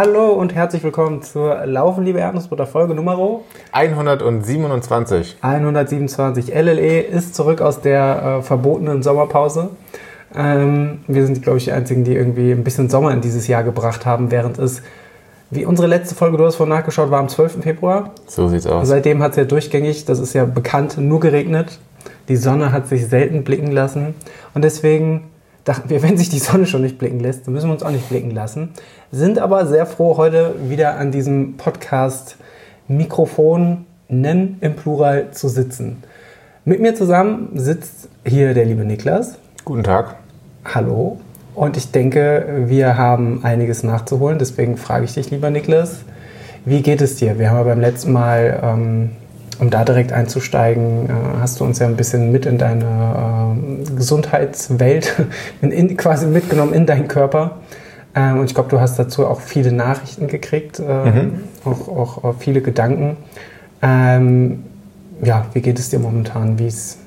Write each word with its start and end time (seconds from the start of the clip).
Hallo 0.00 0.28
und 0.28 0.54
herzlich 0.54 0.84
willkommen 0.84 1.22
zur 1.22 1.66
Laufen, 1.66 2.04
liebe 2.04 2.20
Erdnussbutter, 2.20 2.68
Folge 2.68 2.94
Nummer 2.94 3.18
127. 3.72 5.38
127. 5.40 6.54
LLE 6.54 7.00
ist 7.00 7.34
zurück 7.34 7.60
aus 7.60 7.80
der 7.80 8.38
äh, 8.38 8.42
verbotenen 8.42 9.02
Sommerpause. 9.02 9.70
Ähm, 10.36 11.00
wir 11.08 11.26
sind, 11.26 11.42
glaube 11.42 11.58
ich, 11.58 11.64
die 11.64 11.72
Einzigen, 11.72 12.04
die 12.04 12.14
irgendwie 12.14 12.52
ein 12.52 12.62
bisschen 12.62 12.88
Sommer 12.88 13.10
in 13.10 13.22
dieses 13.22 13.48
Jahr 13.48 13.64
gebracht 13.64 14.06
haben, 14.06 14.30
während 14.30 14.60
es, 14.60 14.82
wie 15.50 15.66
unsere 15.66 15.88
letzte 15.88 16.14
Folge, 16.14 16.36
du 16.36 16.46
hast 16.46 16.54
vorhin 16.54 16.76
nachgeschaut, 16.76 17.10
war 17.10 17.18
am 17.18 17.28
12. 17.28 17.64
Februar. 17.64 18.12
So 18.28 18.46
sieht's 18.46 18.68
aus. 18.68 18.86
Seitdem 18.86 19.20
hat 19.20 19.32
es 19.32 19.38
ja 19.38 19.44
durchgängig, 19.46 20.04
das 20.04 20.20
ist 20.20 20.32
ja 20.32 20.44
bekannt, 20.44 20.96
nur 20.98 21.18
geregnet. 21.18 21.80
Die 22.28 22.36
Sonne 22.36 22.70
hat 22.70 22.86
sich 22.86 23.08
selten 23.08 23.42
blicken 23.42 23.72
lassen. 23.72 24.14
Und 24.54 24.62
deswegen 24.62 25.24
dachten 25.68 25.90
wir, 25.90 26.02
wenn 26.02 26.16
sich 26.16 26.30
die 26.30 26.38
Sonne 26.38 26.66
schon 26.66 26.82
nicht 26.82 26.98
blicken 26.98 27.20
lässt, 27.20 27.46
dann 27.46 27.54
müssen 27.54 27.68
wir 27.68 27.74
uns 27.74 27.82
auch 27.82 27.90
nicht 27.90 28.08
blicken 28.08 28.30
lassen. 28.30 28.70
Sind 29.12 29.38
aber 29.38 29.66
sehr 29.66 29.86
froh, 29.86 30.16
heute 30.16 30.54
wieder 30.68 30.96
an 30.96 31.12
diesem 31.12 31.56
Podcast 31.56 32.36
Mikrofonen 32.88 33.84
im 34.08 34.76
Plural 34.76 35.30
zu 35.32 35.48
sitzen. 35.48 36.02
Mit 36.64 36.80
mir 36.80 36.94
zusammen 36.94 37.50
sitzt 37.54 38.08
hier 38.24 38.54
der 38.54 38.64
liebe 38.64 38.84
Niklas. 38.84 39.38
Guten 39.64 39.84
Tag. 39.84 40.16
Hallo. 40.64 41.18
Und 41.54 41.76
ich 41.76 41.90
denke, 41.90 42.64
wir 42.66 42.96
haben 42.96 43.40
einiges 43.42 43.82
nachzuholen. 43.82 44.38
Deswegen 44.38 44.76
frage 44.76 45.04
ich 45.04 45.14
dich, 45.14 45.30
lieber 45.30 45.50
Niklas, 45.50 46.00
wie 46.64 46.82
geht 46.82 47.02
es 47.02 47.16
dir? 47.16 47.38
Wir 47.38 47.50
haben 47.50 47.58
ja 47.58 47.62
beim 47.64 47.80
letzten 47.80 48.12
Mal, 48.12 48.60
ähm, 48.62 49.10
um 49.58 49.70
da 49.70 49.84
direkt 49.84 50.12
einzusteigen, 50.12 51.06
äh, 51.06 51.12
hast 51.40 51.60
du 51.60 51.64
uns 51.64 51.78
ja 51.78 51.86
ein 51.86 51.96
bisschen 51.96 52.32
mit 52.32 52.46
in 52.46 52.58
deine 52.58 53.56
äh, 53.56 53.94
Gesundheitswelt 53.96 55.14
in, 55.62 55.72
in, 55.72 55.96
quasi 55.96 56.26
mitgenommen 56.26 56.72
in 56.72 56.86
deinen 56.86 57.08
Körper. 57.08 57.58
Ähm, 58.14 58.38
und 58.38 58.46
ich 58.46 58.54
glaube, 58.54 58.70
du 58.70 58.80
hast 58.80 58.98
dazu 58.98 59.26
auch 59.26 59.40
viele 59.40 59.72
Nachrichten 59.72 60.28
gekriegt, 60.28 60.78
äh, 60.78 60.82
mhm. 60.82 61.40
auch, 61.64 61.88
auch, 61.88 62.24
auch, 62.24 62.34
viele 62.38 62.60
Gedanken. 62.60 63.16
Ähm, 63.82 64.64
ja, 65.22 65.46
wie 65.52 65.60
geht 65.60 65.78
es 65.78 65.90
dir 65.90 65.98
momentan? 65.98 66.58
Wie 66.58 66.66
ist 66.66 66.98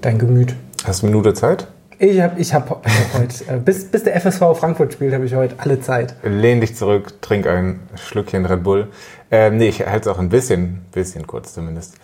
dein 0.00 0.18
Gemüt? 0.18 0.54
Hast 0.84 1.02
du 1.02 1.06
eine 1.06 1.16
Minute 1.16 1.34
Zeit? 1.34 1.66
Ich 2.02 2.18
habe 2.18 2.40
ich 2.40 2.54
hab, 2.54 2.70
heute, 3.12 3.44
äh, 3.46 3.58
bis, 3.58 3.84
bis 3.84 4.04
der 4.04 4.18
FSV 4.18 4.58
Frankfurt 4.58 4.94
spielt, 4.94 5.12
habe 5.12 5.26
ich 5.26 5.34
heute 5.34 5.56
alle 5.58 5.82
Zeit. 5.82 6.14
Lehn 6.22 6.62
dich 6.62 6.74
zurück, 6.74 7.20
trink 7.20 7.46
ein 7.46 7.80
Schlückchen 7.94 8.46
Red 8.46 8.62
Bull. 8.62 8.88
Ähm, 9.30 9.58
nee, 9.58 9.68
ich 9.68 9.86
halte 9.86 10.08
es 10.08 10.16
auch 10.16 10.18
ein 10.18 10.30
bisschen, 10.30 10.80
bisschen 10.92 11.26
kurz 11.26 11.52
zumindest. 11.52 11.96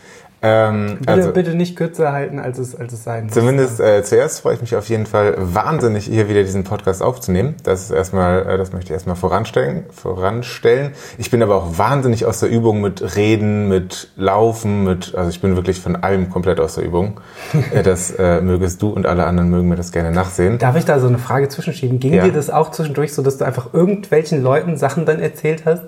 Ähm, 0.46 0.98
bitte, 1.00 1.12
also, 1.12 1.32
bitte 1.32 1.54
nicht 1.54 1.76
kürzer 1.76 2.12
halten, 2.12 2.38
als 2.38 2.58
es, 2.58 2.76
als 2.76 2.92
es 2.92 3.02
sein 3.02 3.24
muss. 3.24 3.34
Zumindest 3.34 3.80
äh, 3.80 4.02
zuerst 4.04 4.40
freue 4.40 4.54
ich 4.54 4.60
mich 4.60 4.76
auf 4.76 4.88
jeden 4.88 5.06
Fall 5.06 5.34
wahnsinnig, 5.38 6.04
hier 6.04 6.28
wieder 6.28 6.42
diesen 6.42 6.62
Podcast 6.62 7.02
aufzunehmen. 7.02 7.56
Das 7.64 7.82
ist 7.82 7.90
erstmal, 7.90 8.46
äh, 8.46 8.56
das 8.56 8.72
möchte 8.72 8.86
ich 8.86 8.92
erstmal 8.92 9.16
voranstellen, 9.16 9.84
voranstellen. 9.90 10.92
Ich 11.18 11.30
bin 11.30 11.42
aber 11.42 11.56
auch 11.56 11.78
wahnsinnig 11.78 12.26
aus 12.26 12.40
der 12.40 12.48
Übung 12.48 12.80
mit 12.80 13.16
Reden, 13.16 13.68
mit 13.68 14.10
Laufen, 14.16 14.84
mit, 14.84 15.14
also 15.16 15.30
ich 15.30 15.40
bin 15.40 15.56
wirklich 15.56 15.80
von 15.80 15.96
allem 15.96 16.30
komplett 16.30 16.60
aus 16.60 16.76
der 16.76 16.84
Übung. 16.84 17.20
Äh, 17.72 17.82
das 17.82 18.10
äh, 18.10 18.40
mögest 18.42 18.80
du 18.82 18.90
und 18.90 19.06
alle 19.06 19.24
anderen 19.24 19.50
mögen 19.50 19.68
mir 19.68 19.76
das 19.76 19.90
gerne 19.90 20.12
nachsehen. 20.12 20.58
Darf 20.58 20.76
ich 20.76 20.84
da 20.84 21.00
so 21.00 21.08
eine 21.08 21.18
Frage 21.18 21.48
zwischenschieben? 21.48 21.98
Ging 21.98 22.14
ja. 22.14 22.24
dir 22.24 22.32
das 22.32 22.48
auch 22.48 22.70
zwischendurch 22.70 23.12
so, 23.12 23.22
dass 23.22 23.38
du 23.38 23.44
einfach 23.44 23.74
irgendwelchen 23.74 24.42
Leuten 24.42 24.76
Sachen 24.76 25.04
dann 25.04 25.18
erzählt 25.18 25.64
hast? 25.64 25.82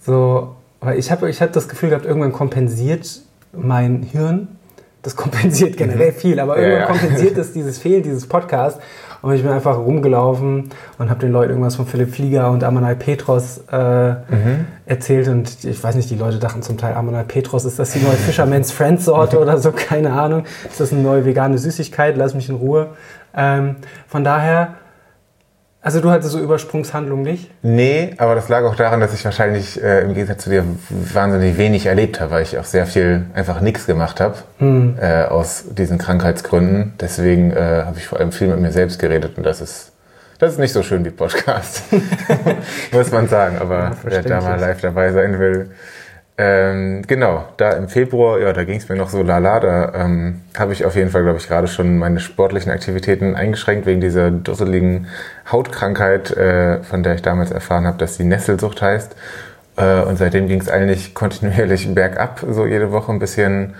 So, 0.00 0.56
weil 0.80 0.98
ich 0.98 1.10
habe 1.10 1.28
ich 1.28 1.42
hab 1.42 1.52
das 1.52 1.68
Gefühl 1.68 1.90
gehabt, 1.90 2.06
irgendwann 2.06 2.32
kompensiert 2.32 3.20
mein 3.52 4.02
Hirn, 4.02 4.48
das 5.02 5.16
kompensiert 5.16 5.76
generell 5.76 6.12
mhm. 6.12 6.16
viel, 6.16 6.40
aber 6.40 6.58
irgendwann 6.58 6.80
ja, 6.80 6.86
ja. 6.86 6.86
kompensiert 6.86 7.38
es 7.38 7.52
dieses 7.52 7.78
Fehlen 7.78 8.02
dieses 8.02 8.26
Podcasts. 8.26 8.80
Und 9.22 9.34
ich 9.34 9.42
bin 9.42 9.52
einfach 9.52 9.76
rumgelaufen 9.76 10.70
und 10.96 11.10
habe 11.10 11.20
den 11.20 11.30
Leuten 11.30 11.50
irgendwas 11.50 11.76
von 11.76 11.86
Philipp 11.86 12.14
Flieger 12.14 12.50
und 12.50 12.64
Amanal 12.64 12.96
Petros 12.96 13.62
äh, 13.70 14.12
mhm. 14.12 14.66
erzählt. 14.86 15.28
Und 15.28 15.62
ich 15.64 15.82
weiß 15.82 15.94
nicht, 15.94 16.08
die 16.08 16.14
Leute 16.14 16.38
dachten 16.38 16.62
zum 16.62 16.78
Teil, 16.78 16.94
Amanal 16.94 17.24
Petros, 17.24 17.66
ist 17.66 17.78
das 17.78 17.92
die 17.92 17.98
neue 17.98 18.14
Fisherman's 18.14 18.72
Friends 18.72 19.04
Sorte 19.04 19.38
oder 19.40 19.58
so? 19.58 19.72
Keine 19.72 20.12
Ahnung. 20.12 20.44
Ist 20.68 20.80
das 20.80 20.92
eine 20.92 21.02
neue 21.02 21.26
vegane 21.26 21.58
Süßigkeit? 21.58 22.16
Lass 22.16 22.34
mich 22.34 22.48
in 22.48 22.54
Ruhe. 22.54 22.90
Ähm, 23.36 23.76
von 24.08 24.24
daher 24.24 24.76
also 25.82 26.00
du 26.00 26.10
hattest 26.10 26.32
so 26.32 26.38
Übersprungshandlung 26.38 27.22
nicht? 27.22 27.50
Nee, 27.62 28.14
aber 28.18 28.34
das 28.34 28.48
lag 28.48 28.64
auch 28.64 28.76
daran, 28.76 29.00
dass 29.00 29.14
ich 29.14 29.24
wahrscheinlich 29.24 29.82
äh, 29.82 30.02
im 30.02 30.14
Gegensatz 30.14 30.44
zu 30.44 30.50
dir 30.50 30.64
wahnsinnig 30.90 31.56
wenig 31.56 31.86
erlebt 31.86 32.20
habe, 32.20 32.32
weil 32.32 32.42
ich 32.42 32.58
auch 32.58 32.64
sehr 32.64 32.86
viel 32.86 33.26
einfach 33.34 33.60
nichts 33.60 33.86
gemacht 33.86 34.20
habe 34.20 34.36
hm. 34.58 34.96
äh, 35.00 35.24
aus 35.24 35.64
diesen 35.70 35.98
Krankheitsgründen. 35.98 36.94
Deswegen 37.00 37.52
äh, 37.52 37.84
habe 37.86 37.98
ich 37.98 38.06
vor 38.06 38.18
allem 38.18 38.32
viel 38.32 38.48
mit 38.48 38.60
mir 38.60 38.72
selbst 38.72 38.98
geredet 38.98 39.38
und 39.38 39.44
das 39.44 39.60
ist 39.60 39.92
das 40.38 40.52
ist 40.52 40.58
nicht 40.58 40.72
so 40.72 40.82
schön 40.82 41.04
wie 41.04 41.10
Podcast, 41.10 41.82
muss 42.92 43.12
man 43.12 43.28
sagen. 43.28 43.58
Aber 43.58 43.78
ja, 43.78 43.96
wer 44.04 44.22
da 44.22 44.40
mal 44.40 44.58
live 44.58 44.80
dabei 44.80 45.12
sein 45.12 45.38
will, 45.38 45.70
ähm, 46.42 47.02
genau, 47.06 47.44
da 47.58 47.72
im 47.72 47.90
Februar, 47.90 48.40
ja, 48.40 48.54
da 48.54 48.64
ging 48.64 48.78
es 48.78 48.88
mir 48.88 48.96
noch 48.96 49.10
so 49.10 49.22
lala. 49.22 49.60
Da 49.60 49.92
ähm, 49.94 50.40
habe 50.58 50.72
ich 50.72 50.86
auf 50.86 50.96
jeden 50.96 51.10
Fall, 51.10 51.22
glaube 51.22 51.38
ich, 51.38 51.46
gerade 51.46 51.68
schon 51.68 51.98
meine 51.98 52.18
sportlichen 52.18 52.72
Aktivitäten 52.72 53.34
eingeschränkt 53.34 53.84
wegen 53.84 54.00
dieser 54.00 54.30
dusseligen 54.30 55.08
Hautkrankheit, 55.52 56.30
äh, 56.30 56.82
von 56.82 57.02
der 57.02 57.16
ich 57.16 57.20
damals 57.20 57.50
erfahren 57.50 57.86
habe, 57.86 57.98
dass 57.98 58.16
sie 58.16 58.24
Nesselsucht 58.24 58.80
heißt. 58.80 59.16
Äh, 59.76 60.00
und 60.00 60.16
seitdem 60.16 60.48
ging 60.48 60.62
es 60.62 60.70
eigentlich 60.70 61.14
kontinuierlich 61.14 61.94
bergab, 61.94 62.42
so 62.48 62.64
jede 62.64 62.90
Woche 62.90 63.12
ein 63.12 63.18
bisschen, 63.18 63.74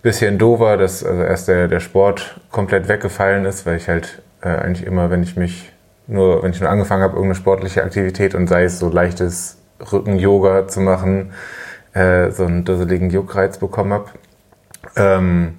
bisschen 0.00 0.38
dover, 0.38 0.78
dass 0.78 1.04
also 1.04 1.22
erst 1.22 1.48
der, 1.48 1.68
der 1.68 1.80
Sport 1.80 2.40
komplett 2.50 2.88
weggefallen 2.88 3.44
ist, 3.44 3.66
weil 3.66 3.76
ich 3.76 3.90
halt 3.90 4.22
äh, 4.40 4.48
eigentlich 4.48 4.86
immer, 4.86 5.10
wenn 5.10 5.22
ich 5.22 5.36
mich 5.36 5.70
nur, 6.06 6.42
wenn 6.42 6.52
ich 6.52 6.62
nur 6.62 6.70
angefangen 6.70 7.02
habe, 7.02 7.12
irgendeine 7.12 7.34
sportliche 7.34 7.84
Aktivität 7.84 8.34
und 8.34 8.46
sei 8.46 8.64
es 8.64 8.78
so 8.78 8.88
leichtes 8.88 9.58
Rücken-Yoga 9.92 10.66
zu 10.66 10.80
machen, 10.80 11.32
äh, 11.96 12.30
so 12.30 12.44
einen 12.44 12.64
dusseligen 12.64 13.10
Juckreiz 13.10 13.58
bekommen 13.58 13.92
habe. 13.92 14.10
Ähm, 14.96 15.54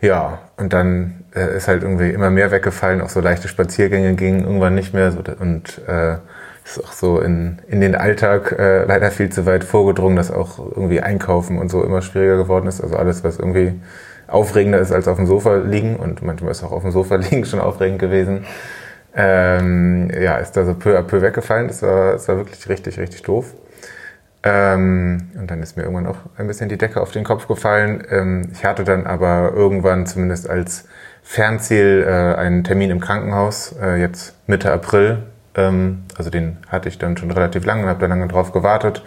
ja, 0.00 0.40
und 0.56 0.72
dann 0.72 1.24
äh, 1.34 1.56
ist 1.56 1.68
halt 1.68 1.82
irgendwie 1.82 2.10
immer 2.10 2.30
mehr 2.30 2.50
weggefallen, 2.50 3.00
auch 3.00 3.08
so 3.08 3.20
leichte 3.20 3.48
Spaziergänge 3.48 4.14
gingen 4.14 4.44
irgendwann 4.44 4.74
nicht 4.74 4.92
mehr 4.92 5.10
so, 5.12 5.20
und 5.40 5.80
äh, 5.88 6.16
ist 6.64 6.84
auch 6.84 6.92
so 6.92 7.20
in, 7.20 7.58
in 7.68 7.80
den 7.80 7.94
Alltag 7.94 8.54
äh, 8.58 8.84
leider 8.84 9.10
viel 9.10 9.30
zu 9.30 9.46
weit 9.46 9.64
vorgedrungen, 9.64 10.16
dass 10.16 10.30
auch 10.30 10.58
irgendwie 10.58 11.00
Einkaufen 11.00 11.58
und 11.58 11.70
so 11.70 11.82
immer 11.82 12.02
schwieriger 12.02 12.36
geworden 12.36 12.66
ist. 12.66 12.82
Also 12.82 12.96
alles, 12.96 13.24
was 13.24 13.38
irgendwie 13.38 13.80
aufregender 14.26 14.80
ist 14.80 14.92
als 14.92 15.08
auf 15.08 15.16
dem 15.16 15.26
Sofa 15.26 15.56
liegen 15.56 15.96
und 15.96 16.22
manchmal 16.22 16.50
ist 16.50 16.64
auch 16.64 16.72
auf 16.72 16.82
dem 16.82 16.90
Sofa 16.90 17.14
liegen 17.30 17.44
schon 17.44 17.60
aufregend 17.60 17.98
gewesen. 17.98 18.44
Ähm, 19.14 20.10
ja, 20.10 20.36
ist 20.36 20.56
da 20.56 20.66
so 20.66 20.74
peu 20.74 20.98
à 20.98 21.02
peu 21.02 21.22
weggefallen. 21.22 21.68
Das 21.68 21.82
war, 21.82 22.12
das 22.12 22.28
war 22.28 22.36
wirklich 22.36 22.68
richtig, 22.68 22.98
richtig 22.98 23.22
doof. 23.22 23.54
Ähm, 24.48 25.30
und 25.36 25.50
dann 25.50 25.60
ist 25.60 25.76
mir 25.76 25.82
irgendwann 25.82 26.06
auch 26.06 26.18
ein 26.36 26.46
bisschen 26.46 26.68
die 26.68 26.78
Decke 26.78 27.00
auf 27.00 27.10
den 27.10 27.24
Kopf 27.24 27.48
gefallen. 27.48 28.06
Ähm, 28.08 28.48
ich 28.52 28.64
hatte 28.64 28.84
dann 28.84 29.04
aber 29.04 29.52
irgendwann 29.52 30.06
zumindest 30.06 30.48
als 30.48 30.84
Fernziel 31.24 32.04
äh, 32.06 32.38
einen 32.38 32.62
Termin 32.62 32.90
im 32.90 33.00
Krankenhaus, 33.00 33.74
äh, 33.82 33.96
jetzt 33.96 34.36
Mitte 34.46 34.72
April. 34.72 35.24
Ähm, 35.56 36.04
also 36.16 36.30
den 36.30 36.58
hatte 36.68 36.88
ich 36.88 36.96
dann 36.98 37.16
schon 37.16 37.32
relativ 37.32 37.66
lange 37.66 37.82
und 37.82 37.88
habe 37.88 37.98
da 37.98 38.06
lange 38.06 38.28
drauf 38.28 38.52
gewartet. 38.52 39.02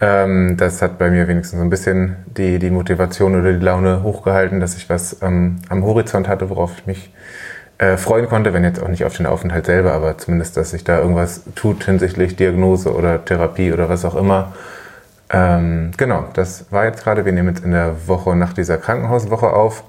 Ähm, 0.00 0.56
das 0.56 0.80
hat 0.82 0.98
bei 0.98 1.10
mir 1.10 1.26
wenigstens 1.26 1.58
so 1.58 1.64
ein 1.64 1.70
bisschen 1.70 2.18
die, 2.26 2.60
die 2.60 2.70
Motivation 2.70 3.40
oder 3.40 3.52
die 3.52 3.64
Laune 3.64 4.04
hochgehalten, 4.04 4.60
dass 4.60 4.76
ich 4.76 4.88
was 4.88 5.20
am 5.20 5.58
Horizont 5.68 6.28
hatte, 6.28 6.48
worauf 6.48 6.78
ich 6.78 6.86
mich 6.86 7.12
äh, 7.80 7.96
freuen 7.96 8.28
konnte, 8.28 8.52
wenn 8.52 8.62
jetzt 8.62 8.82
auch 8.82 8.88
nicht 8.88 9.06
auf 9.06 9.16
den 9.16 9.24
Aufenthalt 9.24 9.64
selber, 9.64 9.92
aber 9.92 10.18
zumindest, 10.18 10.54
dass 10.58 10.72
sich 10.72 10.84
da 10.84 10.98
irgendwas 10.98 11.44
tut 11.54 11.82
hinsichtlich 11.84 12.36
Diagnose 12.36 12.94
oder 12.94 13.24
Therapie 13.24 13.72
oder 13.72 13.88
was 13.88 14.04
auch 14.04 14.14
immer. 14.14 14.52
Ähm, 15.30 15.90
genau, 15.96 16.26
das 16.34 16.66
war 16.70 16.84
jetzt 16.84 17.02
gerade. 17.02 17.24
Wir 17.24 17.32
nehmen 17.32 17.48
jetzt 17.48 17.64
in 17.64 17.70
der 17.70 18.06
Woche 18.06 18.36
nach 18.36 18.52
dieser 18.52 18.76
Krankenhauswoche 18.76 19.54
auf. 19.54 19.84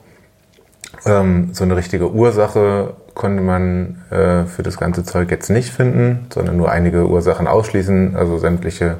Ähm, 1.05 1.49
so 1.51 1.65
eine 1.65 1.75
richtige 1.75 2.13
Ursache 2.13 2.93
konnte 3.13 3.43
man 3.43 4.01
äh, 4.09 4.45
für 4.45 4.63
das 4.63 4.77
ganze 4.77 5.03
Zeug 5.03 5.29
jetzt 5.29 5.49
nicht 5.49 5.73
finden, 5.73 6.27
sondern 6.33 6.55
nur 6.55 6.71
einige 6.71 7.09
Ursachen 7.09 7.45
ausschließen. 7.45 8.15
Also 8.15 8.37
sämtliche 8.37 8.99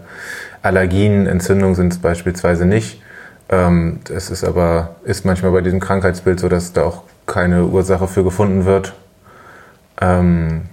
Allergien, 0.64 1.28
Entzündungen 1.28 1.76
sind 1.76 1.94
es 1.94 2.00
beispielsweise 2.00 2.66
nicht. 2.66 3.02
Ähm, 3.48 4.02
es 4.14 4.30
ist 4.30 4.44
aber, 4.44 4.98
ist 5.06 5.24
manchmal 5.24 5.52
bei 5.54 5.62
diesem 5.62 5.80
Krankheitsbild 5.80 6.42
so, 6.42 6.50
dass 6.50 6.74
da 6.74 6.84
auch 6.84 7.04
keine 7.26 7.66
Ursache 7.66 8.08
für 8.08 8.24
gefunden 8.24 8.66
wird. 8.66 8.94
Ähm, 10.00 10.70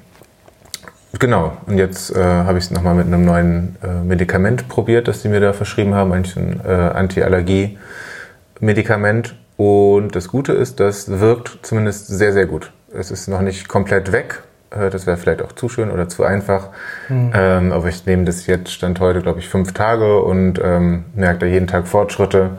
genau, 1.18 1.56
und 1.66 1.78
jetzt 1.78 2.14
äh, 2.14 2.22
habe 2.22 2.58
ich 2.58 2.64
es 2.64 2.70
nochmal 2.70 2.94
mit 2.94 3.06
einem 3.06 3.24
neuen 3.24 3.76
äh, 3.82 4.04
Medikament 4.04 4.68
probiert, 4.68 5.08
das 5.08 5.22
die 5.22 5.28
mir 5.28 5.40
da 5.40 5.52
verschrieben 5.52 5.94
haben, 5.94 6.12
eigentlich 6.12 6.36
ein 6.36 6.60
äh, 6.64 6.70
Anti-Allergie-Medikament. 6.70 9.34
Und 9.56 10.14
das 10.14 10.28
Gute 10.28 10.52
ist, 10.52 10.78
das 10.80 11.20
wirkt 11.20 11.58
zumindest 11.62 12.08
sehr, 12.08 12.32
sehr 12.32 12.46
gut. 12.46 12.72
Es 12.94 13.10
ist 13.10 13.28
noch 13.28 13.42
nicht 13.42 13.68
komplett 13.68 14.12
weg. 14.12 14.42
Äh, 14.70 14.90
das 14.90 15.06
wäre 15.06 15.16
vielleicht 15.16 15.42
auch 15.42 15.52
zu 15.52 15.68
schön 15.68 15.90
oder 15.90 16.08
zu 16.08 16.24
einfach. 16.24 16.68
Mhm. 17.08 17.32
Ähm, 17.34 17.72
aber 17.72 17.88
ich 17.88 18.06
nehme 18.06 18.24
das 18.24 18.46
jetzt, 18.46 18.72
stand 18.72 19.00
heute, 19.00 19.20
glaube 19.20 19.40
ich, 19.40 19.48
fünf 19.48 19.72
Tage 19.72 20.22
und 20.22 20.60
ähm, 20.62 21.06
merke 21.14 21.40
da 21.40 21.46
jeden 21.46 21.66
Tag 21.66 21.88
Fortschritte. 21.88 22.50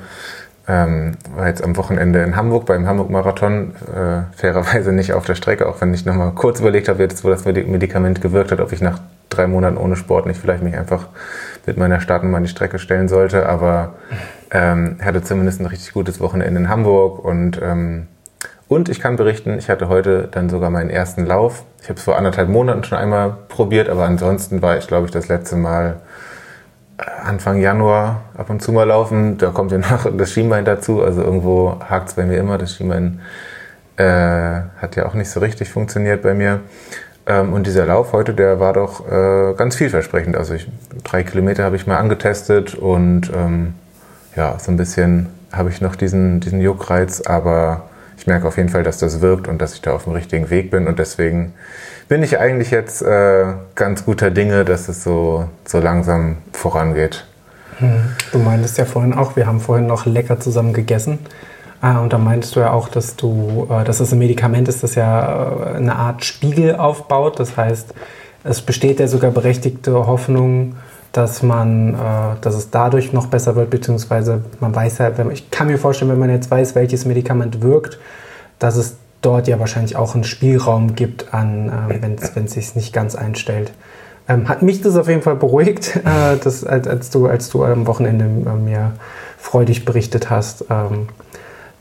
Ähm, 0.70 1.14
war 1.36 1.48
jetzt 1.48 1.64
am 1.64 1.76
Wochenende 1.78 2.22
in 2.22 2.36
Hamburg 2.36 2.68
beim 2.68 2.86
Hamburg-Marathon, 2.86 3.74
äh, 3.88 4.38
fairerweise 4.38 4.94
nicht 4.94 5.14
auf 5.14 5.26
der 5.26 5.34
Strecke, 5.34 5.68
auch 5.68 5.82
wenn 5.82 5.92
ich 5.96 6.06
nochmal 6.06 6.32
kurz 6.34 6.60
überlegt 6.60 6.88
habe, 6.90 7.02
jetzt 7.02 7.24
wo 7.24 7.30
das 7.30 7.44
Medikament 7.44 8.22
gewirkt 8.22 8.52
hat, 8.52 8.60
ob 8.60 8.72
ich 8.72 8.80
nach 8.80 9.00
drei 9.30 9.48
Monaten 9.48 9.78
ohne 9.78 9.96
Sport 9.96 10.28
nicht 10.28 10.40
vielleicht 10.40 10.62
mich 10.62 10.78
einfach 10.78 11.08
mit 11.66 11.78
meiner 11.78 12.00
Startnummer 12.00 12.38
an 12.38 12.44
die 12.44 12.50
Strecke 12.50 12.78
stellen 12.78 13.08
sollte. 13.08 13.50
Aber 13.50 13.96
ähm, 14.52 14.98
hatte 15.02 15.24
zumindest 15.24 15.60
ein 15.60 15.66
richtig 15.66 15.92
gutes 15.94 16.20
Wochenende 16.20 16.60
in 16.60 16.70
Hamburg 16.70 17.26
und 17.26 17.60
ähm, 17.62 18.08
und 18.68 18.88
ich 18.88 19.00
kann 19.00 19.16
berichten, 19.16 19.58
ich 19.58 19.68
hatte 19.68 19.90
heute 19.90 20.28
dann 20.30 20.48
sogar 20.48 20.70
meinen 20.70 20.92
ersten 20.92 21.26
Lauf. 21.26 21.64
Ich 21.82 21.90
habe 21.90 21.98
es 21.98 22.04
vor 22.04 22.18
anderthalb 22.18 22.50
Monaten 22.50 22.84
schon 22.84 23.00
einmal 23.00 23.36
probiert, 23.48 23.90
aber 23.90 24.06
ansonsten 24.06 24.62
war 24.62 24.78
ich, 24.78 24.86
glaube 24.86 25.08
ich, 25.08 25.12
das 25.12 25.28
letzte 25.28 25.56
Mal 25.56 25.96
Anfang 27.24 27.60
Januar 27.60 28.22
ab 28.38 28.50
und 28.50 28.62
zu 28.62 28.72
mal 28.72 28.86
laufen. 28.86 29.38
Da 29.38 29.52
kommt 29.52 29.72
ja 29.72 29.78
noch 29.78 30.10
das 30.18 30.32
Schienbein 30.32 30.66
dazu. 30.66 31.04
Also 31.04 31.22
irgendwo 31.22 31.80
hakt 31.90 32.10
es 32.10 32.14
bei 32.16 32.26
mir 32.26 32.38
immer. 32.38 32.58
Das 32.58 32.76
Schienbein 32.76 33.22
äh, 33.98 34.04
hat 34.82 34.96
ja 34.96 35.06
auch 35.06 35.14
nicht 35.14 35.30
so 35.30 35.40
richtig 35.40 35.70
funktioniert 35.70 36.22
bei 36.22 36.34
mir. 36.34 36.62
Ähm, 37.26 37.54
und 37.54 37.68
dieser 37.68 37.86
Lauf 37.86 38.12
heute, 38.14 38.34
der 38.34 38.60
war 38.60 38.74
doch 38.74 39.08
äh, 39.08 39.54
ganz 39.56 39.76
vielversprechend. 39.76 40.36
Also 40.36 40.54
ich, 40.56 40.68
drei 41.04 41.24
Kilometer 41.24 41.64
habe 41.64 41.76
ich 41.76 41.88
mal 41.88 41.98
angetestet 41.98 42.76
und 42.76 43.32
ähm, 43.34 43.76
ja, 44.36 44.58
so 44.60 44.72
ein 44.72 44.78
bisschen 44.78 45.28
habe 45.52 45.70
ich 45.70 45.82
noch 45.82 45.96
diesen, 45.96 46.40
diesen 46.40 46.62
Juckreiz, 46.62 47.22
aber 47.22 47.90
ich 48.18 48.28
merke 48.28 48.48
auf 48.48 48.58
jeden 48.58 48.70
Fall, 48.70 48.84
dass 48.84 48.98
das 48.98 49.22
wirkt 49.22 49.48
und 49.48 49.62
dass 49.62 49.74
ich 49.74 49.82
da 49.82 49.94
auf 49.94 50.04
dem 50.04 50.14
richtigen 50.14 50.50
Weg 50.50 50.72
bin. 50.72 50.88
Und 50.88 51.00
deswegen 51.00 51.54
bin 52.10 52.24
ich 52.24 52.40
eigentlich 52.40 52.72
jetzt 52.72 53.02
äh, 53.02 53.46
ganz 53.76 54.04
guter 54.04 54.32
Dinge, 54.32 54.66
dass 54.66 54.90
es 54.90 55.04
so, 55.04 55.48
so 55.64 55.80
langsam 55.80 56.38
vorangeht. 56.52 57.26
Hm. 57.78 58.16
Du 58.32 58.40
meintest 58.40 58.78
ja 58.78 58.86
vorhin 58.86 59.14
auch, 59.14 59.36
wir 59.36 59.48
haben 59.48 59.62
vorhin 59.62 59.88
noch 59.88 60.06
lecker 60.06 60.40
zusammen 60.40 60.74
gegessen. 60.74 61.20
Ah, 61.82 62.00
und 62.00 62.12
da 62.12 62.18
meintest 62.18 62.56
du 62.56 62.60
ja 62.60 62.72
auch, 62.72 62.90
dass 62.90 63.16
du, 63.16 63.68
äh, 63.70 63.86
dass 63.86 64.02
es 64.02 64.12
ein 64.12 64.20
Medikament 64.20 64.68
ist, 64.68 64.84
das 64.84 64.96
ja 64.96 65.52
äh, 65.52 65.76
eine 65.78 65.96
Art 65.96 66.26
Spiegel 66.26 66.76
aufbaut. 66.76 67.40
Das 67.40 67.56
heißt, 67.56 67.94
es 68.44 68.62
besteht 68.62 69.00
ja 69.00 69.08
sogar 69.08 69.32
berechtigte 69.32 69.94
Hoffnung, 69.94 70.76
dass 71.14 71.44
man, 71.44 71.94
äh, 71.94 71.98
dass 72.42 72.56
es 72.56 72.72
dadurch 72.72 73.14
noch 73.14 73.28
besser 73.28 73.56
wird, 73.56 73.70
beziehungsweise 73.70 74.44
man 74.60 74.76
weiß 74.76 74.98
ja, 74.98 75.18
wenn, 75.18 75.32
ich 75.32 75.52
kann 75.52 75.68
mir 75.68 75.78
vorstellen, 75.78 76.12
wenn 76.12 76.20
man 76.20 76.32
jetzt 76.32 76.50
weiß, 76.50 76.74
welches 76.74 77.06
Medikament 77.06 77.62
wirkt, 77.62 78.00
dass 78.58 78.76
es 78.76 78.98
dort 79.22 79.48
ja 79.48 79.60
wahrscheinlich 79.60 79.96
auch 79.96 80.16
einen 80.16 80.24
Spielraum 80.24 80.96
gibt, 80.96 81.34
an, 81.34 81.70
äh, 81.90 82.02
wenn 82.02 82.46
es 82.46 82.54
sich 82.54 82.76
nicht 82.76 82.94
ganz 82.94 83.16
einstellt. 83.16 83.72
Ähm, 84.28 84.48
hat 84.48 84.62
mich 84.62 84.82
das 84.82 84.96
auf 84.96 85.08
jeden 85.08 85.24
Fall 85.24 85.36
beruhigt, 85.36 85.96
äh, 86.06 86.38
dass, 86.38 86.64
als, 86.64 86.88
als, 86.88 87.10
du, 87.10 87.28
als 87.28 87.50
du 87.50 87.64
am 87.64 87.88
Wochenende 87.88 88.26
äh, 88.26 88.54
mir 88.54 88.94
freudig 89.38 89.86
berichtet 89.86 90.30
hast, 90.30 90.66
ähm, 90.70 91.08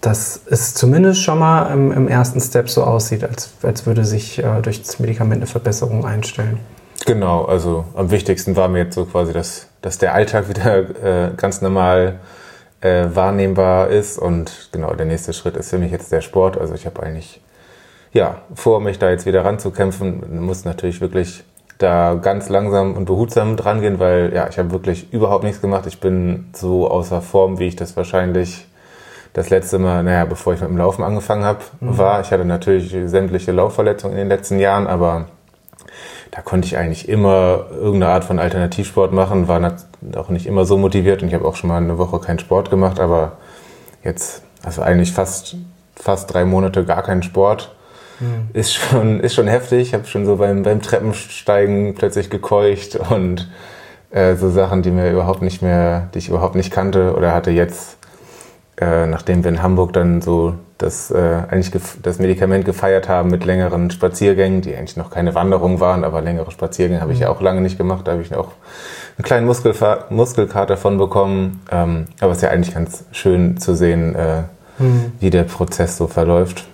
dass 0.00 0.40
es 0.46 0.74
zumindest 0.74 1.22
schon 1.22 1.38
mal 1.38 1.72
im, 1.72 1.92
im, 1.92 2.08
ersten 2.08 2.40
Step 2.40 2.70
so 2.70 2.84
aussieht, 2.84 3.24
als, 3.24 3.50
als 3.62 3.84
würde 3.84 4.04
sich 4.04 4.38
äh, 4.38 4.62
durch 4.62 4.82
das 4.82 4.98
Medikament 4.98 5.40
eine 5.40 5.46
Verbesserung 5.46 6.06
einstellen. 6.06 6.58
Genau, 7.04 7.44
also 7.44 7.84
am 7.94 8.10
wichtigsten 8.10 8.56
war 8.56 8.68
mir 8.68 8.84
jetzt 8.84 8.94
so 8.94 9.04
quasi, 9.04 9.32
dass, 9.32 9.66
dass 9.82 9.98
der 9.98 10.14
Alltag 10.14 10.48
wieder 10.50 11.28
äh, 11.28 11.30
ganz 11.36 11.60
normal 11.60 12.20
äh, 12.80 13.06
wahrnehmbar 13.12 13.88
ist 13.88 14.18
und 14.18 14.68
genau, 14.72 14.94
der 14.94 15.06
nächste 15.06 15.32
Schritt 15.32 15.56
ist 15.56 15.70
für 15.70 15.78
mich 15.78 15.90
jetzt 15.90 16.12
der 16.12 16.20
Sport. 16.20 16.58
Also 16.58 16.74
ich 16.74 16.86
habe 16.86 17.02
eigentlich 17.02 17.40
ja, 18.12 18.42
vor, 18.54 18.80
mich 18.80 18.98
da 18.98 19.10
jetzt 19.10 19.26
wieder 19.26 19.44
ranzukämpfen, 19.44 20.44
muss 20.44 20.64
natürlich 20.64 21.00
wirklich 21.00 21.44
da 21.78 22.14
ganz 22.14 22.48
langsam 22.48 22.94
und 22.94 23.04
behutsam 23.04 23.56
dran 23.56 23.80
gehen, 23.80 24.00
weil 24.00 24.32
ja, 24.34 24.48
ich 24.48 24.58
habe 24.58 24.72
wirklich 24.72 25.12
überhaupt 25.12 25.44
nichts 25.44 25.60
gemacht. 25.60 25.86
Ich 25.86 26.00
bin 26.00 26.50
so 26.52 26.90
außer 26.90 27.22
Form, 27.22 27.58
wie 27.58 27.68
ich 27.68 27.76
das 27.76 27.96
wahrscheinlich 27.96 28.66
das 29.32 29.50
letzte 29.50 29.78
Mal, 29.78 30.02
naja, 30.02 30.24
bevor 30.24 30.54
ich 30.54 30.60
mit 30.60 30.70
dem 30.70 30.78
Laufen 30.78 31.04
angefangen 31.04 31.44
habe, 31.44 31.60
mhm. 31.80 31.98
war. 31.98 32.20
Ich 32.20 32.32
hatte 32.32 32.44
natürlich 32.44 32.94
sämtliche 33.08 33.52
Laufverletzungen 33.52 34.16
in 34.16 34.24
den 34.24 34.28
letzten 34.28 34.58
Jahren, 34.58 34.86
aber 34.86 35.26
da 36.32 36.40
konnte 36.40 36.66
ich 36.66 36.76
eigentlich 36.76 37.08
immer 37.08 37.66
irgendeine 37.70 38.12
Art 38.12 38.24
von 38.24 38.38
Alternativsport 38.38 39.12
machen, 39.12 39.46
war 39.46 39.60
auch 40.16 40.28
nicht 40.28 40.46
immer 40.46 40.64
so 40.64 40.76
motiviert 40.76 41.22
und 41.22 41.28
ich 41.28 41.34
habe 41.34 41.46
auch 41.46 41.56
schon 41.56 41.68
mal 41.68 41.78
eine 41.78 41.98
Woche 41.98 42.20
keinen 42.20 42.38
Sport 42.38 42.70
gemacht, 42.70 43.00
aber 43.00 43.32
jetzt, 44.04 44.42
also 44.62 44.82
eigentlich 44.82 45.12
fast, 45.12 45.56
fast 45.96 46.32
drei 46.32 46.44
Monate 46.44 46.84
gar 46.84 47.02
keinen 47.02 47.22
Sport. 47.22 47.74
Mhm. 48.20 48.48
Ist, 48.52 48.74
schon, 48.74 49.20
ist 49.20 49.34
schon 49.34 49.46
heftig. 49.46 49.88
Ich 49.88 49.94
habe 49.94 50.06
schon 50.06 50.26
so 50.26 50.36
beim, 50.36 50.62
beim 50.62 50.82
Treppensteigen 50.82 51.94
plötzlich 51.94 52.30
gekeucht 52.30 52.96
und 53.10 53.48
äh, 54.10 54.34
so 54.36 54.50
Sachen, 54.50 54.82
die 54.82 54.90
mir 54.90 55.10
überhaupt 55.10 55.42
nicht 55.42 55.62
mehr, 55.62 56.08
die 56.14 56.18
ich 56.18 56.28
überhaupt 56.28 56.54
nicht 56.54 56.72
kannte 56.72 57.14
oder 57.14 57.34
hatte 57.34 57.50
jetzt, 57.50 57.98
äh, 58.80 59.06
nachdem 59.06 59.44
wir 59.44 59.50
in 59.50 59.62
Hamburg 59.62 59.92
dann 59.92 60.20
so 60.22 60.54
das, 60.78 61.10
äh, 61.10 61.42
eigentlich 61.50 61.72
das 62.02 62.18
Medikament 62.18 62.64
gefeiert 62.64 63.08
haben 63.08 63.30
mit 63.30 63.44
längeren 63.44 63.90
Spaziergängen, 63.90 64.62
die 64.62 64.74
eigentlich 64.76 64.96
noch 64.96 65.10
keine 65.10 65.34
Wanderung 65.34 65.80
waren, 65.80 66.04
aber 66.04 66.22
längere 66.22 66.50
Spaziergänge 66.52 67.00
habe 67.00 67.12
ich 67.12 67.18
ja 67.18 67.28
mhm. 67.28 67.36
auch 67.36 67.40
lange 67.40 67.60
nicht 67.60 67.76
gemacht. 67.76 68.06
Da 68.06 68.12
habe 68.12 68.22
ich 68.22 68.34
auch 68.34 68.52
einen 69.18 69.24
kleinen 69.24 69.46
Muskelfa 69.46 70.06
Muskelkater 70.10 70.76
von 70.76 70.96
bekommen. 70.96 71.60
Ähm, 71.70 72.06
aber 72.20 72.32
es 72.32 72.38
ist 72.38 72.42
ja 72.42 72.50
eigentlich 72.50 72.74
ganz 72.74 73.04
schön 73.12 73.58
zu 73.58 73.74
sehen, 73.74 74.14
äh, 74.14 74.42
mhm. 74.78 75.12
wie 75.20 75.30
der 75.30 75.42
Prozess 75.42 75.96
so 75.96 76.06
verläuft. 76.06 76.66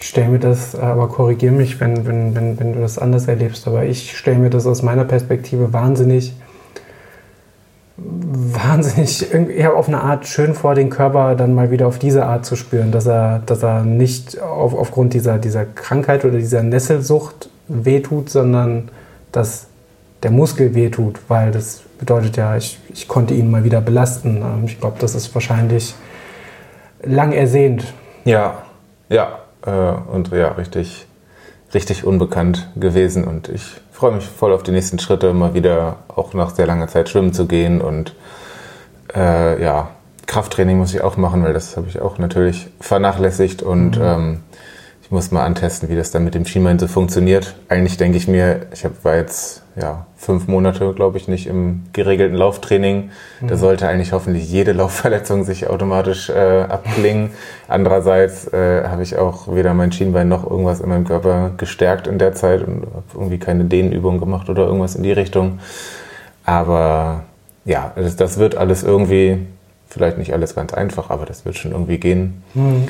Ich 0.00 0.08
stelle 0.08 0.28
mir 0.28 0.38
das, 0.38 0.74
aber 0.74 1.08
korrigiere 1.08 1.52
mich, 1.52 1.80
wenn, 1.80 2.06
wenn, 2.06 2.34
wenn, 2.34 2.58
wenn 2.58 2.72
du 2.74 2.80
das 2.80 2.98
anders 2.98 3.28
erlebst, 3.28 3.66
aber 3.66 3.84
ich 3.84 4.16
stelle 4.16 4.38
mir 4.38 4.50
das 4.50 4.66
aus 4.66 4.82
meiner 4.82 5.04
Perspektive 5.04 5.72
wahnsinnig 5.72 6.34
wahnsinnig 8.00 9.26
ja, 9.56 9.72
auf 9.72 9.88
eine 9.88 10.00
Art 10.00 10.26
schön 10.26 10.54
vor, 10.54 10.74
den 10.74 10.90
Körper 10.90 11.34
dann 11.34 11.54
mal 11.54 11.70
wieder 11.70 11.88
auf 11.88 11.98
diese 11.98 12.26
Art 12.26 12.46
zu 12.46 12.54
spüren, 12.54 12.92
dass 12.92 13.06
er, 13.06 13.40
dass 13.44 13.62
er 13.62 13.82
nicht 13.82 14.40
auf, 14.40 14.74
aufgrund 14.74 15.14
dieser, 15.14 15.38
dieser 15.38 15.64
Krankheit 15.64 16.24
oder 16.24 16.38
dieser 16.38 16.62
Nesselsucht 16.62 17.50
wehtut, 17.66 18.30
sondern 18.30 18.90
dass 19.32 19.67
der 20.22 20.30
Muskel 20.30 20.74
wehtut, 20.74 21.20
weil 21.28 21.52
das 21.52 21.82
bedeutet 21.98 22.36
ja, 22.36 22.56
ich, 22.56 22.78
ich 22.92 23.08
konnte 23.08 23.34
ihn 23.34 23.50
mal 23.50 23.64
wieder 23.64 23.80
belasten. 23.80 24.42
Ähm, 24.42 24.64
ich 24.64 24.80
glaube, 24.80 24.96
das 25.00 25.14
ist 25.14 25.34
wahrscheinlich 25.34 25.94
lang 27.02 27.32
ersehnt. 27.32 27.92
Ja, 28.24 28.62
ja, 29.08 29.38
äh, 29.64 29.70
und 29.70 30.30
ja, 30.32 30.52
richtig, 30.52 31.06
richtig 31.74 32.04
unbekannt 32.04 32.68
gewesen 32.76 33.24
und 33.24 33.48
ich 33.48 33.62
freue 33.92 34.12
mich 34.12 34.26
voll 34.26 34.52
auf 34.52 34.62
die 34.62 34.70
nächsten 34.70 34.98
Schritte, 34.98 35.32
mal 35.32 35.54
wieder 35.54 35.96
auch 36.08 36.34
nach 36.34 36.50
sehr 36.50 36.66
langer 36.66 36.88
Zeit 36.88 37.08
schwimmen 37.08 37.32
zu 37.32 37.46
gehen 37.46 37.80
und 37.80 38.14
äh, 39.14 39.62
ja, 39.62 39.90
Krafttraining 40.26 40.76
muss 40.76 40.94
ich 40.94 41.00
auch 41.00 41.16
machen, 41.16 41.42
weil 41.42 41.54
das 41.54 41.76
habe 41.76 41.88
ich 41.88 42.00
auch 42.00 42.18
natürlich 42.18 42.68
vernachlässigt 42.80 43.62
und 43.62 43.96
mhm. 43.96 44.04
ähm, 44.04 44.40
ich 45.08 45.12
muss 45.12 45.30
mal 45.30 45.46
antesten, 45.46 45.88
wie 45.88 45.96
das 45.96 46.10
dann 46.10 46.22
mit 46.24 46.34
dem 46.34 46.44
Schienbein 46.44 46.78
so 46.78 46.86
funktioniert. 46.86 47.54
Eigentlich 47.70 47.96
denke 47.96 48.18
ich 48.18 48.28
mir, 48.28 48.66
ich 48.74 48.84
hab, 48.84 49.06
war 49.06 49.16
jetzt 49.16 49.62
ja, 49.74 50.06
fünf 50.18 50.48
Monate, 50.48 50.92
glaube 50.92 51.16
ich, 51.16 51.28
nicht 51.28 51.46
im 51.46 51.84
geregelten 51.94 52.36
Lauftraining. 52.36 53.08
Mhm. 53.40 53.48
Da 53.48 53.56
sollte 53.56 53.88
eigentlich 53.88 54.12
hoffentlich 54.12 54.52
jede 54.52 54.72
Laufverletzung 54.72 55.44
sich 55.44 55.66
automatisch 55.66 56.28
äh, 56.28 56.60
abklingen. 56.68 57.30
Andererseits 57.68 58.52
äh, 58.52 58.84
habe 58.86 59.02
ich 59.02 59.16
auch 59.16 59.54
weder 59.54 59.72
mein 59.72 59.92
Schienbein 59.92 60.28
noch 60.28 60.44
irgendwas 60.44 60.82
in 60.82 60.90
meinem 60.90 61.06
Körper 61.06 61.52
gestärkt 61.56 62.06
in 62.06 62.18
der 62.18 62.34
Zeit 62.34 62.60
und 62.60 62.82
habe 62.82 63.04
irgendwie 63.14 63.38
keine 63.38 63.64
Dehnübung 63.64 64.20
gemacht 64.20 64.50
oder 64.50 64.66
irgendwas 64.66 64.94
in 64.94 65.04
die 65.04 65.12
Richtung. 65.12 65.58
Aber 66.44 67.22
ja, 67.64 67.92
das, 67.96 68.14
das 68.14 68.36
wird 68.36 68.58
alles 68.58 68.82
irgendwie, 68.82 69.38
vielleicht 69.88 70.18
nicht 70.18 70.34
alles 70.34 70.54
ganz 70.54 70.74
einfach, 70.74 71.08
aber 71.08 71.24
das 71.24 71.46
wird 71.46 71.56
schon 71.56 71.72
irgendwie 71.72 71.96
gehen. 71.96 72.42
Mhm. 72.52 72.88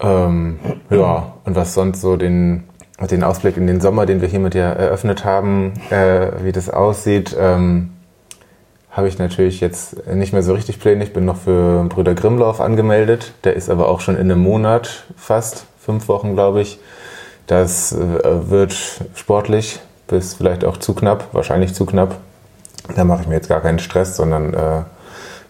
Ähm, 0.00 0.58
ja, 0.90 1.34
und 1.44 1.56
was 1.56 1.74
sonst 1.74 2.00
so 2.00 2.16
den, 2.16 2.64
den 3.10 3.22
Ausblick 3.22 3.56
in 3.56 3.66
den 3.66 3.80
Sommer, 3.80 4.06
den 4.06 4.20
wir 4.20 4.28
hier 4.28 4.40
mit 4.40 4.54
dir 4.54 4.62
eröffnet 4.62 5.24
haben, 5.24 5.74
äh, 5.90 6.42
wie 6.42 6.52
das 6.52 6.70
aussieht, 6.70 7.36
ähm, 7.38 7.90
habe 8.90 9.08
ich 9.08 9.18
natürlich 9.18 9.60
jetzt 9.60 10.06
nicht 10.08 10.32
mehr 10.32 10.42
so 10.42 10.52
richtig 10.52 10.80
Pläne. 10.80 11.04
Ich 11.04 11.12
bin 11.12 11.24
noch 11.24 11.36
für 11.36 11.84
Brüder 11.84 12.14
Grimmlauf 12.14 12.60
angemeldet. 12.60 13.32
Der 13.44 13.54
ist 13.54 13.70
aber 13.70 13.88
auch 13.88 14.00
schon 14.00 14.16
in 14.16 14.30
einem 14.30 14.42
Monat 14.42 15.04
fast, 15.16 15.66
fünf 15.78 16.08
Wochen 16.08 16.34
glaube 16.34 16.60
ich. 16.60 16.80
Das 17.46 17.92
äh, 17.92 18.50
wird 18.50 18.76
sportlich 19.14 19.80
bis 20.08 20.34
vielleicht 20.34 20.64
auch 20.64 20.76
zu 20.76 20.94
knapp, 20.94 21.28
wahrscheinlich 21.32 21.72
zu 21.72 21.86
knapp. 21.86 22.16
Da 22.96 23.04
mache 23.04 23.22
ich 23.22 23.28
mir 23.28 23.36
jetzt 23.36 23.48
gar 23.48 23.60
keinen 23.60 23.78
Stress, 23.78 24.16
sondern 24.16 24.54
äh, 24.54 24.82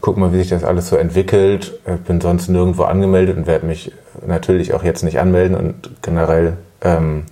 guck 0.00 0.16
mal, 0.16 0.32
wie 0.32 0.38
sich 0.38 0.48
das 0.48 0.64
alles 0.64 0.88
so 0.88 0.96
entwickelt. 0.96 1.78
Ich 1.86 2.00
bin 2.02 2.20
sonst 2.20 2.48
nirgendwo 2.48 2.84
angemeldet 2.84 3.36
und 3.36 3.46
werde 3.46 3.66
mich 3.66 3.92
natürlich 4.26 4.74
auch 4.74 4.82
jetzt 4.82 5.02
nicht 5.02 5.20
anmelden 5.20 5.56
und 5.56 6.02
generell, 6.02 6.54
ähm, 6.82 7.24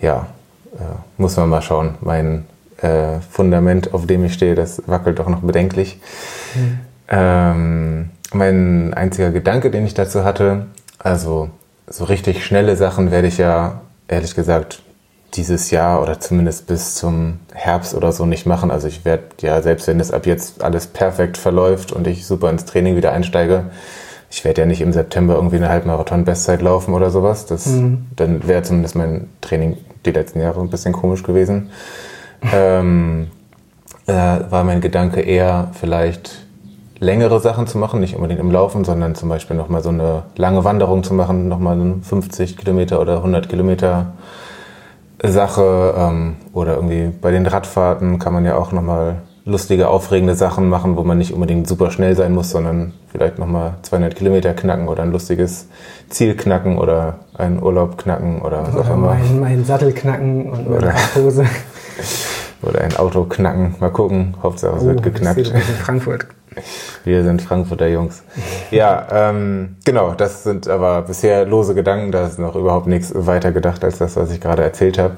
ja, 0.00 0.26
äh, 0.74 0.82
muss 1.16 1.36
man 1.36 1.48
mal 1.48 1.62
schauen. 1.62 1.94
Mein 2.00 2.46
äh, 2.78 3.20
Fundament, 3.30 3.94
auf 3.94 4.06
dem 4.06 4.24
ich 4.24 4.34
stehe, 4.34 4.54
das 4.54 4.82
wackelt 4.86 5.18
doch 5.18 5.28
noch 5.28 5.40
bedenklich. 5.40 5.98
Mhm. 6.54 6.78
Ähm, 7.08 8.10
mein 8.32 8.94
einziger 8.94 9.30
Gedanke, 9.30 9.70
den 9.70 9.86
ich 9.86 9.94
dazu 9.94 10.24
hatte, 10.24 10.66
also 10.98 11.50
so 11.86 12.04
richtig 12.04 12.44
schnelle 12.44 12.76
Sachen 12.76 13.10
werde 13.10 13.28
ich 13.28 13.38
ja 13.38 13.80
ehrlich 14.08 14.34
gesagt 14.34 14.82
dieses 15.34 15.70
Jahr 15.70 16.02
oder 16.02 16.18
zumindest 16.20 16.66
bis 16.66 16.94
zum 16.94 17.40
Herbst 17.52 17.94
oder 17.94 18.12
so 18.12 18.26
nicht 18.26 18.46
machen. 18.46 18.70
Also 18.70 18.88
ich 18.88 19.04
werde 19.04 19.24
ja, 19.40 19.60
selbst 19.60 19.86
wenn 19.86 20.00
es 20.00 20.12
ab 20.12 20.26
jetzt 20.26 20.62
alles 20.62 20.86
perfekt 20.86 21.36
verläuft 21.36 21.92
und 21.92 22.06
ich 22.06 22.26
super 22.26 22.48
ins 22.50 22.64
Training 22.64 22.96
wieder 22.96 23.12
einsteige, 23.12 23.64
ich 24.30 24.44
werde 24.44 24.62
ja 24.62 24.66
nicht 24.66 24.80
im 24.80 24.92
September 24.92 25.34
irgendwie 25.34 25.56
eine 25.56 25.68
Halbmarathon-Bestzeit 25.68 26.62
laufen 26.62 26.94
oder 26.94 27.10
sowas. 27.10 27.46
Das, 27.46 27.66
mhm. 27.66 28.06
Dann 28.16 28.46
wäre 28.46 28.62
zumindest 28.62 28.96
mein 28.96 29.28
Training 29.40 29.76
die 30.04 30.10
letzten 30.10 30.40
Jahre 30.40 30.60
ein 30.60 30.70
bisschen 30.70 30.92
komisch 30.92 31.22
gewesen. 31.22 31.70
ähm, 32.52 33.28
äh, 34.06 34.12
war 34.12 34.64
mein 34.64 34.80
Gedanke 34.80 35.20
eher 35.20 35.70
vielleicht 35.72 36.46
längere 36.98 37.40
Sachen 37.40 37.66
zu 37.66 37.78
machen, 37.78 38.00
nicht 38.00 38.16
unbedingt 38.16 38.40
im 38.40 38.50
Laufen, 38.50 38.84
sondern 38.84 39.14
zum 39.14 39.28
Beispiel 39.28 39.56
nochmal 39.56 39.82
so 39.82 39.90
eine 39.90 40.24
lange 40.36 40.64
Wanderung 40.64 41.02
zu 41.02 41.14
machen, 41.14 41.48
nochmal 41.48 41.74
eine 41.74 41.96
50 42.02 42.56
Kilometer 42.56 43.00
oder 43.00 43.16
100 43.18 43.48
Kilometer 43.48 44.12
Sache 45.22 45.94
ähm, 45.96 46.36
oder 46.52 46.74
irgendwie 46.74 47.10
bei 47.20 47.30
den 47.30 47.46
Radfahrten 47.46 48.18
kann 48.18 48.32
man 48.32 48.44
ja 48.44 48.56
auch 48.56 48.72
nochmal 48.72 49.22
lustige, 49.46 49.88
aufregende 49.88 50.34
Sachen 50.34 50.68
machen, 50.68 50.96
wo 50.96 51.04
man 51.04 51.18
nicht 51.18 51.32
unbedingt 51.32 51.68
super 51.68 51.90
schnell 51.90 52.16
sein 52.16 52.34
muss, 52.34 52.50
sondern 52.50 52.92
vielleicht 53.06 53.38
nochmal 53.38 53.74
200 53.82 54.16
Kilometer 54.16 54.52
knacken 54.52 54.88
oder 54.88 55.04
ein 55.04 55.12
lustiges 55.12 55.68
Ziel 56.10 56.36
knacken 56.36 56.78
oder 56.78 57.20
einen 57.34 57.62
Urlaub 57.62 57.96
knacken 57.96 58.42
oder 58.42 58.66
was 58.66 58.76
auch 58.76 58.94
immer. 58.94 59.14
Mein, 59.14 59.40
mein 59.40 59.64
Sattel 59.64 59.92
knacken 59.92 60.50
und 60.50 60.66
oder, 60.66 60.92
Hose. 61.14 61.46
oder 62.62 62.80
ein 62.80 62.96
Auto 62.96 63.24
knacken. 63.24 63.76
Mal 63.78 63.90
gucken. 63.90 64.34
Hauptsache 64.42 64.76
es 64.76 64.82
oh, 64.82 64.86
wird 64.86 65.02
geknackt. 65.02 65.38
In 65.38 65.60
Frankfurt. 65.60 66.26
Wir 67.04 67.22
sind 67.22 67.42
Frankfurter 67.42 67.88
Jungs. 67.88 68.22
Ja, 68.70 69.06
ähm, 69.10 69.76
genau, 69.84 70.14
das 70.14 70.42
sind 70.42 70.68
aber 70.68 71.02
bisher 71.02 71.44
lose 71.46 71.74
Gedanken, 71.74 72.12
da 72.12 72.26
ist 72.26 72.38
noch 72.38 72.56
überhaupt 72.56 72.86
nichts 72.86 73.12
weiter 73.14 73.52
gedacht 73.52 73.84
als 73.84 73.98
das, 73.98 74.16
was 74.16 74.30
ich 74.30 74.40
gerade 74.40 74.62
erzählt 74.62 74.98
habe. 74.98 75.16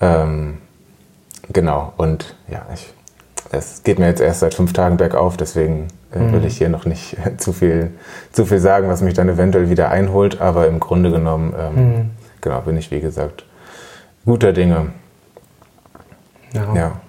Ähm, 0.00 0.58
genau, 1.52 1.92
und 1.96 2.34
ja, 2.48 2.66
ich, 2.72 2.92
es 3.50 3.82
geht 3.84 3.98
mir 3.98 4.06
jetzt 4.06 4.20
erst 4.20 4.40
seit 4.40 4.54
fünf 4.54 4.72
Tagen 4.72 4.96
bergauf, 4.96 5.36
deswegen 5.36 5.88
äh, 6.12 6.18
mhm. 6.18 6.32
will 6.32 6.44
ich 6.44 6.58
hier 6.58 6.68
noch 6.68 6.84
nicht 6.84 7.16
zu 7.38 7.52
viel, 7.52 7.92
zu 8.32 8.44
viel 8.44 8.58
sagen, 8.58 8.88
was 8.88 9.00
mich 9.00 9.14
dann 9.14 9.28
eventuell 9.28 9.70
wieder 9.70 9.90
einholt, 9.90 10.40
aber 10.40 10.66
im 10.66 10.80
Grunde 10.80 11.10
genommen, 11.10 11.54
ähm, 11.58 11.74
mhm. 11.74 12.10
genau, 12.40 12.60
bin 12.60 12.76
ich 12.76 12.90
wie 12.90 13.00
gesagt 13.00 13.44
guter 14.24 14.52
Dinge. 14.52 14.92
Ja. 16.52 16.74
ja. 16.74 17.00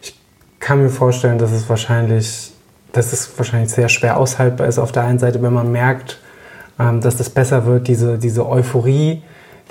Ich 0.00 0.18
kann 0.58 0.82
mir 0.82 0.88
vorstellen, 0.88 1.38
dass 1.38 1.52
es 1.52 1.68
wahrscheinlich 1.68 2.53
dass 2.94 3.12
es 3.12 3.30
wahrscheinlich 3.36 3.70
sehr 3.70 3.88
schwer 3.88 4.16
aushaltbar 4.16 4.66
ist 4.66 4.78
auf 4.78 4.92
der 4.92 5.04
einen 5.04 5.18
Seite, 5.18 5.42
wenn 5.42 5.52
man 5.52 5.70
merkt, 5.70 6.18
ähm, 6.78 7.00
dass 7.00 7.16
das 7.16 7.28
besser 7.28 7.66
wird, 7.66 7.88
diese, 7.88 8.18
diese 8.18 8.48
Euphorie, 8.48 9.22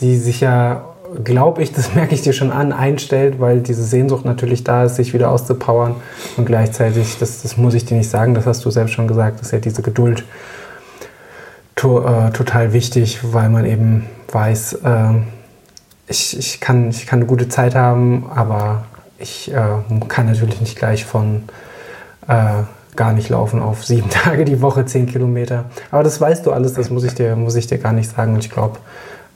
die 0.02 0.18
sich 0.18 0.42
ja, 0.42 0.86
glaube 1.24 1.64
ich, 1.64 1.72
das 1.74 1.96
merke 1.96 2.14
ich 2.14 2.22
dir 2.22 2.34
schon 2.34 2.52
an, 2.52 2.72
einstellt, 2.72 3.40
weil 3.40 3.62
diese 3.62 3.84
Sehnsucht 3.84 4.26
natürlich 4.26 4.64
da 4.64 4.84
ist, 4.84 4.98
sich 4.98 5.14
wieder 5.14 5.32
auszupowern. 5.32 5.96
Und 6.38 6.46
gleichzeitig, 6.46 7.18
das, 7.18 7.42
das 7.42 7.58
muss 7.58 7.74
ich 7.74 7.86
dir 7.86 7.98
nicht 7.98 8.10
sagen, 8.10 8.36
das 8.36 8.46
hast 8.46 8.64
du 8.66 8.70
selbst 8.70 8.94
schon 8.94 9.08
gesagt, 9.08 9.42
ist 9.42 9.52
ja 9.52 9.60
diese 9.60 9.82
Geduld 9.82 10.24
to, 11.76 12.06
äh, 12.06 12.32
total 12.32 12.74
wichtig, 12.74 13.20
weil 13.24 13.50
man 13.50 13.66
eben 13.66 14.08
weiß, 14.32 14.74
äh, 14.84 15.14
ich, 16.08 16.38
ich, 16.38 16.60
kann, 16.60 16.90
ich 16.90 17.08
kann 17.08 17.20
eine 17.20 17.28
gute 17.28 17.48
Zeit 17.48 17.76
haben, 17.76 18.26
aber 18.36 18.84
ich 19.18 19.52
äh, 19.54 19.78
kann 20.10 20.26
natürlich 20.26 20.60
nicht 20.60 20.78
gleich 20.78 21.06
von 21.06 21.44
äh, 22.28 22.64
gar 22.96 23.14
nicht 23.14 23.30
laufen 23.30 23.62
auf 23.62 23.86
sieben 23.86 24.10
Tage 24.12 24.46
die 24.46 24.62
Woche, 24.62 24.86
zehn 24.86 25.06
Kilometer. 25.06 25.66
Aber 25.92 26.04
das 26.04 26.20
weißt 26.20 26.46
du 26.46 26.52
alles, 26.52 26.74
das 26.74 26.90
muss 26.90 27.04
ich 27.04 27.14
dir, 27.14 27.36
muss 27.36 27.56
ich 27.56 27.68
dir 27.68 27.78
gar 27.78 27.94
nicht 27.94 28.10
sagen. 28.10 28.34
Und 28.34 28.44
ich 28.44 28.52
glaube, 28.52 28.80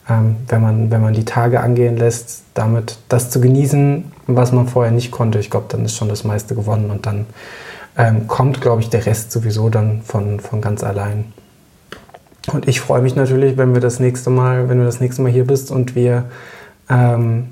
ähm, 0.08 0.36
wenn, 0.48 0.62
man, 0.62 0.90
wenn 0.90 1.02
man 1.02 1.14
die 1.14 1.24
Tage 1.24 1.60
angehen 1.60 1.96
lässt, 1.96 2.42
damit 2.54 2.98
das 3.08 3.30
zu 3.30 3.40
genießen, 3.40 4.10
was 4.26 4.52
man 4.52 4.68
vorher 4.68 4.92
nicht 4.92 5.10
konnte, 5.10 5.38
ich 5.38 5.50
glaube, 5.50 5.66
dann 5.68 5.84
ist 5.84 5.96
schon 5.96 6.08
das 6.08 6.24
meiste 6.24 6.54
gewonnen. 6.54 6.90
Und 6.90 7.06
dann 7.06 7.26
ähm, 7.96 8.26
kommt, 8.26 8.60
glaube 8.60 8.80
ich, 8.82 8.90
der 8.90 9.04
Rest 9.06 9.32
sowieso 9.32 9.68
dann 9.68 10.02
von, 10.02 10.40
von 10.40 10.60
ganz 10.60 10.84
allein. 10.84 11.32
Und 12.52 12.66
ich 12.66 12.80
freue 12.80 13.02
mich 13.02 13.14
natürlich, 13.14 13.58
wenn 13.58 13.74
wir 13.74 13.80
das 13.80 14.00
nächste 14.00 14.30
Mal, 14.30 14.68
wenn 14.68 14.78
du 14.78 14.84
das 14.84 15.00
nächste 15.00 15.22
Mal 15.22 15.30
hier 15.30 15.46
bist 15.46 15.70
und 15.70 15.94
wir 15.94 16.24
ähm, 16.88 17.48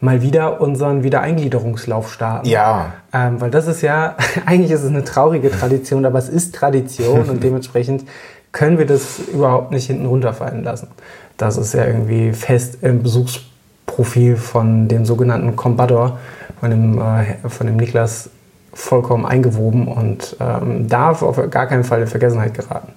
mal 0.00 0.22
wieder 0.22 0.60
unseren 0.60 1.02
Wiedereingliederungslauf 1.02 2.12
starten. 2.12 2.48
Ja. 2.48 2.94
Ähm, 3.12 3.40
weil 3.40 3.50
das 3.50 3.66
ist 3.66 3.82
ja, 3.82 4.16
eigentlich 4.46 4.70
ist 4.70 4.82
es 4.82 4.90
eine 4.90 5.04
traurige 5.04 5.50
Tradition, 5.50 6.04
aber 6.06 6.18
es 6.18 6.28
ist 6.28 6.54
Tradition 6.54 7.28
und 7.28 7.42
dementsprechend 7.42 8.04
können 8.52 8.78
wir 8.78 8.86
das 8.86 9.18
überhaupt 9.32 9.70
nicht 9.70 9.86
hinten 9.86 10.06
runterfallen 10.06 10.64
lassen. 10.64 10.88
Das 11.36 11.56
ist 11.56 11.74
ja 11.74 11.86
irgendwie 11.86 12.32
fest 12.32 12.78
im 12.82 13.02
Besuchsprofil 13.02 14.36
von 14.36 14.88
dem 14.88 15.04
sogenannten 15.04 15.54
Combador, 15.54 16.18
von 16.58 16.70
dem, 16.70 17.00
äh, 17.00 17.48
von 17.48 17.66
dem 17.66 17.76
Niklas 17.76 18.30
vollkommen 18.72 19.26
eingewoben 19.26 19.88
und 19.88 20.36
ähm, 20.40 20.88
darf 20.88 21.22
auf 21.22 21.36
gar 21.50 21.66
keinen 21.66 21.84
Fall 21.84 22.02
in 22.02 22.06
Vergessenheit 22.06 22.54
geraten. 22.54 22.92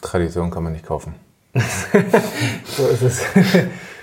Tradition 0.00 0.50
kann 0.50 0.62
man 0.62 0.72
nicht 0.72 0.86
kaufen. 0.86 1.14
so 2.64 2.86
ist 2.86 3.02
es. 3.02 3.22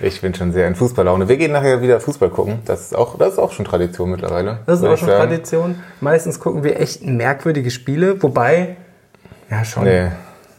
Ich 0.01 0.21
bin 0.21 0.33
schon 0.33 0.51
sehr 0.51 0.67
in 0.67 0.75
Fußballlaune. 0.75 1.29
Wir 1.29 1.37
gehen 1.37 1.51
nachher 1.51 1.81
wieder 1.81 1.99
Fußball 1.99 2.29
gucken. 2.29 2.59
Das 2.65 2.81
ist 2.81 2.95
auch, 2.95 3.17
das 3.17 3.33
ist 3.33 3.39
auch 3.39 3.51
schon 3.51 3.65
Tradition 3.65 4.11
mittlerweile. 4.11 4.59
Das 4.65 4.79
ist 4.79 4.85
auch 4.85 4.97
schon 4.97 5.07
sagen. 5.07 5.29
Tradition. 5.29 5.75
Meistens 6.01 6.39
gucken 6.39 6.63
wir 6.63 6.79
echt 6.79 7.05
merkwürdige 7.05 7.71
Spiele, 7.71 8.21
wobei, 8.21 8.75
ja 9.49 9.63
schon. 9.63 9.85
Nee, 9.85 10.11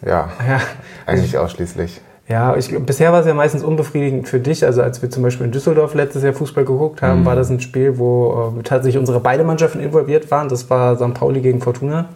ja. 0.04 0.30
ja. 0.46 0.60
Eigentlich 1.06 1.36
ausschließlich. 1.36 2.00
Ja, 2.28 2.56
ich, 2.56 2.76
bisher 2.84 3.12
war 3.12 3.20
es 3.20 3.26
ja 3.26 3.34
meistens 3.34 3.62
unbefriedigend 3.62 4.28
für 4.28 4.40
dich. 4.40 4.64
Also 4.64 4.82
als 4.82 5.00
wir 5.00 5.10
zum 5.10 5.22
Beispiel 5.22 5.46
in 5.46 5.52
Düsseldorf 5.52 5.94
letztes 5.94 6.24
Jahr 6.24 6.32
Fußball 6.32 6.64
geguckt 6.64 7.02
haben, 7.02 7.20
mhm. 7.20 7.24
war 7.24 7.36
das 7.36 7.50
ein 7.50 7.60
Spiel, 7.60 7.98
wo 7.98 8.54
äh, 8.58 8.62
tatsächlich 8.62 8.98
unsere 8.98 9.20
beide 9.20 9.44
Mannschaften 9.44 9.80
involviert 9.80 10.30
waren. 10.30 10.48
Das 10.48 10.68
war 10.68 10.96
St. 10.96 11.14
Pauli 11.14 11.40
gegen 11.40 11.60
Fortuna. 11.60 12.06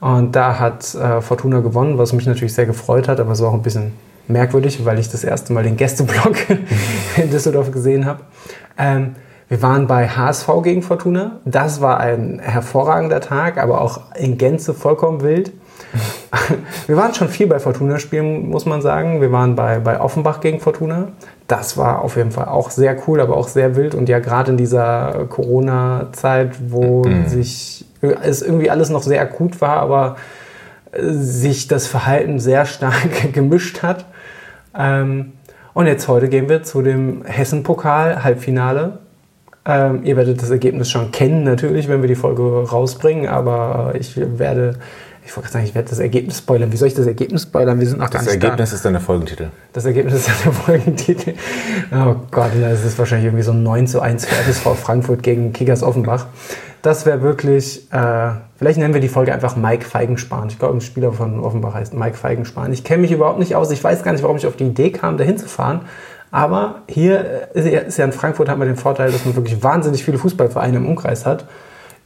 Und 0.00 0.34
da 0.34 0.58
hat 0.58 0.94
äh, 0.94 1.20
Fortuna 1.20 1.60
gewonnen, 1.60 1.98
was 1.98 2.12
mich 2.12 2.26
natürlich 2.26 2.54
sehr 2.54 2.66
gefreut 2.66 3.08
hat, 3.08 3.20
aber 3.20 3.32
es 3.32 3.40
war 3.40 3.50
auch 3.50 3.54
ein 3.54 3.62
bisschen 3.62 3.92
merkwürdig, 4.28 4.84
weil 4.84 4.98
ich 4.98 5.08
das 5.08 5.24
erste 5.24 5.52
Mal 5.52 5.64
den 5.64 5.76
Gästeblock 5.76 6.36
in 7.16 7.30
Düsseldorf 7.30 7.70
gesehen 7.70 8.06
habe. 8.06 8.20
Ähm, 8.78 9.14
wir 9.48 9.60
waren 9.62 9.86
bei 9.86 10.08
HSV 10.08 10.48
gegen 10.62 10.82
Fortuna. 10.82 11.40
Das 11.44 11.80
war 11.80 12.00
ein 12.00 12.40
hervorragender 12.40 13.20
Tag, 13.20 13.58
aber 13.58 13.80
auch 13.80 14.00
in 14.16 14.38
Gänze 14.38 14.72
vollkommen 14.72 15.22
wild. 15.22 15.52
Wir 16.86 16.96
waren 16.96 17.14
schon 17.14 17.28
viel 17.28 17.46
bei 17.46 17.58
Fortuna-Spielen, 17.60 18.48
muss 18.48 18.66
man 18.66 18.82
sagen. 18.82 19.20
Wir 19.20 19.30
waren 19.30 19.54
bei, 19.54 19.78
bei 19.78 20.00
Offenbach 20.00 20.40
gegen 20.40 20.60
Fortuna. 20.60 21.08
Das 21.46 21.76
war 21.76 22.02
auf 22.02 22.16
jeden 22.16 22.32
Fall 22.32 22.46
auch 22.46 22.70
sehr 22.70 22.96
cool, 23.06 23.20
aber 23.20 23.36
auch 23.36 23.48
sehr 23.48 23.76
wild. 23.76 23.94
Und 23.94 24.08
ja, 24.08 24.18
gerade 24.18 24.50
in 24.52 24.56
dieser 24.56 25.26
Corona-Zeit, 25.28 26.56
wo 26.68 27.04
mhm. 27.04 27.28
sich 27.28 27.84
es 28.00 28.42
irgendwie 28.42 28.70
alles 28.70 28.90
noch 28.90 29.02
sehr 29.02 29.20
akut 29.20 29.60
war, 29.60 29.76
aber 29.76 30.16
sich 31.00 31.68
das 31.68 31.86
Verhalten 31.86 32.38
sehr 32.38 32.66
stark 32.66 33.32
gemischt 33.32 33.82
hat. 33.82 34.06
Ähm, 34.76 35.32
und 35.72 35.86
jetzt 35.86 36.06
heute 36.08 36.28
gehen 36.28 36.48
wir 36.48 36.62
zu 36.62 36.82
dem 36.82 37.24
Hessen-Pokal-Halbfinale. 37.24 38.98
Ähm, 39.66 40.00
ihr 40.04 40.16
werdet 40.16 40.42
das 40.42 40.50
Ergebnis 40.50 40.90
schon 40.90 41.10
kennen, 41.10 41.42
natürlich, 41.42 41.88
wenn 41.88 42.02
wir 42.02 42.08
die 42.08 42.14
Folge 42.14 42.42
rausbringen, 42.68 43.28
aber 43.28 43.94
ich 43.98 44.16
werde, 44.16 44.74
ich 45.26 45.34
wollte 45.36 45.50
sagen, 45.50 45.64
ich 45.64 45.74
werde 45.74 45.88
das 45.88 45.98
Ergebnis 45.98 46.38
spoilern. 46.38 46.70
Wie 46.70 46.76
soll 46.76 46.88
ich 46.88 46.94
das 46.94 47.06
Ergebnis 47.06 47.44
spoilern? 47.44 47.80
Wir 47.80 47.86
sind 47.86 47.98
noch 48.00 48.10
Das 48.10 48.26
Ergebnis 48.26 48.70
da. 48.70 48.76
ist 48.76 48.84
dann 48.84 48.92
der 48.92 49.00
Folgentitel. 49.00 49.48
Das 49.72 49.84
Ergebnis 49.84 50.14
ist 50.14 50.28
dann 50.28 50.36
der 50.44 50.52
Folgentitel. 50.52 51.34
Oh 51.92 52.16
Gott, 52.30 52.50
das 52.60 52.84
ist 52.84 52.98
wahrscheinlich 52.98 53.26
irgendwie 53.26 53.44
so 53.44 53.52
ein 53.52 53.62
9 53.62 53.86
zu 53.86 54.00
1 54.00 54.26
für 54.26 54.34
FSV 54.34 54.78
Frankfurt 54.78 55.22
gegen 55.22 55.52
Kickers 55.52 55.82
Offenbach. 55.82 56.26
Das 56.82 57.06
wäre 57.06 57.22
wirklich, 57.22 57.90
äh, 57.92 58.32
vielleicht 58.56 58.78
nennen 58.78 58.92
wir 58.92 59.00
die 59.00 59.08
Folge 59.08 59.32
einfach 59.32 59.56
Mike 59.56 59.86
Feigenspahn. 59.86 60.48
Ich 60.48 60.58
glaube, 60.58 60.76
ein 60.76 60.82
Spieler 60.82 61.12
von 61.14 61.40
Offenbach 61.40 61.72
heißt 61.72 61.94
Mike 61.94 62.16
Feigenspahn. 62.16 62.70
Ich 62.74 62.84
kenne 62.84 63.00
mich 63.00 63.10
überhaupt 63.12 63.38
nicht 63.38 63.56
aus. 63.56 63.70
Ich 63.70 63.82
weiß 63.82 64.02
gar 64.02 64.12
nicht, 64.12 64.22
warum 64.22 64.36
ich 64.36 64.46
auf 64.46 64.56
die 64.56 64.66
Idee 64.66 64.90
kam, 64.90 65.16
da 65.16 65.24
hinzufahren. 65.24 65.80
Aber 66.30 66.82
hier 66.88 67.48
ist 67.54 67.96
ja 67.96 68.04
in 68.04 68.12
Frankfurt 68.12 68.48
haben 68.50 68.60
wir 68.60 68.66
den 68.66 68.76
Vorteil, 68.76 69.10
dass 69.10 69.24
man 69.24 69.36
wirklich 69.36 69.62
wahnsinnig 69.62 70.04
viele 70.04 70.18
Fußballvereine 70.18 70.76
im 70.76 70.86
Umkreis 70.86 71.24
hat, 71.24 71.46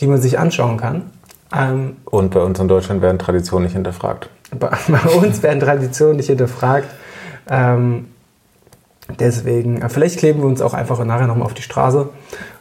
die 0.00 0.06
man 0.06 0.20
sich 0.20 0.38
anschauen 0.38 0.76
kann. 0.76 1.10
Ähm, 1.54 1.96
Und 2.04 2.32
bei 2.32 2.40
uns 2.40 2.58
in 2.58 2.68
Deutschland 2.68 3.02
werden 3.02 3.18
Traditionen 3.18 3.64
nicht 3.64 3.74
hinterfragt. 3.74 4.28
Bei, 4.58 4.70
bei 4.88 5.10
uns 5.10 5.42
werden 5.42 5.60
Traditionen 5.60 6.16
nicht 6.16 6.26
hinterfragt. 6.26 6.88
Ähm, 7.50 8.06
deswegen, 9.18 9.82
äh, 9.82 9.88
vielleicht 9.88 10.18
kleben 10.18 10.40
wir 10.40 10.46
uns 10.46 10.60
auch 10.60 10.74
einfach 10.74 11.02
nachher 11.04 11.26
nochmal 11.26 11.46
auf 11.46 11.54
die 11.54 11.62
Straße 11.62 12.08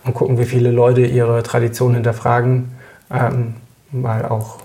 und 0.06 0.14
gucken, 0.14 0.38
wie 0.38 0.46
viele 0.46 0.72
Leute 0.72 1.02
ihre 1.02 1.44
Tradition 1.44 1.94
hinterfragen. 1.94 2.72
Ähm, 3.12 3.56
weil 3.92 4.26
auch. 4.26 4.60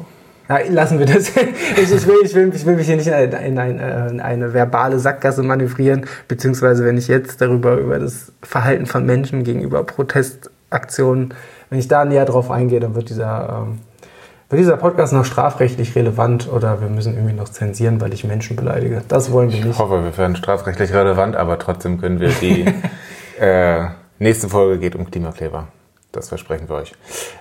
Ja, 0.48 0.58
lassen 0.68 0.98
wir 0.98 1.06
das. 1.06 1.28
ich, 1.76 1.92
ich, 1.92 2.06
will, 2.06 2.16
ich, 2.24 2.34
will, 2.34 2.52
ich 2.54 2.66
will 2.66 2.76
mich 2.76 2.86
hier 2.86 2.96
nicht 2.96 3.06
in 3.06 3.14
eine, 3.14 3.46
in, 3.46 3.58
eine, 3.58 4.08
in 4.10 4.20
eine 4.20 4.52
verbale 4.52 4.98
Sackgasse 4.98 5.42
manövrieren, 5.42 6.06
beziehungsweise 6.28 6.84
wenn 6.84 6.98
ich 6.98 7.08
jetzt 7.08 7.40
darüber 7.40 7.76
über 7.76 7.98
das 7.98 8.32
Verhalten 8.42 8.86
von 8.86 9.06
Menschen 9.06 9.44
gegenüber 9.44 9.84
Protestaktionen, 9.84 11.34
wenn 11.70 11.78
ich 11.78 11.88
da 11.88 12.04
näher 12.04 12.24
drauf 12.24 12.50
eingehe, 12.50 12.80
dann 12.80 12.94
wird 12.94 13.08
dieser, 13.08 13.64
ähm, 13.66 13.78
wird 14.52 14.60
dieser 14.60 14.76
Podcast 14.76 15.12
noch 15.12 15.24
strafrechtlich 15.24 15.96
relevant 15.96 16.48
oder 16.52 16.80
wir 16.80 16.88
müssen 16.88 17.14
irgendwie 17.14 17.34
noch 17.34 17.48
zensieren, 17.48 18.00
weil 18.00 18.12
ich 18.14 18.24
Menschen 18.24 18.54
beleidige. 18.54 19.02
Das 19.08 19.32
wollen 19.32 19.50
wir 19.50 19.58
nicht. 19.58 19.70
Ich 19.70 19.78
hoffe, 19.78 20.04
wir 20.04 20.16
werden 20.16 20.36
strafrechtlich 20.36 20.92
relevant, 20.92 21.34
aber 21.34 21.58
trotzdem 21.58 22.00
können 22.00 22.20
wir 22.20 22.28
die. 22.28 22.66
äh, 23.40 23.86
Nächste 24.22 24.48
Folge 24.48 24.78
geht 24.78 24.94
um 24.94 25.10
Klimakleber. 25.10 25.66
Das 26.12 26.28
versprechen 26.28 26.68
wir 26.68 26.76
euch. 26.76 26.92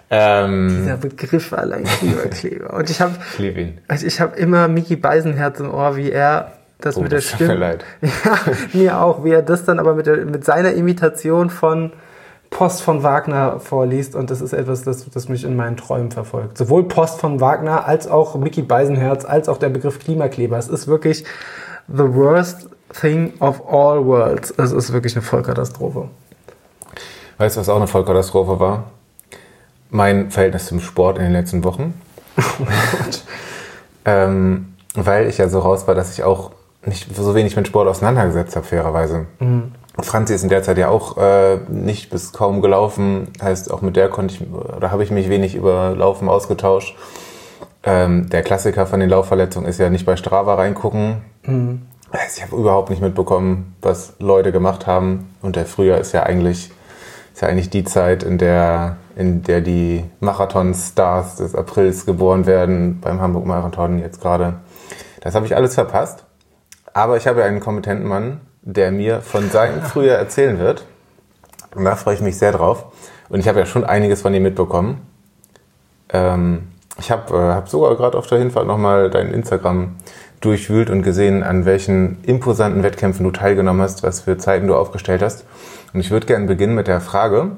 Ähm, 0.09 0.79
Dieser 0.81 0.97
Begriff 0.97 1.53
allein 1.53 1.83
Klimakleber. 1.83 2.73
Und 2.73 2.89
ich 2.89 2.99
habe 2.99 3.13
also 3.87 4.07
ich 4.07 4.19
habe 4.19 4.35
immer 4.35 4.67
Mickey 4.67 4.95
Beisenherz 4.95 5.59
im 5.59 5.71
Ohr, 5.71 5.95
wie 5.95 6.09
er 6.09 6.53
das 6.79 6.97
oh, 6.97 7.01
mit 7.01 7.11
der 7.11 7.21
Stimme. 7.21 7.53
Mir 7.53 7.59
leid. 7.59 7.85
Ja, 8.01 8.39
mir 8.73 9.01
auch, 9.01 9.23
wie 9.23 9.29
er 9.29 9.43
das 9.43 9.63
dann 9.63 9.77
aber 9.77 9.93
mit, 9.93 10.07
der, 10.07 10.25
mit 10.25 10.43
seiner 10.43 10.73
Imitation 10.73 11.51
von 11.51 11.91
Post 12.51 12.83
von 12.83 13.01
Wagner 13.01 13.59
vorliest 13.59 14.13
und 14.13 14.29
das 14.29 14.41
ist 14.41 14.53
etwas, 14.53 14.83
das, 14.83 15.09
das 15.09 15.29
mich 15.29 15.43
in 15.43 15.55
meinen 15.55 15.77
Träumen 15.77 16.11
verfolgt. 16.11 16.57
Sowohl 16.57 16.83
Post 16.83 17.19
von 17.19 17.39
Wagner 17.39 17.87
als 17.87 18.07
auch 18.07 18.35
Mickey 18.35 18.61
Beisenherz 18.61 19.25
als 19.25 19.49
auch 19.49 19.57
der 19.57 19.69
Begriff 19.69 19.99
Klimakleber. 19.99 20.57
Es 20.57 20.67
ist 20.67 20.87
wirklich 20.87 21.23
the 21.87 22.13
worst 22.13 22.69
thing 22.99 23.33
of 23.39 23.61
all 23.67 24.05
worlds. 24.05 24.51
Es 24.57 24.73
ist 24.73 24.93
wirklich 24.93 25.15
eine 25.15 25.23
Vollkatastrophe. 25.23 26.09
Weißt 27.37 27.55
du, 27.55 27.61
was 27.61 27.69
auch 27.69 27.77
eine 27.77 27.87
Vollkatastrophe 27.87 28.59
war? 28.59 28.83
Mein 29.89 30.29
Verhältnis 30.29 30.67
zum 30.67 30.81
Sport 30.81 31.17
in 31.17 31.23
den 31.23 31.33
letzten 31.33 31.63
Wochen. 31.63 31.99
ähm, 34.05 34.73
weil 34.93 35.27
ich 35.27 35.37
ja 35.37 35.47
so 35.47 35.59
raus 35.59 35.87
war, 35.87 35.95
dass 35.95 36.13
ich 36.13 36.23
auch 36.23 36.51
nicht 36.85 37.15
so 37.15 37.33
wenig 37.33 37.55
mit 37.55 37.67
Sport 37.67 37.87
auseinandergesetzt 37.87 38.55
habe, 38.55 38.65
fairerweise. 38.65 39.25
Mhm. 39.39 39.71
Franzi 39.99 40.33
ist 40.33 40.43
in 40.43 40.49
der 40.49 40.63
Zeit 40.63 40.77
ja 40.77 40.89
auch 40.89 41.17
äh, 41.17 41.57
nicht 41.69 42.09
bis 42.09 42.31
kaum 42.31 42.61
gelaufen. 42.61 43.27
Heißt, 43.41 43.71
auch 43.71 43.81
mit 43.81 43.95
der 43.95 44.09
konnte 44.09 44.35
ich, 44.35 44.51
oder 44.51 44.91
habe 44.91 45.03
ich 45.03 45.11
mich 45.11 45.29
wenig 45.29 45.55
über 45.55 45.93
Laufen 45.95 46.29
ausgetauscht. 46.29 46.95
Ähm, 47.83 48.29
der 48.29 48.43
Klassiker 48.43 48.85
von 48.85 48.99
den 48.99 49.09
Laufverletzungen 49.09 49.67
ist 49.67 49.79
ja 49.79 49.89
nicht 49.89 50.05
bei 50.05 50.15
Strava 50.15 50.55
reingucken. 50.55 51.23
Mhm. 51.43 51.81
Heißt, 52.13 52.37
ich 52.37 52.43
habe 52.43 52.55
überhaupt 52.55 52.89
nicht 52.89 53.01
mitbekommen, 53.01 53.75
was 53.81 54.13
Leute 54.19 54.51
gemacht 54.51 54.87
haben. 54.87 55.33
Und 55.41 55.55
der 55.55 55.65
Frühjahr 55.65 55.99
ist 55.99 56.13
ja 56.13 56.23
eigentlich, 56.23 56.71
ist 57.33 57.41
ja 57.41 57.47
eigentlich 57.47 57.69
die 57.69 57.83
Zeit, 57.83 58.23
in 58.23 58.37
der, 58.37 58.97
in 59.15 59.43
der 59.43 59.61
die 59.61 60.05
Marathon-Stars 60.19 61.37
des 61.37 61.55
Aprils 61.55 62.05
geboren 62.05 62.45
werden, 62.45 62.99
beim 63.01 63.21
Hamburg-Marathon 63.21 63.99
jetzt 63.99 64.21
gerade. 64.21 64.55
Das 65.21 65.35
habe 65.35 65.45
ich 65.45 65.55
alles 65.55 65.75
verpasst. 65.75 66.25
Aber 66.93 67.17
ich 67.17 67.27
habe 67.27 67.43
einen 67.43 67.61
kompetenten 67.61 68.07
Mann, 68.07 68.41
der 68.61 68.91
mir 68.91 69.21
von 69.21 69.49
seinem 69.49 69.81
Frühjahr 69.83 70.17
erzählen 70.17 70.59
wird. 70.59 70.85
Und 71.75 71.85
da 71.85 71.95
freue 71.95 72.15
ich 72.15 72.21
mich 72.21 72.37
sehr 72.37 72.51
drauf. 72.51 72.85
Und 73.29 73.39
ich 73.39 73.47
habe 73.47 73.59
ja 73.59 73.65
schon 73.65 73.83
einiges 73.83 74.21
von 74.21 74.33
ihm 74.33 74.43
mitbekommen. 74.43 75.01
Ähm, 76.09 76.67
ich 76.99 77.11
habe 77.11 77.33
äh, 77.33 77.53
hab 77.53 77.69
sogar 77.69 77.95
gerade 77.95 78.17
auf 78.17 78.27
der 78.27 78.39
Hinfahrt 78.39 78.67
nochmal 78.67 79.09
dein 79.09 79.33
Instagram 79.33 79.95
durchwühlt 80.41 80.89
und 80.89 81.03
gesehen, 81.03 81.43
an 81.43 81.65
welchen 81.65 82.23
imposanten 82.23 82.83
Wettkämpfen 82.83 83.23
du 83.23 83.31
teilgenommen 83.31 83.81
hast, 83.81 84.03
was 84.03 84.21
für 84.21 84.37
Zeiten 84.37 84.67
du 84.67 84.75
aufgestellt 84.75 85.21
hast. 85.21 85.45
Und 85.93 85.99
ich 85.99 86.11
würde 86.11 86.25
gerne 86.25 86.47
beginnen 86.47 86.75
mit 86.75 86.87
der 86.87 86.99
Frage, 86.99 87.51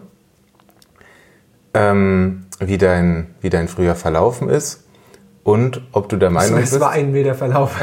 ähm, 1.73 2.45
wie, 2.59 2.77
dein, 2.77 3.33
wie 3.41 3.49
dein 3.49 3.67
Frühjahr 3.67 3.95
verlaufen 3.95 4.49
ist 4.49 4.83
und 5.43 5.81
ob 5.91 6.09
du 6.09 6.17
der 6.17 6.29
Meinung 6.29 6.59
bist... 6.59 6.73
Es 6.73 6.79
war 6.79 6.91
ein 6.91 7.13
wilder 7.13 7.35
Verlauf. 7.35 7.75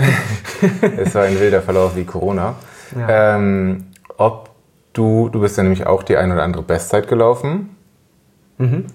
es 0.96 1.14
war 1.14 1.24
ein 1.24 1.40
wilder 1.40 1.62
Verlauf 1.62 1.96
wie 1.96 2.04
Corona. 2.04 2.56
Ja. 2.96 3.36
Ähm, 3.36 3.86
ob 4.16 4.50
du, 4.92 5.28
du 5.28 5.40
bist 5.40 5.56
ja 5.56 5.62
nämlich 5.62 5.86
auch 5.86 6.02
die 6.02 6.16
ein 6.16 6.32
oder 6.32 6.42
andere 6.42 6.62
Bestzeit 6.62 7.08
gelaufen. 7.08 7.76
Mhm. 8.58 8.86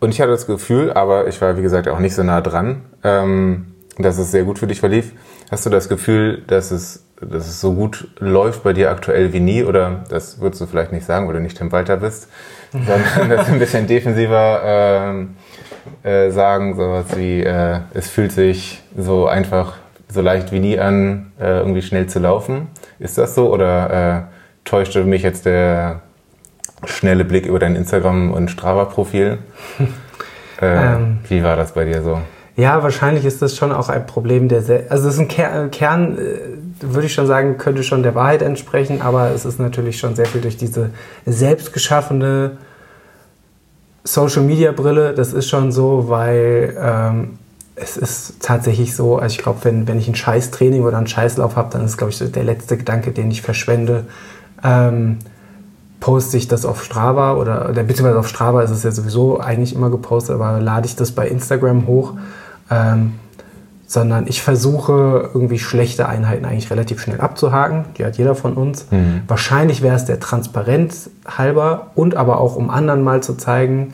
Und 0.00 0.10
ich 0.10 0.20
hatte 0.20 0.30
das 0.30 0.46
Gefühl, 0.46 0.92
aber 0.92 1.28
ich 1.28 1.40
war 1.42 1.56
wie 1.58 1.62
gesagt 1.62 1.88
auch 1.88 1.98
nicht 1.98 2.14
so 2.14 2.22
nah 2.22 2.40
dran, 2.40 2.82
ähm, 3.04 3.74
dass 3.98 4.18
es 4.18 4.30
sehr 4.30 4.44
gut 4.44 4.58
für 4.58 4.66
dich 4.66 4.80
verlief. 4.80 5.12
Hast 5.50 5.66
du 5.66 5.70
das 5.70 5.88
Gefühl, 5.88 6.42
dass 6.46 6.70
es, 6.70 7.04
dass 7.20 7.46
es 7.46 7.60
so 7.60 7.74
gut 7.74 8.08
läuft 8.18 8.62
bei 8.62 8.72
dir 8.72 8.90
aktuell 8.90 9.32
wie 9.32 9.40
nie? 9.40 9.62
Oder 9.62 10.04
das 10.08 10.40
würdest 10.40 10.62
du 10.62 10.66
vielleicht 10.66 10.92
nicht 10.92 11.04
sagen, 11.04 11.26
weil 11.26 11.34
du 11.34 11.40
nicht 11.40 11.58
Tim 11.58 11.70
Walter 11.70 11.98
bist, 11.98 12.28
sondern 12.72 13.28
das 13.28 13.48
ein 13.48 13.58
bisschen 13.58 13.86
defensiver 13.86 15.26
äh, 16.02 16.08
äh, 16.08 16.30
sagen, 16.30 16.76
sowas 16.76 17.06
wie, 17.16 17.42
äh, 17.42 17.80
es 17.92 18.08
fühlt 18.08 18.32
sich 18.32 18.82
so 18.96 19.26
einfach 19.26 19.76
so 20.12 20.20
leicht 20.20 20.52
wie 20.52 20.60
nie 20.60 20.78
an, 20.78 21.32
äh, 21.40 21.58
irgendwie 21.58 21.82
schnell 21.82 22.06
zu 22.06 22.18
laufen. 22.18 22.68
Ist 22.98 23.18
das 23.18 23.34
so 23.34 23.52
oder 23.52 24.28
äh, 24.28 24.68
täuschte 24.68 25.04
mich 25.04 25.22
jetzt 25.22 25.46
der 25.46 26.00
schnelle 26.84 27.24
Blick 27.24 27.46
über 27.46 27.58
dein 27.58 27.76
Instagram- 27.76 28.32
und 28.32 28.50
Strava-Profil? 28.50 29.38
äh, 30.60 30.94
ähm, 30.94 31.18
wie 31.28 31.42
war 31.42 31.56
das 31.56 31.72
bei 31.72 31.84
dir 31.84 32.02
so? 32.02 32.20
Ja, 32.56 32.82
wahrscheinlich 32.82 33.24
ist 33.24 33.40
das 33.40 33.56
schon 33.56 33.72
auch 33.72 33.88
ein 33.88 34.06
Problem 34.06 34.48
der, 34.48 34.62
Se 34.62 34.84
also 34.88 35.08
es 35.08 35.14
ist 35.14 35.20
ein 35.20 35.28
Kern, 35.28 35.70
Kern 35.70 36.18
äh, 36.18 36.38
würde 36.80 37.06
ich 37.06 37.14
schon 37.14 37.26
sagen, 37.26 37.56
könnte 37.58 37.82
schon 37.82 38.02
der 38.02 38.14
Wahrheit 38.14 38.42
entsprechen, 38.42 39.02
aber 39.02 39.30
es 39.30 39.44
ist 39.44 39.58
natürlich 39.58 39.98
schon 39.98 40.14
sehr 40.14 40.26
viel 40.26 40.40
durch 40.40 40.56
diese 40.56 40.90
selbstgeschaffene 41.26 42.58
Social-Media-Brille. 44.04 45.14
Das 45.14 45.32
ist 45.32 45.48
schon 45.48 45.72
so, 45.72 46.08
weil 46.08 46.76
ähm, 46.78 47.38
es 47.80 47.96
ist 47.96 48.34
tatsächlich 48.40 48.94
so, 48.94 49.16
also 49.16 49.32
ich 49.34 49.42
glaube, 49.42 49.60
wenn, 49.62 49.88
wenn 49.88 49.98
ich 49.98 50.08
ein 50.08 50.14
Scheißtraining 50.14 50.82
oder 50.82 50.98
einen 50.98 51.06
Scheißlauf 51.06 51.56
habe, 51.56 51.70
dann 51.72 51.84
ist, 51.84 51.96
glaube 51.96 52.10
ich, 52.10 52.16
so 52.16 52.26
der 52.26 52.44
letzte 52.44 52.76
Gedanke, 52.76 53.12
den 53.12 53.30
ich 53.30 53.42
verschwende, 53.42 54.06
ähm, 54.62 55.18
poste 56.00 56.36
ich 56.36 56.48
das 56.48 56.64
auf 56.64 56.82
Strava 56.82 57.34
oder, 57.34 57.68
oder 57.68 57.82
beziehungsweise 57.82 58.18
auf 58.18 58.28
Strava 58.28 58.62
ist 58.62 58.70
es 58.70 58.82
ja 58.82 58.90
sowieso 58.90 59.38
eigentlich 59.38 59.74
immer 59.74 59.90
gepostet, 59.90 60.34
aber 60.34 60.60
lade 60.60 60.86
ich 60.86 60.96
das 60.96 61.12
bei 61.12 61.28
Instagram 61.28 61.86
hoch. 61.86 62.14
Ähm, 62.70 63.14
sondern 63.86 64.28
ich 64.28 64.40
versuche 64.40 65.30
irgendwie 65.34 65.58
schlechte 65.58 66.08
Einheiten 66.08 66.44
eigentlich 66.44 66.70
relativ 66.70 67.00
schnell 67.00 67.20
abzuhaken. 67.20 67.86
Die 67.98 68.04
hat 68.04 68.18
jeder 68.18 68.36
von 68.36 68.52
uns. 68.52 68.86
Mhm. 68.92 69.22
Wahrscheinlich 69.26 69.82
wäre 69.82 69.96
es 69.96 70.04
der 70.04 70.20
Transparenz 70.20 71.10
halber 71.26 71.90
und 71.96 72.14
aber 72.14 72.40
auch 72.40 72.54
um 72.54 72.70
anderen 72.70 73.02
mal 73.02 73.20
zu 73.20 73.34
zeigen, 73.34 73.92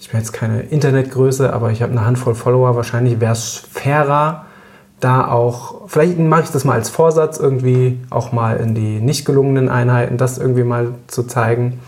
ich 0.00 0.08
bin 0.08 0.18
jetzt 0.18 0.32
keine 0.32 0.62
Internetgröße, 0.62 1.52
aber 1.52 1.70
ich 1.70 1.82
habe 1.82 1.92
eine 1.92 2.06
Handvoll 2.06 2.34
Follower. 2.34 2.74
Wahrscheinlich 2.74 3.20
wäre 3.20 3.32
es 3.32 3.62
fairer, 3.70 4.46
da 4.98 5.28
auch, 5.28 5.88
vielleicht 5.88 6.18
mache 6.18 6.42
ich 6.42 6.50
das 6.50 6.64
mal 6.64 6.74
als 6.74 6.88
Vorsatz, 6.88 7.38
irgendwie 7.38 8.00
auch 8.08 8.32
mal 8.32 8.56
in 8.56 8.74
die 8.74 9.00
nicht 9.00 9.24
gelungenen 9.24 9.68
Einheiten, 9.68 10.16
das 10.16 10.38
irgendwie 10.38 10.64
mal 10.64 10.94
zu 11.06 11.24
zeigen. 11.24 11.80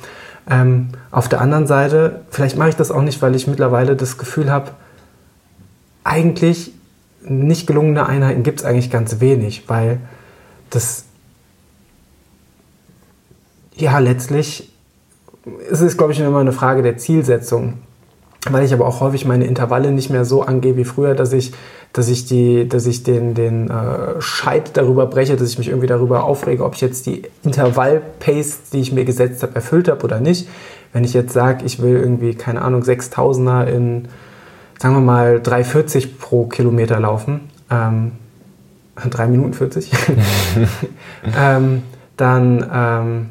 Ähm, 0.48 0.88
auf 1.10 1.28
der 1.28 1.40
anderen 1.40 1.66
Seite, 1.66 2.20
vielleicht 2.30 2.56
mache 2.56 2.68
ich 2.68 2.76
das 2.76 2.90
auch 2.90 3.02
nicht, 3.02 3.20
weil 3.22 3.34
ich 3.34 3.46
mittlerweile 3.46 3.96
das 3.96 4.18
Gefühl 4.18 4.50
habe, 4.50 4.72
eigentlich 6.04 6.72
nicht 7.22 7.66
gelungene 7.66 8.06
Einheiten 8.06 8.42
gibt 8.42 8.60
es 8.60 8.66
eigentlich 8.66 8.90
ganz 8.90 9.20
wenig, 9.20 9.68
weil 9.68 10.00
das 10.70 11.04
ja 13.76 13.98
letztlich 13.98 14.70
ist 15.70 15.80
es, 15.80 15.96
glaube 15.96 16.12
ich, 16.12 16.20
immer 16.20 16.40
eine 16.40 16.52
Frage 16.52 16.82
der 16.82 16.98
Zielsetzung 16.98 17.78
weil 18.50 18.64
ich 18.64 18.72
aber 18.72 18.86
auch 18.86 19.00
häufig 19.00 19.24
meine 19.24 19.46
Intervalle 19.46 19.92
nicht 19.92 20.10
mehr 20.10 20.24
so 20.24 20.42
angehe 20.42 20.76
wie 20.76 20.84
früher, 20.84 21.14
dass 21.14 21.32
ich, 21.32 21.52
dass 21.92 22.08
ich, 22.08 22.24
die, 22.26 22.68
dass 22.68 22.86
ich 22.86 23.04
den, 23.04 23.34
den 23.34 23.70
äh, 23.70 24.20
Scheit 24.20 24.76
darüber 24.76 25.06
breche, 25.06 25.36
dass 25.36 25.48
ich 25.48 25.58
mich 25.58 25.68
irgendwie 25.68 25.86
darüber 25.86 26.24
aufrege, 26.24 26.64
ob 26.64 26.74
ich 26.74 26.80
jetzt 26.80 27.06
die 27.06 27.22
Intervall-Pace, 27.44 28.70
die 28.72 28.80
ich 28.80 28.92
mir 28.92 29.04
gesetzt 29.04 29.42
habe, 29.44 29.54
erfüllt 29.54 29.88
habe 29.88 30.02
oder 30.02 30.18
nicht. 30.18 30.48
Wenn 30.92 31.04
ich 31.04 31.14
jetzt 31.14 31.32
sage, 31.32 31.64
ich 31.64 31.80
will 31.80 31.96
irgendwie, 31.96 32.34
keine 32.34 32.62
Ahnung, 32.62 32.82
6000er 32.82 33.64
in, 33.66 34.08
sagen 34.78 34.96
wir 34.96 35.00
mal, 35.00 35.36
3,40 35.36 36.18
pro 36.18 36.46
Kilometer 36.46 36.98
laufen, 36.98 37.42
ähm, 37.70 38.12
3 39.08 39.28
Minuten 39.28 39.54
40, 39.54 39.90
ähm, 41.38 41.82
dann... 42.16 42.70
Ähm, 42.72 43.30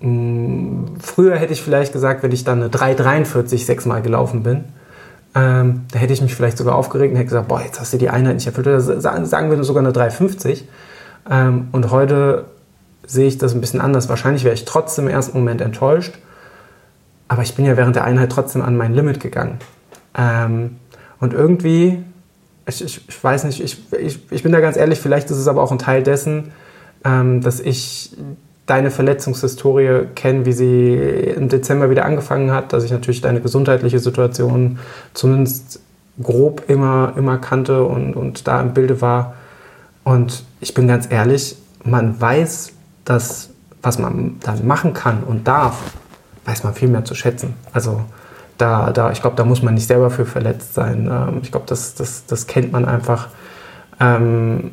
früher 0.00 1.36
hätte 1.36 1.52
ich 1.52 1.62
vielleicht 1.62 1.92
gesagt, 1.92 2.22
wenn 2.22 2.32
ich 2.32 2.44
dann 2.44 2.62
eine 2.62 2.70
3,43 2.70 3.64
sechsmal 3.64 4.02
gelaufen 4.02 4.42
bin, 4.42 4.64
ähm, 5.34 5.86
da 5.92 5.98
hätte 5.98 6.12
ich 6.12 6.22
mich 6.22 6.34
vielleicht 6.34 6.58
sogar 6.58 6.76
aufgeregt 6.76 7.12
und 7.12 7.16
hätte 7.16 7.28
gesagt, 7.28 7.48
boah, 7.48 7.60
jetzt 7.60 7.80
hast 7.80 7.92
du 7.92 7.98
die 7.98 8.10
Einheit 8.10 8.34
nicht 8.34 8.46
erfüllt. 8.46 8.66
Oder 8.66 8.80
sagen 8.80 9.50
wir 9.50 9.64
sogar 9.64 9.82
eine 9.82 9.92
3,50. 9.92 10.62
Ähm, 11.30 11.68
und 11.72 11.90
heute 11.90 12.44
sehe 13.06 13.26
ich 13.26 13.38
das 13.38 13.54
ein 13.54 13.60
bisschen 13.60 13.80
anders. 13.80 14.08
Wahrscheinlich 14.08 14.44
wäre 14.44 14.54
ich 14.54 14.64
trotzdem 14.64 15.06
im 15.06 15.12
ersten 15.12 15.36
Moment 15.36 15.60
enttäuscht, 15.60 16.14
aber 17.28 17.42
ich 17.42 17.54
bin 17.54 17.64
ja 17.64 17.76
während 17.76 17.96
der 17.96 18.04
Einheit 18.04 18.30
trotzdem 18.30 18.62
an 18.62 18.76
mein 18.76 18.94
Limit 18.94 19.20
gegangen. 19.20 19.58
Ähm, 20.16 20.76
und 21.20 21.34
irgendwie, 21.34 22.04
ich, 22.66 22.84
ich, 22.84 23.08
ich 23.08 23.24
weiß 23.24 23.44
nicht, 23.44 23.60
ich, 23.60 23.92
ich, 23.92 24.20
ich 24.30 24.42
bin 24.42 24.52
da 24.52 24.60
ganz 24.60 24.76
ehrlich, 24.76 25.00
vielleicht 25.00 25.30
ist 25.30 25.38
es 25.38 25.48
aber 25.48 25.62
auch 25.62 25.72
ein 25.72 25.78
Teil 25.78 26.02
dessen, 26.02 26.52
ähm, 27.04 27.40
dass 27.40 27.60
ich 27.60 28.16
deine 28.66 28.90
Verletzungshistorie 28.90 30.06
kenne, 30.14 30.46
wie 30.46 30.52
sie 30.52 30.94
im 30.94 31.48
Dezember 31.48 31.90
wieder 31.90 32.04
angefangen 32.04 32.50
hat, 32.50 32.72
dass 32.72 32.84
ich 32.84 32.90
natürlich 32.90 33.20
deine 33.20 33.40
gesundheitliche 33.40 33.98
Situation 33.98 34.78
zumindest 35.12 35.80
grob 36.22 36.64
immer, 36.68 37.12
immer 37.16 37.38
kannte 37.38 37.84
und, 37.84 38.14
und 38.14 38.46
da 38.46 38.60
im 38.60 38.72
Bilde 38.72 39.00
war. 39.00 39.34
Und 40.04 40.44
ich 40.60 40.74
bin 40.74 40.88
ganz 40.88 41.10
ehrlich, 41.10 41.56
man 41.82 42.20
weiß, 42.20 42.72
dass 43.04 43.50
was 43.82 43.98
man 43.98 44.36
dann 44.40 44.66
machen 44.66 44.94
kann 44.94 45.22
und 45.22 45.46
darf, 45.46 45.78
weiß 46.46 46.64
man 46.64 46.74
viel 46.74 46.88
mehr 46.88 47.04
zu 47.04 47.14
schätzen. 47.14 47.54
Also 47.72 48.00
da, 48.56 48.92
da, 48.92 49.10
ich 49.12 49.20
glaube, 49.20 49.36
da 49.36 49.44
muss 49.44 49.62
man 49.62 49.74
nicht 49.74 49.86
selber 49.86 50.10
für 50.10 50.24
verletzt 50.24 50.74
sein. 50.74 51.08
Ähm, 51.10 51.40
ich 51.42 51.50
glaube, 51.50 51.66
das, 51.68 51.94
das, 51.94 52.24
das 52.26 52.46
kennt 52.46 52.72
man 52.72 52.84
einfach. 52.84 53.28
Ähm, 54.00 54.72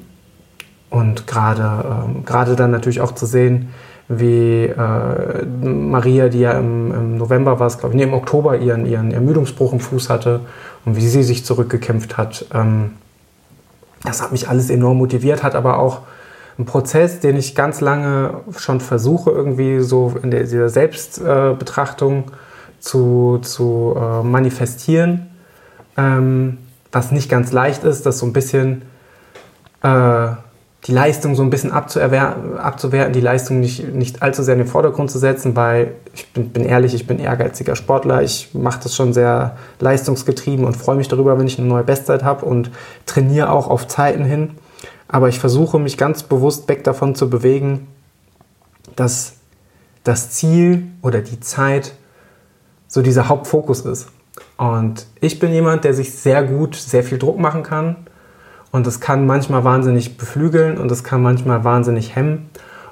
und 0.92 1.26
gerade 1.26 2.06
ähm, 2.06 2.26
gerade 2.26 2.56
dann 2.56 2.70
natürlich 2.70 3.02
auch 3.02 3.14
zu 3.14 3.26
sehen, 3.26 3.70
wie 4.08 4.66
äh, 4.66 5.46
Maria, 5.64 6.30
die 6.30 6.42
ja 6.42 6.52
im, 6.52 6.94
im 6.94 7.18
November 7.18 7.60
war 7.60 7.68
es, 7.68 7.80
glaube 7.80 7.96
ich, 7.96 7.98
nee, 7.98 8.04
im 8.04 8.14
Oktober 8.14 8.58
ihren, 8.58 8.86
ihren 8.86 9.12
Ermüdungsbruch 9.12 9.74
im 9.74 9.80
Fuß 9.80 10.10
hatte 10.10 10.42
und 10.86 10.96
wie 10.98 11.08
sie 11.08 11.24
sich 11.24 11.44
zurückgekämpft 11.46 12.18
hat. 12.18 12.46
Ähm, 12.54 12.92
das 14.04 14.22
hat 14.22 14.32
mich 14.32 14.48
alles 14.48 14.70
enorm 14.70 14.98
motiviert, 14.98 15.42
hat 15.42 15.56
aber 15.56 15.80
auch 15.80 16.02
ein 16.60 16.66
Prozess, 16.66 17.20
den 17.22 17.38
ich 17.38 17.56
ganz 17.56 17.82
lange 17.82 18.42
schon 18.56 18.82
versuche, 18.82 19.32
irgendwie 19.32 19.80
so 19.80 20.14
in 20.22 20.30
der, 20.30 20.42
dieser 20.42 20.70
Selbstbetrachtung 20.70 22.26
äh, 22.28 22.32
zu, 22.82 23.40
zu 23.42 23.96
äh, 23.96 24.24
manifestieren, 24.24 25.30
ähm, 25.96 26.58
was 26.92 27.12
nicht 27.12 27.30
ganz 27.30 27.52
leicht 27.52 27.84
ist, 27.84 28.06
das 28.06 28.18
so 28.18 28.26
ein 28.26 28.34
bisschen 28.34 28.82
äh, 29.84 30.32
die 30.88 30.92
Leistung 30.92 31.36
so 31.36 31.44
ein 31.44 31.52
bisschen 31.52 31.72
abzuwerten, 31.72 33.14
die 33.14 33.22
Leistung 33.22 33.60
nicht, 33.60 33.94
nicht 33.94 34.24
allzu 34.24 34.42
sehr 34.42 34.54
in 34.54 34.60
den 34.60 34.68
Vordergrund 34.68 35.12
zu 35.12 35.20
setzen, 35.20 35.56
weil 35.56 35.94
ich 36.16 36.34
bin, 36.34 36.50
bin 36.50 36.66
ehrlich, 36.66 36.96
ich 36.96 37.06
bin 37.06 37.20
ehrgeiziger 37.20 37.76
Sportler, 37.76 38.24
ich 38.24 38.50
mache 38.54 38.80
das 38.82 38.96
schon 38.96 39.14
sehr 39.14 39.58
leistungsgetrieben 39.80 40.66
und 40.66 40.76
freue 40.76 40.96
mich 40.96 41.08
darüber, 41.08 41.38
wenn 41.38 41.46
ich 41.46 41.60
eine 41.60 41.68
neue 41.68 41.84
Bestzeit 41.84 42.24
habe 42.24 42.46
und 42.46 42.72
trainiere 43.06 43.52
auch 43.52 43.68
auf 43.68 43.88
Zeiten 43.88 44.26
hin. 44.26 44.52
Aber 45.08 45.30
ich 45.30 45.40
versuche 45.40 45.78
mich 45.78 45.98
ganz 45.98 46.24
bewusst 46.24 46.68
weg 46.68 46.84
davon 46.84 47.14
zu 47.14 47.30
bewegen, 47.30 47.88
dass 48.96 49.34
das 50.04 50.32
Ziel 50.32 50.88
oder 51.04 51.22
die 51.22 51.40
Zeit 51.40 51.94
so 52.88 53.02
dieser 53.02 53.30
Hauptfokus 53.30 53.82
ist. 53.82 54.08
Und 54.58 55.06
ich 55.20 55.40
bin 55.40 55.52
jemand, 55.52 55.84
der 55.84 55.94
sich 55.94 56.14
sehr 56.14 56.44
gut, 56.44 56.76
sehr 56.76 57.04
viel 57.04 57.20
Druck 57.20 57.40
machen 57.40 57.62
kann. 57.62 57.98
Und 58.72 58.88
das 58.88 59.00
kann 59.00 59.26
manchmal 59.26 59.64
wahnsinnig 59.64 60.18
beflügeln 60.18 60.78
und 60.78 60.90
das 60.90 61.04
kann 61.04 61.22
manchmal 61.22 61.64
wahnsinnig 61.64 62.16
hemmen. 62.16 62.50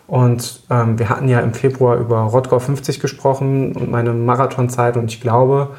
Und 0.08 0.64
ähm, 0.70 0.98
wir 0.98 1.10
hatten 1.10 1.30
ja 1.30 1.40
im 1.40 1.54
Februar 1.54 1.98
über 1.98 2.22
Rottgau 2.22 2.60
50 2.60 3.00
gesprochen 3.00 3.76
und 3.76 3.92
meine 3.92 4.12
Marathonzeit. 4.14 4.98
Und 4.98 5.06
ich 5.06 5.22
glaube, 5.22 5.70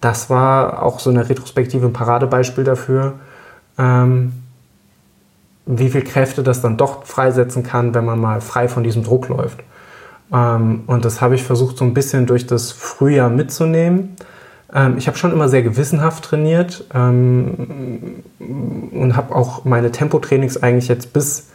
das 0.00 0.30
war 0.30 0.82
auch 0.82 1.00
so 1.00 1.10
eine 1.10 1.28
retrospektive 1.28 1.86
ein 1.86 1.92
Paradebeispiel 1.92 2.64
dafür, 2.64 3.14
ähm, 3.78 4.32
wie 5.66 5.88
viel 5.90 6.02
Kräfte 6.02 6.42
das 6.42 6.60
dann 6.60 6.76
doch 6.76 7.04
freisetzen 7.04 7.62
kann, 7.62 7.94
wenn 7.94 8.04
man 8.04 8.20
mal 8.20 8.40
frei 8.40 8.68
von 8.68 8.84
diesem 8.84 9.04
Druck 9.04 9.28
läuft. 9.28 9.60
Ähm, 10.32 10.82
und 10.86 11.04
das 11.04 11.20
habe 11.20 11.34
ich 11.34 11.42
versucht 11.42 11.78
so 11.78 11.84
ein 11.84 11.94
bisschen 11.94 12.26
durch 12.26 12.46
das 12.46 12.70
Frühjahr 12.70 13.30
mitzunehmen. 13.30 14.16
Ähm, 14.72 14.98
ich 14.98 15.06
habe 15.06 15.16
schon 15.16 15.32
immer 15.32 15.48
sehr 15.48 15.62
gewissenhaft 15.62 16.24
trainiert 16.24 16.84
ähm, 16.94 18.22
und 18.38 19.16
habe 19.16 19.34
auch 19.34 19.64
meine 19.64 19.90
Tempotrainings 19.90 20.62
eigentlich 20.62 20.88
jetzt 20.88 21.12
bis, 21.12 21.48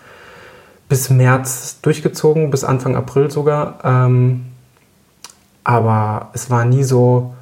bis 0.89 1.09
März 1.09 1.79
durchgezogen, 1.81 2.49
bis 2.49 2.63
Anfang 2.63 2.95
April 2.95 3.29
sogar. 3.29 3.79
Ähm, 3.83 4.45
aber 5.63 6.29
es 6.33 6.49
war 6.49 6.65
nie 6.65 6.83
so, 6.83 7.33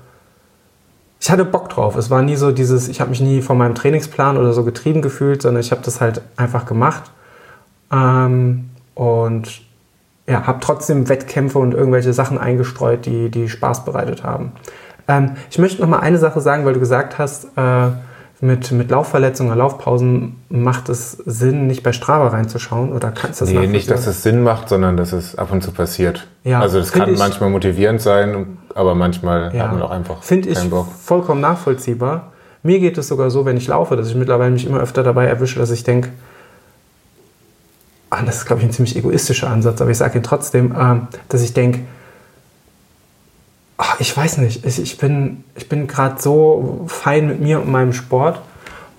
ich 1.20 1.32
hatte 1.32 1.46
Bock 1.46 1.70
drauf. 1.70 1.96
Es 1.96 2.10
war 2.10 2.22
nie 2.22 2.36
so 2.36 2.52
dieses, 2.52 2.88
ich 2.88 3.00
habe 3.00 3.12
mich 3.12 3.22
nie 3.22 3.42
von 3.42 3.58
meinem 3.58 3.76
Trainingsplan 3.76 4.38
oder 4.38 4.54
so 4.54 4.64
getrieben 4.64 5.02
gefühlt, 5.02 5.42
sondern 5.42 5.62
ich 5.62 5.72
habe 5.72 5.82
das 5.84 6.02
halt 6.02 6.22
einfach 6.36 6.66
gemacht. 6.66 7.12
Ähm, 7.92 8.70
und 8.94 9.62
ja, 10.28 10.46
habe 10.46 10.60
trotzdem 10.62 11.10
Wettkämpfe 11.10 11.60
und 11.60 11.74
irgendwelche 11.74 12.14
Sachen 12.14 12.38
eingestreut, 12.38 13.06
die, 13.06 13.30
die 13.30 13.50
Spaß 13.50 13.86
bereitet 13.86 14.24
haben. 14.24 14.52
Ähm, 15.08 15.32
ich 15.50 15.58
möchte 15.58 15.82
noch 15.82 15.90
mal 15.90 16.00
eine 16.00 16.18
Sache 16.18 16.42
sagen, 16.42 16.66
weil 16.66 16.74
du 16.74 16.80
gesagt 16.80 17.18
hast, 17.18 17.46
äh, 17.56 17.88
mit, 18.42 18.72
mit 18.72 18.90
Laufverletzungen 18.90 19.52
oder 19.52 19.60
Laufpausen 19.60 20.38
macht 20.50 20.90
es 20.90 21.12
Sinn, 21.12 21.68
nicht 21.68 21.84
bei 21.84 21.94
Strava 21.94 22.30
reinzuschauen 22.30 22.92
oder 22.92 23.12
kannst 23.12 23.40
du 23.40 23.46
das 23.46 23.54
Nee, 23.54 23.68
nicht, 23.68 23.90
dass 23.90 24.08
es 24.08 24.24
Sinn 24.24 24.42
macht, 24.42 24.68
sondern 24.68 24.98
dass 24.98 25.14
es 25.14 25.38
ab 25.38 25.52
und 25.52 25.62
zu 25.62 25.72
passiert. 25.72 26.28
Ja, 26.44 26.60
also 26.60 26.80
das 26.80 26.92
kann 26.92 27.16
manchmal 27.18 27.52
motivierend 27.52 28.02
sein, 28.02 28.58
aber 28.74 28.96
manchmal 28.96 29.54
ja, 29.54 29.66
hat 29.66 29.74
man 29.74 29.82
auch 29.84 29.92
einfach 29.92 30.24
Finde 30.24 30.50
ich 30.50 30.70
Bock. 30.70 30.88
vollkommen 30.92 31.40
nachvollziehbar. 31.40 32.32
Mir 32.64 32.80
geht 32.80 32.98
es 32.98 33.08
sogar 33.08 33.30
so, 33.30 33.46
wenn 33.46 33.58
ich 33.58 33.68
laufe, 33.68 33.96
dass 33.96 34.08
ich 34.08 34.16
mittlerweile 34.16 34.52
mich 34.52 34.66
immer 34.66 34.80
öfter 34.80 35.04
dabei 35.04 35.28
erwische, 35.28 35.60
dass 35.60 35.70
ich 35.70 35.84
denke, 35.84 36.10
ah, 38.10 38.24
das 38.26 38.38
ist, 38.38 38.46
glaube 38.46 38.62
ich, 38.62 38.68
ein 38.68 38.72
ziemlich 38.72 38.96
egoistischer 38.96 39.50
Ansatz, 39.52 39.82
aber 39.82 39.92
ich 39.92 39.98
sage 39.98 40.18
ihn 40.18 40.24
trotzdem, 40.24 40.72
äh, 40.72 40.96
dass 41.30 41.44
ich 41.44 41.54
denke, 41.54 41.82
ach, 43.82 44.00
ich 44.00 44.16
weiß 44.16 44.38
nicht, 44.38 44.64
ich 44.64 44.98
bin, 45.00 45.44
ich 45.56 45.68
bin 45.68 45.88
gerade 45.88 46.22
so 46.22 46.86
fein 46.86 47.28
mit 47.28 47.42
mir 47.42 47.60
und 47.60 47.70
meinem 47.70 47.94
Sport. 47.94 48.40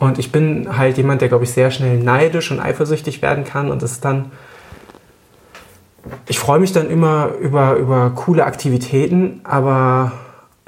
Und 0.01 0.19
ich 0.19 0.33
bin 0.33 0.77
halt 0.77 0.97
jemand, 0.97 1.21
der, 1.21 1.29
glaube 1.29 1.45
ich, 1.45 1.53
sehr 1.53 1.71
schnell 1.71 1.99
neidisch 1.99 2.51
und 2.51 2.59
eifersüchtig 2.59 3.23
werden 3.23 3.45
kann. 3.45 3.71
Und 3.71 3.81
das 3.81 3.93
ist 3.93 4.05
dann. 4.05 4.33
Ich 6.27 6.41
freue 6.41 6.59
mich 6.59 6.73
dann 6.73 6.91
immer 6.91 7.29
über, 7.41 7.77
über 7.77 8.11
coole 8.11 8.45
Aktivitäten, 8.45 9.41
aber 9.45 10.11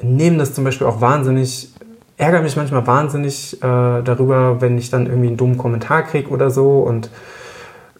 nehme 0.00 0.38
das 0.38 0.54
zum 0.54 0.62
Beispiel 0.62 0.86
auch 0.86 1.00
wahnsinnig, 1.00 1.70
ärgere 2.16 2.42
mich 2.42 2.54
manchmal 2.54 2.86
wahnsinnig 2.86 3.54
äh, 3.54 4.02
darüber, 4.02 4.60
wenn 4.60 4.78
ich 4.78 4.90
dann 4.90 5.06
irgendwie 5.06 5.26
einen 5.26 5.36
dummen 5.36 5.58
Kommentar 5.58 6.04
kriege 6.04 6.28
oder 6.28 6.50
so. 6.52 6.78
Und 6.78 7.10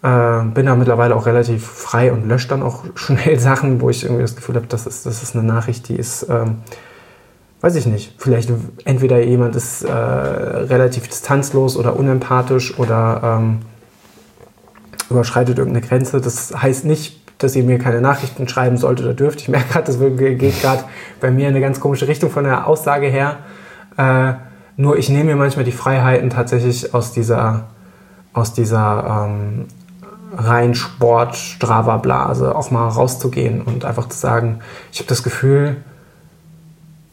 äh, 0.05 0.43
bin 0.53 0.67
da 0.67 0.75
mittlerweile 0.75 1.15
auch 1.15 1.25
relativ 1.25 1.65
frei 1.65 2.13
und 2.13 2.27
lösche 2.27 2.47
dann 2.47 2.61
auch 2.61 2.83
schnell 2.95 3.39
Sachen, 3.39 3.81
wo 3.81 3.89
ich 3.89 4.03
irgendwie 4.03 4.21
das 4.21 4.35
Gefühl 4.35 4.55
habe, 4.55 4.67
das 4.67 4.85
ist, 4.85 5.05
das 5.05 5.23
ist 5.23 5.35
eine 5.35 5.43
Nachricht, 5.43 5.89
die 5.89 5.95
ist, 5.95 6.27
ähm, 6.29 6.57
weiß 7.61 7.75
ich 7.75 7.87
nicht, 7.87 8.13
vielleicht 8.19 8.51
entweder 8.83 9.19
jemand 9.23 9.55
ist 9.55 9.83
äh, 9.83 9.91
relativ 9.91 11.07
distanzlos 11.07 11.75
oder 11.75 11.97
unempathisch 11.97 12.77
oder 12.77 13.39
ähm, 13.39 13.59
überschreitet 15.09 15.57
irgendeine 15.57 15.85
Grenze. 15.85 16.21
Das 16.21 16.53
heißt 16.55 16.85
nicht, 16.85 17.21
dass 17.39 17.55
ihr 17.55 17.63
mir 17.63 17.79
keine 17.79 17.99
Nachrichten 17.99 18.47
schreiben 18.47 18.77
sollt 18.77 19.01
oder 19.01 19.15
dürft. 19.15 19.41
Ich 19.41 19.49
merke 19.49 19.73
gerade, 19.73 19.87
das 19.87 19.99
geht 19.99 20.61
gerade 20.61 20.83
bei 21.19 21.31
mir 21.31 21.47
in 21.47 21.55
eine 21.55 21.61
ganz 21.61 21.79
komische 21.79 22.07
Richtung 22.07 22.29
von 22.29 22.43
der 22.43 22.67
Aussage 22.67 23.07
her. 23.07 23.39
Äh, 23.97 24.33
nur 24.77 24.97
ich 24.97 25.09
nehme 25.09 25.31
mir 25.31 25.35
manchmal 25.35 25.65
die 25.65 25.71
Freiheiten 25.71 26.29
tatsächlich 26.29 26.93
aus 26.93 27.11
dieser, 27.11 27.69
aus 28.33 28.53
dieser 28.53 29.27
ähm, 29.27 29.65
rein 30.37 30.75
Sport, 30.75 31.35
Strava-Blase 31.35 32.55
auch 32.55 32.71
mal 32.71 32.87
rauszugehen 32.87 33.61
und 33.61 33.85
einfach 33.85 34.09
zu 34.09 34.17
sagen, 34.17 34.59
ich 34.91 34.99
habe 34.99 35.07
das 35.07 35.23
Gefühl, 35.23 35.77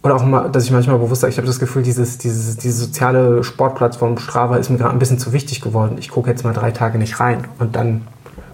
oder 0.03 0.17
auch 0.17 0.25
mal, 0.25 0.51
dass 0.51 0.65
ich 0.65 0.73
manchmal 0.73 0.99
bewusst 0.99 1.21
sage, 1.21 1.31
ich 1.31 1.39
habe 1.39 1.47
das 1.47 1.61
Gefühl, 1.61 1.83
dieses, 1.83 2.19
dieses, 2.19 2.57
diese 2.57 2.85
soziale 2.87 3.45
Sportplattform 3.45 4.19
Strava 4.19 4.57
ist 4.57 4.69
mir 4.69 4.79
gerade 4.79 4.93
ein 4.93 4.99
bisschen 4.99 5.19
zu 5.19 5.33
wichtig 5.33 5.61
geworden. 5.61 5.97
Ich 5.99 6.11
gucke 6.11 6.29
jetzt 6.29 6.45
mal 6.45 6.53
drei 6.53 6.73
Tage 6.73 6.99
nicht 6.99 7.21
rein 7.21 7.45
und 7.59 7.77
dann 7.77 8.03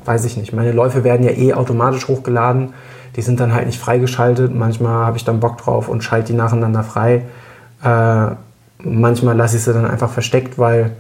weiß 0.05 0.25
ich 0.27 0.37
nicht. 0.37 0.53
Meine 0.53 0.73
Läufe 0.73 1.05
werden 1.05 1.25
ja 1.25 1.33
eh 1.33 1.55
automatisch 1.55 2.09
hochgeladen. 2.09 2.75
Die 3.17 3.23
sind 3.23 3.41
dann 3.41 3.55
halt 3.55 3.67
nicht 3.67 3.79
freigeschaltet. 3.79 4.55
Manchmal 4.55 5.07
habe 5.07 5.17
ich 5.17 5.25
dann 5.25 5.41
Bock 5.41 5.59
drauf 5.59 5.89
und 5.89 6.05
schalte 6.05 6.33
die 6.33 6.39
nacheinander 6.39 6.83
frei. 6.83 7.23
Äh, 7.83 8.35
manchmal 8.79 9.37
lasse 9.37 9.57
ich 9.57 9.63
sie 9.63 9.73
dann 9.73 9.87
einfach 9.87 10.11
versteckt, 10.11 10.59
weil 10.59 10.93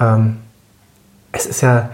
ähm, 0.00 0.38
es 1.32 1.46
ist 1.46 1.60
ja, 1.60 1.90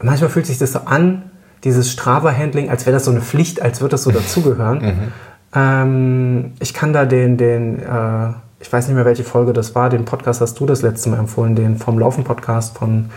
manchmal 0.00 0.30
fühlt 0.30 0.46
sich 0.46 0.58
das 0.58 0.72
so 0.72 0.80
an, 0.80 1.30
dieses 1.64 1.90
Strava-Handling, 1.90 2.70
als 2.70 2.86
wäre 2.86 2.94
das 2.94 3.04
so 3.04 3.10
eine 3.10 3.20
Pflicht, 3.20 3.62
als 3.62 3.80
würde 3.80 3.92
das 3.92 4.02
so 4.02 4.10
dazugehören. 4.12 4.78
Mhm. 4.78 5.12
Ähm, 5.54 6.52
ich 6.60 6.74
kann 6.74 6.92
da 6.92 7.04
den, 7.04 7.36
den 7.36 7.80
äh, 7.80 8.28
ich 8.60 8.72
weiß 8.72 8.88
nicht 8.88 8.96
mehr, 8.96 9.04
welche 9.04 9.24
Folge 9.24 9.52
das 9.52 9.74
war, 9.74 9.90
den 9.90 10.04
Podcast 10.04 10.40
hast 10.40 10.58
du 10.58 10.66
das 10.66 10.82
letzte 10.82 11.10
Mal 11.10 11.18
empfohlen, 11.18 11.54
den 11.54 11.76
vom 11.76 11.98
Laufen-Podcast 11.98 12.76
von, 12.76 13.10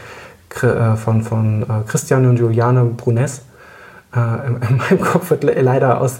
äh, 0.62 0.96
von, 0.96 1.22
von 1.24 1.64
äh, 1.64 1.66
Christian 1.88 2.26
und 2.26 2.38
Juliane 2.38 2.84
Brunes. 2.86 3.44
Äh, 4.16 4.48
in, 4.48 4.62
in, 4.62 4.78
meinem 4.78 5.02
Kopf 5.02 5.30
wird 5.30 5.44
leider 5.44 6.02
aus 6.02 6.20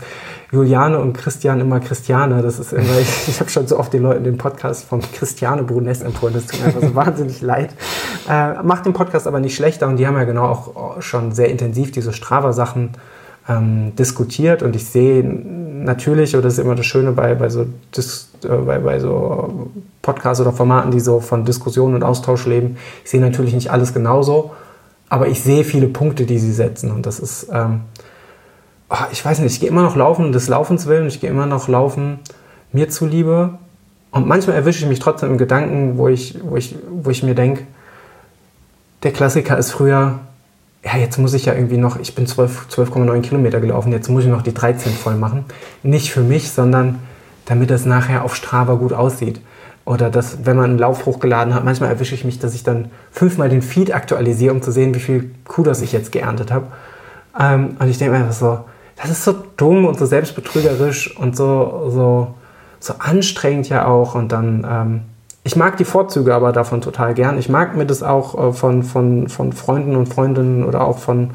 Juliane 0.52 0.98
und 1.00 1.14
Christian 1.14 1.60
immer 1.60 1.80
Christiane. 1.80 2.42
Das 2.42 2.58
ist 2.60 2.74
immer, 2.74 3.00
ich, 3.00 3.28
ich 3.28 3.40
habe 3.40 3.50
schon 3.50 3.68
so 3.68 3.78
oft 3.78 3.94
den 3.94 4.02
Leuten 4.02 4.24
den 4.24 4.38
Podcast 4.38 4.86
von 4.86 5.02
Christiane 5.02 5.64
Brunes 5.64 6.02
empfohlen. 6.02 6.34
Das 6.34 6.48
tut 6.48 6.60
mir 6.60 6.68
einfach 6.68 6.82
so 6.82 6.96
wahnsinnig 6.96 7.42
leid. 7.42 7.74
Äh, 8.28 8.62
macht 8.64 8.86
den 8.86 8.94
Podcast 8.94 9.28
aber 9.28 9.40
nicht 9.40 9.56
schlechter 9.56 9.88
und 9.88 9.98
die 9.98 10.08
haben 10.08 10.16
ja 10.16 10.24
genau 10.24 10.46
auch 10.46 11.02
schon 11.02 11.32
sehr 11.32 11.50
intensiv 11.50 11.92
diese 11.92 12.14
Strava-Sachen 12.14 12.92
ähm, 13.50 13.96
diskutiert 13.96 14.62
und 14.64 14.76
ich 14.76 14.86
sehe 14.86 15.24
natürlich, 15.24 16.36
oder 16.36 16.44
das 16.44 16.54
ist 16.54 16.60
immer 16.60 16.76
das 16.76 16.86
Schöne 16.86 17.12
bei, 17.12 17.36
bei 17.36 17.50
so, 17.50 17.66
Dis, 17.96 18.30
äh, 18.44 18.48
bei, 18.48 18.80
bei 18.80 19.00
so 19.00 19.70
Podcasts 20.02 20.40
oder 20.40 20.52
Formaten, 20.52 20.92
die 20.92 21.00
so 21.00 21.20
von 21.20 21.46
Diskussion 21.46 21.96
und 21.96 22.04
Austausch 22.04 22.46
leben, 22.46 22.78
ich 23.04 23.10
sehe 23.10 23.22
natürlich 23.22 23.54
nicht 23.54 23.72
alles 23.72 23.94
genauso, 23.94 24.52
aber 25.10 25.28
ich 25.28 25.42
sehe 25.42 25.64
viele 25.64 25.88
Punkte, 25.88 26.26
die 26.26 26.38
sie 26.38 26.52
setzen 26.52 26.92
und 26.92 27.06
das 27.06 27.20
ist, 27.20 27.48
ähm, 27.52 27.82
ich 29.12 29.24
weiß 29.24 29.40
nicht, 29.40 29.54
ich 29.54 29.60
gehe 29.60 29.70
immer 29.70 29.84
noch 29.84 29.96
laufen 29.96 30.32
des 30.32 30.48
Laufens 30.48 30.88
willen, 30.88 31.08
ich 31.08 31.20
gehe 31.20 31.30
immer 31.30 31.46
noch 31.46 31.68
laufen 31.68 32.20
mir 32.72 32.90
zuliebe. 32.90 33.58
Und 34.12 34.28
manchmal 34.28 34.56
erwische 34.56 34.84
ich 34.84 34.90
mich 34.90 35.00
trotzdem 35.00 35.32
im 35.32 35.38
Gedanken, 35.38 35.98
wo 35.98 36.08
ich, 36.08 36.40
wo 36.44 36.56
ich, 36.56 36.76
wo 36.90 37.10
ich 37.10 37.24
mir 37.24 37.36
denke, 37.36 37.64
der 39.04 39.12
Klassiker 39.12 39.58
ist 39.58 39.72
früher, 39.72 40.20
ja, 40.84 40.98
jetzt 40.98 41.18
muss 41.18 41.34
ich 41.34 41.46
ja 41.46 41.54
irgendwie 41.54 41.78
noch, 41.78 42.00
ich 42.00 42.16
bin 42.16 42.26
12,9 42.26 42.70
12 42.70 43.22
Kilometer 43.22 43.60
gelaufen, 43.60 43.92
jetzt 43.92 44.10
muss 44.10 44.24
ich 44.24 44.30
noch 44.30 44.42
die 44.42 44.54
13 44.54 44.94
voll 44.94 45.16
machen. 45.16 45.46
Nicht 45.84 46.12
für 46.12 46.22
mich, 46.22 46.52
sondern 46.52 47.00
damit 47.46 47.70
das 47.70 47.86
nachher 47.86 48.24
auf 48.24 48.36
Strava 48.36 48.76
gut 48.76 48.94
aussieht. 48.94 49.42
Oder 49.86 50.10
dass, 50.10 50.46
wenn 50.46 50.56
man 50.56 50.72
einen 50.72 50.80
Lauf 50.80 51.06
hochgeladen 51.06 51.54
hat, 51.54 51.64
manchmal 51.64 51.90
erwische 51.90 52.16
ich 52.16 52.24
mich, 52.24 52.40
dass 52.40 52.54
ich 52.54 52.64
dann 52.64 52.90
fünfmal 53.12 53.50
den 53.50 53.62
Feed 53.62 53.94
aktualisiere, 53.94 54.54
um 54.54 54.62
zu 54.62 54.72
sehen, 54.72 54.94
wie 54.94 55.00
viel 55.00 55.32
Kudos 55.46 55.82
ich 55.82 55.92
jetzt 55.92 56.12
geerntet 56.12 56.52
habe. 56.52 56.68
Ähm, 57.40 57.76
und 57.80 57.90
ich 57.90 57.98
denke 57.98 58.14
mir 58.14 58.20
einfach 58.20 58.34
so, 58.34 58.60
das 59.02 59.12
ist 59.12 59.24
so 59.24 59.36
dumm 59.58 59.86
und 59.86 59.98
so 59.98 60.06
selbstbetrügerisch 60.06 61.18
und 61.18 61.36
so, 61.36 61.90
so, 61.90 62.36
so 62.80 62.94
anstrengend 63.00 63.70
ja 63.70 63.86
auch. 63.86 64.16
Und 64.16 64.32
dann, 64.32 64.68
ähm, 64.70 65.02
ich 65.44 65.56
mag 65.56 65.78
die 65.78 65.86
Vorzüge 65.86 66.36
aber 66.36 66.52
davon 66.52 66.82
total 66.82 67.14
gern. 67.14 67.38
Ich 67.38 67.50
mag 67.50 67.76
mir 67.76 67.86
das 67.86 68.04
auch 68.04 68.50
äh, 68.50 68.54
von, 68.54 68.84
von, 68.84 69.30
von 69.30 69.54
Freunden 69.54 69.96
und 69.96 70.08
Freundinnen 70.08 70.66
oder 70.66 70.82
auch 70.82 71.00
von, 71.00 71.32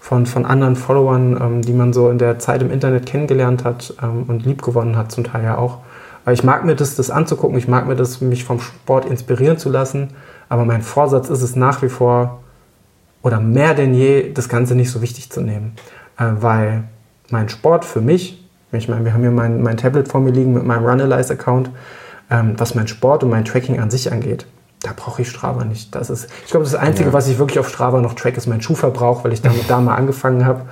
von, 0.00 0.26
von 0.26 0.46
anderen 0.46 0.74
Followern, 0.74 1.38
ähm, 1.40 1.62
die 1.62 1.74
man 1.74 1.92
so 1.92 2.08
in 2.08 2.18
der 2.18 2.38
Zeit 2.38 2.62
im 2.62 2.70
Internet 2.70 3.06
kennengelernt 3.06 3.64
hat 3.64 3.94
ähm, 4.02 4.24
und 4.28 4.46
liebgewonnen 4.46 4.96
hat, 4.96 5.12
zum 5.12 5.24
Teil 5.24 5.44
ja 5.44 5.58
auch. 5.58 5.78
Aber 6.24 6.32
ich 6.32 6.44
mag 6.44 6.64
mir 6.64 6.76
das, 6.76 6.94
das 6.94 7.10
anzugucken, 7.10 7.58
ich 7.58 7.68
mag 7.68 7.86
mir 7.86 7.96
das, 7.96 8.20
mich 8.20 8.44
vom 8.44 8.60
Sport 8.60 9.04
inspirieren 9.04 9.58
zu 9.58 9.68
lassen. 9.68 10.10
Aber 10.48 10.64
mein 10.64 10.82
Vorsatz 10.82 11.28
ist 11.28 11.42
es 11.42 11.56
nach 11.56 11.82
wie 11.82 11.88
vor 11.88 12.40
oder 13.22 13.40
mehr 13.40 13.74
denn 13.74 13.94
je, 13.94 14.32
das 14.32 14.48
Ganze 14.48 14.74
nicht 14.74 14.90
so 14.90 15.02
wichtig 15.02 15.30
zu 15.30 15.40
nehmen. 15.40 15.74
Äh, 16.18 16.24
weil 16.40 16.84
mein 17.32 17.48
Sport 17.48 17.84
für 17.84 18.00
mich, 18.00 18.38
ich 18.72 18.88
meine, 18.88 19.04
wir 19.04 19.12
haben 19.12 19.22
hier 19.22 19.30
mein, 19.30 19.62
mein 19.62 19.76
Tablet 19.76 20.08
vor 20.08 20.20
mir 20.20 20.30
liegen 20.30 20.54
mit 20.54 20.64
meinem 20.64 20.86
Runalyze-Account, 20.86 21.70
ähm, 22.30 22.54
was 22.58 22.74
mein 22.74 22.88
Sport 22.88 23.24
und 23.24 23.30
mein 23.30 23.44
Tracking 23.44 23.80
an 23.80 23.90
sich 23.90 24.12
angeht, 24.12 24.46
da 24.82 24.92
brauche 24.94 25.22
ich 25.22 25.28
Strava 25.28 25.64
nicht. 25.64 25.94
Das 25.94 26.10
ist, 26.10 26.28
ich 26.44 26.50
glaube, 26.50 26.64
das 26.64 26.74
Einzige, 26.74 27.10
ja. 27.10 27.12
was 27.12 27.28
ich 27.28 27.38
wirklich 27.38 27.58
auf 27.58 27.68
Strava 27.68 28.00
noch 28.00 28.14
track, 28.14 28.36
ist 28.36 28.46
mein 28.46 28.62
Schuhverbrauch, 28.62 29.24
weil 29.24 29.32
ich 29.32 29.42
damit 29.42 29.68
da 29.68 29.80
mal 29.80 29.96
angefangen 29.96 30.46
habe. 30.46 30.62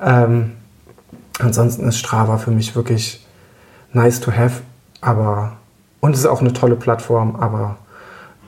Ähm, 0.00 0.52
ansonsten 1.38 1.86
ist 1.88 1.98
Strava 1.98 2.38
für 2.38 2.50
mich 2.50 2.74
wirklich 2.76 3.26
nice 3.92 4.20
to 4.20 4.32
have, 4.32 4.62
aber 5.00 5.52
und 6.00 6.14
es 6.14 6.20
ist 6.20 6.26
auch 6.26 6.40
eine 6.40 6.52
tolle 6.52 6.76
Plattform, 6.76 7.36
aber 7.36 7.76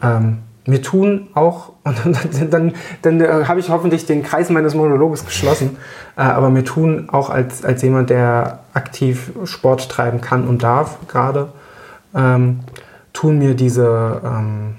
ähm, 0.03 0.39
mir 0.67 0.83
tun 0.83 1.29
auch, 1.35 1.73
und 1.85 1.97
dann, 2.05 2.51
dann, 2.51 2.75
dann 3.03 3.21
äh, 3.21 3.45
habe 3.47 3.61
ich 3.61 3.69
hoffentlich 3.69 4.07
den 4.07 4.23
Kreis 4.23 4.51
meines 4.51 4.75
Monologes 4.75 5.25
geschlossen, 5.25 5.77
äh, 6.17 6.23
aber 6.23 6.51
mir 6.51 6.65
tun 6.65 7.09
auch 7.11 7.31
als, 7.31 7.65
als 7.65 7.83
jemand, 7.83 8.11
der 8.11 8.61
aktiv 8.73 9.33
Sport 9.45 9.89
treiben 9.89 10.21
kann 10.21 10.49
und 10.49 10.63
darf 10.63 10.99
gerade, 11.09 11.49
ähm, 12.15 12.61
tun 13.13 13.39
mir 13.39 13.55
diese 13.55 14.23
ähm, 14.25 14.75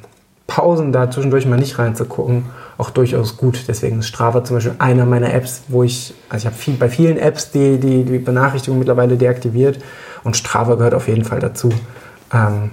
Pausen 0.47 0.91
da 0.91 1.09
zwischendurch 1.09 1.45
mal 1.45 1.57
nicht 1.57 1.77
reinzugucken 1.79 2.45
auch 2.77 2.89
durchaus 2.89 3.37
gut. 3.37 3.65
Deswegen 3.67 3.99
ist 3.99 4.07
Strava 4.07 4.43
zum 4.43 4.57
Beispiel 4.57 4.75
einer 4.79 5.05
meiner 5.05 5.33
Apps, 5.33 5.63
wo 5.67 5.83
ich, 5.83 6.13
also 6.29 6.43
ich 6.43 6.45
habe 6.45 6.55
viel, 6.55 6.75
bei 6.75 6.89
vielen 6.89 7.17
Apps 7.17 7.51
die, 7.51 7.77
die, 7.79 8.03
die 8.03 8.19
Benachrichtigung 8.19 8.79
mittlerweile 8.79 9.17
deaktiviert 9.17 9.79
und 10.23 10.35
Strava 10.35 10.75
gehört 10.75 10.93
auf 10.93 11.07
jeden 11.07 11.23
Fall 11.23 11.39
dazu. 11.39 11.69
Ähm, 12.33 12.71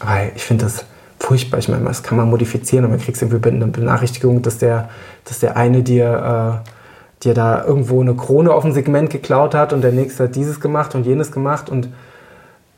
weil 0.00 0.32
ich 0.34 0.44
finde 0.44 0.64
das 0.64 0.84
furchtbar. 1.18 1.58
Ich 1.58 1.68
meine, 1.68 1.84
das 1.84 2.02
kann 2.02 2.16
man 2.16 2.30
modifizieren, 2.30 2.84
aber 2.84 2.94
man 2.94 3.02
kriegst 3.02 3.22
irgendwie 3.22 3.48
eine 3.48 3.66
Benachrichtigung, 3.66 4.42
dass 4.42 4.58
der, 4.58 4.88
dass 5.24 5.40
der 5.40 5.56
eine 5.56 5.82
dir, 5.82 6.62
äh, 6.64 7.24
dir 7.24 7.34
da 7.34 7.64
irgendwo 7.64 8.00
eine 8.00 8.14
Krone 8.14 8.52
auf 8.52 8.62
dem 8.62 8.72
Segment 8.72 9.10
geklaut 9.10 9.54
hat 9.54 9.72
und 9.72 9.82
der 9.82 9.92
nächste 9.92 10.24
hat 10.24 10.36
dieses 10.36 10.60
gemacht 10.60 10.94
und 10.94 11.04
jenes 11.06 11.32
gemacht 11.32 11.68
und 11.68 11.88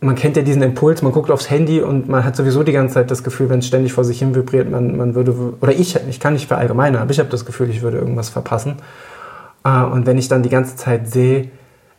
man 0.00 0.14
kennt 0.14 0.36
ja 0.36 0.42
diesen 0.42 0.62
Impuls, 0.62 1.02
man 1.02 1.12
guckt 1.12 1.30
aufs 1.30 1.50
Handy 1.50 1.82
und 1.82 2.08
man 2.08 2.24
hat 2.24 2.34
sowieso 2.34 2.62
die 2.62 2.72
ganze 2.72 2.94
Zeit 2.94 3.10
das 3.10 3.22
Gefühl, 3.22 3.50
wenn 3.50 3.58
es 3.58 3.66
ständig 3.66 3.92
vor 3.92 4.04
sich 4.04 4.18
hin 4.18 4.34
vibriert, 4.34 4.70
man, 4.70 4.96
man 4.96 5.14
würde, 5.14 5.34
oder 5.60 5.72
ich, 5.72 5.98
ich 6.08 6.20
kann 6.20 6.32
nicht 6.32 6.48
verallgemeinern, 6.48 7.02
aber 7.02 7.10
ich 7.10 7.18
habe 7.18 7.28
das 7.28 7.44
Gefühl, 7.44 7.68
ich 7.68 7.82
würde 7.82 7.98
irgendwas 7.98 8.30
verpassen. 8.30 8.76
Äh, 9.62 9.82
und 9.82 10.06
wenn 10.06 10.16
ich 10.16 10.28
dann 10.28 10.42
die 10.42 10.48
ganze 10.48 10.76
Zeit 10.76 11.10
sehe, 11.10 11.50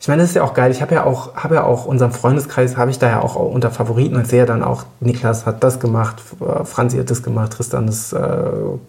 ich 0.01 0.07
meine, 0.07 0.23
das 0.23 0.31
ist 0.31 0.35
ja 0.35 0.41
auch 0.41 0.55
geil. 0.55 0.71
Ich 0.71 0.81
habe 0.81 0.95
ja 0.95 1.03
auch, 1.03 1.35
habe 1.35 1.53
ja 1.53 1.63
auch 1.63 1.85
unseren 1.85 2.11
Freundeskreis, 2.11 2.75
habe 2.75 2.89
ich 2.89 2.97
da 2.97 3.07
ja 3.07 3.21
auch 3.21 3.35
unter 3.35 3.69
Favoriten 3.69 4.15
und 4.15 4.27
sehe 4.27 4.47
dann 4.47 4.63
auch, 4.63 4.85
Niklas 4.99 5.45
hat 5.45 5.63
das 5.63 5.79
gemacht, 5.79 6.15
äh, 6.39 6.65
Franzi 6.65 6.97
hat 6.97 7.11
das 7.11 7.21
gemacht, 7.21 7.53
Tristan 7.53 7.87
ist, 7.87 8.11
äh, 8.11 8.17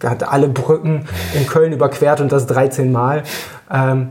hat 0.03 0.27
alle 0.27 0.49
Brücken 0.49 1.05
in 1.35 1.45
Köln 1.45 1.71
überquert 1.71 2.19
und 2.19 2.31
das 2.31 2.47
13 2.47 2.91
Mal. 2.91 3.21
Ähm, 3.69 4.09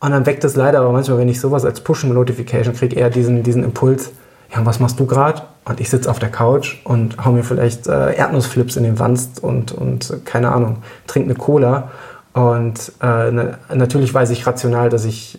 und 0.00 0.10
dann 0.10 0.24
weckt 0.24 0.42
es 0.44 0.56
leider 0.56 0.80
aber 0.80 0.90
manchmal, 0.90 1.18
wenn 1.18 1.28
ich 1.28 1.38
sowas 1.38 1.66
als 1.66 1.82
Push-Notification 1.82 2.74
kriege, 2.74 2.96
eher 2.96 3.10
diesen, 3.10 3.42
diesen 3.42 3.62
Impuls, 3.62 4.12
ja, 4.50 4.64
was 4.64 4.80
machst 4.80 4.98
du 4.98 5.04
gerade? 5.04 5.42
Und 5.66 5.80
ich 5.80 5.90
sitze 5.90 6.10
auf 6.10 6.18
der 6.18 6.30
Couch 6.30 6.78
und 6.84 7.22
hau 7.22 7.32
mir 7.32 7.44
vielleicht 7.44 7.86
äh, 7.88 8.14
Erdnussflips 8.14 8.76
in 8.76 8.84
den 8.84 8.98
Wanst 8.98 9.42
und, 9.42 9.72
und 9.72 10.20
keine 10.24 10.50
Ahnung, 10.50 10.78
trinke 11.06 11.28
eine 11.28 11.38
Cola. 11.38 11.90
Und 12.32 12.92
äh, 13.02 13.30
ne, 13.30 13.58
natürlich 13.74 14.14
weiß 14.14 14.30
ich 14.30 14.46
rational, 14.46 14.88
dass 14.88 15.04
ich 15.04 15.38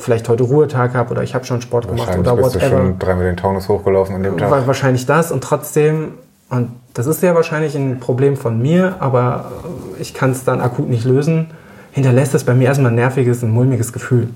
vielleicht 0.00 0.28
heute 0.28 0.44
Ruhetag 0.44 0.94
habe 0.94 1.10
oder 1.10 1.22
ich 1.22 1.34
habe 1.34 1.44
schon 1.44 1.60
Sport 1.60 1.88
gemacht 1.88 2.16
oder 2.18 2.36
bist 2.36 2.54
whatever. 2.54 2.70
Du 2.70 2.76
schon 2.76 2.98
dreimal 2.98 3.24
den 3.24 3.36
Taunus 3.36 3.68
hochgelaufen 3.68 4.16
an 4.16 4.22
dem 4.22 4.36
Tag. 4.36 4.66
Wahrscheinlich 4.66 5.06
das 5.06 5.30
und 5.30 5.42
trotzdem, 5.42 6.12
und 6.48 6.70
das 6.94 7.06
ist 7.06 7.22
ja 7.22 7.34
wahrscheinlich 7.34 7.74
ein 7.74 8.00
Problem 8.00 8.36
von 8.36 8.60
mir, 8.60 8.96
aber 9.00 9.52
ich 9.98 10.14
kann 10.14 10.30
es 10.30 10.44
dann 10.44 10.60
akut 10.60 10.88
nicht 10.88 11.04
lösen, 11.04 11.50
hinterlässt 11.92 12.34
das 12.34 12.44
bei 12.44 12.54
mir 12.54 12.66
erstmal 12.68 12.90
ein 12.90 12.96
nerviges, 12.96 13.42
ein 13.42 13.50
mulmiges 13.50 13.92
Gefühl, 13.92 14.28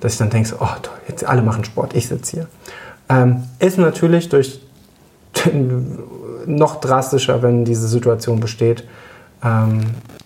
dass 0.00 0.12
ich 0.12 0.18
dann 0.18 0.30
denke, 0.30 0.54
oh 0.60 0.68
toll, 0.82 0.94
jetzt 1.08 1.24
alle 1.24 1.42
machen 1.42 1.64
Sport, 1.64 1.94
ich 1.94 2.08
sitze 2.08 2.32
hier. 2.32 2.46
Ähm, 3.08 3.44
ist 3.58 3.78
natürlich 3.78 4.28
durch 4.28 4.60
noch 6.46 6.80
drastischer, 6.80 7.42
wenn 7.42 7.64
diese 7.64 7.88
Situation 7.88 8.40
besteht. 8.40 8.84
Ähm, 9.44 9.80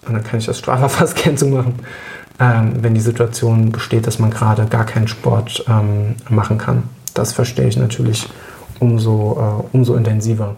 und 0.07 0.15
dann 0.15 0.25
kann 0.25 0.39
ich 0.39 0.47
das 0.47 0.59
Strafverfasskennen 0.59 1.37
zu 1.37 1.47
machen 1.47 1.75
ähm, 2.41 2.75
wenn 2.81 2.95
die 2.95 3.01
Situation 3.01 3.73
besteht, 3.73 4.07
dass 4.07 4.19
man 4.19 4.31
gerade 4.31 4.67
gar 4.67 4.85
keinen 4.85 5.09
Sport 5.09 5.65
ähm, 5.69 6.17
machen 6.29 6.59
kann. 6.59 6.85
Das 7.15 7.33
verstehe 7.33 7.67
ich 7.67 7.77
natürlich 7.77 8.29
umso, 8.79 9.63
äh, 9.73 9.77
umso 9.77 9.95
intensiver. 9.95 10.57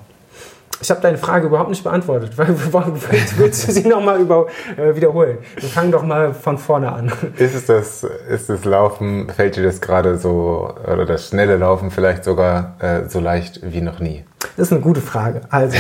Ich 0.80 0.90
habe 0.90 1.00
deine 1.00 1.18
Frage 1.18 1.46
überhaupt 1.46 1.70
nicht 1.70 1.82
beantwortet. 1.82 2.32
Willst 3.36 3.66
du 3.68 3.72
sie 3.72 3.86
nochmal 3.86 4.20
äh, 4.20 4.94
wiederholen? 4.94 5.38
Wir 5.56 5.68
fangen 5.68 5.90
doch 5.90 6.04
mal 6.04 6.32
von 6.32 6.56
vorne 6.56 6.92
an. 6.92 7.12
Ist 7.36 7.68
das, 7.68 8.04
ist 8.04 8.48
das 8.48 8.64
Laufen, 8.64 9.28
fällt 9.28 9.56
dir 9.56 9.64
das 9.64 9.80
gerade 9.80 10.18
so, 10.18 10.72
oder 10.84 11.04
das 11.04 11.28
schnelle 11.28 11.56
Laufen 11.56 11.90
vielleicht 11.90 12.22
sogar 12.22 12.76
äh, 12.78 13.08
so 13.08 13.18
leicht 13.18 13.60
wie 13.62 13.80
noch 13.80 13.98
nie? 13.98 14.24
Das 14.58 14.66
ist 14.66 14.72
eine 14.72 14.80
gute 14.80 15.00
Frage. 15.00 15.42
Also. 15.50 15.76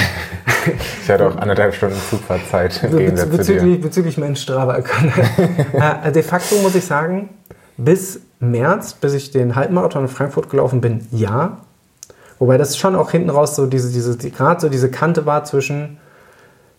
ich 1.02 1.10
hatte 1.10 1.26
auch 1.26 1.36
anderthalb 1.36 1.74
Stunden 1.74 1.96
Zugfahrzeit 2.08 2.80
Gegensatz 2.88 3.28
bezüglich. 3.28 3.80
Bezüglich 3.80 4.18
meinen 4.18 4.36
Strava-Account. 4.36 5.12
äh, 6.04 6.12
de 6.12 6.22
facto 6.22 6.54
muss 6.62 6.76
ich 6.76 6.84
sagen, 6.84 7.30
bis 7.76 8.20
März, 8.38 8.92
bis 8.92 9.14
ich 9.14 9.32
den 9.32 9.56
Halbmarathon 9.56 10.02
in 10.02 10.08
Frankfurt 10.08 10.48
gelaufen 10.48 10.80
bin, 10.80 11.08
ja. 11.10 11.58
Wobei 12.38 12.56
das 12.56 12.76
schon 12.76 12.94
auch 12.94 13.10
hinten 13.10 13.30
raus 13.30 13.56
so 13.56 13.66
diese, 13.66 13.90
diese, 13.90 14.16
die, 14.16 14.30
gerade 14.30 14.60
so 14.60 14.68
diese 14.68 14.92
Kante 14.92 15.26
war 15.26 15.42
zwischen, 15.42 15.98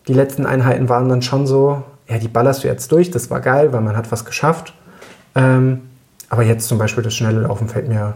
die 0.08 0.14
letzten 0.14 0.46
Einheiten 0.46 0.88
waren 0.88 1.10
dann 1.10 1.20
schon 1.20 1.46
so, 1.46 1.82
ja, 2.08 2.16
die 2.16 2.28
ballerst 2.28 2.64
du 2.64 2.68
jetzt 2.68 2.90
durch, 2.92 3.10
das 3.10 3.28
war 3.28 3.40
geil, 3.40 3.74
weil 3.74 3.82
man 3.82 3.94
hat 3.94 4.10
was 4.10 4.24
geschafft. 4.24 4.72
Ähm, 5.34 5.82
aber 6.30 6.44
jetzt 6.44 6.66
zum 6.66 6.78
Beispiel 6.78 7.04
das 7.04 7.14
schnelle 7.14 7.40
Laufen 7.40 7.68
fällt 7.68 7.88
mir, 7.88 8.14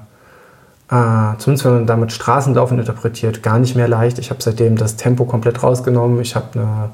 äh, 0.90 1.38
zumindest 1.38 1.64
wenn 1.64 1.74
man 1.74 1.86
damit 1.86 2.12
Straßenlaufen 2.12 2.78
interpretiert, 2.78 3.42
gar 3.42 3.58
nicht 3.58 3.74
mehr 3.74 3.88
leicht. 3.88 4.18
Ich 4.18 4.30
habe 4.30 4.42
seitdem 4.42 4.76
das 4.76 4.96
Tempo 4.96 5.24
komplett 5.24 5.62
rausgenommen. 5.62 6.20
Ich 6.20 6.36
habe 6.36 6.46
eine, 6.54 6.90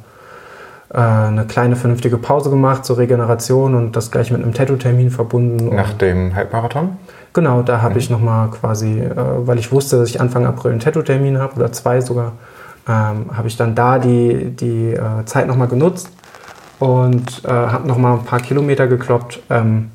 äh, 0.95 1.29
eine 1.29 1.45
kleine 1.47 1.75
vernünftige 1.75 2.17
Pause 2.17 2.51
gemacht 2.51 2.85
zur 2.85 2.99
Regeneration 2.99 3.75
und 3.75 3.97
das 3.97 4.11
gleich 4.11 4.31
mit 4.31 4.43
einem 4.43 4.55
Tattoo-Termin 4.55 5.11
verbunden. 5.11 5.75
Nach 5.75 5.93
dem 5.93 6.35
Halbmarathon? 6.35 6.97
Genau, 7.33 7.63
da 7.63 7.83
habe 7.83 7.95
mhm. 7.95 8.01
ich 8.01 8.11
nochmal 8.11 8.51
quasi, 8.51 9.01
äh, 9.01 9.15
weil 9.17 9.59
ich 9.59 9.73
wusste, 9.73 9.99
dass 9.99 10.09
ich 10.09 10.21
Anfang 10.21 10.47
April 10.47 10.71
einen 10.71 10.81
Tattoo-Termin 10.81 11.39
habe 11.39 11.57
oder 11.57 11.73
zwei 11.73 12.01
sogar, 12.01 12.33
ähm, 12.89 13.37
habe 13.37 13.49
ich 13.49 13.57
dann 13.57 13.75
da 13.75 13.99
die, 13.99 14.51
die 14.51 14.93
äh, 14.93 15.25
Zeit 15.25 15.49
nochmal 15.49 15.69
genutzt 15.69 16.11
und 16.79 17.43
äh, 17.45 17.49
habe 17.49 17.89
nochmal 17.89 18.19
ein 18.19 18.25
paar 18.25 18.41
Kilometer 18.41 18.87
gekloppt. 18.87 19.41
Ähm, 19.51 19.91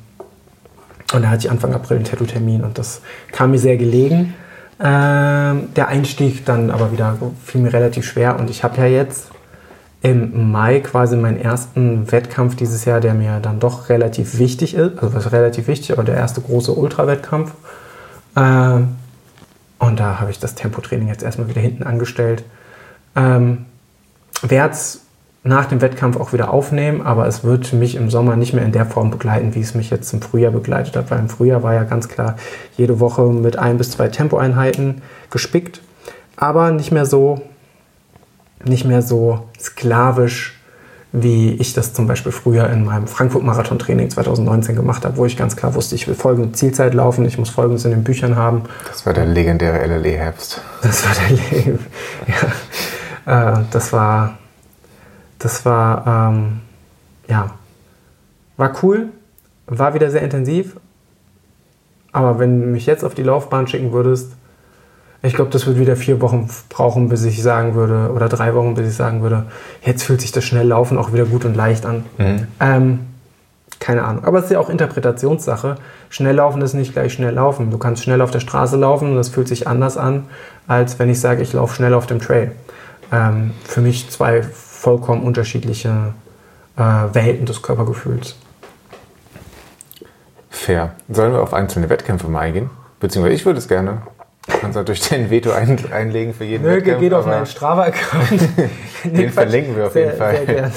und 1.12 1.22
da 1.22 1.28
hatte 1.28 1.46
ich 1.46 1.50
Anfang 1.50 1.72
April 1.72 1.98
einen 1.98 2.06
Tattoo-Termin 2.06 2.62
und 2.62 2.78
das 2.78 3.00
kam 3.32 3.52
mir 3.52 3.58
sehr 3.58 3.76
gelegen. 3.76 4.34
Ähm, 4.78 5.74
der 5.74 5.88
Einstieg 5.88 6.44
dann 6.44 6.70
aber 6.70 6.92
wieder 6.92 7.16
fiel 7.44 7.60
mir 7.60 7.72
relativ 7.72 8.04
schwer 8.04 8.38
und 8.38 8.50
ich 8.50 8.62
habe 8.62 8.76
ja 8.78 8.86
jetzt 8.86 9.30
im 10.02 10.52
Mai 10.52 10.80
quasi 10.80 11.16
meinen 11.16 11.40
ersten 11.40 12.10
Wettkampf 12.12 12.54
dieses 12.56 12.84
Jahr, 12.84 13.00
der 13.00 13.14
mir 13.14 13.40
dann 13.40 13.58
doch 13.58 13.88
relativ 13.88 14.38
wichtig 14.38 14.74
ist. 14.74 14.98
Also 15.02 15.14
was 15.14 15.32
relativ 15.32 15.66
wichtig, 15.68 15.92
aber 15.92 16.04
der 16.04 16.16
erste 16.16 16.40
große 16.40 16.72
Ultra-Wettkampf. 16.72 17.52
Ähm, 18.36 18.96
und 19.78 19.98
da 19.98 20.20
habe 20.20 20.30
ich 20.30 20.38
das 20.38 20.54
Tempotraining 20.54 21.08
jetzt 21.08 21.22
erstmal 21.22 21.48
wieder 21.48 21.60
hinten 21.60 21.82
angestellt. 21.82 22.44
Ähm, 23.14 23.66
Werde 24.42 24.74
es 24.74 25.05
nach 25.46 25.66
dem 25.66 25.80
Wettkampf 25.80 26.18
auch 26.18 26.32
wieder 26.32 26.52
aufnehmen, 26.52 27.02
aber 27.02 27.26
es 27.26 27.44
wird 27.44 27.72
mich 27.72 27.94
im 27.94 28.10
Sommer 28.10 28.36
nicht 28.36 28.52
mehr 28.52 28.64
in 28.64 28.72
der 28.72 28.86
Form 28.86 29.10
begleiten, 29.10 29.54
wie 29.54 29.60
es 29.60 29.74
mich 29.74 29.90
jetzt 29.90 30.12
im 30.12 30.20
Frühjahr 30.20 30.52
begleitet 30.52 30.96
hat. 30.96 31.10
Weil 31.10 31.20
im 31.20 31.28
Frühjahr 31.28 31.62
war 31.62 31.74
ja 31.74 31.84
ganz 31.84 32.08
klar 32.08 32.36
jede 32.76 33.00
Woche 33.00 33.22
mit 33.22 33.58
ein 33.58 33.78
bis 33.78 33.90
zwei 33.90 34.08
Tempoeinheiten 34.08 35.02
gespickt, 35.30 35.80
aber 36.36 36.70
nicht 36.70 36.92
mehr 36.92 37.06
so 37.06 37.40
nicht 38.64 38.84
mehr 38.84 39.02
so 39.02 39.48
sklavisch, 39.60 40.58
wie 41.12 41.52
ich 41.54 41.72
das 41.72 41.92
zum 41.92 42.06
Beispiel 42.06 42.32
früher 42.32 42.68
in 42.68 42.84
meinem 42.84 43.06
Frankfurt-Marathon-Training 43.06 44.10
2019 44.10 44.76
gemacht 44.76 45.04
habe, 45.04 45.16
wo 45.16 45.24
ich 45.24 45.36
ganz 45.36 45.56
klar 45.56 45.74
wusste, 45.74 45.94
ich 45.94 46.06
will 46.08 46.14
folgende 46.14 46.52
Zielzeit 46.52 46.94
laufen, 46.94 47.24
ich 47.24 47.38
muss 47.38 47.48
folgendes 47.48 47.84
in 47.84 47.92
den 47.92 48.04
Büchern 48.04 48.36
haben. 48.36 48.64
Das 48.88 49.06
war 49.06 49.12
der 49.12 49.26
legendäre 49.26 49.86
LLE-Herbst. 49.86 50.60
Das 50.82 51.04
war 51.06 51.14
der 51.14 51.36
Le 51.36 51.78
ja. 53.26 53.60
Äh, 53.60 53.64
das 53.70 53.92
war, 53.92 54.38
das 55.38 55.64
war, 55.64 56.06
ähm, 56.32 56.60
ja, 57.28 57.50
war 58.56 58.72
cool, 58.82 59.08
war 59.66 59.94
wieder 59.94 60.10
sehr 60.10 60.22
intensiv, 60.22 60.76
aber 62.12 62.38
wenn 62.38 62.60
du 62.60 62.66
mich 62.66 62.86
jetzt 62.86 63.04
auf 63.04 63.14
die 63.14 63.22
Laufbahn 63.22 63.66
schicken 63.66 63.92
würdest, 63.92 64.32
Ich 65.22 65.34
glaube, 65.34 65.50
das 65.50 65.66
wird 65.66 65.78
wieder 65.78 65.96
vier 65.96 66.20
Wochen 66.20 66.48
brauchen, 66.68 67.08
bis 67.08 67.24
ich 67.24 67.42
sagen 67.42 67.74
würde, 67.74 68.12
oder 68.14 68.28
drei 68.28 68.54
Wochen, 68.54 68.74
bis 68.74 68.88
ich 68.88 68.94
sagen 68.94 69.22
würde, 69.22 69.46
jetzt 69.82 70.04
fühlt 70.04 70.20
sich 70.20 70.30
das 70.30 70.44
Schnelllaufen 70.44 70.98
auch 70.98 71.12
wieder 71.12 71.24
gut 71.24 71.44
und 71.44 71.56
leicht 71.56 71.84
an. 71.86 72.04
Mhm. 72.18 72.46
Ähm, 72.60 72.98
keine 73.80 74.04
Ahnung. 74.04 74.24
Aber 74.24 74.38
es 74.38 74.44
ist 74.44 74.50
ja 74.52 74.58
auch 74.60 74.70
Interpretationssache. 74.70 75.76
Schnelllaufen 76.10 76.62
ist 76.62 76.74
nicht 76.74 76.92
gleich 76.92 77.12
schnell 77.12 77.34
laufen. 77.34 77.70
Du 77.70 77.78
kannst 77.78 78.04
schnell 78.04 78.22
auf 78.22 78.30
der 78.30 78.40
Straße 78.40 78.76
laufen 78.76 79.10
und 79.10 79.16
das 79.16 79.28
fühlt 79.28 79.48
sich 79.48 79.66
anders 79.66 79.96
an, 79.96 80.24
als 80.66 80.98
wenn 80.98 81.10
ich 81.10 81.20
sage, 81.20 81.42
ich 81.42 81.52
laufe 81.52 81.74
schnell 81.74 81.94
auf 81.94 82.06
dem 82.06 82.20
Trail. 82.20 82.52
Ähm, 83.12 83.52
für 83.64 83.80
mich 83.80 84.08
zwei 84.10 84.42
vollkommen 84.86 85.24
unterschiedliche 85.24 86.14
äh, 86.76 86.80
Welten 86.80 87.44
des 87.44 87.60
Körpergefühls. 87.60 88.36
Fair. 90.48 90.92
Sollen 91.08 91.32
wir 91.32 91.42
auf 91.42 91.52
einzelne 91.52 91.90
Wettkämpfe 91.90 92.28
mal 92.28 92.42
eingehen? 92.42 92.70
Beziehungsweise 93.00 93.34
ich 93.34 93.44
würde 93.44 93.58
es 93.58 93.66
gerne. 93.66 94.02
Du 94.46 94.58
kannst 94.58 94.76
natürlich 94.76 95.08
dein 95.08 95.28
Veto 95.28 95.50
ein, 95.50 95.76
einlegen 95.90 96.32
für 96.34 96.44
jeden 96.44 96.62
Nö, 96.62 96.76
Wettkampf. 96.76 97.00
geht 97.00 97.14
auf 97.14 97.26
meinen 97.26 97.46
Strava-Account. 97.46 98.48
Den 99.04 99.30
verlinken 99.30 99.76
wir 99.76 99.86
auf 99.86 99.92
sehr, 99.92 100.04
jeden 100.04 100.18
Fall. 100.18 100.36
Sehr 100.36 100.46
gern. 100.46 100.72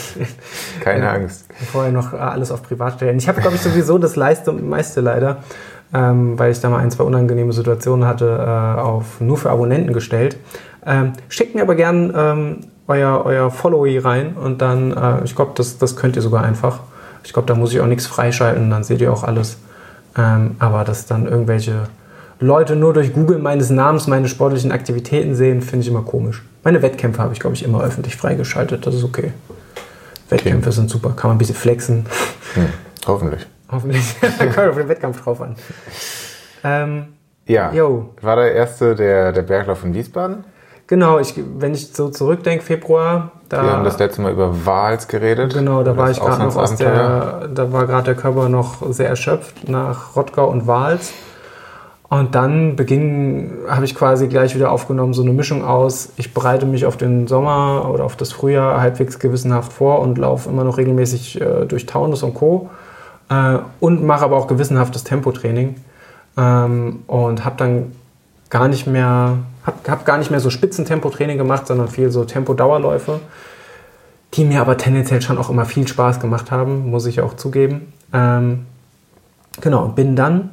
Keine 0.80 1.06
ähm, 1.06 1.22
Angst. 1.22 1.46
Vorher 1.72 1.92
noch 1.92 2.12
alles 2.14 2.50
auf 2.50 2.64
Privat 2.64 2.96
stellen. 2.96 3.20
Ich 3.20 3.28
habe, 3.28 3.42
glaube 3.42 3.58
ich, 3.58 3.62
sowieso 3.62 4.00
das 4.00 4.16
Leiste 4.16 4.50
und 4.50 4.68
meiste 4.68 5.02
leider, 5.02 5.44
ähm, 5.94 6.40
weil 6.40 6.52
ich 6.52 6.60
da 6.60 6.72
mal 6.72 6.80
ein, 6.80 6.90
zwei 6.90 7.04
unangenehme 7.04 7.54
Situationen 7.54 8.08
hatte, 8.08 8.26
äh, 8.26 8.82
auf 8.82 9.22
nur 9.22 9.38
für 9.38 9.52
Abonnenten 9.52 9.94
gestellt. 9.94 10.36
Ähm, 10.84 11.14
schickt 11.28 11.54
mir 11.54 11.62
aber 11.62 11.76
gern 11.76 12.12
ähm, 12.16 12.62
euer, 12.90 13.22
euer 13.24 13.52
Followy 13.52 14.00
rein 14.00 14.34
und 14.34 14.62
dann, 14.62 14.92
äh, 14.92 15.24
ich 15.24 15.36
glaube, 15.36 15.52
das, 15.56 15.78
das 15.78 15.96
könnt 15.96 16.16
ihr 16.16 16.22
sogar 16.22 16.44
einfach. 16.44 16.80
Ich 17.24 17.32
glaube, 17.32 17.48
da 17.48 17.56
muss 17.56 17.72
ich 17.72 17.80
auch 17.80 17.86
nichts 17.86 18.08
freischalten, 18.08 18.70
dann 18.70 18.84
seht 18.84 19.00
ihr 19.00 19.14
auch 19.14 19.24
alles. 19.24 19.58
Ähm, 20.18 20.56
aber 20.60 20.84
dass 20.84 21.06
dann 21.06 21.28
irgendwelche 21.28 21.84
Leute 22.40 22.76
nur 22.76 22.94
durch 22.94 23.14
Google 23.14 23.38
meines 23.38 23.70
Namens 23.70 24.08
meine 24.08 24.28
sportlichen 24.28 24.72
Aktivitäten 24.72 25.36
sehen, 25.36 25.62
finde 25.62 25.84
ich 25.84 25.90
immer 25.90 26.02
komisch. 26.02 26.44
Meine 26.64 26.82
Wettkämpfe 26.82 27.22
habe 27.22 27.34
ich, 27.34 27.40
glaube 27.40 27.56
ich, 27.56 27.64
immer 27.64 27.84
öffentlich 27.84 28.18
freigeschaltet. 28.18 28.86
Das 28.88 28.96
ist 28.96 29.04
okay. 29.04 29.34
Wettkämpfe 30.30 30.70
okay. 30.70 30.76
sind 30.76 30.90
super. 30.90 31.12
Kann 31.12 31.30
man 31.30 31.36
ein 31.36 31.38
bisschen 31.38 31.56
flexen. 31.56 32.06
Hm, 32.56 32.68
hoffentlich. 33.06 33.46
Hoffentlich. 33.72 34.16
da 34.40 34.46
kommt 34.48 34.70
auf 34.70 34.76
den 34.76 34.90
Wettkampf 34.90 35.24
drauf 35.24 35.42
an. 35.42 35.56
Ähm, 36.64 37.06
ja. 37.46 37.72
Yo. 37.72 38.16
War 38.22 38.36
der 38.38 38.54
erste 38.54 38.96
der, 38.96 39.32
der 39.32 39.44
Berglauf 39.44 39.84
in 39.84 39.94
Wiesbaden? 39.94 40.44
Genau, 40.90 41.20
ich, 41.20 41.36
wenn 41.60 41.76
ich 41.76 41.94
so 41.94 42.10
zurückdenke, 42.10 42.66
Februar, 42.66 43.32
da, 43.48 43.64
Wir 43.64 43.72
haben 43.74 43.84
das 43.84 44.00
letzte 44.00 44.24
Mal 44.24 44.32
über 44.32 44.66
Wals 44.66 45.08
geredet. 45.08 45.54
Genau, 45.54 45.84
da 45.84 45.96
war 45.96 46.10
ich 46.10 46.20
gerade 46.20 46.44
noch 46.44 46.56
aus 46.56 46.76
der, 46.78 47.48
da 47.54 47.72
war 47.72 47.86
gerade 47.86 48.06
der 48.06 48.16
Körper 48.16 48.50
noch 48.50 48.82
sehr 48.92 49.08
erschöpft 49.08 49.70
nach 49.70 50.16
Rottgau 50.16 50.50
und 50.50 50.66
Wals. 50.66 51.14
Und 52.10 52.34
dann 52.34 52.76
beging, 52.76 53.54
habe 53.68 53.86
ich 53.86 53.94
quasi 53.94 54.28
gleich 54.30 54.56
wieder 54.56 54.72
aufgenommen, 54.72 55.14
so 55.14 55.22
eine 55.22 55.32
Mischung 55.32 55.64
aus, 55.64 56.10
ich 56.18 56.34
bereite 56.34 56.66
mich 56.66 56.88
auf 56.88 56.98
den 56.98 57.28
Sommer 57.28 57.88
oder 57.94 58.04
auf 58.04 58.16
das 58.16 58.32
Frühjahr 58.32 58.82
halbwegs 58.82 59.20
gewissenhaft 59.20 59.72
vor 59.72 60.00
und 60.00 60.18
laufe 60.18 60.50
immer 60.50 60.64
noch 60.64 60.80
regelmäßig 60.80 61.40
äh, 61.40 61.66
durch 61.68 61.86
Taunus 61.86 62.24
und 62.24 62.34
Co. 62.34 62.72
Äh, 63.30 63.60
und 63.80 64.04
mache 64.04 64.26
aber 64.26 64.38
auch 64.38 64.48
gewissenhaftes 64.48 65.04
Tempotraining. 65.04 65.76
Ähm, 66.36 67.04
und 67.06 67.46
habe 67.46 67.58
dann 67.58 67.92
gar 68.50 68.68
nicht 68.68 68.88
mehr, 68.88 69.38
habe 69.64 69.78
hab 69.88 70.06
gar 70.06 70.18
nicht 70.18 70.32
mehr 70.32 70.40
so 70.40 70.50
Spitzentempotraining 70.50 71.38
gemacht, 71.38 71.68
sondern 71.68 71.88
viel 71.88 72.12
so 72.12 72.26
Tempo-Dauerläufe, 72.26 73.20
die 74.34 74.46
mir 74.46 74.62
aber 74.62 74.78
tendenziell 74.78 75.22
schon 75.22 75.38
auch 75.38 75.50
immer 75.50 75.66
viel 75.66 75.88
Spaß 75.88 76.20
gemacht 76.20 76.52
haben, 76.52 76.90
muss 76.90 77.06
ich 77.06 77.22
auch 77.22 77.36
zugeben. 77.36 77.94
Ähm, 78.14 78.66
genau, 79.62 79.90
bin 79.90 80.16
dann 80.16 80.52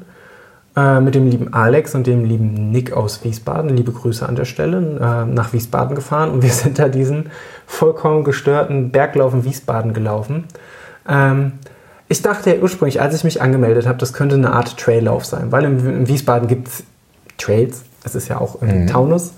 äh, 0.76 1.00
mit 1.00 1.14
dem 1.14 1.28
lieben 1.28 1.54
Alex 1.54 1.94
und 1.94 2.06
dem 2.06 2.24
lieben 2.24 2.70
Nick 2.70 2.92
aus 2.92 3.24
Wiesbaden, 3.24 3.70
liebe 3.70 3.92
Grüße 3.92 4.28
an 4.28 4.36
der 4.36 4.44
Stelle, 4.44 4.78
äh, 4.78 5.24
nach 5.24 5.52
Wiesbaden 5.52 5.94
gefahren 5.96 6.30
und 6.30 6.42
wir 6.42 6.50
sind 6.52 6.78
da 6.78 6.88
diesen 6.88 7.30
vollkommen 7.66 8.24
gestörten 8.24 8.90
Berglauf 8.90 9.32
in 9.32 9.44
Wiesbaden 9.44 9.94
gelaufen. 9.94 10.44
Ähm, 11.08 11.52
ich 12.08 12.22
dachte 12.22 12.54
ja 12.54 12.62
ursprünglich, 12.62 13.00
als 13.00 13.14
ich 13.14 13.24
mich 13.24 13.42
angemeldet 13.42 13.86
habe, 13.86 13.98
das 13.98 14.12
könnte 14.12 14.36
eine 14.36 14.52
Art 14.52 14.76
Traillauf 14.76 15.24
sein, 15.24 15.50
weil 15.50 15.64
in, 15.64 15.78
in 15.78 16.08
Wiesbaden 16.08 16.46
gibt 16.46 16.68
es 16.68 16.84
Trails, 17.38 17.82
es 18.06 18.14
ist 18.14 18.28
ja 18.28 18.40
auch 18.40 18.62
irgendwie 18.62 18.82
mhm. 18.82 18.86
Taunus. 18.86 19.32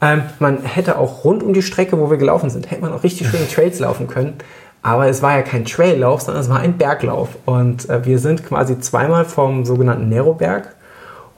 Ähm, 0.00 0.22
man 0.38 0.62
hätte 0.62 0.98
auch 0.98 1.24
rund 1.24 1.42
um 1.42 1.54
die 1.54 1.62
Strecke, 1.62 1.98
wo 1.98 2.10
wir 2.10 2.18
gelaufen 2.18 2.50
sind, 2.50 2.70
hätte 2.70 2.82
man 2.82 2.92
auch 2.92 3.02
richtig 3.02 3.28
schöne 3.28 3.48
Trails 3.52 3.78
laufen 3.78 4.08
können. 4.08 4.34
Aber 4.82 5.08
es 5.08 5.22
war 5.22 5.36
ja 5.36 5.42
kein 5.42 5.64
Traillauf, 5.64 6.20
sondern 6.20 6.42
es 6.42 6.50
war 6.50 6.60
ein 6.60 6.76
Berglauf. 6.78 7.30
Und 7.46 7.88
äh, 7.88 8.04
wir 8.04 8.18
sind 8.18 8.44
quasi 8.44 8.78
zweimal 8.80 9.24
vom 9.24 9.64
sogenannten 9.64 10.08
Neroberg 10.08 10.74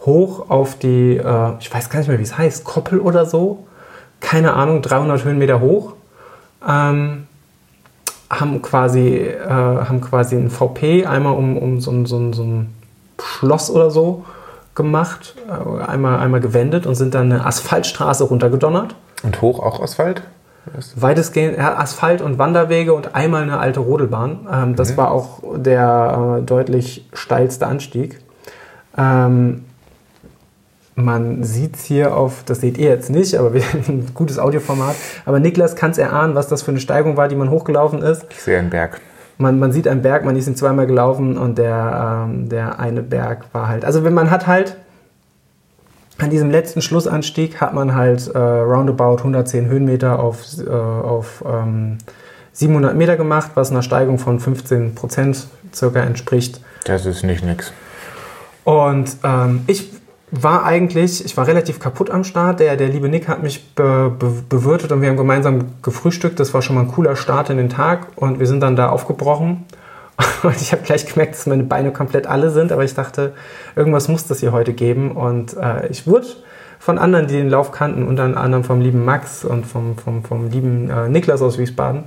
hoch 0.05 0.51
auf 0.51 0.79
die, 0.79 1.16
äh, 1.16 1.53
ich 1.61 1.73
weiß 1.73 1.90
gar 1.90 2.01
nicht 2.01 2.09
mehr, 2.09 2.19
wie 2.19 2.23
es 2.23 2.37
heißt, 2.37 2.64
Koppel 2.64 3.01
oder 3.01 3.27
so. 3.27 3.66
Keine 4.21 4.55
Ahnung, 4.55 4.83
300 4.83 5.25
Höhenmeter 5.25 5.61
hoch. 5.61 5.95
Ähm, 6.66 7.27
haben 8.29 8.62
quasi, 8.62 9.16
äh, 9.16 9.49
haben 9.49 10.01
quasi 10.01 10.37
ein 10.37 10.51
VP 10.51 11.07
einmal 11.07 11.35
um, 11.35 11.57
um 11.57 11.81
so, 11.81 12.05
so, 12.05 12.33
so 12.33 12.43
ein 12.43 12.75
Schloss 13.19 13.71
oder 13.71 13.90
so 13.90 14.25
gemacht, 14.75 15.35
äh, 15.49 15.83
einmal, 15.85 16.19
einmal 16.21 16.41
gewendet 16.41 16.87
und 16.87 16.95
sind 16.95 17.15
dann 17.15 17.33
eine 17.33 17.47
Asphaltstraße 17.47 18.25
runtergedonnert. 18.25 18.95
Und 19.23 19.43
hoch 19.43 19.61
auch 19.61 19.83
Asphalt? 19.83 20.23
Weitestgehend 20.95 21.59
Asphalt 21.59 22.21
und 22.21 22.39
Wanderwege 22.39 22.93
und 22.93 23.15
einmal 23.15 23.43
eine 23.43 23.59
alte 23.59 23.81
Rodelbahn. 23.81 24.47
Ähm, 24.53 24.77
das 24.77 24.93
mhm. 24.93 24.97
war 24.99 25.11
auch 25.11 25.43
der 25.57 26.39
äh, 26.39 26.43
deutlich 26.43 27.09
steilste 27.13 27.67
Anstieg. 27.67 28.21
Ähm, 28.97 29.65
man 30.95 31.45
sieht 31.45 31.77
es 31.77 31.85
hier 31.85 32.15
auf, 32.15 32.43
das 32.45 32.61
seht 32.61 32.77
ihr 32.77 32.91
jetzt 32.91 33.11
nicht, 33.11 33.35
aber 33.37 33.55
wir 33.55 33.63
haben 33.73 33.85
ein 33.89 34.11
gutes 34.15 34.39
Audioformat. 34.39 34.95
Aber 35.25 35.41
Niklas 35.41 35.77
kann 35.77 35.93
es 35.93 35.99
erahnen, 35.99 36.35
was 36.35 36.49
das 36.49 36.63
für 36.63 36.71
eine 36.71 36.81
Steigung 36.81 37.17
war, 37.17 37.29
die 37.29 37.37
man 37.37 37.51
hochgelaufen 37.51 38.03
ist. 38.03 38.27
Ich 38.31 38.43
sehe 38.43 38.59
einen 38.59 38.71
Berg. 38.71 39.01
Man, 39.40 39.59
man 39.59 39.72
sieht 39.72 39.88
einen 39.88 40.03
Berg, 40.03 40.24
man 40.24 40.37
ist 40.37 40.46
ihn 40.46 40.57
zweimal 40.57 40.87
gelaufen 40.87 41.38
und 41.38 41.59
der, 41.59 42.26
ähm, 42.29 42.48
der 42.48 42.79
eine 42.79 43.03
Berg 43.03 43.46
war 43.53 43.68
halt. 43.68 43.85
Also 43.85 44.05
wenn 44.05 44.14
man 44.14 44.31
hat 44.31 44.46
halt 44.46 44.76
an 46.18 46.31
diesem 46.31 46.50
letzten 46.50 46.83
Schlussanstieg 46.83 47.61
hat 47.61 47.72
man 47.72 47.94
halt 47.94 48.29
äh, 48.29 48.38
roundabout 48.38 49.18
110 49.18 49.66
Höhenmeter 49.66 50.18
auf, 50.18 50.44
äh, 50.59 50.70
auf 50.70 51.42
ähm, 51.46 51.96
700 52.53 52.94
Meter 52.94 53.16
gemacht, 53.16 53.53
was 53.55 53.70
einer 53.70 53.83
Steigung 53.83 54.18
von 54.18 54.38
15 54.38 54.94
Prozent 54.94 55.46
circa 55.72 56.00
entspricht. 56.00 56.61
Das 56.85 57.07
ist 57.07 57.22
nicht 57.22 57.42
nix. 57.42 57.72
Und 58.64 59.16
ähm, 59.24 59.62
ich 59.66 60.00
war 60.31 60.64
eigentlich, 60.64 61.25
ich 61.25 61.37
war 61.37 61.47
relativ 61.47 61.81
kaputt 61.81 62.11
am 62.11 62.25
Start. 62.25 62.61
Der, 62.61 62.77
der 62.77 62.88
liebe 62.88 63.09
Nick 63.09 63.29
hat 63.29 63.43
mich 63.43 63.75
be, 63.75 64.12
be, 64.16 64.33
bewirtet 64.49 64.93
und 64.93 65.03
wir 65.03 65.09
haben 65.09 65.16
gemeinsam 65.16 65.73
gefrühstückt. 65.83 66.38
Das 66.38 66.55
war 66.55 66.62
schon 66.62 66.77
mal 66.77 66.83
ein 66.83 66.93
cooler 66.93 67.16
Start 67.16 67.51
in 67.51 67.57
den 67.57 67.69
Tag 67.69 68.07
und 68.16 68.38
wir 68.38 68.47
sind 68.47 68.61
dann 68.61 68.77
da 68.77 68.88
aufgebrochen. 68.88 69.64
Und 70.43 70.61
ich 70.61 70.73
habe 70.73 70.83
gleich 70.83 71.07
gemerkt, 71.07 71.33
dass 71.33 71.47
meine 71.47 71.62
Beine 71.62 71.93
komplett 71.93 72.27
alle 72.27 72.51
sind, 72.51 72.73
aber 72.73 72.85
ich 72.85 72.95
dachte, 72.95 73.33
irgendwas 73.75 74.09
muss 74.09 74.27
das 74.27 74.40
hier 74.40 74.53
heute 74.53 74.75
geben. 74.75 75.12
Und 75.12 75.57
äh, 75.57 75.87
ich 75.88 76.07
wurde 76.07 76.27
von 76.79 76.99
anderen, 76.99 77.27
die 77.27 77.35
den 77.35 77.49
Lauf 77.49 77.73
kannten, 77.73 78.07
unter 78.07 78.25
anderem 78.25 78.62
vom 78.62 78.83
lieben 78.83 79.03
Max 79.03 79.47
und 79.47 79.64
vom, 79.64 79.97
vom, 79.97 80.23
vom 80.23 80.51
lieben 80.51 80.90
äh, 80.90 81.09
Niklas 81.09 81.40
aus 81.40 81.57
Wiesbaden, 81.57 82.05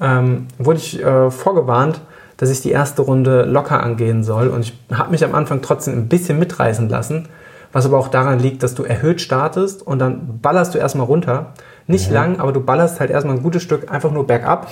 ähm, 0.00 0.48
wurde 0.58 0.78
ich 0.78 1.00
äh, 1.04 1.30
vorgewarnt, 1.30 2.00
dass 2.36 2.50
ich 2.50 2.62
die 2.62 2.72
erste 2.72 3.02
Runde 3.02 3.44
locker 3.44 3.80
angehen 3.80 4.24
soll. 4.24 4.48
Und 4.48 4.62
ich 4.62 4.72
habe 4.92 5.12
mich 5.12 5.24
am 5.24 5.36
Anfang 5.36 5.62
trotzdem 5.62 5.94
ein 5.94 6.08
bisschen 6.08 6.40
mitreißen 6.40 6.88
lassen 6.88 7.28
was 7.72 7.86
aber 7.86 7.98
auch 7.98 8.08
daran 8.08 8.38
liegt, 8.38 8.62
dass 8.62 8.74
du 8.74 8.84
erhöht 8.84 9.20
startest 9.20 9.86
und 9.86 9.98
dann 9.98 10.40
ballerst 10.40 10.74
du 10.74 10.78
erstmal 10.78 11.06
runter. 11.06 11.52
Nicht 11.86 12.08
mhm. 12.08 12.14
lang, 12.14 12.40
aber 12.40 12.52
du 12.52 12.60
ballerst 12.60 13.00
halt 13.00 13.10
erstmal 13.10 13.36
ein 13.36 13.42
gutes 13.42 13.62
Stück 13.62 13.90
einfach 13.90 14.10
nur 14.10 14.26
bergab. 14.26 14.70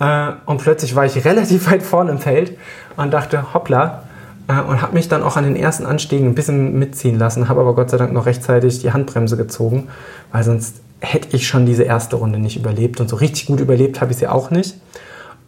Äh, 0.00 0.32
und 0.46 0.60
plötzlich 0.60 0.96
war 0.96 1.04
ich 1.04 1.24
relativ 1.24 1.70
weit 1.70 1.82
vorne 1.82 2.10
im 2.10 2.18
Feld 2.18 2.56
und 2.96 3.12
dachte, 3.12 3.54
hoppla, 3.54 4.04
äh, 4.48 4.60
und 4.60 4.82
habe 4.82 4.94
mich 4.94 5.08
dann 5.08 5.22
auch 5.22 5.36
an 5.36 5.44
den 5.44 5.56
ersten 5.56 5.86
Anstiegen 5.86 6.28
ein 6.28 6.34
bisschen 6.34 6.78
mitziehen 6.78 7.18
lassen, 7.18 7.48
habe 7.48 7.60
aber 7.60 7.74
Gott 7.74 7.90
sei 7.90 7.96
Dank 7.96 8.12
noch 8.12 8.26
rechtzeitig 8.26 8.80
die 8.80 8.92
Handbremse 8.92 9.36
gezogen, 9.36 9.88
weil 10.32 10.44
sonst 10.44 10.80
hätte 11.00 11.36
ich 11.36 11.46
schon 11.46 11.66
diese 11.66 11.82
erste 11.82 12.16
Runde 12.16 12.38
nicht 12.38 12.56
überlebt 12.56 13.00
und 13.00 13.08
so 13.08 13.16
richtig 13.16 13.46
gut 13.46 13.60
überlebt 13.60 14.00
habe 14.00 14.12
ich 14.12 14.18
sie 14.18 14.28
auch 14.28 14.50
nicht. 14.50 14.76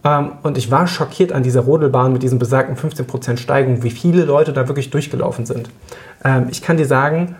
Ähm, 0.06 0.32
und 0.42 0.56
ich 0.56 0.70
war 0.70 0.86
schockiert 0.86 1.32
an 1.32 1.42
dieser 1.42 1.62
Rodelbahn 1.62 2.12
mit 2.12 2.22
diesen 2.22 2.38
besagten 2.38 2.76
15% 2.76 3.38
Steigung, 3.38 3.82
wie 3.82 3.90
viele 3.90 4.24
Leute 4.24 4.52
da 4.52 4.68
wirklich 4.68 4.90
durchgelaufen 4.90 5.46
sind. 5.46 5.68
Ähm, 6.24 6.46
ich 6.50 6.62
kann 6.62 6.76
dir 6.76 6.86
sagen, 6.86 7.34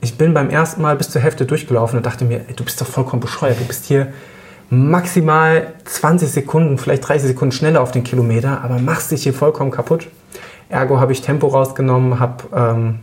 ich 0.00 0.16
bin 0.16 0.32
beim 0.32 0.48
ersten 0.48 0.82
Mal 0.82 0.96
bis 0.96 1.10
zur 1.10 1.20
Hälfte 1.20 1.46
durchgelaufen 1.46 1.96
und 1.96 2.06
dachte 2.06 2.24
mir, 2.24 2.42
ey, 2.48 2.54
du 2.54 2.64
bist 2.64 2.80
doch 2.80 2.86
vollkommen 2.86 3.20
bescheuert. 3.20 3.58
Du 3.60 3.64
bist 3.64 3.86
hier 3.86 4.12
maximal 4.70 5.66
20 5.84 6.30
Sekunden, 6.30 6.78
vielleicht 6.78 7.06
30 7.06 7.28
Sekunden 7.28 7.52
schneller 7.52 7.80
auf 7.80 7.90
den 7.90 8.04
Kilometer, 8.04 8.62
aber 8.62 8.78
machst 8.78 9.10
dich 9.10 9.24
hier 9.24 9.34
vollkommen 9.34 9.70
kaputt. 9.70 10.08
Ergo 10.68 10.98
habe 10.98 11.12
ich 11.12 11.20
Tempo 11.20 11.48
rausgenommen, 11.48 12.18
hab, 12.18 12.44
ähm, 12.54 13.00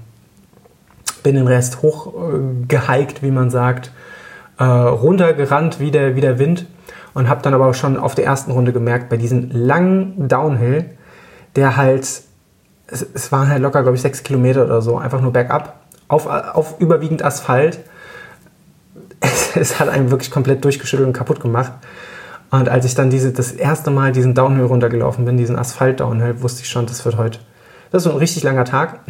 bin 1.24 1.36
den 1.36 1.48
Rest 1.48 1.82
hochgehiked, 1.82 3.20
äh, 3.20 3.22
wie 3.22 3.32
man 3.32 3.50
sagt, 3.50 3.92
äh, 4.58 4.64
runtergerannt 4.64 5.80
wie 5.80 5.92
der, 5.92 6.16
wie 6.16 6.22
der 6.22 6.40
Wind 6.40 6.66
und 7.20 7.28
habe 7.28 7.42
dann 7.42 7.54
aber 7.54 7.74
schon 7.74 7.98
auf 7.98 8.16
der 8.16 8.24
ersten 8.26 8.52
Runde 8.52 8.72
gemerkt, 8.72 9.10
bei 9.10 9.18
diesem 9.18 9.52
langen 9.52 10.30
Downhill, 10.30 10.86
der 11.58 11.76
halt, 11.76 12.04
es, 12.88 13.06
es 13.14 13.32
waren 13.34 13.50
halt 13.50 13.62
locker, 13.62 13.82
glaube 13.82 13.98
ich, 13.98 14.02
sechs 14.02 14.24
Kilometer 14.24 14.64
oder 14.64 14.82
so, 14.82 14.98
einfach 14.98 15.20
nur 15.20 15.34
bergab, 15.34 15.82
auf, 16.08 16.28
auf 16.28 16.80
überwiegend 16.80 17.22
Asphalt, 17.22 17.80
es 19.56 19.82
hat 19.82 19.90
einen 19.90 20.12
wirklich 20.12 20.32
komplett 20.32 20.64
durchgeschüttelt 20.64 21.08
und 21.08 21.14
kaputt 21.14 21.42
gemacht. 21.42 21.74
Und 22.52 22.70
als 22.70 22.86
ich 22.86 22.96
dann 22.96 23.10
diese, 23.10 23.34
das 23.34 23.52
erste 23.52 23.92
Mal 23.92 24.14
diesen 24.14 24.34
Downhill 24.34 24.66
runtergelaufen 24.66 25.26
bin, 25.26 25.36
diesen 25.36 25.60
Asphalt-Downhill, 25.60 26.42
wusste 26.42 26.62
ich 26.64 26.70
schon, 26.70 26.86
das 26.86 27.04
wird 27.04 27.18
heute. 27.18 27.40
Das 27.92 28.06
ist 28.06 28.12
ein 28.12 28.18
richtig 28.18 28.44
langer 28.44 28.66
Tag. 28.66 29.00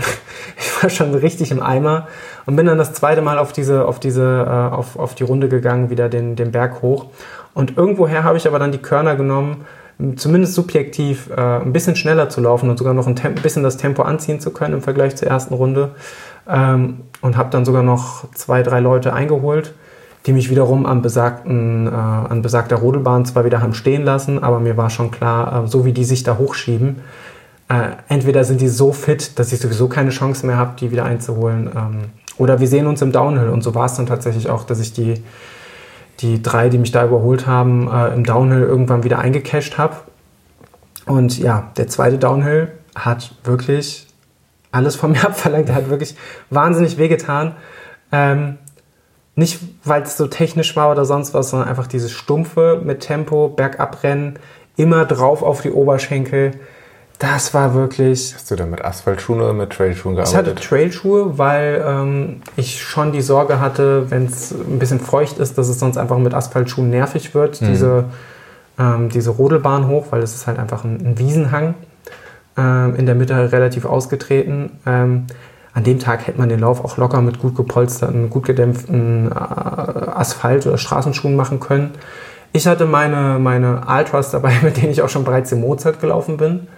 Ich 0.58 0.84
war 0.84 0.90
schon 0.90 1.14
richtig 1.14 1.52
im 1.52 1.62
Eimer 1.62 2.08
und 2.46 2.56
bin 2.56 2.66
dann 2.66 2.78
das 2.78 2.94
zweite 2.94 3.22
Mal 3.22 3.38
auf 3.38 3.52
diese, 3.52 3.86
auf 3.86 4.00
diese, 4.00 4.24
äh, 4.24 4.74
auf, 4.74 4.98
auf 4.98 5.14
die 5.14 5.24
Runde 5.24 5.50
gegangen, 5.50 5.90
wieder 5.90 6.08
den, 6.08 6.38
den 6.38 6.54
Berg 6.54 6.82
hoch. 6.82 7.08
Und 7.54 7.78
irgendwoher 7.78 8.24
habe 8.24 8.38
ich 8.38 8.48
aber 8.48 8.60
dann 8.60 8.72
die 8.72 8.78
Körner 8.78 9.16
genommen, 9.16 9.66
zumindest 10.16 10.54
subjektiv 10.54 11.30
äh, 11.30 11.60
ein 11.60 11.74
bisschen 11.74 11.96
schneller 11.96 12.30
zu 12.30 12.42
laufen 12.42 12.70
und 12.70 12.78
sogar 12.78 12.94
noch 12.94 13.08
ein, 13.08 13.16
Temp 13.16 13.42
bisschen 13.42 13.64
das 13.64 13.78
Tempo 13.78 14.04
anziehen 14.04 14.40
zu 14.40 14.52
können 14.52 14.76
im 14.76 14.82
Vergleich 14.82 15.16
zur 15.16 15.28
ersten 15.28 15.54
Runde. 15.54 15.92
Ähm, 16.48 17.02
und 17.22 17.36
habe 17.36 17.50
dann 17.50 17.66
sogar 17.66 17.84
noch 17.84 18.32
zwei, 18.34 18.64
drei 18.64 18.80
Leute 18.80 19.14
eingeholt, 19.14 19.74
die 20.26 20.34
mich 20.34 20.50
wiederum 20.50 20.86
an, 20.86 21.02
besagten, 21.02 21.88
äh, 21.88 21.92
an 21.92 22.42
besagter 22.42 22.78
Rodelbahn 22.78 23.26
zwar 23.26 23.46
wieder 23.46 23.62
haben 23.62 23.74
stehen 23.74 24.04
lassen, 24.04 24.42
aber 24.42 24.60
mir 24.60 24.78
war 24.78 24.90
schon 24.90 25.12
klar, 25.12 25.66
äh, 25.66 25.68
so 25.68 25.86
wie 25.86 25.92
die 25.92 26.06
sich 26.06 26.24
da 26.24 26.38
hochschieben, 26.38 27.02
äh, 27.70 27.92
entweder 28.08 28.44
sind 28.44 28.62
die 28.62 28.68
so 28.68 28.94
fit, 28.94 29.38
dass 29.38 29.52
ich 29.54 29.60
sowieso 29.60 29.88
keine 29.90 30.10
Chance 30.12 30.46
mehr 30.46 30.58
habe, 30.58 30.74
die 30.80 30.92
wieder 30.92 31.06
einzuholen, 31.06 31.70
ähm, 31.76 32.00
oder 32.38 32.60
wir 32.60 32.68
sehen 32.68 32.88
uns 32.88 33.02
im 33.02 33.12
Downhill. 33.12 33.50
Und 33.50 33.64
so 33.64 33.76
war 33.76 33.86
es 33.86 33.96
dann 33.96 34.06
tatsächlich 34.06 34.50
auch, 34.50 34.64
dass 34.64 34.80
ich 34.80 34.94
die, 34.94 35.22
die 36.20 36.42
drei, 36.42 36.70
die 36.70 36.78
mich 36.78 36.92
da 36.92 37.06
überholt 37.06 37.48
haben, 37.48 37.90
äh, 37.92 38.14
im 38.14 38.24
Downhill 38.24 38.62
irgendwann 38.62 39.04
wieder 39.04 39.20
eingecasht 39.20 39.78
habe. 39.78 39.96
Und 41.06 41.40
ja, 41.40 41.72
der 41.78 41.88
zweite 41.88 42.18
Downhill 42.18 42.72
hat 42.96 43.32
wirklich 43.44 44.08
alles 44.72 44.96
von 44.96 45.12
mir 45.14 45.24
abverlangt. 45.24 45.70
Der 45.70 45.76
hat 45.76 45.90
wirklich 45.90 46.16
wahnsinnig 46.50 46.98
wehgetan. 46.98 47.56
Ähm, 48.12 48.58
nicht, 49.36 49.60
weil 49.84 50.02
es 50.02 50.18
so 50.18 50.28
technisch 50.28 50.76
war 50.76 50.92
oder 50.92 51.06
sonst 51.06 51.34
was, 51.34 51.52
sondern 51.52 51.70
einfach 51.70 51.88
dieses 51.88 52.12
stumpfe 52.12 52.82
mit 52.84 53.00
Tempo, 53.00 53.48
Bergabrennen, 53.48 54.38
immer 54.76 55.06
drauf 55.06 55.44
auf 55.44 55.62
die 55.62 55.72
Oberschenkel. 55.72 56.52
Das 57.20 57.54
war 57.54 57.74
wirklich. 57.74 58.34
Hast 58.34 58.50
du 58.50 58.56
da 58.56 58.66
mit 58.66 58.84
Asphaltschuhen 58.84 59.42
oder 59.42 59.52
mit 59.52 59.72
Trailschuhen 59.72 60.16
gearbeitet? 60.16 60.48
Ich 60.48 60.52
hatte 60.54 60.56
Trailschuhe, 60.56 61.38
weil 61.38 61.84
ähm, 61.86 62.42
ich 62.56 62.82
schon 62.82 63.12
die 63.12 63.22
Sorge 63.22 63.60
hatte, 63.60 64.10
wenn 64.10 64.26
es 64.26 64.52
ein 64.54 64.80
bisschen 64.80 65.02
feucht 65.02 65.38
ist, 65.38 65.58
dass 65.58 65.68
es 65.68 65.80
sonst 65.80 65.98
einfach 65.98 66.18
mit 66.18 66.34
Asphaltschuhen 66.34 66.90
nervig 66.90 67.36
wird, 67.36 67.62
mhm. 67.62 67.68
diese, 67.68 68.06
ähm, 68.80 69.10
diese 69.10 69.32
Rodelbahn 69.32 69.88
hoch, 69.88 70.08
weil 70.12 70.24
es 70.24 70.34
ist 70.34 70.48
halt 70.48 70.60
einfach 70.60 70.86
ein, 70.86 71.06
ein 71.06 71.20
Wiesenhang 71.20 71.74
ähm, 72.58 72.96
in 72.96 73.06
der 73.06 73.16
Mitte 73.16 73.52
relativ 73.52 73.84
ausgetreten. 73.84 74.72
Ähm, 74.86 75.28
an 75.74 75.84
dem 75.84 76.00
Tag 76.00 76.26
hätte 76.26 76.40
man 76.40 76.48
den 76.48 76.62
Lauf 76.62 76.86
auch 76.86 76.96
locker 76.96 77.22
mit 77.22 77.40
gut 77.40 77.54
gepolsterten, 77.54 78.30
gut 78.30 78.46
gedämpften 78.46 79.30
äh, 79.30 79.36
Asphalt- 79.36 80.66
oder 80.66 80.78
Straßenschuhen 80.78 81.36
machen 81.36 81.60
können. 81.60 81.92
Ich 82.54 82.66
hatte 82.66 82.86
meine, 82.86 83.40
meine 83.40 83.82
Ultras 83.90 84.32
dabei, 84.32 84.54
mit 84.62 84.78
denen 84.78 84.92
ich 84.92 85.02
auch 85.02 85.10
schon 85.10 85.26
bereits 85.26 85.52
im 85.52 85.60
Mozart 85.60 86.00
gelaufen 86.00 86.38
bin 86.38 86.70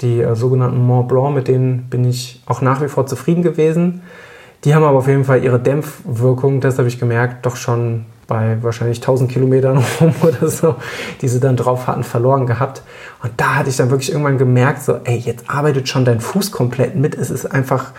die 0.00 0.20
äh, 0.20 0.34
sogenannten 0.34 0.80
Mont 0.80 1.08
Blanc, 1.08 1.34
mit 1.34 1.48
denen 1.48 1.88
bin 1.90 2.04
ich 2.04 2.42
auch 2.46 2.60
nach 2.60 2.82
wie 2.82 2.88
vor 2.88 3.06
zufrieden 3.06 3.42
gewesen. 3.42 4.02
Die 4.64 4.74
haben 4.74 4.82
aber 4.82 4.98
auf 4.98 5.08
jeden 5.08 5.24
Fall 5.24 5.44
ihre 5.44 5.60
Dämpfwirkung, 5.60 6.60
das 6.60 6.78
habe 6.78 6.88
ich 6.88 6.98
gemerkt, 6.98 7.44
doch 7.44 7.56
schon 7.56 8.06
bei 8.26 8.56
wahrscheinlich 8.62 8.98
1000 8.98 9.30
Kilometern 9.30 9.76
rum 10.00 10.14
oder 10.22 10.48
so, 10.48 10.76
die 11.20 11.28
sie 11.28 11.40
dann 11.40 11.56
drauf 11.56 11.86
hatten, 11.86 12.02
verloren 12.02 12.46
gehabt. 12.46 12.82
Und 13.22 13.32
da 13.36 13.56
hatte 13.56 13.70
ich 13.70 13.76
dann 13.76 13.90
wirklich 13.90 14.10
irgendwann 14.10 14.38
gemerkt, 14.38 14.82
so, 14.82 15.00
ey, 15.04 15.18
jetzt 15.18 15.48
arbeitet 15.48 15.88
schon 15.88 16.04
dein 16.04 16.20
Fuß 16.20 16.50
komplett 16.50 16.96
mit. 16.96 17.14
Es 17.14 17.30
ist 17.30 17.46
einfach, 17.46 17.92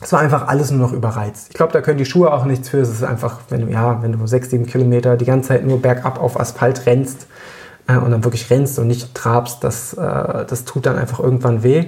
es 0.00 0.12
war 0.12 0.20
einfach 0.20 0.46
alles 0.46 0.70
nur 0.70 0.86
noch 0.86 0.92
überreizt. 0.92 1.48
Ich 1.50 1.54
glaube, 1.54 1.72
da 1.72 1.80
können 1.80 1.98
die 1.98 2.04
Schuhe 2.04 2.32
auch 2.32 2.44
nichts 2.44 2.68
für. 2.68 2.78
Es 2.78 2.88
ist 2.88 3.02
einfach, 3.02 3.40
wenn 3.48 3.66
du, 3.66 3.72
ja, 3.72 4.00
wenn 4.02 4.12
du 4.12 4.26
sechs, 4.26 4.50
sieben 4.50 4.66
Kilometer 4.66 5.16
die 5.16 5.24
ganze 5.24 5.48
Zeit 5.48 5.66
nur 5.66 5.82
bergab 5.82 6.20
auf 6.20 6.38
Asphalt 6.38 6.86
rennst, 6.86 7.26
äh, 7.88 7.96
und 7.96 8.12
dann 8.12 8.22
wirklich 8.22 8.48
rennst 8.50 8.78
und 8.78 8.86
nicht 8.86 9.14
trabst, 9.14 9.64
das, 9.64 9.94
äh, 9.94 10.44
das 10.46 10.64
tut 10.64 10.86
dann 10.86 10.96
einfach 10.96 11.18
irgendwann 11.18 11.64
weh. 11.64 11.86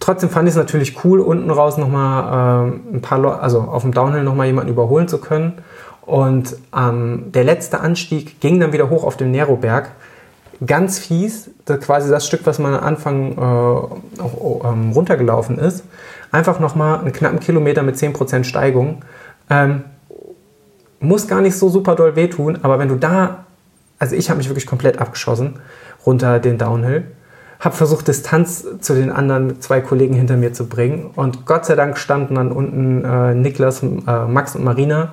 Trotzdem 0.00 0.30
fand 0.30 0.48
ich 0.48 0.54
es 0.54 0.58
natürlich 0.58 1.04
cool, 1.04 1.20
unten 1.20 1.50
raus 1.50 1.76
nochmal 1.76 2.70
äh, 2.92 2.96
ein 2.96 3.02
paar 3.02 3.18
Leute, 3.18 3.40
also 3.40 3.60
auf 3.60 3.82
dem 3.82 3.92
Downhill 3.92 4.22
nochmal 4.24 4.46
jemanden 4.46 4.72
überholen 4.72 5.08
zu 5.08 5.18
können. 5.18 5.54
Und 6.02 6.56
ähm, 6.74 7.32
der 7.32 7.44
letzte 7.44 7.80
Anstieg 7.80 8.40
ging 8.40 8.58
dann 8.60 8.72
wieder 8.72 8.88
hoch 8.88 9.04
auf 9.04 9.16
den 9.16 9.30
Neroberg. 9.30 9.90
Ganz 10.64 10.98
fies, 10.98 11.50
das 11.66 11.80
quasi 11.80 12.10
das 12.10 12.26
Stück, 12.26 12.40
was 12.44 12.58
man 12.58 12.74
am 12.74 12.82
Anfang 12.82 13.32
äh, 13.32 13.40
auch, 13.40 14.64
ähm, 14.64 14.92
runtergelaufen 14.92 15.58
ist. 15.58 15.84
Einfach 16.32 16.60
nochmal 16.60 17.00
einen 17.00 17.12
knappen 17.12 17.40
Kilometer 17.40 17.82
mit 17.82 17.96
10% 17.96 18.44
Steigung. 18.44 19.04
Ähm, 19.50 19.84
muss 21.00 21.28
gar 21.28 21.42
nicht 21.42 21.56
so 21.56 21.68
super 21.68 21.94
doll 21.94 22.16
wehtun, 22.16 22.58
aber 22.62 22.78
wenn 22.78 22.88
du 22.88 22.96
da 22.96 23.44
also 23.98 24.14
ich 24.14 24.30
habe 24.30 24.38
mich 24.38 24.48
wirklich 24.48 24.66
komplett 24.66 24.98
abgeschossen 25.00 25.60
runter 26.06 26.38
den 26.38 26.58
Downhill. 26.58 27.04
Habe 27.60 27.74
versucht, 27.74 28.06
Distanz 28.06 28.64
zu 28.80 28.94
den 28.94 29.10
anderen 29.10 29.60
zwei 29.60 29.80
Kollegen 29.80 30.14
hinter 30.14 30.36
mir 30.36 30.52
zu 30.52 30.68
bringen. 30.68 31.10
Und 31.16 31.44
Gott 31.44 31.66
sei 31.66 31.74
Dank 31.74 31.98
standen 31.98 32.36
dann 32.36 32.52
unten 32.52 33.04
äh, 33.04 33.34
Niklas, 33.34 33.82
äh, 33.82 34.26
Max 34.26 34.54
und 34.54 34.62
Marina, 34.62 35.12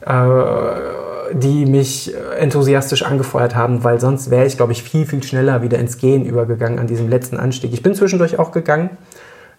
äh, 0.00 1.34
die 1.34 1.66
mich 1.66 2.14
enthusiastisch 2.38 3.02
angefeuert 3.02 3.54
haben, 3.54 3.84
weil 3.84 4.00
sonst 4.00 4.30
wäre 4.30 4.46
ich, 4.46 4.56
glaube 4.56 4.72
ich, 4.72 4.82
viel, 4.82 5.04
viel 5.04 5.22
schneller 5.22 5.60
wieder 5.60 5.78
ins 5.78 5.98
Gehen 5.98 6.24
übergegangen 6.24 6.78
an 6.78 6.86
diesem 6.86 7.10
letzten 7.10 7.36
Anstieg. 7.36 7.74
Ich 7.74 7.82
bin 7.82 7.94
zwischendurch 7.94 8.38
auch 8.38 8.52
gegangen. 8.52 8.90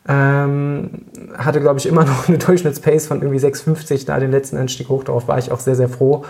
Ähm, 0.09 0.89
hatte, 1.37 1.59
glaube 1.61 1.79
ich, 1.79 1.85
immer 1.85 2.03
noch 2.05 2.27
eine 2.27 2.39
Durchschnittspace 2.39 3.05
von 3.05 3.21
irgendwie 3.21 3.45
6,50 3.45 4.07
da 4.07 4.19
den 4.19 4.31
letzten 4.31 4.57
Anstieg 4.57 4.89
hoch. 4.89 5.03
Darauf 5.03 5.27
war 5.27 5.37
ich 5.37 5.51
auch 5.51 5.59
sehr, 5.59 5.75
sehr 5.75 5.89
froh. 5.89 6.25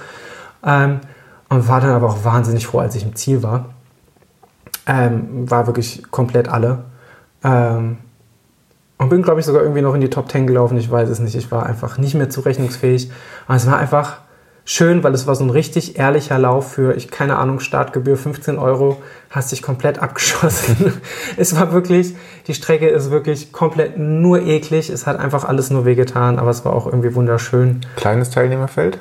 Ähm, 0.65 0.99
und 1.49 1.67
war 1.67 1.81
dann 1.81 1.91
aber 1.91 2.07
auch 2.07 2.23
wahnsinnig 2.23 2.67
froh, 2.67 2.79
als 2.79 2.95
ich 2.95 3.03
im 3.03 3.15
Ziel 3.15 3.43
war. 3.43 3.65
Ähm, 4.85 5.49
war 5.49 5.67
wirklich 5.67 6.03
komplett 6.11 6.47
alle. 6.47 6.85
Ähm, 7.43 7.97
und 8.97 9.09
bin, 9.09 9.21
glaube 9.21 9.39
ich, 9.39 9.45
sogar 9.45 9.61
irgendwie 9.61 9.81
noch 9.81 9.93
in 9.93 10.01
die 10.01 10.09
Top 10.09 10.31
10 10.31 10.47
gelaufen. 10.47 10.77
Ich 10.77 10.89
weiß 10.89 11.09
es 11.09 11.19
nicht. 11.19 11.35
Ich 11.35 11.51
war 11.51 11.65
einfach 11.65 11.97
nicht 11.97 12.15
mehr 12.15 12.29
zurechnungsfähig. 12.29 13.11
Und 13.47 13.55
es 13.55 13.67
war 13.67 13.77
einfach 13.77 14.17
schön, 14.65 15.03
weil 15.03 15.13
es 15.13 15.27
war 15.27 15.35
so 15.35 15.43
ein 15.43 15.49
richtig 15.49 15.97
ehrlicher 15.99 16.37
Lauf 16.39 16.73
für, 16.73 16.95
ich 16.95 17.09
keine 17.09 17.37
Ahnung, 17.37 17.59
Startgebühr 17.59 18.17
15 18.17 18.57
Euro, 18.57 19.01
hast 19.29 19.51
dich 19.51 19.61
komplett 19.61 19.99
abgeschossen. 20.01 20.93
es 21.37 21.55
war 21.55 21.71
wirklich, 21.71 22.15
die 22.47 22.53
Strecke 22.55 22.87
ist 22.87 23.11
wirklich 23.11 23.51
komplett 23.51 23.97
nur 23.97 24.41
eklig. 24.41 24.89
Es 24.89 25.05
hat 25.05 25.19
einfach 25.19 25.45
alles 25.45 25.69
nur 25.69 25.85
wehgetan, 25.85 26.39
aber 26.39 26.49
es 26.49 26.65
war 26.65 26.73
auch 26.73 26.87
irgendwie 26.87 27.13
wunderschön. 27.13 27.81
Kleines 27.95 28.31
Teilnehmerfeld? 28.31 28.99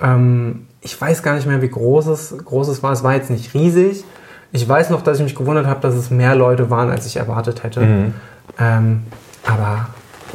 Ähm, 0.00 0.66
ich 0.82 0.98
weiß 0.98 1.22
gar 1.22 1.34
nicht 1.34 1.46
mehr, 1.46 1.62
wie 1.62 1.68
groß 1.68 2.06
es, 2.06 2.34
groß 2.44 2.68
es 2.68 2.82
war. 2.82 2.92
Es 2.92 3.02
war 3.02 3.14
jetzt 3.14 3.30
nicht 3.30 3.54
riesig. 3.54 4.04
Ich 4.52 4.68
weiß 4.68 4.90
noch, 4.90 5.02
dass 5.02 5.18
ich 5.18 5.24
mich 5.24 5.34
gewundert 5.34 5.66
habe, 5.66 5.80
dass 5.80 5.94
es 5.94 6.10
mehr 6.10 6.34
Leute 6.34 6.70
waren, 6.70 6.90
als 6.90 7.06
ich 7.06 7.16
erwartet 7.16 7.62
hätte. 7.62 7.80
Mhm. 7.80 8.14
Ähm, 8.58 9.02
aber 9.46 9.88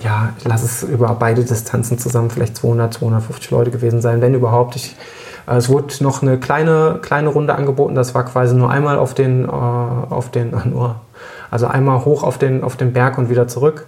ja, 0.04 0.34
ich 0.38 0.46
lasse 0.46 0.66
es 0.66 0.84
über 0.84 1.16
beide 1.20 1.44
Distanzen 1.44 1.98
zusammen 1.98 2.30
vielleicht 2.30 2.58
200, 2.58 2.94
250 2.94 3.52
Leute 3.52 3.72
gewesen 3.72 4.02
sein, 4.02 4.22
wenn 4.22 4.34
überhaupt. 4.34 4.76
Ich, 4.76 4.96
äh, 5.48 5.56
es 5.56 5.68
wurde 5.68 5.94
noch 6.02 6.22
eine 6.22 6.38
kleine, 6.38 7.00
kleine 7.02 7.30
Runde 7.30 7.56
angeboten. 7.56 7.96
Das 7.96 8.14
war 8.14 8.24
quasi 8.26 8.56
nur 8.56 8.70
einmal 8.70 8.98
auf 8.98 9.14
den, 9.14 9.46
äh, 9.46 9.48
auf 9.50 10.30
den, 10.30 10.52
nur, 10.66 10.96
also 11.50 11.66
einmal 11.66 12.06
hoch 12.06 12.24
auf 12.24 12.38
den, 12.38 12.64
auf 12.64 12.78
den 12.78 12.94
Berg 12.94 13.18
und 13.18 13.30
wieder 13.30 13.48
zurück. 13.48 13.88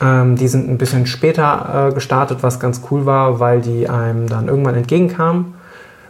Ähm, 0.00 0.36
die 0.36 0.46
sind 0.46 0.70
ein 0.70 0.78
bisschen 0.78 1.06
später 1.06 1.88
äh, 1.88 1.94
gestartet, 1.94 2.38
was 2.42 2.60
ganz 2.60 2.82
cool 2.90 3.04
war, 3.04 3.40
weil 3.40 3.60
die 3.60 3.88
einem 3.88 4.28
dann 4.28 4.46
irgendwann 4.46 4.76
entgegenkamen 4.76 5.57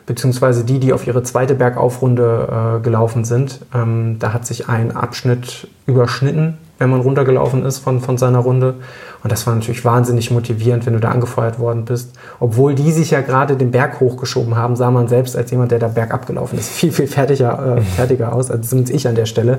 beziehungsweise 0.09 0.65
die, 0.65 0.81
die 0.81 0.93
auf 0.95 1.07
ihre 1.07 1.23
zweite 1.23 1.55
Bergaufrunde 1.55 2.79
äh, 2.79 2.81
gelaufen 2.81 3.25
sind. 3.25 3.61
Ähm, 3.75 4.17
da 4.19 4.33
hat 4.33 4.47
sich 4.47 4.69
ein 4.69 4.97
Abschnitt 4.97 5.69
überschnitten, 5.87 6.57
wenn 6.79 6.89
man 6.89 7.03
runtergelaufen 7.03 7.65
ist 7.67 7.79
von, 7.79 8.01
von 8.01 8.17
seiner 8.17 8.39
Runde. 8.39 8.77
Und 9.23 9.31
das 9.31 9.47
war 9.47 9.55
natürlich 9.55 9.85
wahnsinnig 9.85 10.31
motivierend, 10.31 10.87
wenn 10.87 10.95
du 10.95 11.01
da 11.01 11.11
angefeuert 11.11 11.59
worden 11.59 11.85
bist. 11.85 12.17
Obwohl 12.41 12.75
die 12.75 12.91
sich 12.91 13.11
ja 13.11 13.21
gerade 13.21 13.57
den 13.57 13.71
Berg 13.71 14.01
hochgeschoben 14.01 14.57
haben, 14.57 14.77
sah 14.77 14.91
man 14.91 15.09
selbst 15.09 15.37
als 15.37 15.51
jemand, 15.51 15.73
der 15.73 15.79
da 15.79 15.89
bergab 15.89 16.27
gelaufen 16.27 16.59
ist, 16.59 16.71
viel, 16.73 16.91
viel 16.91 17.07
fertiger, 17.07 17.77
äh, 17.77 17.81
fertiger 17.83 18.33
aus, 18.33 18.51
als 18.51 18.71
zumindest 18.71 18.95
ich 18.95 19.07
an 19.07 19.15
der 19.15 19.27
Stelle. 19.27 19.59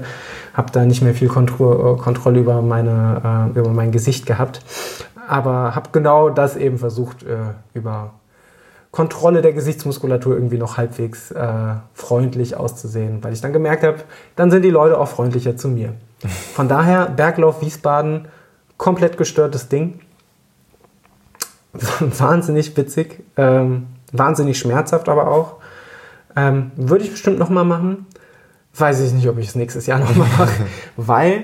Habe 0.56 0.72
da 0.72 0.84
nicht 0.84 1.04
mehr 1.04 1.14
viel 1.14 1.28
Kontro 1.28 1.93
äh, 1.93 1.97
Kontrolle 1.97 2.39
über, 2.39 2.64
meine, 2.64 3.52
äh, 3.56 3.60
über 3.60 3.70
mein 3.70 3.91
Gesicht 3.91 4.26
gehabt. 4.26 4.62
Aber 5.28 5.76
habe 5.76 5.89
genau 5.91 6.32
das 6.32 6.56
eben 6.56 6.80
versucht, 6.80 7.22
äh, 7.22 7.36
über 7.76 8.14
Kontrolle 8.92 9.42
der 9.42 9.54
Gesichtsmuskulatur 9.54 10.34
irgendwie 10.34 10.58
noch 10.58 10.78
halbwegs 10.78 11.32
äh, 11.32 11.76
freundlich 11.94 12.56
auszusehen, 12.56 13.24
weil 13.24 13.34
ich 13.34 13.42
dann 13.42 13.54
gemerkt 13.54 13.84
habe, 13.84 14.00
dann 14.36 14.50
sind 14.50 14.64
die 14.64 14.72
Leute 14.72 14.98
auch 14.98 15.08
freundlicher 15.08 15.58
zu 15.58 15.68
mir. 15.68 15.94
Von 16.54 16.68
daher, 16.68 17.06
Berglauf 17.06 17.62
Wiesbaden, 17.62 18.28
komplett 18.78 19.18
gestörtes 19.18 19.70
Ding. 19.70 20.00
wahnsinnig 22.00 22.76
witzig, 22.78 23.24
ähm, 23.38 23.88
wahnsinnig 24.12 24.58
schmerzhaft 24.58 25.08
aber 25.08 25.28
auch. 25.28 25.58
Ähm, 26.36 26.72
Würde 26.76 27.04
ich 27.04 27.12
bestimmt 27.12 27.38
nochmal 27.38 27.66
machen. 27.66 28.08
Weiß 28.74 29.00
ich 29.02 29.14
nicht, 29.14 29.28
ob 29.28 29.38
ich 29.38 29.50
es 29.50 29.56
nächstes 29.56 29.86
Jahr 29.86 30.00
nochmal 30.00 30.28
mache, 30.38 30.66
weil 30.98 31.44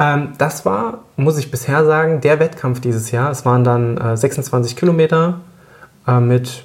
ähm, 0.00 0.32
das 0.38 0.66
war, 0.66 1.04
muss 1.16 1.38
ich 1.38 1.52
bisher 1.52 1.84
sagen, 1.84 2.20
der 2.20 2.40
Wettkampf 2.40 2.80
dieses 2.80 3.12
Jahr. 3.12 3.30
Es 3.30 3.44
waren 3.44 3.62
dann 3.62 3.96
äh, 3.96 4.16
26 4.16 4.74
Kilometer 4.74 5.40
äh, 6.06 6.20
mit 6.20 6.64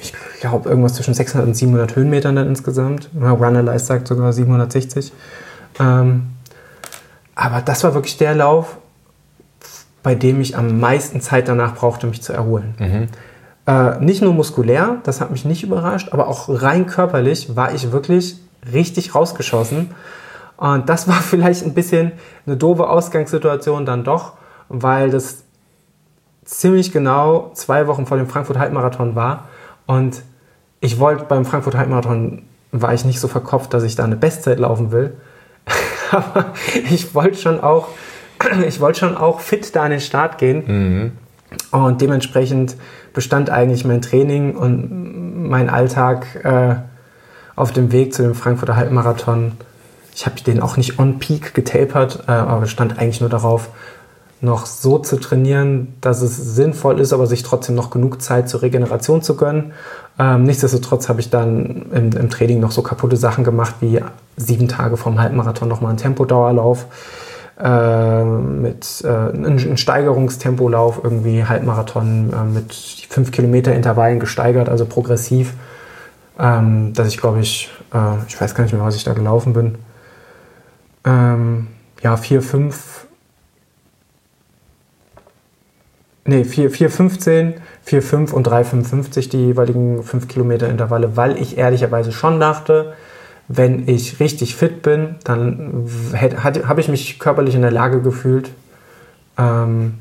ich 0.00 0.12
glaube, 0.40 0.68
irgendwas 0.68 0.94
zwischen 0.94 1.14
600 1.14 1.46
und 1.48 1.54
700 1.54 1.96
Höhenmetern 1.96 2.36
dann 2.36 2.48
insgesamt. 2.48 3.10
Runnerlize 3.14 3.84
sagt 3.84 4.08
sogar 4.08 4.32
760. 4.32 5.12
Ähm, 5.78 6.30
aber 7.34 7.60
das 7.60 7.84
war 7.84 7.94
wirklich 7.94 8.16
der 8.16 8.34
Lauf, 8.34 8.78
bei 10.02 10.14
dem 10.14 10.40
ich 10.40 10.56
am 10.56 10.80
meisten 10.80 11.20
Zeit 11.20 11.48
danach 11.48 11.74
brauchte, 11.74 12.06
mich 12.06 12.22
zu 12.22 12.32
erholen. 12.32 12.74
Mhm. 12.78 13.08
Äh, 13.66 14.02
nicht 14.02 14.22
nur 14.22 14.32
muskulär, 14.32 14.96
das 15.04 15.20
hat 15.20 15.30
mich 15.30 15.44
nicht 15.44 15.62
überrascht, 15.62 16.08
aber 16.12 16.28
auch 16.28 16.48
rein 16.48 16.86
körperlich 16.86 17.54
war 17.56 17.74
ich 17.74 17.92
wirklich 17.92 18.36
richtig 18.72 19.14
rausgeschossen. 19.14 19.90
Und 20.56 20.88
das 20.88 21.08
war 21.08 21.14
vielleicht 21.22 21.64
ein 21.64 21.74
bisschen 21.74 22.12
eine 22.46 22.56
doofe 22.56 22.88
Ausgangssituation 22.88 23.84
dann 23.84 24.04
doch, 24.04 24.34
weil 24.68 25.10
das 25.10 25.44
ziemlich 26.50 26.90
genau 26.90 27.52
zwei 27.54 27.86
Wochen 27.86 28.06
vor 28.06 28.16
dem 28.16 28.26
Frankfurt 28.26 28.58
Halbmarathon 28.58 29.14
war. 29.14 29.48
Und 29.86 30.22
ich 30.80 30.98
wollte 30.98 31.24
beim 31.24 31.44
Frankfurt 31.44 31.76
Halbmarathon, 31.76 32.42
war 32.72 32.92
ich 32.92 33.04
nicht 33.04 33.20
so 33.20 33.28
verkopft, 33.28 33.72
dass 33.72 33.84
ich 33.84 33.94
da 33.94 34.04
eine 34.04 34.16
Bestzeit 34.16 34.58
laufen 34.58 34.90
will. 34.90 35.14
Aber 36.10 36.52
ich 36.90 37.14
wollte 37.14 37.38
schon 37.38 37.60
auch, 37.60 37.88
ich 38.66 38.80
wollte 38.80 39.00
schon 39.00 39.16
auch 39.16 39.40
fit 39.40 39.74
da 39.76 39.84
an 39.84 39.92
den 39.92 40.00
Start 40.00 40.38
gehen. 40.38 40.64
Mhm. 40.66 41.12
Und 41.70 42.00
dementsprechend 42.00 42.76
bestand 43.12 43.50
eigentlich 43.50 43.84
mein 43.84 44.02
Training 44.02 44.56
und 44.56 45.48
mein 45.48 45.70
Alltag 45.70 46.44
äh, 46.44 46.76
auf 47.56 47.72
dem 47.72 47.92
Weg 47.92 48.12
zu 48.12 48.22
dem 48.22 48.34
Frankfurter 48.34 48.76
Halbmarathon. 48.76 49.52
Ich 50.14 50.26
habe 50.26 50.40
den 50.40 50.60
auch 50.60 50.76
nicht 50.76 50.98
on 50.98 51.18
peak 51.18 51.54
getapert, 51.54 52.24
äh, 52.26 52.32
aber 52.32 52.66
stand 52.66 52.98
eigentlich 52.98 53.20
nur 53.20 53.30
darauf, 53.30 53.70
noch 54.40 54.66
so 54.66 54.98
zu 54.98 55.16
trainieren, 55.16 55.94
dass 56.00 56.22
es 56.22 56.36
sinnvoll 56.36 57.00
ist, 57.00 57.12
aber 57.12 57.26
sich 57.26 57.42
trotzdem 57.42 57.74
noch 57.74 57.90
genug 57.90 58.22
Zeit 58.22 58.48
zur 58.48 58.62
Regeneration 58.62 59.22
zu 59.22 59.36
gönnen. 59.36 59.72
Ähm, 60.18 60.44
nichtsdestotrotz 60.44 61.08
habe 61.08 61.20
ich 61.20 61.30
dann 61.30 61.86
im, 61.92 62.12
im, 62.12 62.30
Training 62.30 62.60
noch 62.60 62.72
so 62.72 62.82
kaputte 62.82 63.16
Sachen 63.16 63.44
gemacht, 63.44 63.76
wie 63.80 64.00
sieben 64.36 64.68
Tage 64.68 64.96
vorm 64.96 65.20
Halbmarathon 65.20 65.68
nochmal 65.68 65.90
einen 65.90 65.98
Tempodauerlauf 65.98 66.86
äh, 67.62 68.24
mit 68.24 69.02
äh, 69.04 69.08
einem 69.08 69.76
Steigerungstempolauf, 69.76 71.00
irgendwie 71.02 71.44
Halbmarathon 71.44 72.32
äh, 72.32 72.44
mit 72.44 72.72
fünf 73.08 73.32
Kilometer 73.32 73.74
Intervallen 73.74 74.20
gesteigert, 74.20 74.68
also 74.70 74.86
progressiv, 74.86 75.52
ähm, 76.38 76.94
dass 76.94 77.08
ich 77.08 77.18
glaube 77.18 77.40
ich, 77.40 77.70
äh, 77.92 78.24
ich 78.26 78.40
weiß 78.40 78.54
gar 78.54 78.64
nicht 78.64 78.72
mehr, 78.72 78.84
was 78.84 78.96
ich 78.96 79.04
da 79.04 79.12
gelaufen 79.12 79.52
bin, 79.52 79.74
ähm, 81.04 81.66
ja, 82.02 82.16
vier, 82.16 82.40
fünf 82.40 82.99
Nee, 86.30 86.42
4,15, 86.42 87.54
4,5 87.84 88.30
und 88.30 88.46
3,55 88.46 89.30
die 89.30 89.46
jeweiligen 89.46 90.04
5 90.04 90.28
Kilometer 90.28 90.68
Intervalle, 90.68 91.16
weil 91.16 91.36
ich 91.42 91.58
ehrlicherweise 91.58 92.12
schon 92.12 92.38
dachte, 92.38 92.92
wenn 93.48 93.88
ich 93.88 94.20
richtig 94.20 94.54
fit 94.54 94.80
bin, 94.82 95.16
dann 95.24 95.88
habe 96.14 96.80
ich 96.80 96.86
mich 96.86 97.18
körperlich 97.18 97.56
in 97.56 97.62
der 97.62 97.72
Lage 97.72 98.00
gefühlt, 98.00 98.52
ähm, 99.38 99.94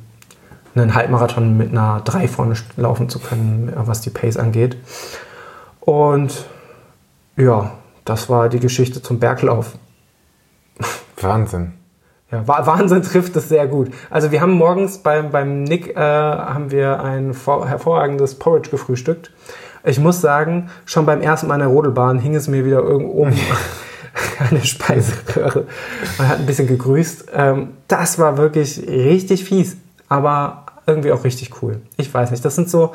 einen 0.75 0.93
Halbmarathon 0.93 1.57
mit 1.57 1.71
einer 1.71 2.01
3 2.05 2.27
vorne 2.27 2.53
laufen 2.77 3.09
zu 3.09 3.17
können, 3.17 3.73
was 3.75 4.01
die 4.01 4.11
Pace 4.11 4.37
angeht. 4.37 4.77
Und 5.79 6.45
ja, 7.37 7.71
das 8.05 8.29
war 8.29 8.49
die 8.49 8.59
Geschichte 8.59 9.01
zum 9.01 9.17
Berglauf. 9.17 9.79
Wahnsinn. 11.19 11.78
Ja, 12.31 12.47
Wahnsinn 12.47 13.01
trifft 13.01 13.35
es 13.35 13.49
sehr 13.49 13.67
gut. 13.67 13.89
Also 14.09 14.31
wir 14.31 14.41
haben 14.41 14.51
morgens 14.51 14.99
beim, 14.99 15.31
beim 15.31 15.63
Nick 15.63 15.95
äh, 15.95 15.99
haben 15.99 16.69
wir 16.69 17.01
ein 17.03 17.33
hervorragendes 17.33 18.35
Porridge 18.35 18.69
gefrühstückt. 18.69 19.31
Ich 19.83 19.99
muss 19.99 20.21
sagen, 20.21 20.69
schon 20.85 21.05
beim 21.05 21.21
ersten 21.21 21.47
Mal 21.47 21.55
in 21.55 21.61
der 21.61 21.69
Rodelbahn 21.69 22.19
hing 22.19 22.35
es 22.35 22.47
mir 22.47 22.65
wieder 22.65 22.79
irgendwo 22.79 23.23
um 23.23 23.33
eine 24.49 24.63
Speiseröhre. 24.63 25.65
Man 26.17 26.27
hat 26.27 26.39
ein 26.39 26.45
bisschen 26.45 26.67
gegrüßt. 26.67 27.27
Ähm, 27.33 27.69
das 27.87 28.19
war 28.19 28.37
wirklich 28.37 28.79
richtig 28.87 29.45
fies, 29.45 29.77
aber 30.07 30.65
irgendwie 30.85 31.11
auch 31.11 31.23
richtig 31.23 31.61
cool. 31.61 31.81
Ich 31.97 32.13
weiß 32.13 32.29
nicht. 32.31 32.43
Das 32.45 32.55
sind 32.55 32.69
so, 32.69 32.93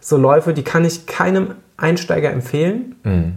so 0.00 0.16
Läufe, 0.16 0.54
die 0.54 0.62
kann 0.62 0.84
ich 0.84 1.06
keinem 1.06 1.54
Einsteiger 1.76 2.30
empfehlen. 2.30 2.96
Mhm. 3.02 3.34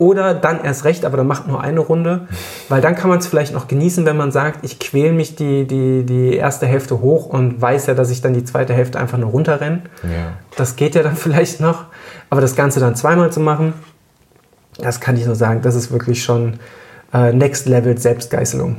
Oder 0.00 0.32
dann 0.32 0.64
erst 0.64 0.86
recht, 0.86 1.04
aber 1.04 1.18
dann 1.18 1.26
macht 1.26 1.46
nur 1.46 1.60
eine 1.60 1.80
Runde, 1.80 2.26
weil 2.70 2.80
dann 2.80 2.94
kann 2.94 3.10
man 3.10 3.18
es 3.18 3.26
vielleicht 3.26 3.52
noch 3.52 3.68
genießen, 3.68 4.06
wenn 4.06 4.16
man 4.16 4.32
sagt, 4.32 4.64
ich 4.64 4.78
quäle 4.78 5.12
mich 5.12 5.36
die, 5.36 5.66
die, 5.66 6.06
die 6.06 6.36
erste 6.36 6.66
Hälfte 6.66 7.02
hoch 7.02 7.26
und 7.26 7.60
weiß 7.60 7.84
ja, 7.84 7.92
dass 7.92 8.10
ich 8.10 8.22
dann 8.22 8.32
die 8.32 8.42
zweite 8.42 8.72
Hälfte 8.72 8.98
einfach 8.98 9.18
nur 9.18 9.28
runterrenne. 9.28 9.82
Ja. 10.02 10.32
Das 10.56 10.76
geht 10.76 10.94
ja 10.94 11.02
dann 11.02 11.16
vielleicht 11.16 11.60
noch. 11.60 11.84
Aber 12.30 12.40
das 12.40 12.56
Ganze 12.56 12.80
dann 12.80 12.96
zweimal 12.96 13.30
zu 13.30 13.40
machen, 13.40 13.74
das 14.78 15.02
kann 15.02 15.18
ich 15.18 15.26
nur 15.26 15.34
sagen, 15.34 15.60
das 15.60 15.74
ist 15.74 15.92
wirklich 15.92 16.24
schon 16.24 16.60
äh, 17.12 17.34
Next 17.34 17.68
Level 17.68 17.98
Selbstgeißelung. 17.98 18.76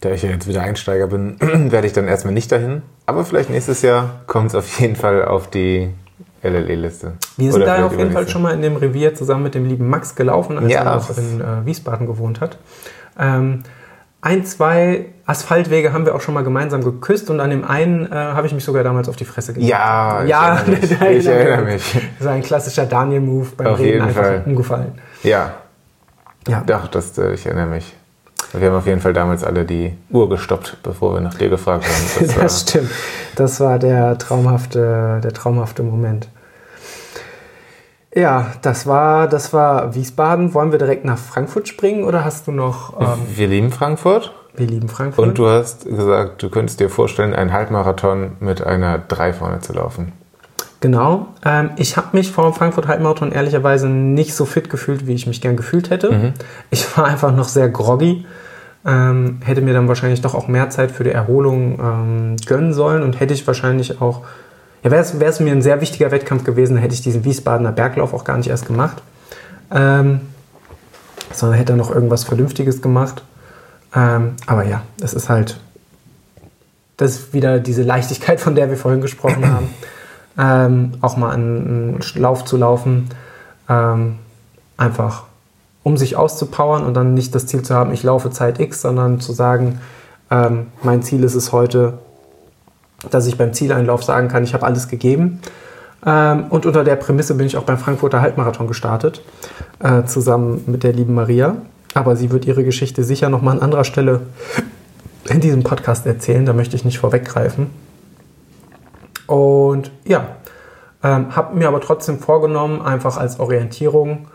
Da 0.00 0.10
ich 0.10 0.22
ja 0.22 0.30
jetzt 0.30 0.48
wieder 0.48 0.62
Einsteiger 0.62 1.06
bin, 1.06 1.36
werde 1.70 1.86
ich 1.86 1.92
dann 1.92 2.08
erstmal 2.08 2.34
nicht 2.34 2.50
dahin. 2.50 2.82
Aber 3.06 3.24
vielleicht 3.24 3.48
nächstes 3.48 3.82
Jahr 3.82 4.22
kommt 4.26 4.48
es 4.48 4.56
auf 4.56 4.80
jeden 4.80 4.96
Fall 4.96 5.24
auf 5.24 5.48
die 5.48 5.90
LLE-Liste. 6.42 7.12
Wir 7.36 7.52
sind 7.52 7.62
Oder 7.62 7.78
da 7.78 7.86
auf 7.86 7.96
jeden 7.96 8.12
Fall 8.12 8.28
schon 8.28 8.42
mal 8.42 8.52
in 8.54 8.62
dem 8.62 8.76
Revier 8.76 9.14
zusammen 9.14 9.44
mit 9.44 9.54
dem 9.54 9.66
lieben 9.66 9.88
Max 9.88 10.14
gelaufen, 10.14 10.58
als 10.58 10.72
ja, 10.72 10.80
er 10.80 10.96
noch 10.96 11.16
in 11.16 11.40
äh, 11.40 11.66
Wiesbaden 11.66 12.06
gewohnt 12.06 12.40
hat. 12.40 12.58
Ähm, 13.18 13.62
ein, 14.20 14.44
zwei 14.44 15.06
Asphaltwege 15.26 15.92
haben 15.92 16.06
wir 16.06 16.14
auch 16.14 16.20
schon 16.20 16.34
mal 16.34 16.44
gemeinsam 16.44 16.84
geküsst 16.84 17.28
und 17.28 17.40
an 17.40 17.50
dem 17.50 17.64
einen 17.64 18.06
äh, 18.06 18.14
habe 18.14 18.46
ich 18.46 18.54
mich 18.54 18.64
sogar 18.64 18.84
damals 18.84 19.08
auf 19.08 19.16
die 19.16 19.24
Fresse 19.24 19.52
gelegt. 19.52 19.70
Ja, 19.70 20.22
ja, 20.22 20.62
ich 20.80 20.90
erinnere 20.92 21.10
mich. 21.10 21.18
Ich 21.18 21.26
erinnere 21.26 21.64
mich. 21.64 21.98
Das 22.18 22.26
war 22.26 22.34
ein 22.34 22.42
klassischer 22.42 22.86
Daniel-Move 22.86 23.48
beim 23.56 23.66
auf 23.66 23.78
Reden 23.78 24.02
einfach 24.02 24.22
Fall. 24.22 24.42
umgefallen. 24.46 24.92
Ja. 25.22 25.54
Ja. 26.48 26.62
Doch, 26.66 26.88
das, 26.88 27.16
äh, 27.18 27.34
ich 27.34 27.46
erinnere 27.46 27.66
mich. 27.66 27.94
Wir 28.52 28.68
haben 28.68 28.76
auf 28.76 28.86
jeden 28.86 29.00
Fall 29.00 29.14
damals 29.14 29.44
alle 29.44 29.64
die 29.64 29.94
Uhr 30.10 30.28
gestoppt, 30.28 30.78
bevor 30.82 31.14
wir 31.14 31.20
nach 31.20 31.34
dir 31.34 31.48
gefragt 31.48 31.84
haben. 31.84 32.26
Das, 32.26 32.36
das 32.36 32.60
stimmt. 32.62 32.90
Das 33.34 33.60
war 33.60 33.78
der 33.78 34.18
traumhafte, 34.18 35.20
der 35.22 35.32
traumhafte 35.32 35.82
Moment. 35.82 36.28
Ja, 38.14 38.52
das 38.60 38.86
war, 38.86 39.26
das 39.26 39.54
war 39.54 39.94
Wiesbaden. 39.94 40.52
Wollen 40.52 40.70
wir 40.70 40.78
direkt 40.78 41.04
nach 41.04 41.16
Frankfurt 41.18 41.66
springen 41.66 42.04
oder 42.04 42.24
hast 42.24 42.46
du 42.46 42.52
noch. 42.52 43.00
Ähm, 43.00 43.20
wir 43.34 43.48
lieben 43.48 43.72
Frankfurt. 43.72 44.32
Wir 44.54 44.66
lieben 44.66 44.90
Frankfurt. 44.90 45.26
Und 45.26 45.38
du 45.38 45.48
hast 45.48 45.86
gesagt, 45.86 46.42
du 46.42 46.50
könntest 46.50 46.78
dir 46.78 46.90
vorstellen, 46.90 47.34
einen 47.34 47.52
Halbmarathon 47.52 48.32
mit 48.40 48.62
einer 48.62 48.98
3 48.98 49.32
vorne 49.32 49.60
zu 49.60 49.72
laufen. 49.72 50.12
Genau. 50.82 51.28
Ähm, 51.44 51.70
ich 51.76 51.96
habe 51.96 52.08
mich 52.12 52.32
vor 52.32 52.44
dem 52.44 52.52
Frankfurt 52.52 52.86
Halbmarathon 52.86 53.32
ehrlicherweise 53.32 53.88
nicht 53.88 54.34
so 54.34 54.44
fit 54.44 54.68
gefühlt, 54.68 55.06
wie 55.06 55.14
ich 55.14 55.26
mich 55.26 55.40
gern 55.40 55.56
gefühlt 55.56 55.88
hätte. 55.88 56.12
Mhm. 56.12 56.32
Ich 56.70 56.98
war 56.98 57.06
einfach 57.06 57.32
noch 57.34 57.48
sehr 57.48 57.70
groggy. 57.70 58.26
Ähm, 58.84 59.38
hätte 59.44 59.60
mir 59.60 59.74
dann 59.74 59.86
wahrscheinlich 59.88 60.22
doch 60.22 60.34
auch 60.34 60.48
mehr 60.48 60.70
Zeit 60.70 60.90
für 60.90 61.04
die 61.04 61.12
Erholung 61.12 61.78
ähm, 61.78 62.36
gönnen 62.46 62.72
sollen 62.72 63.02
und 63.02 63.20
hätte 63.20 63.32
ich 63.32 63.46
wahrscheinlich 63.46 64.00
auch 64.00 64.22
ja, 64.82 64.90
wäre 64.90 65.02
es 65.02 65.40
mir 65.40 65.52
ein 65.52 65.62
sehr 65.62 65.80
wichtiger 65.80 66.10
Wettkampf 66.10 66.44
gewesen, 66.44 66.76
hätte 66.76 66.94
ich 66.94 67.02
diesen 67.02 67.24
Wiesbadener 67.24 67.70
Berglauf 67.70 68.12
auch 68.12 68.24
gar 68.24 68.36
nicht 68.36 68.48
erst 68.48 68.66
gemacht. 68.66 69.00
Ähm, 69.70 70.22
sondern 71.32 71.58
hätte 71.58 71.76
noch 71.76 71.90
irgendwas 71.90 72.24
Vernünftiges 72.24 72.82
gemacht. 72.82 73.22
Ähm, 73.94 74.34
aber 74.46 74.64
ja, 74.64 74.82
das 74.98 75.14
ist 75.14 75.28
halt, 75.28 75.60
das 76.96 77.12
ist 77.12 77.32
wieder 77.32 77.58
diese 77.58 77.82
Leichtigkeit, 77.82 78.40
von 78.40 78.54
der 78.54 78.68
wir 78.68 78.76
vorhin 78.76 79.00
gesprochen 79.00 79.50
haben. 79.50 79.70
Ähm, 80.38 80.92
auch 81.00 81.16
mal 81.16 81.30
einen, 81.30 82.00
einen, 82.00 82.00
Lauf 82.16 82.44
zu 82.44 82.56
laufen, 82.56 83.10
ähm, 83.68 84.18
einfach 84.76 85.24
um 85.82 85.96
sich 85.96 86.16
auszupowern 86.16 86.84
und 86.84 86.94
dann 86.94 87.14
nicht 87.14 87.34
das 87.34 87.46
Ziel 87.46 87.62
zu 87.62 87.74
haben, 87.74 87.92
ich 87.92 88.02
laufe 88.02 88.30
Zeit 88.30 88.60
X, 88.60 88.82
sondern 88.82 89.20
zu 89.20 89.32
sagen, 89.32 89.80
ähm, 90.30 90.68
mein 90.82 91.02
Ziel 91.02 91.24
ist 91.24 91.34
es 91.34 91.52
heute, 91.52 91.98
dass 93.10 93.26
ich 93.26 93.36
beim 93.36 93.52
Zieleinlauf 93.52 94.04
sagen 94.04 94.28
kann, 94.28 94.44
ich 94.44 94.54
habe 94.54 94.64
alles 94.64 94.88
gegeben. 94.88 95.40
Ähm, 96.04 96.46
und 96.50 96.66
unter 96.66 96.84
der 96.84 96.96
Prämisse 96.96 97.34
bin 97.34 97.46
ich 97.46 97.56
auch 97.56 97.64
beim 97.64 97.78
Frankfurter 97.78 98.20
Halbmarathon 98.20 98.66
gestartet, 98.66 99.22
äh, 99.80 100.04
zusammen 100.04 100.64
mit 100.66 100.82
der 100.84 100.92
lieben 100.92 101.14
Maria. 101.14 101.56
Aber 101.94 102.16
sie 102.16 102.30
wird 102.30 102.46
ihre 102.46 102.64
Geschichte 102.64 103.04
sicher 103.04 103.28
nochmal 103.28 103.56
an 103.56 103.62
anderer 103.62 103.84
Stelle 103.84 104.20
in 105.28 105.40
diesem 105.40 105.62
Podcast 105.62 106.06
erzählen, 106.06 106.46
da 106.46 106.52
möchte 106.52 106.76
ich 106.76 106.84
nicht 106.84 106.98
vorweggreifen. 106.98 107.70
Und 109.26 109.90
ja, 110.04 110.26
ähm, 111.02 111.34
habe 111.36 111.56
mir 111.56 111.68
aber 111.68 111.80
trotzdem 111.80 112.18
vorgenommen, 112.18 112.82
einfach 112.82 113.16
als 113.16 113.38
Orientierung 113.38 114.28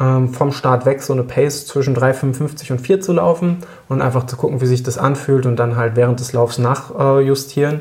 ähm, 0.00 0.30
vom 0.30 0.52
Start 0.52 0.86
weg 0.86 1.02
so 1.02 1.12
eine 1.12 1.22
Pace 1.22 1.66
zwischen 1.66 1.96
3,55 1.96 2.72
und 2.72 2.80
4 2.80 3.00
zu 3.00 3.12
laufen 3.12 3.58
und 3.88 4.02
einfach 4.02 4.26
zu 4.26 4.36
gucken, 4.36 4.60
wie 4.60 4.66
sich 4.66 4.82
das 4.82 4.98
anfühlt 4.98 5.46
und 5.46 5.56
dann 5.56 5.76
halt 5.76 5.94
während 5.96 6.20
des 6.20 6.32
Laufs 6.32 6.58
nachjustieren. 6.58 7.80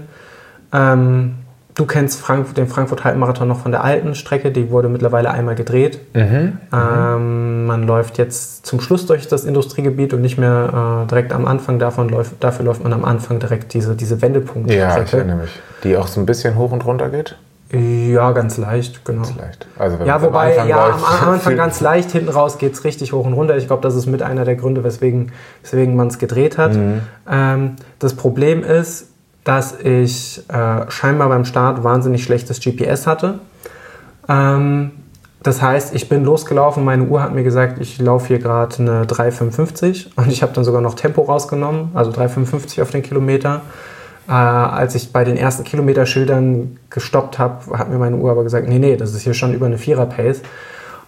Äh, 0.72 0.94
ähm, 0.94 1.36
du 1.74 1.86
kennst 1.86 2.20
Frank 2.20 2.54
den 2.54 2.68
Frankfurt 2.68 3.04
Halbmarathon 3.04 3.48
noch 3.48 3.60
von 3.60 3.72
der 3.72 3.84
alten 3.84 4.14
Strecke, 4.14 4.52
die 4.52 4.70
wurde 4.70 4.90
mittlerweile 4.90 5.32
einmal 5.32 5.56
gedreht. 5.56 6.00
Mhm, 6.14 6.58
ähm, 6.72 7.66
man 7.66 7.88
läuft 7.88 8.20
jetzt 8.20 8.66
zum 8.66 8.80
Schluss 8.80 9.08
durch 9.08 9.28
das 9.28 9.44
Industriegebiet 9.44 10.14
und 10.14 10.22
nicht 10.22 10.38
mehr 10.38 11.04
äh, 11.04 11.10
direkt 11.10 11.34
am 11.34 11.46
Anfang 11.46 11.80
davon 11.80 12.10
läuft, 12.10 12.44
dafür 12.44 12.66
läuft 12.66 12.84
man 12.84 12.94
am 12.94 13.06
Anfang 13.06 13.40
direkt 13.40 13.74
diese, 13.74 13.96
diese 13.96 14.22
Wendepunkt. 14.22 14.70
Ja, 14.70 15.02
ich 15.02 15.14
erinnere 15.14 15.38
mich. 15.38 15.60
Die 15.84 15.98
auch 15.98 16.08
so 16.08 16.20
ein 16.20 16.26
bisschen 16.26 16.56
hoch 16.58 16.72
und 16.72 16.86
runter 16.86 17.10
geht? 17.10 17.38
Ja, 17.74 18.32
ganz 18.34 18.58
leicht, 18.58 19.04
genau. 19.04 19.24
Ganz 19.24 19.36
leicht. 19.36 19.68
Also 19.80 20.04
ja, 20.04 20.22
wobei, 20.22 20.60
am 20.60 20.68
ja, 20.68 20.88
läuft, 20.88 21.06
am 21.22 21.30
Anfang 21.30 21.56
ganz 21.58 21.82
leicht, 21.82 22.12
hinten 22.12 22.30
raus 22.30 22.60
geht 22.60 22.74
es 22.74 22.84
richtig 22.84 23.14
hoch 23.14 23.26
und 23.26 23.34
runter. 23.34 23.58
Ich 23.58 23.66
glaube, 23.66 23.82
das 23.82 23.96
ist 23.96 24.06
mit 24.06 24.22
einer 24.22 24.46
der 24.46 24.56
Gründe, 24.56 24.84
weswegen, 24.84 25.32
weswegen 25.64 25.96
man 25.96 26.08
es 26.08 26.20
gedreht 26.20 26.60
hat. 26.60 26.76
Mhm. 26.76 27.02
Ähm, 27.28 27.76
das 27.98 28.14
Problem 28.14 28.64
ist, 28.64 29.10
dass 29.44 29.80
ich 29.80 30.44
äh, 30.50 30.90
scheinbar 30.90 31.30
beim 31.30 31.46
Start 31.46 31.84
wahnsinnig 31.84 32.24
schlechtes 32.24 32.60
GPS 32.60 33.08
hatte. 33.08 33.40
Ähm, 34.30 34.92
das 35.42 35.62
heißt, 35.62 35.94
ich 35.94 36.08
bin 36.08 36.24
losgelaufen, 36.24 36.86
meine 36.86 37.04
Uhr 37.04 37.22
hat 37.22 37.34
mir 37.34 37.44
gesagt, 37.44 37.82
ich 37.82 38.00
laufe 38.00 38.28
hier 38.28 38.40
gerade 38.40 38.78
eine 38.80 39.04
3,55 39.04 40.12
und 40.16 40.32
ich 40.32 40.42
habe 40.42 40.54
dann 40.54 40.64
sogar 40.64 40.80
noch 40.80 40.94
Tempo 40.94 41.24
rausgenommen, 41.24 41.90
also 41.94 42.12
3,55 42.12 42.82
auf 42.82 42.92
den 42.92 43.02
Kilometer. 43.02 43.62
Äh, 44.28 44.32
als 44.32 44.96
ich 44.96 45.12
bei 45.12 45.24
den 45.24 45.38
ersten 45.38 45.64
Kilometerschildern 45.64 46.78
gestoppt 46.90 47.40
habe, 47.40 47.78
hat 47.78 47.90
mir 47.90 47.98
meine 47.98 48.16
Uhr 48.16 48.32
aber 48.32 48.44
gesagt, 48.44 48.68
nee, 48.68 48.80
nee, 48.80 48.96
das 48.96 49.14
ist 49.14 49.22
hier 49.22 49.34
schon 49.34 49.54
über 49.54 49.66
eine 49.66 49.78
Vierer-Pace. 49.78 50.42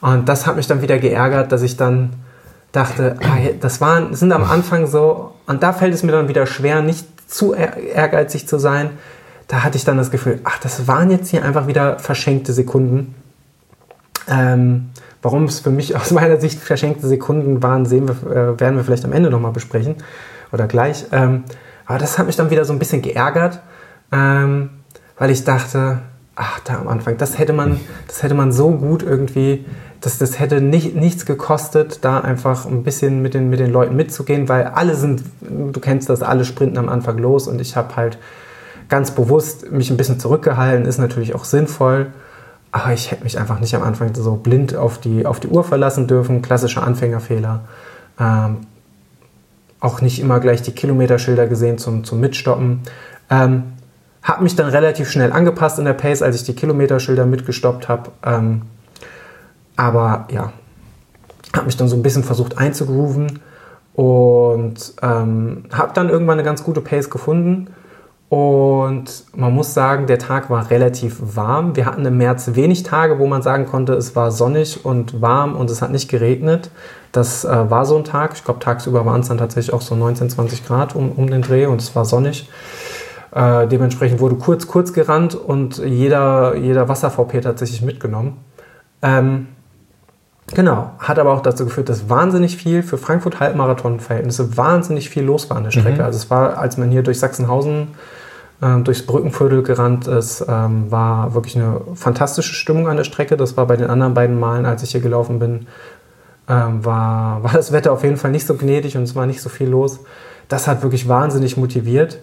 Und 0.01 0.27
das 0.27 0.45
hat 0.45 0.55
mich 0.55 0.67
dann 0.67 0.81
wieder 0.81 0.97
geärgert, 0.99 1.51
dass 1.51 1.61
ich 1.61 1.77
dann 1.77 2.13
dachte, 2.71 3.15
ah, 3.21 3.37
das 3.61 3.79
waren, 3.79 4.13
sind 4.13 4.31
am 4.33 4.43
Anfang 4.43 4.85
so, 4.85 5.31
und 5.47 5.63
da 5.63 5.71
fällt 5.71 5.93
es 5.93 6.03
mir 6.03 6.11
dann 6.11 6.27
wieder 6.27 6.45
schwer, 6.45 6.81
nicht 6.81 7.05
zu 7.27 7.53
ehrgeizig 7.53 8.47
zu 8.47 8.59
sein. 8.59 8.91
Da 9.47 9.63
hatte 9.63 9.77
ich 9.77 9.85
dann 9.85 9.97
das 9.97 10.11
Gefühl, 10.11 10.39
ach, 10.43 10.59
das 10.59 10.87
waren 10.87 11.09
jetzt 11.09 11.29
hier 11.29 11.43
einfach 11.43 11.67
wieder 11.67 11.99
verschenkte 11.99 12.51
Sekunden. 12.51 13.15
Ähm, 14.27 14.89
warum 15.21 15.45
es 15.45 15.59
für 15.59 15.69
mich 15.69 15.95
aus 15.99 16.11
meiner 16.11 16.39
Sicht 16.39 16.59
verschenkte 16.59 17.07
Sekunden 17.07 17.63
waren, 17.63 17.85
sehen 17.85 18.07
wir, 18.07 18.31
äh, 18.31 18.59
werden 18.59 18.75
wir 18.75 18.83
vielleicht 18.83 19.05
am 19.05 19.13
Ende 19.13 19.29
nochmal 19.29 19.51
besprechen 19.51 19.95
oder 20.51 20.67
gleich. 20.67 21.05
Ähm, 21.11 21.43
aber 21.85 21.99
das 21.99 22.17
hat 22.17 22.25
mich 22.25 22.35
dann 22.35 22.49
wieder 22.49 22.65
so 22.65 22.73
ein 22.73 22.79
bisschen 22.79 23.01
geärgert, 23.01 23.61
ähm, 24.11 24.69
weil 25.17 25.29
ich 25.31 25.43
dachte, 25.43 25.99
ach, 26.35 26.59
da 26.61 26.79
am 26.79 26.87
Anfang, 26.87 27.17
das 27.17 27.37
hätte 27.37 27.53
man, 27.53 27.79
das 28.07 28.23
hätte 28.23 28.35
man 28.35 28.51
so 28.51 28.71
gut 28.71 29.03
irgendwie, 29.03 29.65
das, 30.01 30.17
das 30.17 30.39
hätte 30.39 30.61
nicht, 30.61 30.95
nichts 30.95 31.25
gekostet, 31.25 32.03
da 32.03 32.19
einfach 32.19 32.65
ein 32.65 32.83
bisschen 32.83 33.21
mit 33.21 33.33
den, 33.33 33.49
mit 33.49 33.59
den 33.59 33.71
Leuten 33.71 33.95
mitzugehen, 33.95 34.49
weil 34.49 34.65
alle 34.65 34.95
sind, 34.95 35.23
du 35.41 35.79
kennst 35.79 36.09
das, 36.09 36.21
alle 36.21 36.45
sprinten 36.45 36.77
am 36.77 36.89
Anfang 36.89 37.17
los 37.17 37.47
und 37.47 37.61
ich 37.61 37.75
habe 37.75 37.95
halt 37.95 38.17
ganz 38.89 39.11
bewusst 39.11 39.71
mich 39.71 39.89
ein 39.89 39.97
bisschen 39.97 40.19
zurückgehalten, 40.19 40.85
ist 40.85 40.99
natürlich 40.99 41.33
auch 41.33 41.45
sinnvoll. 41.45 42.07
Aber 42.71 42.91
ich 42.91 43.09
hätte 43.09 43.23
mich 43.23 43.39
einfach 43.39 43.61
nicht 43.61 43.73
am 43.73 43.83
Anfang 43.83 44.13
so 44.13 44.35
blind 44.35 44.75
auf 44.75 44.97
die, 44.97 45.25
auf 45.25 45.39
die 45.39 45.47
Uhr 45.47 45.63
verlassen 45.63 46.07
dürfen. 46.07 46.41
Klassischer 46.41 46.83
Anfängerfehler. 46.83 47.61
Ähm, 48.19 48.57
auch 49.85 50.01
nicht 50.01 50.19
immer 50.19 50.39
gleich 50.39 50.61
die 50.61 50.71
Kilometerschilder 50.71 51.47
gesehen 51.47 51.77
zum, 51.77 52.03
zum 52.03 52.19
Mitstoppen. 52.19 52.81
Ähm, 53.29 53.63
habe 54.21 54.43
mich 54.43 54.55
dann 54.55 54.69
relativ 54.69 55.09
schnell 55.09 55.31
angepasst 55.31 55.77
in 55.77 55.85
der 55.85 55.93
Pace, 55.93 56.23
als 56.23 56.35
ich 56.35 56.43
die 56.43 56.55
Kilometerschilder 56.55 57.25
mitgestoppt 57.25 57.87
habe. 57.87 58.11
Ähm, 58.25 58.63
aber 59.75 60.27
ja, 60.31 60.51
habe 61.55 61.65
mich 61.67 61.77
dann 61.77 61.87
so 61.87 61.95
ein 61.95 62.03
bisschen 62.03 62.23
versucht 62.23 62.57
einzugrooven 62.57 63.39
und 63.93 64.93
ähm, 65.01 65.65
habe 65.71 65.91
dann 65.93 66.09
irgendwann 66.09 66.39
eine 66.39 66.45
ganz 66.45 66.63
gute 66.63 66.81
Pace 66.81 67.09
gefunden 67.09 67.69
und 68.29 69.25
man 69.35 69.53
muss 69.53 69.73
sagen, 69.73 70.07
der 70.07 70.17
Tag 70.17 70.49
war 70.49 70.69
relativ 70.71 71.17
warm. 71.21 71.75
Wir 71.75 71.85
hatten 71.85 72.05
im 72.05 72.17
März 72.17 72.51
wenig 72.53 72.83
Tage, 72.83 73.19
wo 73.19 73.27
man 73.27 73.43
sagen 73.43 73.65
konnte, 73.65 73.93
es 73.93 74.15
war 74.15 74.31
sonnig 74.31 74.83
und 74.83 75.21
warm 75.21 75.55
und 75.55 75.69
es 75.69 75.81
hat 75.81 75.91
nicht 75.91 76.09
geregnet. 76.09 76.71
Das 77.15 77.45
äh, 77.45 77.69
war 77.69 77.85
so 77.85 77.95
ein 77.97 78.03
Tag. 78.03 78.33
Ich 78.33 78.43
glaube, 78.43 78.59
tagsüber 78.59 79.05
waren 79.05 79.21
es 79.21 79.29
dann 79.29 79.37
tatsächlich 79.37 79.73
auch 79.73 79.81
so 79.81 79.95
19, 79.95 80.29
20 80.29 80.65
Grad 80.65 80.95
um, 80.95 81.11
um 81.13 81.29
den 81.29 81.41
Dreh 81.41 81.65
und 81.65 81.81
es 81.81 81.95
war 81.95 82.03
sonnig. 82.03 82.49
Äh, 83.31 83.67
dementsprechend 83.67 84.19
wurde 84.19 84.35
kurz, 84.35 84.67
kurz 84.67 84.91
gerannt 84.91 85.33
und 85.35 85.77
jeder, 85.77 86.55
jeder 86.55 86.89
Wasser-VP 86.89 87.41
tatsächlich 87.41 87.81
mitgenommen. 87.81 88.37
Ähm, 89.01 89.47
genau, 90.53 90.91
hat 90.99 91.17
aber 91.17 91.31
auch 91.31 91.41
dazu 91.41 91.63
geführt, 91.63 91.87
dass 91.87 92.09
wahnsinnig 92.09 92.57
viel 92.57 92.83
für 92.83 92.97
Frankfurt-Halbmarathon-Verhältnisse 92.97 94.57
wahnsinnig 94.57 95.09
viel 95.09 95.23
los 95.23 95.49
war 95.49 95.57
an 95.57 95.63
der 95.63 95.71
Strecke. 95.71 95.99
Mhm. 95.99 96.05
Also 96.05 96.17
es 96.17 96.29
war, 96.29 96.57
als 96.57 96.77
man 96.77 96.91
hier 96.91 97.03
durch 97.03 97.19
Sachsenhausen 97.19 97.89
ähm, 98.61 98.83
durchs 98.83 99.05
Brückenviertel 99.05 99.63
gerannt 99.63 100.07
ist, 100.07 100.45
ähm, 100.47 100.91
war 100.91 101.33
wirklich 101.33 101.55
eine 101.55 101.81
fantastische 101.93 102.53
Stimmung 102.53 102.87
an 102.87 102.97
der 102.97 103.03
Strecke. 103.05 103.37
Das 103.37 103.55
war 103.55 103.67
bei 103.67 103.77
den 103.77 103.89
anderen 103.89 104.13
beiden 104.13 104.39
Malen, 104.39 104.65
als 104.65 104.83
ich 104.83 104.91
hier 104.91 105.01
gelaufen 105.01 105.39
bin, 105.39 105.67
ähm, 106.49 106.83
war, 106.83 107.43
war 107.43 107.53
das 107.53 107.71
Wetter 107.71 107.91
auf 107.91 108.03
jeden 108.03 108.17
Fall 108.17 108.31
nicht 108.31 108.45
so 108.45 108.55
gnädig 108.55 108.97
und 108.97 109.03
es 109.03 109.15
war 109.15 109.25
nicht 109.25 109.41
so 109.41 109.49
viel 109.49 109.69
los. 109.69 109.99
Das 110.47 110.67
hat 110.67 110.83
wirklich 110.83 111.07
wahnsinnig 111.07 111.57
motiviert. 111.57 112.19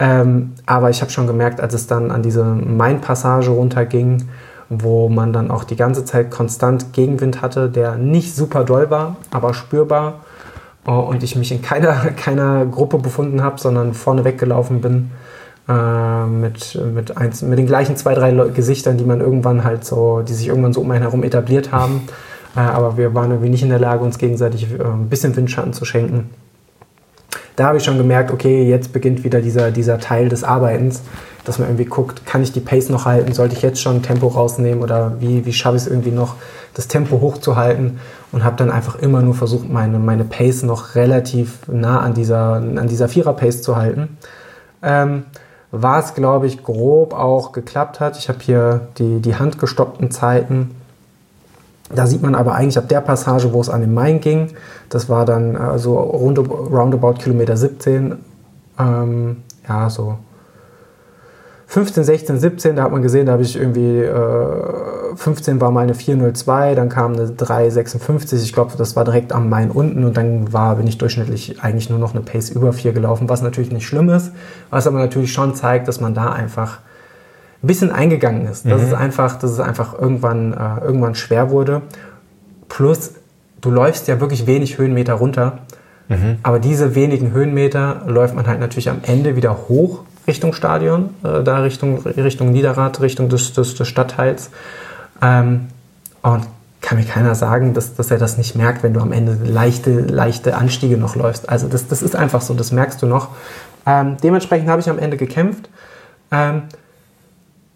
Ähm, 0.00 0.54
aber 0.64 0.90
ich 0.90 1.00
habe 1.00 1.10
schon 1.10 1.26
gemerkt, 1.26 1.60
als 1.60 1.74
es 1.74 1.86
dann 1.86 2.10
an 2.10 2.22
diese 2.22 2.44
Main-Passage 2.44 3.50
runterging, 3.50 4.28
wo 4.68 5.08
man 5.08 5.32
dann 5.32 5.50
auch 5.50 5.64
die 5.64 5.76
ganze 5.76 6.04
Zeit 6.04 6.30
konstant 6.30 6.92
Gegenwind 6.92 7.42
hatte, 7.42 7.68
der 7.68 7.96
nicht 7.96 8.34
super 8.34 8.64
doll 8.64 8.90
war, 8.90 9.16
aber 9.30 9.54
spürbar. 9.54 10.20
Oh, 10.86 11.00
und 11.00 11.22
ich 11.22 11.36
mich 11.36 11.50
in 11.52 11.62
keiner, 11.62 11.94
keiner 12.16 12.64
Gruppe 12.66 12.98
befunden 12.98 13.42
habe, 13.42 13.58
sondern 13.58 13.92
vorne 13.92 14.24
weggelaufen 14.24 14.80
bin 14.80 15.10
äh, 15.68 16.26
mit, 16.26 16.80
mit, 16.94 17.16
eins, 17.16 17.42
mit 17.42 17.58
den 17.58 17.66
gleichen 17.66 17.96
zwei, 17.96 18.14
drei 18.14 18.32
Gesichtern, 18.48 18.96
die 18.96 19.04
man 19.04 19.20
irgendwann 19.20 19.64
halt 19.64 19.84
so, 19.84 20.22
die 20.22 20.32
sich 20.32 20.48
irgendwann 20.48 20.72
so 20.72 20.80
um 20.80 20.90
einen 20.90 21.02
herum 21.02 21.24
etabliert 21.24 21.72
haben. 21.72 22.08
Äh, 22.56 22.60
aber 22.60 22.96
wir 22.96 23.14
waren 23.14 23.30
irgendwie 23.30 23.50
nicht 23.50 23.62
in 23.62 23.68
der 23.68 23.78
Lage, 23.78 24.04
uns 24.04 24.18
gegenseitig 24.18 24.68
äh, 24.72 24.82
ein 24.82 25.08
bisschen 25.08 25.34
Windschatten 25.36 25.72
zu 25.72 25.84
schenken. 25.84 26.30
Da 27.56 27.66
habe 27.66 27.78
ich 27.78 27.84
schon 27.84 27.98
gemerkt, 27.98 28.30
okay, 28.30 28.68
jetzt 28.68 28.92
beginnt 28.92 29.24
wieder 29.24 29.40
dieser, 29.40 29.72
dieser 29.72 29.98
Teil 29.98 30.28
des 30.28 30.44
Arbeitens, 30.44 31.02
dass 31.44 31.58
man 31.58 31.68
irgendwie 31.68 31.86
guckt, 31.86 32.24
kann 32.24 32.42
ich 32.42 32.52
die 32.52 32.60
Pace 32.60 32.88
noch 32.88 33.04
halten? 33.04 33.32
Sollte 33.32 33.56
ich 33.56 33.62
jetzt 33.62 33.82
schon 33.82 34.00
Tempo 34.02 34.28
rausnehmen 34.28 34.80
oder 34.82 35.14
wie, 35.18 35.44
wie 35.44 35.52
schaffe 35.52 35.76
ich 35.76 35.82
es 35.82 35.88
irgendwie 35.88 36.12
noch, 36.12 36.36
das 36.74 36.86
Tempo 36.86 37.20
hochzuhalten? 37.20 37.98
Und 38.30 38.44
habe 38.44 38.56
dann 38.56 38.70
einfach 38.70 39.00
immer 39.00 39.22
nur 39.22 39.34
versucht, 39.34 39.68
meine, 39.68 39.98
meine 39.98 40.24
Pace 40.24 40.62
noch 40.62 40.94
relativ 40.94 41.66
nah 41.66 41.98
an 41.98 42.14
dieser, 42.14 42.52
an 42.52 42.86
dieser 42.86 43.08
Vierer-Pace 43.08 43.62
zu 43.62 43.74
halten. 43.74 44.18
Ähm, 44.82 45.24
was, 45.70 46.14
glaube 46.14 46.46
ich, 46.46 46.62
grob 46.62 47.12
auch 47.12 47.52
geklappt 47.52 47.98
hat. 47.98 48.18
Ich 48.18 48.28
habe 48.28 48.38
hier 48.40 48.88
die, 48.98 49.20
die 49.20 49.34
handgestoppten 49.34 50.10
Zeiten. 50.10 50.76
Da 51.94 52.06
sieht 52.06 52.22
man 52.22 52.34
aber 52.34 52.54
eigentlich 52.54 52.78
ab 52.78 52.88
der 52.88 53.00
Passage, 53.00 53.52
wo 53.52 53.60
es 53.60 53.68
an 53.68 53.80
den 53.80 53.94
Main 53.94 54.20
ging, 54.20 54.48
das 54.90 55.08
war 55.08 55.24
dann 55.24 55.54
äh, 55.56 55.78
so 55.78 55.98
rund, 55.98 56.38
roundabout 56.38 57.14
Kilometer 57.14 57.56
17, 57.56 58.16
ähm, 58.78 59.36
ja, 59.66 59.88
so 59.88 60.18
15, 61.68 62.02
16, 62.02 62.38
17, 62.38 62.76
da 62.76 62.84
hat 62.84 62.92
man 62.92 63.02
gesehen, 63.02 63.26
da 63.26 63.32
habe 63.32 63.42
ich 63.42 63.54
irgendwie, 63.54 63.98
äh, 63.98 65.14
15 65.16 65.60
war 65.60 65.70
mal 65.70 65.82
eine 65.82 65.94
402, 65.94 66.74
dann 66.74 66.88
kam 66.88 67.12
eine 67.12 67.26
356, 67.26 68.42
ich 68.42 68.52
glaube, 68.54 68.72
das 68.78 68.96
war 68.96 69.04
direkt 69.04 69.32
am 69.34 69.50
Main 69.50 69.70
unten 69.70 70.04
und 70.04 70.16
dann 70.16 70.50
war, 70.52 70.76
bin 70.76 70.86
ich 70.86 70.96
durchschnittlich 70.96 71.62
eigentlich 71.62 71.90
nur 71.90 71.98
noch 71.98 72.14
eine 72.14 72.22
Pace 72.22 72.48
über 72.48 72.72
4 72.72 72.92
gelaufen, 72.92 73.28
was 73.28 73.42
natürlich 73.42 73.70
nicht 73.70 73.86
schlimm 73.86 74.08
ist, 74.08 74.32
was 74.70 74.86
aber 74.86 74.98
natürlich 74.98 75.32
schon 75.32 75.54
zeigt, 75.54 75.88
dass 75.88 76.00
man 76.00 76.14
da 76.14 76.30
einfach 76.30 76.78
ein 77.62 77.66
bisschen 77.66 77.90
eingegangen 77.90 78.46
ist. 78.46 78.66
Dass, 78.66 78.80
mhm. 78.80 78.88
es, 78.88 78.94
einfach, 78.94 79.38
dass 79.38 79.50
es 79.50 79.60
einfach 79.60 79.98
irgendwann, 79.98 80.52
äh, 80.52 80.84
irgendwann 80.84 81.14
schwer 81.14 81.50
wurde. 81.50 81.82
Plus, 82.68 83.12
du 83.60 83.70
läufst 83.70 84.08
ja 84.08 84.20
wirklich 84.20 84.46
wenig 84.46 84.78
Höhenmeter 84.78 85.14
runter. 85.14 85.58
Mhm. 86.08 86.38
Aber 86.42 86.58
diese 86.58 86.94
wenigen 86.94 87.32
Höhenmeter 87.32 88.02
läuft 88.06 88.34
man 88.34 88.46
halt 88.46 88.60
natürlich 88.60 88.88
am 88.88 89.00
Ende 89.02 89.36
wieder 89.36 89.68
hoch 89.68 90.04
Richtung 90.26 90.52
Stadion, 90.52 91.10
äh, 91.24 91.42
da 91.42 91.58
Richtung, 91.58 91.98
Richtung 91.98 92.52
Niederrad, 92.52 93.00
Richtung 93.00 93.28
des, 93.28 93.52
des, 93.54 93.74
des 93.74 93.88
Stadtteils. 93.88 94.50
Ähm, 95.20 95.68
und 96.22 96.46
kann 96.80 96.98
mir 96.98 97.04
keiner 97.04 97.34
sagen, 97.34 97.74
dass, 97.74 97.96
dass 97.96 98.10
er 98.10 98.18
das 98.18 98.38
nicht 98.38 98.54
merkt, 98.54 98.82
wenn 98.82 98.94
du 98.94 99.00
am 99.00 99.10
Ende 99.10 99.36
leichte, 99.44 100.00
leichte 100.00 100.56
Anstiege 100.56 100.96
noch 100.96 101.16
läufst. 101.16 101.48
Also 101.48 101.66
das, 101.66 101.88
das 101.88 102.02
ist 102.02 102.14
einfach 102.14 102.40
so, 102.40 102.54
das 102.54 102.70
merkst 102.70 103.02
du 103.02 103.06
noch. 103.06 103.28
Ähm, 103.84 104.16
dementsprechend 104.22 104.68
habe 104.68 104.80
ich 104.80 104.88
am 104.88 104.98
Ende 104.98 105.16
gekämpft 105.16 105.68
ähm, 106.30 106.62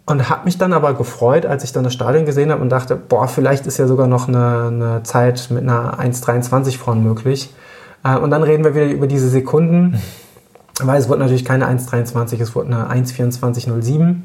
und 0.07 0.29
habe 0.29 0.45
mich 0.45 0.59
dann 0.59 0.73
aber 0.73 0.95
gefreut, 0.95 1.47
als 1.47 1.65
ich 1.65 1.73
dann 1.73 1.85
das 1.85 1.93
Stadion 1.93 2.25
gesehen 2.25 2.51
habe 2.51 2.61
und 2.61 2.71
dachte, 2.71 2.97
boah, 2.97 3.29
vielleicht 3.29 3.67
ist 3.67 3.79
ja 3.79 3.87
sogar 3.87 4.07
noch 4.07 4.29
eine, 4.29 4.67
eine 4.67 5.03
Zeit 5.05 5.49
mit 5.51 5.63
einer 5.63 6.01
1,23 6.01 6.77
vorn 6.77 7.03
möglich. 7.03 7.55
Äh, 8.05 8.17
und 8.17 8.31
dann 8.31 8.43
reden 8.43 8.65
wir 8.65 8.75
wieder 8.75 8.87
über 8.87 9.07
diese 9.07 9.29
Sekunden 9.29 10.01
weil 10.81 10.99
es 10.99 11.09
wurde 11.09 11.21
natürlich 11.21 11.45
keine 11.45 11.69
1,23, 11.69 12.41
es 12.41 12.55
wurde 12.55 12.75
eine 12.75 13.05
1,24,07, 13.05 14.17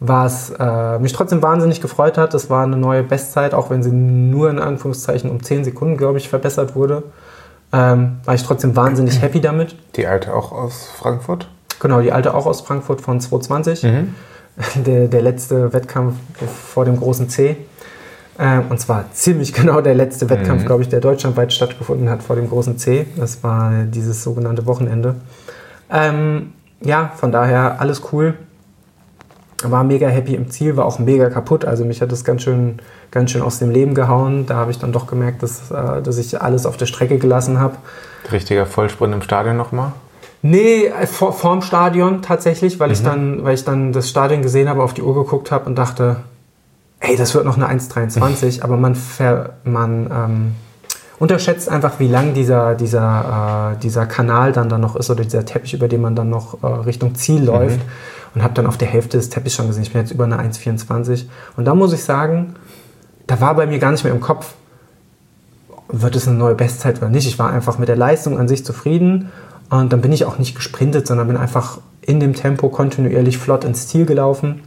was 0.00 0.52
äh, 0.58 0.98
mich 0.98 1.12
trotzdem 1.12 1.42
wahnsinnig 1.42 1.80
gefreut 1.80 2.18
hat. 2.18 2.34
Das 2.34 2.50
war 2.50 2.64
eine 2.64 2.76
neue 2.76 3.02
Bestzeit, 3.02 3.54
auch 3.54 3.70
wenn 3.70 3.82
sie 3.82 3.92
nur 3.92 4.50
in 4.50 4.58
Anführungszeichen 4.58 5.30
um 5.30 5.42
10 5.42 5.64
Sekunden, 5.64 5.96
glaube 5.96 6.18
ich, 6.18 6.28
verbessert 6.28 6.74
wurde. 6.74 7.04
Ähm, 7.72 8.18
war 8.24 8.34
ich 8.34 8.42
trotzdem 8.44 8.76
wahnsinnig 8.76 9.20
happy 9.20 9.40
damit. 9.40 9.76
Die 9.96 10.06
alte 10.06 10.34
auch 10.34 10.52
aus 10.52 10.88
Frankfurt? 10.96 11.48
Genau, 11.80 12.00
die 12.00 12.12
alte 12.12 12.34
auch 12.34 12.46
aus 12.46 12.60
Frankfurt 12.62 13.00
von 13.00 13.20
220. 13.20 13.82
Mhm. 13.82 14.14
Der, 14.86 15.06
der 15.06 15.22
letzte 15.22 15.72
Wettkampf 15.72 16.16
vor 16.72 16.84
dem 16.84 16.96
großen 16.96 17.28
C. 17.28 17.56
Ähm, 18.38 18.64
und 18.68 18.80
zwar 18.80 19.12
ziemlich 19.12 19.52
genau 19.54 19.80
der 19.80 19.94
letzte 19.94 20.30
Wettkampf, 20.30 20.62
mhm. 20.62 20.66
glaube 20.66 20.82
ich, 20.82 20.88
der 20.88 21.00
deutschlandweit 21.00 21.52
stattgefunden 21.52 22.08
hat 22.08 22.22
vor 22.22 22.36
dem 22.36 22.48
großen 22.48 22.78
C. 22.78 23.06
Das 23.16 23.42
war 23.42 23.84
dieses 23.84 24.22
sogenannte 24.22 24.66
Wochenende. 24.66 25.16
Ähm, 25.90 26.52
ja, 26.80 27.12
von 27.16 27.32
daher 27.32 27.80
alles 27.80 28.02
cool. 28.12 28.34
war 29.64 29.82
mega 29.82 30.06
happy 30.08 30.34
im 30.34 30.50
Ziel, 30.50 30.76
war 30.76 30.84
auch 30.84 31.00
mega 31.00 31.30
kaputt. 31.30 31.64
Also 31.64 31.84
mich 31.84 32.00
hat 32.00 32.12
das 32.12 32.24
ganz 32.24 32.42
schön, 32.42 32.78
ganz 33.10 33.32
schön 33.32 33.42
aus 33.42 33.58
dem 33.58 33.70
Leben 33.70 33.94
gehauen. 33.94 34.46
Da 34.46 34.54
habe 34.54 34.70
ich 34.70 34.78
dann 34.78 34.92
doch 34.92 35.08
gemerkt, 35.08 35.42
dass, 35.42 35.70
äh, 35.72 36.00
dass 36.02 36.18
ich 36.18 36.40
alles 36.40 36.64
auf 36.66 36.76
der 36.76 36.86
Strecke 36.86 37.18
gelassen 37.18 37.58
habe. 37.58 37.76
Richtiger 38.30 38.66
Vollsprint 38.66 39.14
im 39.14 39.22
Stadion 39.22 39.56
nochmal? 39.56 39.92
Nee, 40.42 40.86
äh, 40.86 41.06
vor, 41.06 41.32
vorm 41.32 41.62
Stadion 41.62 42.22
tatsächlich, 42.22 42.78
weil, 42.78 42.88
mhm. 42.88 42.94
ich 42.94 43.02
dann, 43.02 43.44
weil 43.44 43.54
ich 43.54 43.64
dann 43.64 43.92
das 43.92 44.08
Stadion 44.08 44.42
gesehen 44.42 44.68
habe, 44.68 44.82
auf 44.82 44.94
die 44.94 45.02
Uhr 45.02 45.14
geguckt 45.14 45.50
habe 45.50 45.66
und 45.66 45.76
dachte, 45.76 46.16
ey, 47.00 47.16
das 47.16 47.34
wird 47.34 47.44
noch 47.44 47.56
eine 47.56 47.68
1,23, 47.68 48.62
aber 48.62 48.76
man, 48.76 48.94
ver, 48.94 49.54
man 49.64 50.10
ähm, 50.12 50.54
unterschätzt 51.18 51.68
einfach, 51.68 51.98
wie 51.98 52.08
lang 52.08 52.34
dieser, 52.34 52.74
dieser, 52.74 53.72
äh, 53.74 53.80
dieser 53.80 54.06
Kanal 54.06 54.52
dann, 54.52 54.68
dann 54.68 54.80
noch 54.80 54.96
ist 54.96 55.10
oder 55.10 55.24
dieser 55.24 55.44
Teppich, 55.44 55.74
über 55.74 55.88
den 55.88 56.00
man 56.00 56.14
dann 56.14 56.30
noch 56.30 56.62
äh, 56.62 56.66
Richtung 56.66 57.14
Ziel 57.14 57.40
mhm. 57.40 57.46
läuft. 57.46 57.78
Mhm. 57.78 57.92
Und 58.34 58.42
habe 58.42 58.52
dann 58.52 58.66
auf 58.66 58.76
der 58.76 58.88
Hälfte 58.88 59.16
des 59.16 59.30
Teppichs 59.30 59.56
schon 59.56 59.68
gesehen, 59.68 59.82
ich 59.82 59.92
bin 59.92 60.02
jetzt 60.02 60.10
über 60.10 60.24
eine 60.24 60.38
1,24. 60.38 61.24
Und 61.56 61.64
da 61.64 61.74
muss 61.74 61.94
ich 61.94 62.04
sagen, 62.04 62.54
da 63.26 63.40
war 63.40 63.54
bei 63.54 63.66
mir 63.66 63.78
gar 63.78 63.90
nicht 63.90 64.04
mehr 64.04 64.12
im 64.12 64.20
Kopf, 64.20 64.52
wird 65.88 66.14
es 66.14 66.28
eine 66.28 66.36
neue 66.36 66.54
Bestzeit 66.54 66.98
oder 66.98 67.08
nicht. 67.08 67.26
Ich 67.26 67.38
war 67.38 67.50
einfach 67.50 67.78
mit 67.78 67.88
der 67.88 67.96
Leistung 67.96 68.38
an 68.38 68.46
sich 68.46 68.66
zufrieden 68.66 69.30
und 69.70 69.92
dann 69.92 70.00
bin 70.00 70.12
ich 70.12 70.24
auch 70.24 70.38
nicht 70.38 70.54
gesprintet, 70.54 71.06
sondern 71.06 71.26
bin 71.26 71.36
einfach 71.36 71.78
in 72.00 72.20
dem 72.20 72.34
Tempo 72.34 72.70
kontinuierlich 72.70 73.38
flott 73.38 73.64
ins 73.64 73.88
Ziel 73.88 74.06
gelaufen. 74.06 74.62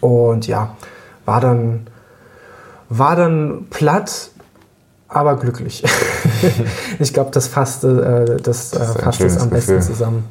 Und 0.00 0.46
ja, 0.46 0.74
war 1.26 1.40
dann, 1.40 1.86
war 2.88 3.14
dann 3.16 3.66
platt, 3.68 4.30
aber 5.08 5.36
glücklich. 5.36 5.84
ich 6.98 7.12
glaube, 7.12 7.30
das 7.30 7.46
fasst, 7.46 7.84
äh, 7.84 8.36
das, 8.42 8.72
äh, 8.72 8.78
das 8.78 8.96
fasst 8.96 9.20
es 9.20 9.38
am 9.38 9.50
besten 9.50 9.76
Gefühl. 9.76 9.92
zusammen. 9.92 10.24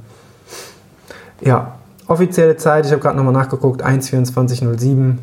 Ja, 1.42 1.76
offizielle 2.08 2.58
Zeit, 2.58 2.86
ich 2.86 2.92
habe 2.92 3.02
gerade 3.02 3.18
nochmal 3.18 3.34
nachgeguckt, 3.34 3.84
1,24,07. 3.84 5.18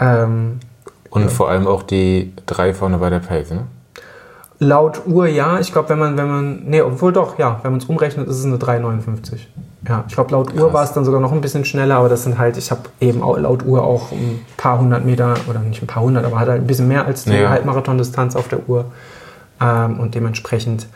Ähm, 0.00 0.60
Und 1.10 1.22
ja. 1.22 1.28
vor 1.28 1.48
allem 1.48 1.66
auch 1.66 1.84
die 1.84 2.32
drei 2.46 2.74
vorne 2.74 2.98
bei 2.98 3.10
der 3.10 3.20
Pace, 3.20 3.50
ne? 3.50 3.66
Laut 4.64 5.06
Uhr 5.06 5.26
ja. 5.26 5.58
Ich 5.60 5.72
glaube, 5.72 5.90
wenn 5.90 5.98
man, 5.98 6.16
wenn 6.16 6.28
man, 6.28 6.62
nee, 6.64 6.80
obwohl 6.80 7.12
doch, 7.12 7.38
ja, 7.38 7.60
wenn 7.62 7.72
man 7.72 7.80
es 7.80 7.86
umrechnet, 7.86 8.28
ist 8.28 8.38
es 8.38 8.44
eine 8.44 8.56
3,59. 8.56 9.38
Ja, 9.86 10.04
ich 10.08 10.14
glaube, 10.14 10.30
laut 10.30 10.50
Krass. 10.50 10.62
Uhr 10.62 10.72
war 10.72 10.82
es 10.84 10.92
dann 10.92 11.04
sogar 11.04 11.20
noch 11.20 11.32
ein 11.32 11.40
bisschen 11.40 11.64
schneller, 11.64 11.96
aber 11.96 12.08
das 12.08 12.22
sind 12.22 12.38
halt, 12.38 12.56
ich 12.56 12.70
habe 12.70 12.82
eben 13.00 13.22
auch, 13.22 13.36
laut 13.36 13.64
Uhr 13.66 13.84
auch 13.84 14.12
ein 14.12 14.40
paar 14.56 14.80
hundert 14.80 15.04
Meter, 15.04 15.34
oder 15.48 15.60
nicht 15.60 15.82
ein 15.82 15.86
paar 15.86 16.02
hundert, 16.02 16.24
aber 16.24 16.38
hat 16.40 16.48
halt 16.48 16.62
ein 16.62 16.66
bisschen 16.66 16.88
mehr 16.88 17.04
als 17.04 17.24
die 17.24 17.34
ja. 17.34 17.50
Halbmarathon-Distanz 17.50 18.36
auf 18.36 18.48
der 18.48 18.66
Uhr. 18.68 18.86
Ähm, 19.60 20.00
und 20.00 20.14
dementsprechend, 20.14 20.88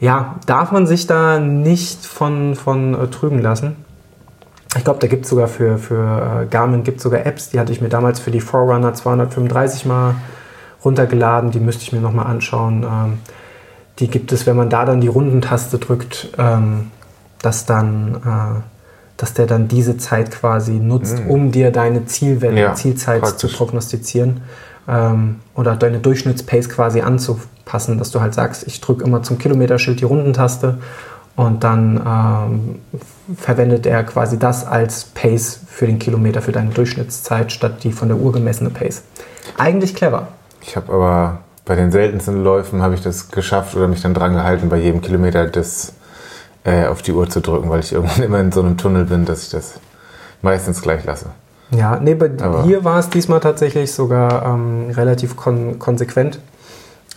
ja, 0.00 0.36
darf 0.46 0.72
man 0.72 0.86
sich 0.86 1.06
da 1.06 1.38
nicht 1.38 2.06
von, 2.06 2.54
von 2.54 2.94
äh, 2.94 3.06
trügen 3.08 3.42
lassen. 3.42 3.76
Ich 4.76 4.84
glaube, 4.84 4.98
da 5.00 5.06
gibt 5.06 5.24
es 5.24 5.30
sogar 5.30 5.46
für, 5.46 5.78
für 5.78 6.42
äh, 6.42 6.46
Garmin 6.46 6.82
gibt 6.82 7.00
sogar 7.00 7.24
Apps, 7.26 7.50
die 7.50 7.60
hatte 7.60 7.72
ich 7.72 7.80
mir 7.80 7.90
damals 7.90 8.18
für 8.18 8.30
die 8.30 8.40
Forerunner 8.40 8.94
235 8.94 9.84
mal 9.84 10.14
runtergeladen, 10.84 11.50
die 11.50 11.60
müsste 11.60 11.82
ich 11.82 11.92
mir 11.92 12.00
nochmal 12.00 12.26
anschauen. 12.26 12.82
Ähm, 12.82 13.18
die 13.98 14.08
gibt 14.08 14.32
es, 14.32 14.46
wenn 14.46 14.56
man 14.56 14.70
da 14.70 14.84
dann 14.84 15.00
die 15.00 15.08
Rundentaste 15.08 15.78
drückt, 15.78 16.30
ähm, 16.38 16.90
dass 17.40 17.66
dann 17.66 18.16
äh, 18.16 18.60
dass 19.16 19.32
der 19.32 19.46
dann 19.46 19.68
diese 19.68 19.96
Zeit 19.96 20.30
quasi 20.30 20.72
nutzt, 20.72 21.20
mhm. 21.20 21.30
um 21.30 21.52
dir 21.52 21.70
deine 21.70 22.06
Zielwelle, 22.06 22.60
ja, 22.60 22.74
Zielzeit 22.74 23.22
praktisch. 23.22 23.52
zu 23.52 23.56
prognostizieren 23.56 24.40
ähm, 24.88 25.36
oder 25.54 25.76
deine 25.76 25.98
Durchschnittspace 25.98 26.68
quasi 26.68 27.00
anzupassen, 27.00 27.98
dass 27.98 28.10
du 28.10 28.20
halt 28.20 28.34
sagst, 28.34 28.66
ich 28.66 28.80
drücke 28.80 29.04
immer 29.04 29.22
zum 29.22 29.38
Kilometerschild 29.38 30.00
die 30.00 30.04
Rundentaste 30.04 30.78
und 31.36 31.64
dann 31.64 32.00
ähm, 32.06 32.78
verwendet 33.36 33.86
er 33.86 34.02
quasi 34.04 34.38
das 34.38 34.66
als 34.66 35.04
Pace 35.04 35.60
für 35.66 35.86
den 35.86 35.98
Kilometer, 35.98 36.42
für 36.42 36.52
deine 36.52 36.70
Durchschnittszeit 36.70 37.52
statt 37.52 37.84
die 37.84 37.92
von 37.92 38.08
der 38.08 38.18
Uhr 38.18 38.32
gemessene 38.32 38.70
Pace. 38.70 39.02
Eigentlich 39.58 39.94
clever. 39.94 40.28
Ich 40.66 40.76
habe 40.76 40.92
aber 40.92 41.38
bei 41.64 41.74
den 41.76 41.90
seltensten 41.92 42.42
Läufen 42.42 42.82
habe 42.82 42.94
ich 42.94 43.02
das 43.02 43.30
geschafft 43.30 43.74
oder 43.76 43.88
mich 43.88 44.02
dann 44.02 44.14
dran 44.14 44.34
gehalten, 44.34 44.68
bei 44.68 44.78
jedem 44.78 45.00
Kilometer 45.00 45.46
das 45.46 45.92
äh, 46.64 46.86
auf 46.86 47.02
die 47.02 47.12
Uhr 47.12 47.28
zu 47.28 47.40
drücken, 47.40 47.70
weil 47.70 47.80
ich 47.80 47.92
irgendwann 47.92 48.22
immer 48.24 48.40
in 48.40 48.52
so 48.52 48.60
einem 48.60 48.76
Tunnel 48.76 49.04
bin, 49.04 49.24
dass 49.24 49.44
ich 49.44 49.50
das 49.50 49.74
meistens 50.42 50.82
gleich 50.82 51.04
lasse. 51.04 51.26
Ja, 51.70 51.98
nee, 51.98 52.14
bei 52.14 52.30
aber 52.40 52.64
hier 52.64 52.84
war 52.84 52.98
es 52.98 53.08
diesmal 53.08 53.40
tatsächlich 53.40 53.92
sogar 53.92 54.44
ähm, 54.44 54.90
relativ 54.90 55.36
kon 55.36 55.78
konsequent. 55.78 56.38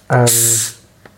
Ähm, 0.09 0.25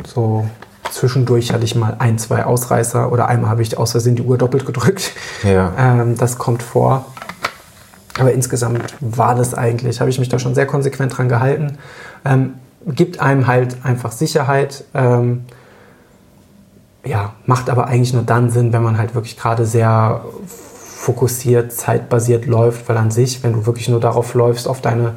so 0.05 0.47
zwischendurch 0.91 1.53
hatte 1.53 1.63
ich 1.63 1.75
mal 1.75 1.95
ein, 1.99 2.17
zwei 2.17 2.45
Ausreißer 2.45 3.11
oder 3.11 3.27
einmal 3.27 3.51
habe 3.51 3.61
ich 3.61 3.77
aus 3.77 3.91
Versehen 3.91 4.15
die 4.15 4.23
Uhr 4.23 4.37
doppelt 4.37 4.65
gedrückt. 4.65 5.11
Ja. 5.43 5.73
Ähm, 5.77 6.17
das 6.17 6.37
kommt 6.37 6.63
vor. 6.63 7.05
Aber 8.19 8.33
insgesamt 8.33 8.95
war 8.99 9.35
das 9.35 9.53
eigentlich, 9.53 10.01
habe 10.01 10.09
ich 10.09 10.19
mich 10.19 10.27
da 10.27 10.39
schon 10.39 10.53
sehr 10.53 10.65
konsequent 10.65 11.17
dran 11.17 11.29
gehalten. 11.29 11.77
Ähm, 12.25 12.53
gibt 12.85 13.19
einem 13.19 13.47
halt 13.47 13.77
einfach 13.83 14.11
Sicherheit. 14.11 14.83
Ähm, 14.93 15.45
ja, 17.05 17.33
macht 17.45 17.69
aber 17.69 17.87
eigentlich 17.87 18.13
nur 18.13 18.23
dann 18.23 18.49
Sinn, 18.49 18.73
wenn 18.73 18.83
man 18.83 18.97
halt 18.97 19.15
wirklich 19.15 19.37
gerade 19.37 19.65
sehr 19.65 20.23
fokussiert, 20.45 21.71
zeitbasiert 21.71 22.45
läuft, 22.45 22.89
weil 22.89 22.97
an 22.97 23.09
sich, 23.09 23.41
wenn 23.43 23.53
du 23.53 23.65
wirklich 23.65 23.87
nur 23.89 23.99
darauf 23.99 24.33
läufst, 24.33 24.67
auf 24.67 24.81
deine, 24.81 25.13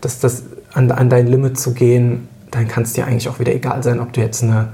das, 0.00 0.20
das, 0.20 0.44
an, 0.72 0.90
an 0.90 1.10
dein 1.10 1.26
Limit 1.26 1.58
zu 1.60 1.74
gehen, 1.74 2.28
dann 2.50 2.66
kann 2.66 2.84
es 2.84 2.94
dir 2.94 3.06
eigentlich 3.06 3.28
auch 3.28 3.38
wieder 3.38 3.54
egal 3.54 3.82
sein, 3.82 4.00
ob 4.00 4.12
du 4.12 4.20
jetzt 4.20 4.42
eine 4.42 4.68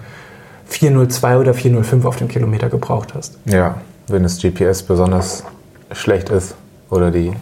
402 0.67 1.39
oder 1.39 1.55
405 1.55 2.05
auf 2.05 2.17
dem 2.17 2.29
Kilometer 2.29 2.69
gebraucht 2.69 3.15
hast. 3.15 3.39
Ja, 3.47 3.81
wenn 4.07 4.23
das 4.23 4.41
GPS 4.41 4.83
besonders 4.83 5.45
schlecht 5.93 6.29
ist 6.29 6.55
oder 6.91 7.11
die 7.11 7.33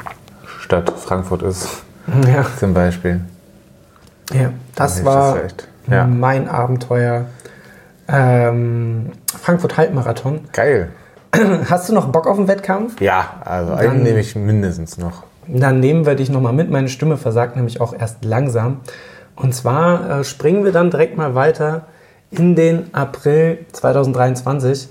Stadt 0.61 0.93
Frankfurt 0.99 1.43
ist, 1.43 1.83
ja. 2.27 2.47
zum 2.59 2.73
Beispiel. 2.73 3.21
Ja, 4.33 4.53
das 4.74 5.05
war 5.05 5.39
ja. 5.89 6.07
mein 6.07 6.49
Abenteuer. 6.49 7.27
Ähm, 8.09 9.12
Frankfurt 9.41 9.77
Halbmarathon. 9.77 10.41
Geil. 10.53 10.91
Hast 11.68 11.89
du 11.89 11.93
noch 11.93 12.09
Bock 12.09 12.27
auf 12.27 12.37
den 12.37 12.49
Wettkampf? 12.49 13.01
Ja, 13.01 13.35
also 13.45 13.74
dann, 13.74 13.91
einen 13.91 14.03
nehme 14.03 14.20
ich 14.20 14.35
mindestens 14.37 14.99
noch. 14.99 15.24
Dann 15.49 15.81
nehmen 15.81 16.07
wir 16.07 16.14
dich 16.14 16.31
nochmal 16.31 16.53
mit. 16.53 16.70
Meine 16.70 16.89
Stimme 16.89 17.16
versagt 17.16 17.57
nämlich 17.57 17.81
auch 17.81 17.95
erst 17.99 18.24
langsam. 18.24 18.81
Und 19.35 19.55
zwar 19.55 20.20
äh, 20.20 20.24
springen 20.24 20.64
wir 20.64 20.72
dann 20.72 20.91
direkt 20.91 21.16
mal 21.16 21.35
weiter 21.35 21.87
in 22.31 22.57
den 22.57 22.95
April 22.95 23.59
2023. 23.72 24.89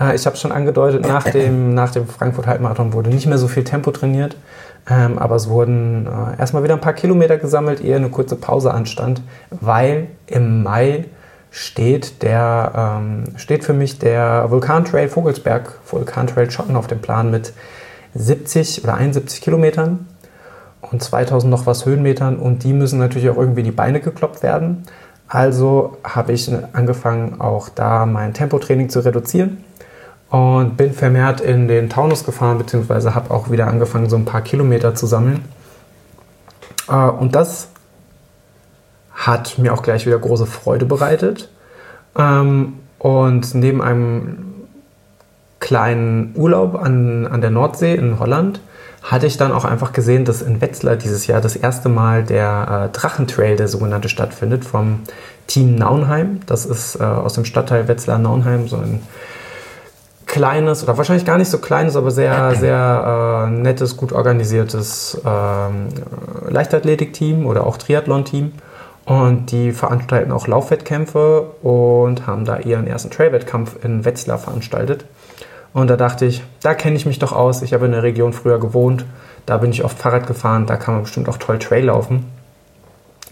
Äh, 0.00 0.14
ich 0.16 0.26
habe 0.26 0.34
es 0.34 0.40
schon 0.40 0.52
angedeutet, 0.52 1.06
nach 1.06 1.24
dem, 1.24 1.74
nach 1.74 1.90
dem 1.90 2.06
Frankfurt 2.06 2.46
Halbmarathon 2.46 2.92
wurde 2.92 3.10
nicht 3.10 3.26
mehr 3.26 3.38
so 3.38 3.48
viel 3.48 3.64
Tempo 3.64 3.90
trainiert. 3.90 4.36
Ähm, 4.88 5.18
aber 5.18 5.34
es 5.34 5.48
wurden 5.48 6.06
äh, 6.06 6.38
erstmal 6.38 6.62
wieder 6.62 6.74
ein 6.74 6.80
paar 6.80 6.92
Kilometer 6.92 7.38
gesammelt, 7.38 7.80
ehe 7.80 7.96
eine 7.96 8.08
kurze 8.08 8.36
Pause 8.36 8.72
anstand, 8.72 9.22
weil 9.50 10.08
im 10.26 10.62
Mai 10.62 11.06
steht, 11.50 12.22
der, 12.22 12.98
ähm, 13.00 13.24
steht 13.36 13.64
für 13.64 13.72
mich 13.72 13.98
der 13.98 14.50
Vulkantrail 14.50 15.08
Vogelsberg, 15.08 15.78
Vulkantrail 15.90 16.50
Schotten 16.50 16.76
auf 16.76 16.86
dem 16.86 17.00
Plan 17.00 17.30
mit 17.30 17.52
70 18.14 18.84
oder 18.84 18.94
71 18.94 19.40
Kilometern 19.40 20.06
und 20.80 21.02
2000 21.02 21.50
noch 21.50 21.66
was 21.66 21.84
Höhenmetern 21.84 22.36
und 22.36 22.62
die 22.62 22.72
müssen 22.72 22.98
natürlich 22.98 23.28
auch 23.28 23.36
irgendwie 23.36 23.64
die 23.64 23.72
Beine 23.72 24.00
gekloppt 24.00 24.42
werden. 24.42 24.84
Also 25.28 25.96
habe 26.04 26.32
ich 26.32 26.48
angefangen, 26.72 27.40
auch 27.40 27.68
da 27.68 28.06
mein 28.06 28.34
Tempotraining 28.34 28.88
zu 28.88 29.00
reduzieren 29.00 29.64
und 30.30 30.76
bin 30.76 30.92
vermehrt 30.92 31.40
in 31.40 31.68
den 31.68 31.88
Taunus 31.88 32.24
gefahren, 32.24 32.58
beziehungsweise 32.58 33.14
habe 33.14 33.30
auch 33.30 33.50
wieder 33.50 33.68
angefangen, 33.68 34.08
so 34.08 34.16
ein 34.16 34.24
paar 34.24 34.42
Kilometer 34.42 34.94
zu 34.94 35.06
sammeln. 35.06 35.44
Äh, 36.88 36.94
und 36.94 37.34
das 37.34 37.68
hat 39.14 39.58
mir 39.58 39.72
auch 39.72 39.82
gleich 39.82 40.06
wieder 40.06 40.18
große 40.18 40.46
Freude 40.46 40.86
bereitet. 40.86 41.48
Ähm, 42.18 42.74
und 42.98 43.54
neben 43.54 43.82
einem 43.82 44.54
kleinen 45.60 46.34
Urlaub 46.36 46.74
an, 46.74 47.26
an 47.26 47.40
der 47.40 47.50
Nordsee 47.50 47.94
in 47.94 48.18
Holland 48.18 48.60
hatte 49.02 49.26
ich 49.26 49.36
dann 49.36 49.52
auch 49.52 49.64
einfach 49.64 49.92
gesehen, 49.92 50.24
dass 50.24 50.42
in 50.42 50.60
Wetzlar 50.60 50.96
dieses 50.96 51.26
Jahr 51.28 51.40
das 51.40 51.54
erste 51.54 51.88
Mal 51.88 52.24
der 52.24 52.88
äh, 52.90 52.96
Drachentrail, 52.96 53.56
der 53.56 53.68
sogenannte, 53.68 54.08
stattfindet, 54.08 54.64
vom 54.64 55.00
Team 55.46 55.76
Naunheim. 55.76 56.40
Das 56.46 56.66
ist 56.66 56.96
äh, 56.96 57.04
aus 57.04 57.34
dem 57.34 57.44
Stadtteil 57.44 57.86
Wetzlar-Naunheim 57.86 58.66
so 58.66 58.76
ein 58.76 59.00
kleines 60.36 60.82
oder 60.82 60.98
wahrscheinlich 60.98 61.24
gar 61.24 61.38
nicht 61.38 61.50
so 61.50 61.58
kleines, 61.58 61.96
aber 61.96 62.10
sehr, 62.10 62.54
sehr 62.58 63.46
äh, 63.48 63.50
nettes, 63.50 63.96
gut 63.96 64.12
organisiertes 64.12 65.20
äh, 65.24 66.50
Leichtathletik-Team 66.50 67.46
oder 67.46 67.66
auch 67.66 67.76
Triathlon-Team. 67.78 68.52
Und 69.06 69.52
die 69.52 69.70
veranstalten 69.70 70.32
auch 70.32 70.48
Laufwettkämpfe 70.48 71.42
und 71.62 72.26
haben 72.26 72.44
da 72.44 72.58
ihren 72.58 72.88
ersten 72.88 73.10
Trailwettkampf 73.10 73.76
in 73.84 74.04
Wetzlar 74.04 74.36
veranstaltet. 74.36 75.04
Und 75.72 75.88
da 75.88 75.96
dachte 75.96 76.26
ich, 76.26 76.42
da 76.60 76.74
kenne 76.74 76.96
ich 76.96 77.06
mich 77.06 77.20
doch 77.20 77.32
aus. 77.32 77.62
Ich 77.62 77.72
habe 77.72 77.86
in 77.86 77.92
der 77.92 78.02
Region 78.02 78.32
früher 78.32 78.58
gewohnt. 78.58 79.04
Da 79.46 79.58
bin 79.58 79.70
ich 79.70 79.84
oft 79.84 79.96
Fahrrad 79.96 80.26
gefahren. 80.26 80.66
Da 80.66 80.76
kann 80.76 80.94
man 80.94 81.04
bestimmt 81.04 81.28
auch 81.28 81.36
toll 81.36 81.60
Trail 81.60 81.84
laufen. 81.84 82.26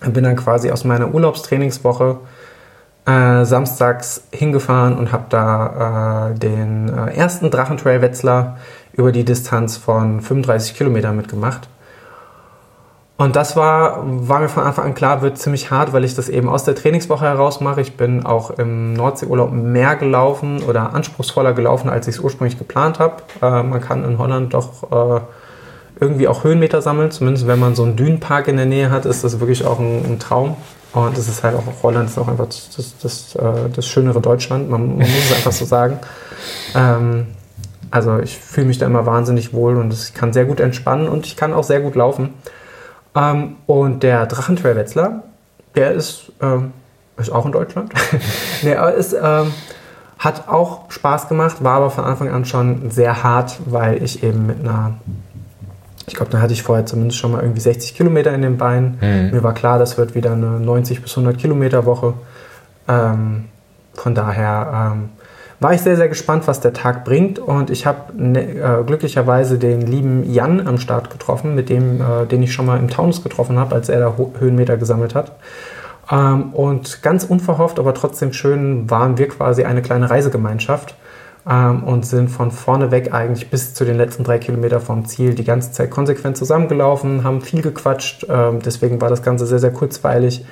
Bin 0.01 0.23
dann 0.23 0.37
quasi 0.37 0.71
aus 0.71 0.85
meiner 0.85 1.13
Urlaubstrainingswoche 1.13 2.19
äh, 3.07 3.45
samstags 3.45 4.23
hingefahren 4.31 4.97
und 4.97 5.13
habe 5.13 5.25
da 5.29 6.31
äh, 6.31 6.39
den 6.39 6.89
äh, 6.89 7.15
ersten 7.15 7.51
Drachentrail 7.51 8.01
Wetzlar 8.01 8.57
über 8.95 9.13
die 9.13 9.25
Distanz 9.25 9.77
von 9.77 10.21
35 10.21 10.75
Kilometern 10.75 11.17
mitgemacht. 11.17 11.69
Und 13.17 13.37
das 13.37 13.55
war, 13.55 14.03
war 14.05 14.41
mir 14.41 14.49
von 14.49 14.65
Anfang 14.65 14.87
an 14.87 14.95
klar, 14.95 15.23
wird 15.23 15.39
ziemlich 15.39 15.71
hart, 15.71 15.93
weil 15.93 16.03
ich 16.03 16.17
das 16.17 16.29
eben 16.29 16.49
aus 16.49 16.65
der 16.65 16.75
Trainingswoche 16.75 17.25
heraus 17.25 17.61
mache. 17.61 17.81
Ich 17.81 17.97
bin 17.97 18.27
auch 18.27 18.51
im 18.51 18.95
Nordseeurlaub 18.95 19.53
mehr 19.53 19.95
gelaufen 19.95 20.63
oder 20.65 20.95
anspruchsvoller 20.95 21.53
gelaufen, 21.53 21.89
als 21.89 22.09
ich 22.09 22.17
es 22.17 22.21
ursprünglich 22.21 22.59
geplant 22.59 22.99
habe. 22.99 23.23
Äh, 23.41 23.63
man 23.63 23.81
kann 23.81 24.05
in 24.05 24.19
Holland 24.19 24.53
doch 24.53 24.91
äh, 24.91 25.21
irgendwie 26.01 26.27
auch 26.27 26.43
Höhenmeter 26.43 26.83
sammeln. 26.83 27.13
Zumindest 27.13 27.47
wenn 27.47 27.61
man 27.61 27.77
so 27.77 27.85
einen 27.85 27.95
Dünenpark 27.95 28.49
in 28.49 28.57
der 28.57 28.67
Nähe 28.67 28.91
hat, 28.91 29.05
ist 29.05 29.23
das 29.23 29.39
wirklich 29.39 29.65
auch 29.65 29.79
ein, 29.79 30.05
ein 30.05 30.19
Traum. 30.19 30.57
Und 30.95 31.19
es 31.19 31.29
ist 31.29 31.43
halt 31.43 31.57
auch, 31.57 31.65
Holland 31.83 32.09
ist 32.09 32.19
auch 32.19 32.29
einfach 32.29 32.47
das, 32.47 32.71
das, 32.77 32.95
das, 33.03 33.35
äh, 33.37 33.69
das 33.75 33.87
schönere 33.87 34.21
Deutschland. 34.21 34.71
Man, 34.71 34.97
muss 34.97 35.09
es 35.09 35.35
einfach 35.35 35.53
so 35.53 35.65
sagen. 35.65 35.99
Ähm, 36.75 37.27
also 37.91 38.19
ich 38.19 38.39
fühle 38.39 38.69
mich 38.69 38.79
da 38.79 38.87
immer 38.87 39.05
wahnsinnig 39.07 39.53
wohl 39.53 39.77
und 39.77 39.93
ich 39.93 40.15
kann 40.15 40.33
sehr 40.33 40.45
gut 40.45 40.61
entspannen 40.61 41.09
und 41.09 41.27
ich 41.27 41.37
kann 41.37 41.53
auch 41.53 41.65
sehr 41.65 41.81
gut 41.81 41.95
laufen. 41.95 42.35
Ähm, 43.15 43.57
und 43.67 44.03
der 44.03 44.27
Drachentrail 44.27 44.77
Wetzlar, 44.77 45.23
der 45.75 45.93
ist, 45.93 46.33
ähm, 46.41 46.73
ist 47.17 47.31
auch 47.31 47.47
in 47.47 47.53
Deutschland. 47.53 47.93
der 48.63 48.95
ist, 48.95 49.15
ähm, 49.21 49.53
hat 50.19 50.49
auch 50.49 50.91
Spaß 50.91 51.29
gemacht, 51.29 51.63
war 51.63 51.77
aber 51.77 51.91
von 51.91 52.05
Anfang 52.05 52.31
an 52.31 52.45
schon 52.45 52.91
sehr 52.91 53.23
hart, 53.23 53.59
weil 53.67 54.03
ich 54.03 54.23
eben 54.23 54.47
mit 54.47 54.61
einer, 54.61 54.95
ich 56.07 56.15
glaube, 56.15 56.31
da 56.31 56.41
hatte 56.41 56.53
ich 56.53 56.63
vorher 56.63 56.87
zumindest 56.87 57.19
schon 57.19 57.33
mal 57.33 57.43
irgendwie 57.43 57.61
60 57.61 57.95
Kilometer 57.95 58.33
in 58.35 58.43
den 58.43 58.59
Beinen. 58.59 58.99
Mhm. 59.01 59.31
Mir 59.31 59.43
war 59.43 59.55
klar, 59.55 59.79
das 59.79 59.97
wird 59.97 60.15
wieder 60.15 60.33
eine 60.33 60.61
90 60.61 61.03
bis 61.03 61.13
100 61.13 61.39
Kilometer 61.39 61.87
Woche. 61.87 62.15
Ähm, 62.89 63.47
von 63.95 64.15
daher 64.15 64.93
ähm, 64.93 65.09
war 65.61 65.73
ich 65.73 65.81
sehr, 65.81 65.97
sehr 65.97 66.09
gespannt, 66.09 66.47
was 66.47 66.61
der 66.61 66.75
Tag 66.75 67.05
bringt. 67.05 67.39
Und 67.39 67.71
ich 67.71 67.87
habe 67.87 68.13
ne, 68.15 68.41
äh, 68.43 68.85
glücklicherweise 68.85 69.59
den 69.59 69.81
lieben 69.81 70.31
Jan 70.31 70.67
am 70.67 70.79
Start 70.79 71.11
getroffen, 71.11 71.55
mit 71.55 71.69
dem, 71.71 72.01
äh, 72.01 72.27
den 72.27 72.43
ich 72.43 72.53
schon 72.53 72.67
mal 72.67 72.79
im 72.79 72.91
Taunus 72.91 73.23
getroffen 73.23 73.59
habe, 73.59 73.75
als 73.75 73.89
er 73.89 74.01
da 74.01 74.15
Höhenmeter 74.39 74.77
gesammelt 74.77 75.15
hat. 75.15 75.33
Ähm, 76.11 76.53
und 76.53 77.03
ganz 77.03 77.25
unverhofft, 77.25 77.79
aber 77.79 77.95
trotzdem 77.95 78.35
schön, 78.35 78.91
waren 78.91 79.17
wir 79.17 79.29
quasi 79.29 79.65
eine 79.65 79.81
kleine 79.81 80.11
Reisegemeinschaft 80.11 80.95
ähm, 81.49 81.85
und 81.85 82.07
sind 82.07 82.29
von 82.29 82.51
vorne 82.51 82.91
weg 82.91 83.13
eigentlich 83.13 83.51
bis 83.51 83.75
zu 83.75 83.85
den 83.85 83.97
letzten 83.97 84.25
drei 84.25 84.39
Kilometer 84.39 84.81
vom 84.81 85.05
Ziel 85.07 85.35
die 85.35 85.45
ganze 85.45 85.73
Zeit 85.73 85.91
konsequent 85.91 86.37
zusammengelaufen, 86.37 87.25
haben 87.25 87.41
viel 87.41 87.63
gequatscht. 87.63 88.27
Ähm, 88.29 88.61
deswegen 88.65 89.01
war 89.01 89.11
das 89.11 89.23
Ganze 89.23 89.47
sehr, 89.47 89.59
sehr 89.59 89.73
kurzweilig. 89.73 90.45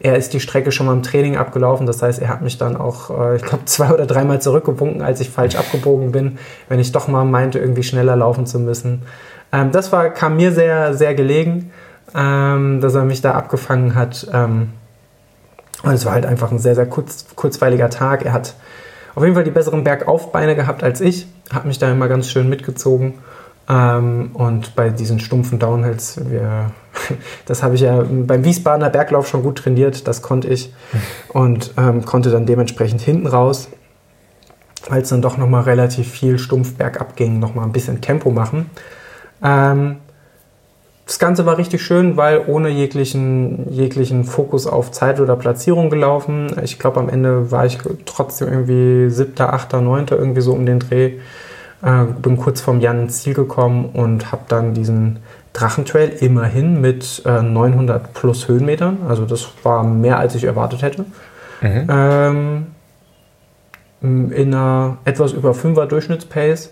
Er 0.00 0.16
ist 0.16 0.32
die 0.32 0.40
Strecke 0.40 0.70
schon 0.70 0.86
mal 0.86 0.92
im 0.92 1.02
Training 1.02 1.36
abgelaufen, 1.36 1.86
das 1.86 2.02
heißt, 2.02 2.20
er 2.22 2.28
hat 2.28 2.40
mich 2.40 2.56
dann 2.56 2.76
auch, 2.76 3.10
äh, 3.10 3.36
ich 3.36 3.42
glaube, 3.42 3.64
zwei 3.66 3.92
oder 3.92 4.06
dreimal 4.06 4.40
zurückgewunken, 4.40 5.02
als 5.02 5.20
ich 5.20 5.30
falsch 5.30 5.56
abgebogen 5.56 6.12
bin, 6.12 6.38
wenn 6.68 6.78
ich 6.78 6.92
doch 6.92 7.08
mal 7.08 7.24
meinte, 7.24 7.58
irgendwie 7.58 7.82
schneller 7.82 8.16
laufen 8.16 8.46
zu 8.46 8.58
müssen. 8.60 9.02
Ähm, 9.52 9.72
das 9.72 9.92
war, 9.92 10.10
kam 10.10 10.36
mir 10.36 10.52
sehr, 10.52 10.94
sehr 10.94 11.14
gelegen, 11.14 11.72
ähm, 12.14 12.80
dass 12.80 12.94
er 12.94 13.04
mich 13.04 13.20
da 13.20 13.32
abgefangen 13.32 13.94
hat. 13.94 14.28
Ähm, 14.32 14.70
und 15.82 15.92
es 15.92 16.04
war 16.04 16.12
halt 16.12 16.26
einfach 16.26 16.50
ein 16.50 16.58
sehr, 16.58 16.74
sehr 16.74 16.86
kurz, 16.86 17.26
kurzweiliger 17.36 17.90
Tag. 17.90 18.24
Er 18.24 18.32
hat 18.32 18.54
auf 19.18 19.24
jeden 19.24 19.34
Fall 19.34 19.42
die 19.42 19.50
besseren 19.50 19.82
Bergaufbeine 19.82 20.54
gehabt 20.54 20.84
als 20.84 21.00
ich, 21.00 21.26
hat 21.50 21.64
mich 21.64 21.80
da 21.80 21.90
immer 21.90 22.06
ganz 22.06 22.30
schön 22.30 22.48
mitgezogen. 22.48 23.14
Ähm, 23.68 24.30
und 24.32 24.76
bei 24.76 24.90
diesen 24.90 25.18
stumpfen 25.18 25.58
Downhills, 25.58 26.20
wir, 26.30 26.70
das 27.44 27.64
habe 27.64 27.74
ich 27.74 27.80
ja 27.80 28.04
beim 28.08 28.44
Wiesbadener 28.44 28.90
Berglauf 28.90 29.26
schon 29.26 29.42
gut 29.42 29.58
trainiert, 29.58 30.06
das 30.06 30.22
konnte 30.22 30.46
ich 30.46 30.72
und 31.30 31.74
ähm, 31.76 32.04
konnte 32.04 32.30
dann 32.30 32.46
dementsprechend 32.46 33.00
hinten 33.00 33.26
raus, 33.26 33.68
weil 34.88 35.02
es 35.02 35.08
dann 35.08 35.20
doch 35.20 35.36
nochmal 35.36 35.62
relativ 35.62 36.08
viel 36.08 36.38
stumpf 36.38 36.76
bergab 36.76 37.16
ging, 37.16 37.40
nochmal 37.40 37.64
ein 37.64 37.72
bisschen 37.72 38.00
Tempo 38.00 38.30
machen. 38.30 38.70
Ähm, 39.42 39.96
das 41.08 41.18
Ganze 41.18 41.46
war 41.46 41.56
richtig 41.56 41.82
schön, 41.82 42.18
weil 42.18 42.42
ohne 42.46 42.68
jeglichen, 42.68 43.72
jeglichen 43.72 44.24
Fokus 44.24 44.66
auf 44.66 44.92
Zeit 44.92 45.20
oder 45.20 45.36
Platzierung 45.36 45.88
gelaufen. 45.88 46.54
Ich 46.62 46.78
glaube, 46.78 47.00
am 47.00 47.08
Ende 47.08 47.50
war 47.50 47.64
ich 47.64 47.78
trotzdem 48.04 48.48
irgendwie 48.48 49.08
siebter, 49.08 49.54
achter, 49.54 49.80
neunter, 49.80 50.18
irgendwie 50.18 50.42
so 50.42 50.52
um 50.52 50.66
den 50.66 50.80
Dreh. 50.80 51.14
Äh, 51.82 52.04
bin 52.20 52.36
kurz 52.36 52.60
vom 52.60 52.80
Jan 52.80 53.04
ins 53.04 53.22
Ziel 53.22 53.32
gekommen 53.32 53.86
und 53.94 54.32
habe 54.32 54.42
dann 54.48 54.74
diesen 54.74 55.20
Drachentrail 55.54 56.10
immerhin 56.20 56.82
mit 56.82 57.22
äh, 57.24 57.40
900 57.40 58.12
plus 58.12 58.46
Höhenmetern. 58.46 58.98
Also 59.08 59.24
das 59.24 59.48
war 59.62 59.84
mehr, 59.84 60.18
als 60.18 60.34
ich 60.34 60.44
erwartet 60.44 60.82
hätte. 60.82 61.06
Mhm. 61.62 61.86
Ähm, 61.88 62.66
in 64.02 64.54
einer 64.54 64.98
etwas 65.06 65.32
über 65.32 65.52
5er 65.52 65.86
Durchschnittspace. 65.86 66.70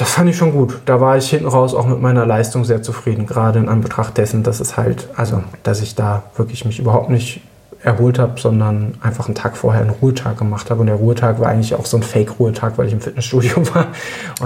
Das 0.00 0.12
fand 0.12 0.30
ich 0.30 0.36
schon 0.38 0.52
gut. 0.52 0.80
Da 0.86 0.98
war 1.02 1.18
ich 1.18 1.28
hinten 1.28 1.46
raus 1.46 1.74
auch 1.74 1.86
mit 1.86 2.00
meiner 2.00 2.24
Leistung 2.24 2.64
sehr 2.64 2.82
zufrieden, 2.82 3.26
gerade 3.26 3.58
in 3.58 3.68
Anbetracht 3.68 4.16
dessen, 4.16 4.42
dass 4.42 4.58
es 4.58 4.78
halt, 4.78 5.08
also 5.14 5.42
dass 5.62 5.82
ich 5.82 5.94
da 5.94 6.22
wirklich 6.36 6.64
mich 6.64 6.78
überhaupt 6.78 7.10
nicht 7.10 7.42
erholt 7.82 8.18
habe, 8.18 8.40
sondern 8.40 8.94
einfach 9.02 9.26
einen 9.26 9.34
Tag 9.34 9.58
vorher 9.58 9.82
einen 9.82 9.90
Ruhetag 9.90 10.38
gemacht 10.38 10.70
habe. 10.70 10.80
Und 10.80 10.86
der 10.86 10.96
Ruhetag 10.96 11.38
war 11.38 11.48
eigentlich 11.48 11.74
auch 11.74 11.84
so 11.84 11.98
ein 11.98 12.02
Fake-Ruhetag, 12.02 12.78
weil 12.78 12.86
ich 12.86 12.94
im 12.94 13.02
Fitnessstudio 13.02 13.62
war. 13.74 13.88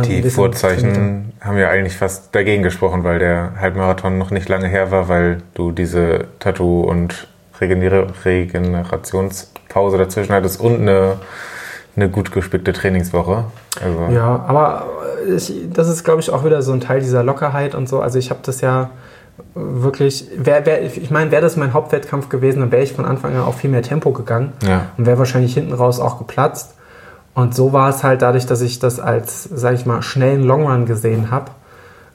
die 0.02 0.28
Vorzeichen 0.28 1.32
haben 1.40 1.56
ja 1.56 1.68
eigentlich 1.68 1.96
fast 1.96 2.34
dagegen 2.34 2.64
gesprochen, 2.64 3.04
weil 3.04 3.20
der 3.20 3.52
Halbmarathon 3.60 4.18
noch 4.18 4.32
nicht 4.32 4.48
lange 4.48 4.66
her 4.66 4.90
war, 4.90 5.08
weil 5.08 5.38
du 5.54 5.70
diese 5.70 6.24
Tattoo- 6.40 6.82
und 6.82 7.28
Regener 7.60 8.06
Regenerationspause 8.24 9.98
dazwischen 9.98 10.32
hattest 10.32 10.60
und 10.60 10.80
eine, 10.80 11.18
eine 11.96 12.08
gut 12.08 12.32
gespickte 12.32 12.72
Trainingswoche. 12.72 13.44
Also 13.82 14.14
ja, 14.14 14.44
aber 14.46 14.86
ich, 15.36 15.52
das 15.72 15.88
ist, 15.88 16.04
glaube 16.04 16.20
ich, 16.20 16.30
auch 16.30 16.44
wieder 16.44 16.62
so 16.62 16.72
ein 16.72 16.80
Teil 16.80 17.00
dieser 17.00 17.22
Lockerheit 17.22 17.74
und 17.74 17.88
so. 17.88 18.00
Also 18.00 18.18
ich 18.18 18.30
habe 18.30 18.40
das 18.42 18.60
ja 18.60 18.90
wirklich, 19.54 20.28
wär, 20.36 20.64
wär, 20.66 20.82
ich 20.82 21.10
meine, 21.10 21.30
wäre 21.30 21.42
das 21.42 21.56
mein 21.56 21.72
Hauptwettkampf 21.72 22.28
gewesen, 22.28 22.60
dann 22.60 22.72
wäre 22.72 22.82
ich 22.82 22.92
von 22.92 23.04
Anfang 23.04 23.34
an 23.34 23.42
auch 23.42 23.54
viel 23.54 23.70
mehr 23.70 23.82
Tempo 23.82 24.12
gegangen 24.12 24.52
ja. 24.66 24.86
und 24.96 25.06
wäre 25.06 25.18
wahrscheinlich 25.18 25.54
hinten 25.54 25.72
raus 25.72 26.00
auch 26.00 26.18
geplatzt. 26.18 26.74
Und 27.34 27.54
so 27.54 27.72
war 27.72 27.88
es 27.88 28.04
halt 28.04 28.22
dadurch, 28.22 28.46
dass 28.46 28.60
ich 28.60 28.78
das 28.78 29.00
als, 29.00 29.44
sage 29.44 29.74
ich 29.74 29.86
mal, 29.86 30.02
schnellen 30.02 30.44
Longrun 30.44 30.86
gesehen 30.86 31.32
habe, 31.32 31.50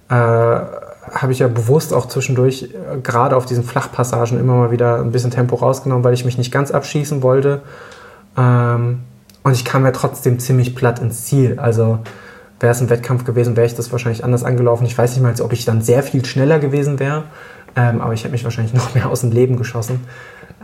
äh, 0.10 0.16
habe 1.12 1.32
ich 1.32 1.40
ja 1.40 1.48
bewusst 1.48 1.94
auch 1.94 2.08
zwischendurch 2.08 2.64
äh, 2.74 3.00
gerade 3.02 3.36
auf 3.36 3.46
diesen 3.46 3.64
Flachpassagen 3.64 4.40
immer 4.40 4.54
mal 4.54 4.72
wieder 4.72 5.00
ein 5.00 5.12
bisschen 5.12 5.32
Tempo 5.32 5.56
rausgenommen, 5.56 6.04
weil 6.04 6.14
ich 6.14 6.24
mich 6.24 6.38
nicht 6.38 6.52
ganz 6.52 6.72
abschießen 6.72 7.22
wollte. 7.22 7.62
Ähm, 8.38 9.02
und 9.44 9.54
ich 9.54 9.66
kam 9.66 9.86
ja 9.86 9.92
trotzdem 9.92 10.40
ziemlich 10.40 10.76
platt 10.76 11.00
ins 11.00 11.26
Ziel. 11.26 11.60
Also 11.60 12.00
wäre 12.60 12.72
es 12.72 12.82
ein 12.82 12.90
Wettkampf 12.90 13.24
gewesen, 13.24 13.56
wäre 13.56 13.68
ich 13.68 13.76
das 13.76 13.92
wahrscheinlich 13.92 14.24
anders 14.24 14.44
angelaufen. 14.44 14.86
Ich 14.86 14.98
weiß 14.98 15.12
nicht 15.12 15.24
mal, 15.24 15.34
ob 15.42 15.54
ich 15.54 15.66
dann 15.66 15.82
sehr 15.82 16.04
viel 16.04 16.26
schneller 16.26 16.60
gewesen 16.60 17.00
wäre, 17.00 17.24
ähm, 17.76 18.02
aber 18.02 18.14
ich 18.14 18.24
hätte 18.24 18.34
mich 18.34 18.44
wahrscheinlich 18.44 18.74
noch 18.76 18.94
mehr 18.96 19.10
aus 19.10 19.22
dem 19.22 19.32
Leben 19.32 19.58
geschossen. 19.58 20.02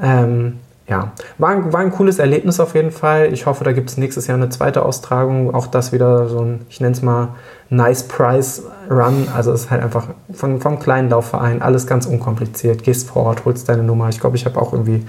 Ähm, 0.02 0.60
ja, 0.88 1.14
war 1.40 1.50
ein, 1.50 1.74
war 1.74 1.80
ein 1.80 1.92
cooles 1.92 2.20
Erlebnis 2.20 2.60
auf 2.60 2.76
jeden 2.76 2.92
Fall. 2.92 3.34
Ich 3.34 3.48
hoffe, 3.48 3.64
da 3.64 3.72
gibt 3.72 3.90
es 3.90 3.98
nächstes 3.98 4.28
Jahr 4.28 4.38
eine 4.38 4.50
zweite 4.50 4.86
Austragung. 4.86 5.54
Auch 5.54 5.66
das 5.66 5.92
wieder 5.92 6.30
so 6.30 6.40
ein, 6.40 6.62
ich 6.70 6.80
nenne 6.80 6.94
es 6.94 7.02
mal, 7.02 7.30
Nice 7.70 8.04
Price 8.04 8.62
Run. 8.88 9.28
Also 9.36 9.52
es 9.52 9.64
ist 9.64 9.72
halt 9.72 9.82
einfach 9.82 10.10
von, 10.32 10.62
vom 10.62 10.78
kleinen 10.78 11.10
Laufverein 11.10 11.64
alles 11.64 11.88
ganz 11.88 12.06
unkompliziert. 12.06 12.84
Gehst 12.84 13.10
vor 13.10 13.24
Ort, 13.24 13.46
holst 13.46 13.68
deine 13.68 13.82
Nummer. 13.82 14.10
Ich 14.10 14.20
glaube, 14.20 14.36
ich 14.36 14.46
habe 14.46 14.62
auch 14.62 14.74
irgendwie 14.74 15.04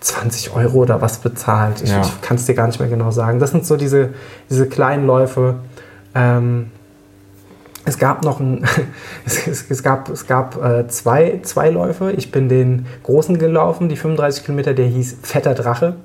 20 0.00 0.56
Euro 0.56 0.78
oder 0.78 1.00
was 1.00 1.18
bezahlt. 1.18 1.82
Ich, 1.82 1.90
ja. 1.90 2.02
kann 2.22 2.36
es 2.36 2.46
dir 2.46 2.56
gar 2.56 2.66
nicht 2.66 2.80
mehr 2.80 2.88
genau 2.88 3.12
sagen. 3.12 3.38
Das 3.38 3.52
sind 3.52 3.64
so 3.64 3.76
diese, 3.76 4.10
diese 4.50 4.66
kleinen 4.66 5.06
Läufe, 5.06 5.54
ähm, 6.16 6.72
es 7.84 7.98
gab 7.98 8.24
noch 8.24 8.38
ein, 8.40 8.64
es, 9.26 9.46
es, 9.46 9.70
es 9.70 9.82
gab, 9.82 10.08
es 10.08 10.26
gab 10.26 10.62
äh, 10.62 10.86
zwei, 10.88 11.40
zwei 11.42 11.70
Läufe. 11.70 12.12
Ich 12.12 12.30
bin 12.30 12.48
den 12.48 12.86
großen 13.02 13.38
gelaufen, 13.38 13.88
die 13.88 13.96
35 13.96 14.44
Kilometer, 14.44 14.74
der 14.74 14.86
hieß 14.86 15.18
Fetter 15.22 15.54
Drache. 15.54 15.96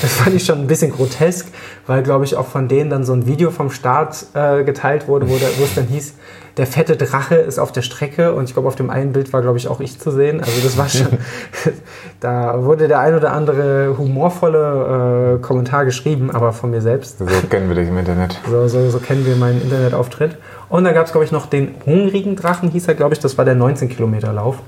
Das 0.00 0.12
fand 0.12 0.36
ich 0.36 0.44
schon 0.44 0.60
ein 0.60 0.66
bisschen 0.66 0.92
grotesk, 0.92 1.48
weil, 1.86 2.02
glaube 2.02 2.24
ich, 2.24 2.36
auch 2.36 2.46
von 2.46 2.68
denen 2.68 2.90
dann 2.90 3.04
so 3.04 3.12
ein 3.12 3.26
Video 3.26 3.50
vom 3.50 3.70
Start 3.70 4.26
äh, 4.34 4.64
geteilt 4.64 5.08
wurde, 5.08 5.28
wo, 5.28 5.36
da, 5.36 5.46
wo 5.58 5.64
es 5.64 5.74
dann 5.74 5.86
hieß, 5.86 6.14
der 6.56 6.66
fette 6.66 6.96
Drache 6.96 7.34
ist 7.34 7.58
auf 7.58 7.72
der 7.72 7.82
Strecke 7.82 8.32
und 8.32 8.44
ich 8.44 8.52
glaube, 8.52 8.68
auf 8.68 8.76
dem 8.76 8.90
einen 8.90 9.12
Bild 9.12 9.32
war, 9.32 9.42
glaube 9.42 9.58
ich, 9.58 9.66
auch 9.66 9.80
ich 9.80 9.98
zu 9.98 10.12
sehen. 10.12 10.40
Also 10.40 10.52
das 10.62 10.78
war 10.78 10.88
schon, 10.88 11.18
da 12.20 12.62
wurde 12.62 12.86
der 12.86 13.00
ein 13.00 13.14
oder 13.14 13.32
andere 13.32 13.96
humorvolle 13.98 15.38
äh, 15.38 15.42
Kommentar 15.42 15.84
geschrieben, 15.84 16.30
aber 16.30 16.52
von 16.52 16.70
mir 16.70 16.80
selbst. 16.80 17.18
So 17.18 17.26
kennen 17.50 17.68
wir 17.68 17.74
dich 17.74 17.88
im 17.88 17.98
Internet. 17.98 18.40
So, 18.48 18.68
so, 18.68 18.88
so 18.88 18.98
kennen 19.00 19.26
wir 19.26 19.34
meinen 19.36 19.62
Internetauftritt. 19.62 20.36
Und 20.68 20.84
dann 20.84 20.94
gab 20.94 21.06
es, 21.06 21.12
glaube 21.12 21.24
ich, 21.24 21.32
noch 21.32 21.46
den 21.46 21.74
hungrigen 21.84 22.36
Drachen, 22.36 22.70
hieß 22.70 22.88
er, 22.88 22.94
glaube 22.94 23.14
ich, 23.14 23.20
das 23.20 23.38
war 23.38 23.44
der 23.44 23.54
19 23.54 23.88
Kilometer 23.88 24.32
Lauf. 24.32 24.58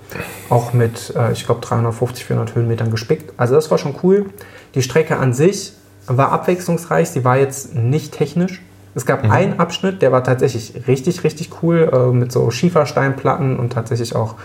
Auch 0.50 0.72
mit, 0.72 1.14
äh, 1.16 1.32
ich 1.32 1.46
glaube, 1.46 1.60
350, 1.60 2.24
400 2.24 2.54
Höhenmetern 2.54 2.90
gespickt. 2.90 3.32
Also 3.36 3.54
das 3.54 3.70
war 3.70 3.78
schon 3.78 3.94
cool. 4.02 4.26
Die 4.74 4.82
Strecke 4.82 5.16
an 5.16 5.32
sich 5.32 5.72
war 6.06 6.32
abwechslungsreich, 6.32 7.08
sie 7.10 7.24
war 7.24 7.38
jetzt 7.38 7.74
nicht 7.74 8.12
technisch. 8.12 8.62
Es 8.94 9.04
gab 9.04 9.24
mhm. 9.24 9.30
einen 9.30 9.60
Abschnitt, 9.60 10.00
der 10.02 10.12
war 10.12 10.24
tatsächlich 10.24 10.86
richtig, 10.86 11.24
richtig 11.24 11.50
cool, 11.62 11.90
äh, 11.92 12.12
mit 12.12 12.32
so 12.32 12.50
Schiefersteinplatten 12.50 13.58
und 13.58 13.72
tatsächlich 13.72 14.14
auch 14.14 14.36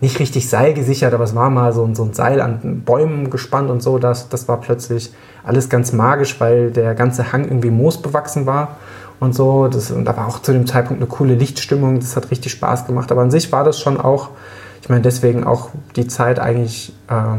nicht 0.00 0.20
richtig 0.20 0.48
Seil 0.48 0.74
gesichert, 0.74 1.12
aber 1.12 1.24
es 1.24 1.34
war 1.34 1.50
mal 1.50 1.72
so, 1.72 1.88
so 1.94 2.04
ein 2.04 2.12
Seil 2.12 2.40
an 2.40 2.82
Bäumen 2.84 3.30
gespannt 3.30 3.70
und 3.70 3.82
so. 3.82 3.98
Das, 3.98 4.28
das 4.28 4.46
war 4.46 4.60
plötzlich 4.60 5.12
alles 5.42 5.68
ganz 5.68 5.92
magisch, 5.92 6.40
weil 6.40 6.70
der 6.70 6.94
ganze 6.94 7.32
Hang 7.32 7.44
irgendwie 7.44 7.70
moosbewachsen 7.70 8.46
war 8.46 8.76
und 9.20 9.34
so. 9.34 9.68
Das, 9.68 9.90
und 9.90 10.04
da 10.04 10.16
war 10.16 10.28
auch 10.28 10.40
zu 10.40 10.52
dem 10.52 10.66
Zeitpunkt 10.66 11.02
eine 11.02 11.08
coole 11.08 11.34
Lichtstimmung. 11.34 12.00
Das 12.00 12.16
hat 12.16 12.30
richtig 12.30 12.52
Spaß 12.52 12.86
gemacht. 12.86 13.10
Aber 13.12 13.22
an 13.22 13.30
sich 13.30 13.50
war 13.52 13.64
das 13.64 13.78
schon 13.78 14.00
auch, 14.00 14.30
ich 14.82 14.88
meine, 14.88 15.02
deswegen 15.02 15.44
auch 15.44 15.70
die 15.96 16.06
Zeit 16.06 16.38
eigentlich, 16.38 16.92
äh, 17.08 17.38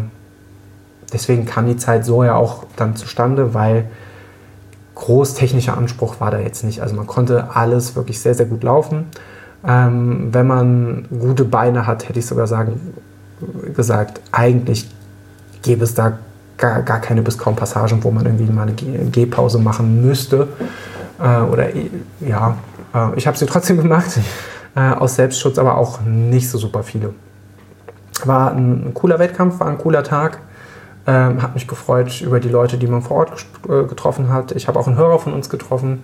deswegen 1.14 1.46
kam 1.46 1.68
die 1.68 1.78
Zeit 1.78 2.06
so 2.06 2.24
ja 2.24 2.36
auch 2.36 2.64
dann 2.76 2.96
zustande, 2.96 3.54
weil 3.54 3.86
groß 4.96 5.34
technischer 5.34 5.78
Anspruch 5.78 6.20
war 6.20 6.32
da 6.32 6.40
jetzt 6.40 6.64
nicht. 6.64 6.82
Also 6.82 6.96
man 6.96 7.08
konnte 7.08 7.56
alles 7.56 7.96
wirklich 7.96 8.20
sehr, 8.20 8.36
sehr 8.36 8.46
gut 8.46 8.64
laufen. 8.64 9.06
Ähm, 9.66 10.30
wenn 10.32 10.48
man 10.48 11.06
gute 11.10 11.46
Beine 11.46 11.88
hat, 11.88 12.08
hätte 12.08 12.20
ich 12.20 12.26
sogar 12.26 12.48
sagen, 12.48 12.80
gesagt, 13.74 14.22
eigentlich 14.32 14.90
gäbe 15.62 15.84
es 15.84 15.94
da 15.94 16.20
gar, 16.58 16.82
gar 16.84 17.00
keine 17.00 17.22
bis 17.22 17.38
kaum 17.38 17.56
Passagen, 17.56 18.04
wo 18.04 18.12
man 18.12 18.26
irgendwie 18.26 18.52
mal 18.52 18.64
eine 18.64 18.74
Gehpause 18.74 19.60
machen 19.60 20.06
müsste. 20.06 20.50
Äh, 21.22 21.42
oder 21.42 21.70
ja, 22.20 22.58
äh, 22.94 23.18
ich 23.18 23.28
habe 23.28 23.38
sie 23.38 23.46
trotzdem 23.46 23.78
gemacht, 23.82 24.20
äh, 24.76 24.92
aus 24.92 25.16
Selbstschutz, 25.16 25.58
aber 25.58 25.78
auch 25.78 26.02
nicht 26.02 26.50
so 26.50 26.58
super 26.58 26.84
viele. 26.84 27.14
War 28.26 28.52
ein 28.52 28.92
cooler 28.94 29.20
Wettkampf, 29.20 29.60
war 29.60 29.68
ein 29.68 29.78
cooler 29.78 30.04
Tag. 30.04 30.40
Ähm, 31.08 31.42
hat 31.42 31.56
mich 31.56 31.68
gefreut 31.68 32.22
über 32.22 32.40
die 32.40 32.50
Leute, 32.50 32.78
die 32.78 32.86
man 32.86 33.02
vor 33.02 33.18
Ort 33.18 33.46
äh, 33.68 33.84
getroffen 33.88 34.32
hat. 34.32 34.52
Ich 34.52 34.68
habe 34.68 34.78
auch 34.78 34.88
einen 34.88 34.98
Hörer 34.98 35.18
von 35.18 35.34
uns 35.34 35.50
getroffen, 35.50 36.04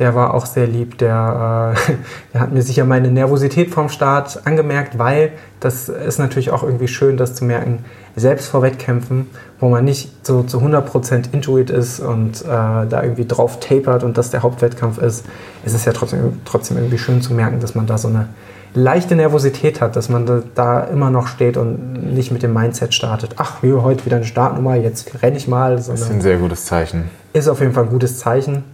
der 0.00 0.14
war 0.14 0.34
auch 0.34 0.46
sehr 0.46 0.66
lieb. 0.66 0.98
Der, 0.98 1.76
äh, 1.76 1.92
der 2.32 2.40
hat 2.40 2.52
mir 2.52 2.62
sicher 2.62 2.84
meine 2.84 3.10
Nervosität 3.10 3.70
vom 3.70 3.88
Start 3.88 4.40
angemerkt, 4.46 4.98
weil 4.98 5.32
das 5.60 5.88
ist 5.88 6.18
natürlich 6.18 6.50
auch 6.50 6.62
irgendwie 6.64 6.88
schön, 6.88 7.16
das 7.16 7.34
zu 7.34 7.44
merken, 7.44 7.84
selbst 8.16 8.48
vor 8.48 8.62
Wettkämpfen, 8.62 9.28
wo 9.60 9.68
man 9.68 9.84
nicht 9.84 10.26
so 10.26 10.42
zu 10.42 10.58
100% 10.58 11.32
Intuit 11.32 11.70
ist 11.70 12.00
und 12.00 12.42
äh, 12.42 12.46
da 12.46 13.02
irgendwie 13.02 13.26
drauf 13.26 13.60
tapert 13.60 14.02
und 14.02 14.18
das 14.18 14.30
der 14.30 14.42
Hauptwettkampf 14.42 14.98
ist, 14.98 15.26
ist 15.64 15.74
es 15.74 15.84
ja 15.84 15.92
trotzdem, 15.92 16.40
trotzdem 16.44 16.78
irgendwie 16.78 16.98
schön 16.98 17.22
zu 17.22 17.34
merken, 17.34 17.60
dass 17.60 17.74
man 17.74 17.86
da 17.86 17.98
so 17.98 18.08
eine 18.08 18.28
leichte 18.74 19.16
Nervosität 19.16 19.80
hat, 19.80 19.96
dass 19.96 20.08
man 20.08 20.44
da, 20.54 20.80
immer 20.84 21.10
noch 21.10 21.26
steht 21.26 21.56
und 21.56 22.14
nicht 22.14 22.30
mit 22.32 22.42
dem 22.42 22.54
Mindset 22.54 22.94
startet. 22.94 23.34
Ach, 23.36 23.62
heute 23.62 24.06
wieder 24.06 24.16
eine 24.16 24.24
Startnummer, 24.24 24.76
jetzt 24.76 25.22
renne 25.22 25.36
ich 25.36 25.46
mal. 25.46 25.76
Das 25.76 25.88
ist 25.88 26.10
ein 26.10 26.20
sehr 26.20 26.38
gutes 26.38 26.64
Zeichen. 26.64 27.10
Ist 27.32 27.48
auf 27.48 27.60
jeden 27.60 27.72
Fall 27.72 27.84
ein 27.84 27.90
gutes 27.90 28.18
Zeichen. 28.18 28.64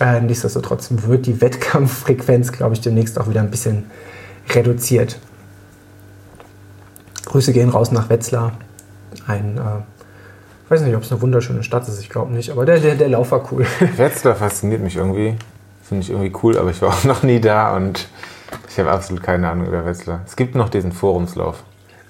Äh, 0.00 0.20
nichtsdestotrotz 0.20 0.88
wird 0.90 1.26
die 1.26 1.40
Wettkampffrequenz, 1.40 2.52
glaube 2.52 2.74
ich, 2.74 2.80
demnächst 2.80 3.18
auch 3.20 3.28
wieder 3.28 3.40
ein 3.40 3.50
bisschen 3.50 3.90
reduziert. 4.50 5.18
Grüße 7.26 7.52
gehen 7.52 7.68
raus 7.68 7.92
nach 7.92 8.08
Wetzlar. 8.08 8.52
Ein, 9.26 9.56
äh, 9.56 9.60
ich 10.64 10.70
weiß 10.70 10.82
nicht, 10.82 10.96
ob 10.96 11.02
es 11.02 11.12
eine 11.12 11.22
wunderschöne 11.22 11.62
Stadt 11.62 11.88
ist, 11.88 12.00
ich 12.00 12.10
glaube 12.10 12.32
nicht, 12.32 12.50
aber 12.50 12.66
der, 12.66 12.80
der, 12.80 12.96
der 12.96 13.08
Lauf 13.08 13.30
war 13.30 13.52
cool. 13.52 13.66
Wetzlar 13.96 14.34
fasziniert 14.34 14.82
mich 14.82 14.96
irgendwie. 14.96 15.36
Finde 15.82 16.02
ich 16.02 16.10
irgendwie 16.10 16.32
cool, 16.42 16.58
aber 16.58 16.70
ich 16.70 16.80
war 16.82 16.88
auch 16.88 17.04
noch 17.04 17.22
nie 17.22 17.40
da 17.40 17.76
und 17.76 18.08
ich 18.68 18.78
habe 18.78 18.90
absolut 18.90 19.22
keine 19.22 19.48
Ahnung 19.48 19.66
über 19.66 19.84
Wetzlar. 19.84 20.22
Es 20.26 20.34
gibt 20.34 20.54
noch 20.54 20.68
diesen 20.68 20.92
Forumslauf. 20.92 21.62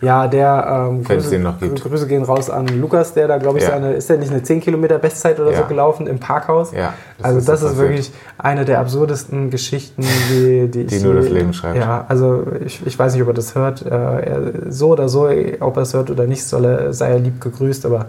Ja, 0.04 0.26
der 0.26 0.88
ähm, 0.90 1.02
Grüße, 1.02 1.30
den 1.30 1.42
noch 1.42 1.58
gibt. 1.58 1.82
Grüße 1.82 2.06
gehen 2.06 2.22
raus 2.22 2.50
an 2.50 2.66
Lukas, 2.68 3.14
der 3.14 3.26
da, 3.26 3.38
glaube 3.38 3.58
ich, 3.58 3.64
ja. 3.64 3.70
seine, 3.70 3.94
ist 3.94 4.08
der 4.08 4.18
nicht 4.18 4.30
eine 4.30 4.42
10 4.42 4.60
Kilometer 4.60 4.98
Bestzeit 4.98 5.40
oder 5.40 5.52
ja. 5.52 5.58
so 5.58 5.64
gelaufen 5.64 6.06
im 6.06 6.18
Parkhaus? 6.18 6.72
Ja. 6.72 6.94
Das 7.18 7.24
also 7.24 7.38
ist 7.38 7.48
das 7.48 7.62
ist 7.62 7.78
wirklich 7.78 8.12
eine 8.38 8.64
der 8.64 8.80
absurdesten 8.80 9.50
Geschichten, 9.50 10.04
die, 10.30 10.68
die, 10.70 10.84
die 10.84 11.00
nur 11.00 11.14
das 11.14 11.28
Leben 11.28 11.52
schreibt. 11.54 11.76
Ja, 11.76 12.04
also 12.08 12.44
ich, 12.64 12.86
ich 12.86 12.98
weiß 12.98 13.14
nicht, 13.14 13.22
ob 13.22 13.28
er 13.28 13.34
das 13.34 13.54
hört. 13.54 13.84
Äh, 13.86 14.52
so 14.68 14.88
oder 14.88 15.08
so, 15.08 15.28
ob 15.60 15.76
er 15.76 15.82
es 15.82 15.94
hört 15.94 16.10
oder 16.10 16.26
nicht, 16.26 16.44
soll 16.44 16.64
er, 16.64 16.92
sei 16.92 17.10
er 17.10 17.18
lieb 17.18 17.40
gegrüßt, 17.40 17.86
aber 17.86 18.06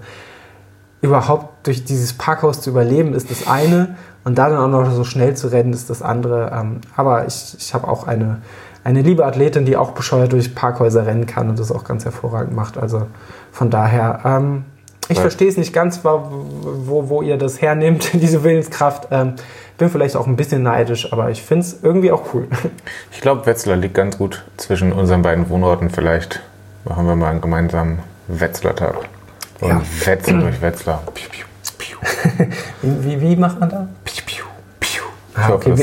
überhaupt 1.02 1.68
durch 1.68 1.86
dieses 1.86 2.14
Parkhaus 2.14 2.62
zu 2.62 2.72
überleben, 2.72 3.14
ist 3.14 3.32
das 3.32 3.48
eine. 3.48 3.96
Und 4.24 4.40
da 4.40 4.50
dann 4.50 4.58
auch 4.58 4.82
noch 4.82 4.92
so 4.92 5.04
schnell 5.04 5.36
zu 5.36 5.48
rennen, 5.48 5.72
ist 5.72 5.90
das 5.90 6.02
andere. 6.02 6.52
Ähm, 6.52 6.82
aber 6.96 7.28
ich, 7.28 7.56
ich 7.60 7.74
habe 7.74 7.88
auch 7.88 8.08
eine 8.08 8.42
eine 8.86 9.02
liebe 9.02 9.26
Athletin, 9.26 9.66
die 9.66 9.76
auch 9.76 9.92
bescheuert 9.92 10.32
durch 10.32 10.54
Parkhäuser 10.54 11.08
rennen 11.08 11.26
kann 11.26 11.50
und 11.50 11.60
das 11.60 11.72
auch 11.72 11.84
ganz 11.84 12.06
hervorragend 12.06 12.56
macht. 12.56 12.78
Also 12.78 13.08
von 13.52 13.72
daher, 13.72 14.22
ähm, 14.24 14.64
ich 15.10 15.18
ja. 15.18 15.22
verstehe 15.22 15.50
es 15.50 15.58
nicht 15.58 15.74
ganz, 15.74 16.06
wo, 16.06 17.10
wo 17.10 17.22
ihr 17.24 17.38
das 17.38 17.62
hernehmt, 17.62 18.12
diese 18.14 18.44
Willenskraft. 18.44 19.08
Ähm, 19.12 19.34
bin 19.80 19.90
vielleicht 19.90 20.16
auch 20.16 20.28
ein 20.28 20.36
bisschen 20.36 20.64
neidisch, 20.64 21.12
aber 21.12 21.32
ich 21.32 21.42
finde 21.42 21.66
es 21.66 21.80
irgendwie 21.82 22.12
auch 22.12 22.34
cool. 22.34 22.48
Ich 23.12 23.22
glaube, 23.22 23.46
Wetzlar 23.48 23.76
liegt 23.76 23.96
ganz 23.96 24.20
gut 24.20 24.46
zwischen 24.58 24.94
unseren 24.94 25.24
beiden 25.24 25.50
Wohnorten. 25.50 25.90
Vielleicht 25.90 26.42
machen 26.86 27.08
wir 27.08 27.16
mal 27.16 27.32
einen 27.32 27.42
gemeinsamen 27.42 28.00
Wetzlar-Tag. 28.28 28.98
Und 29.62 29.70
ja. 29.70 29.82
Wetzen 30.06 30.42
durch 30.42 30.62
Wetzlar. 30.62 31.02
Piu, 31.14 31.28
piu, 31.32 31.46
piu. 31.78 31.98
wie, 32.84 33.04
wie, 33.04 33.22
wie, 33.22 33.36
macht 33.36 33.60
man 33.60 33.70
da? 33.70 33.88
Piu, 34.04 34.24
piu, 34.26 34.46
piu. 34.80 35.02
Ich 35.32 35.38
ah, 35.44 35.54
okay. 35.54 35.74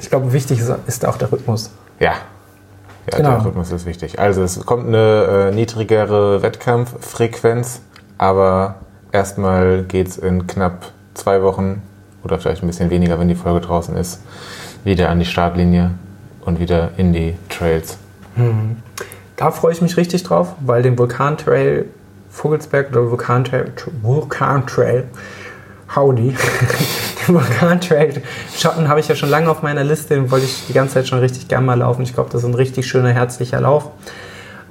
Ich 0.00 0.10
glaube, 0.10 0.32
wichtig 0.34 0.60
ist, 0.60 0.70
ist 0.86 1.06
auch 1.06 1.16
der 1.16 1.32
Rhythmus. 1.32 1.70
Ja. 1.98 2.14
Ja, 3.10 3.18
genau. 3.18 3.30
der 3.30 3.44
Rhythmus 3.46 3.70
ist 3.70 3.86
wichtig. 3.86 4.18
Also 4.18 4.42
es 4.42 4.66
kommt 4.66 4.88
eine 4.88 5.50
äh, 5.50 5.54
niedrigere 5.54 6.42
Wettkampffrequenz, 6.42 7.80
aber 8.18 8.76
erstmal 9.12 9.84
geht 9.84 10.08
es 10.08 10.18
in 10.18 10.46
knapp 10.46 10.90
zwei 11.14 11.42
Wochen 11.42 11.82
oder 12.24 12.38
vielleicht 12.38 12.62
ein 12.62 12.66
bisschen 12.66 12.90
weniger, 12.90 13.20
wenn 13.20 13.28
die 13.28 13.36
Folge 13.36 13.60
draußen 13.60 13.96
ist, 13.96 14.20
wieder 14.82 15.08
an 15.08 15.20
die 15.20 15.24
Startlinie 15.24 15.92
und 16.44 16.58
wieder 16.58 16.90
in 16.96 17.12
die 17.12 17.34
Trails. 17.48 17.96
Mhm. 18.34 18.78
Da 19.36 19.50
freue 19.52 19.72
ich 19.72 19.82
mich 19.82 19.96
richtig 19.96 20.24
drauf, 20.24 20.54
weil 20.60 20.82
den 20.82 20.98
Vulkantrail 20.98 21.86
Vogelsberg 22.36 22.90
oder 22.90 23.10
Vulkantrail, 23.10 23.72
Vulkantrail 24.02 25.04
Howdy. 25.94 26.34
den 27.26 27.34
Vulkantrail 27.34 28.22
Schotten 28.56 28.88
habe 28.88 29.00
ich 29.00 29.08
ja 29.08 29.14
schon 29.14 29.30
lange 29.30 29.50
auf 29.50 29.62
meiner 29.62 29.84
Liste, 29.84 30.14
den 30.14 30.30
wollte 30.30 30.46
ich 30.46 30.66
die 30.66 30.72
ganze 30.72 30.94
Zeit 30.94 31.08
schon 31.08 31.18
richtig 31.18 31.48
gern 31.48 31.64
mal 31.64 31.78
laufen. 31.78 32.02
Ich 32.02 32.14
glaube, 32.14 32.30
das 32.30 32.42
ist 32.42 32.48
ein 32.48 32.54
richtig 32.54 32.86
schöner, 32.86 33.10
herzlicher 33.10 33.60
Lauf. 33.60 33.90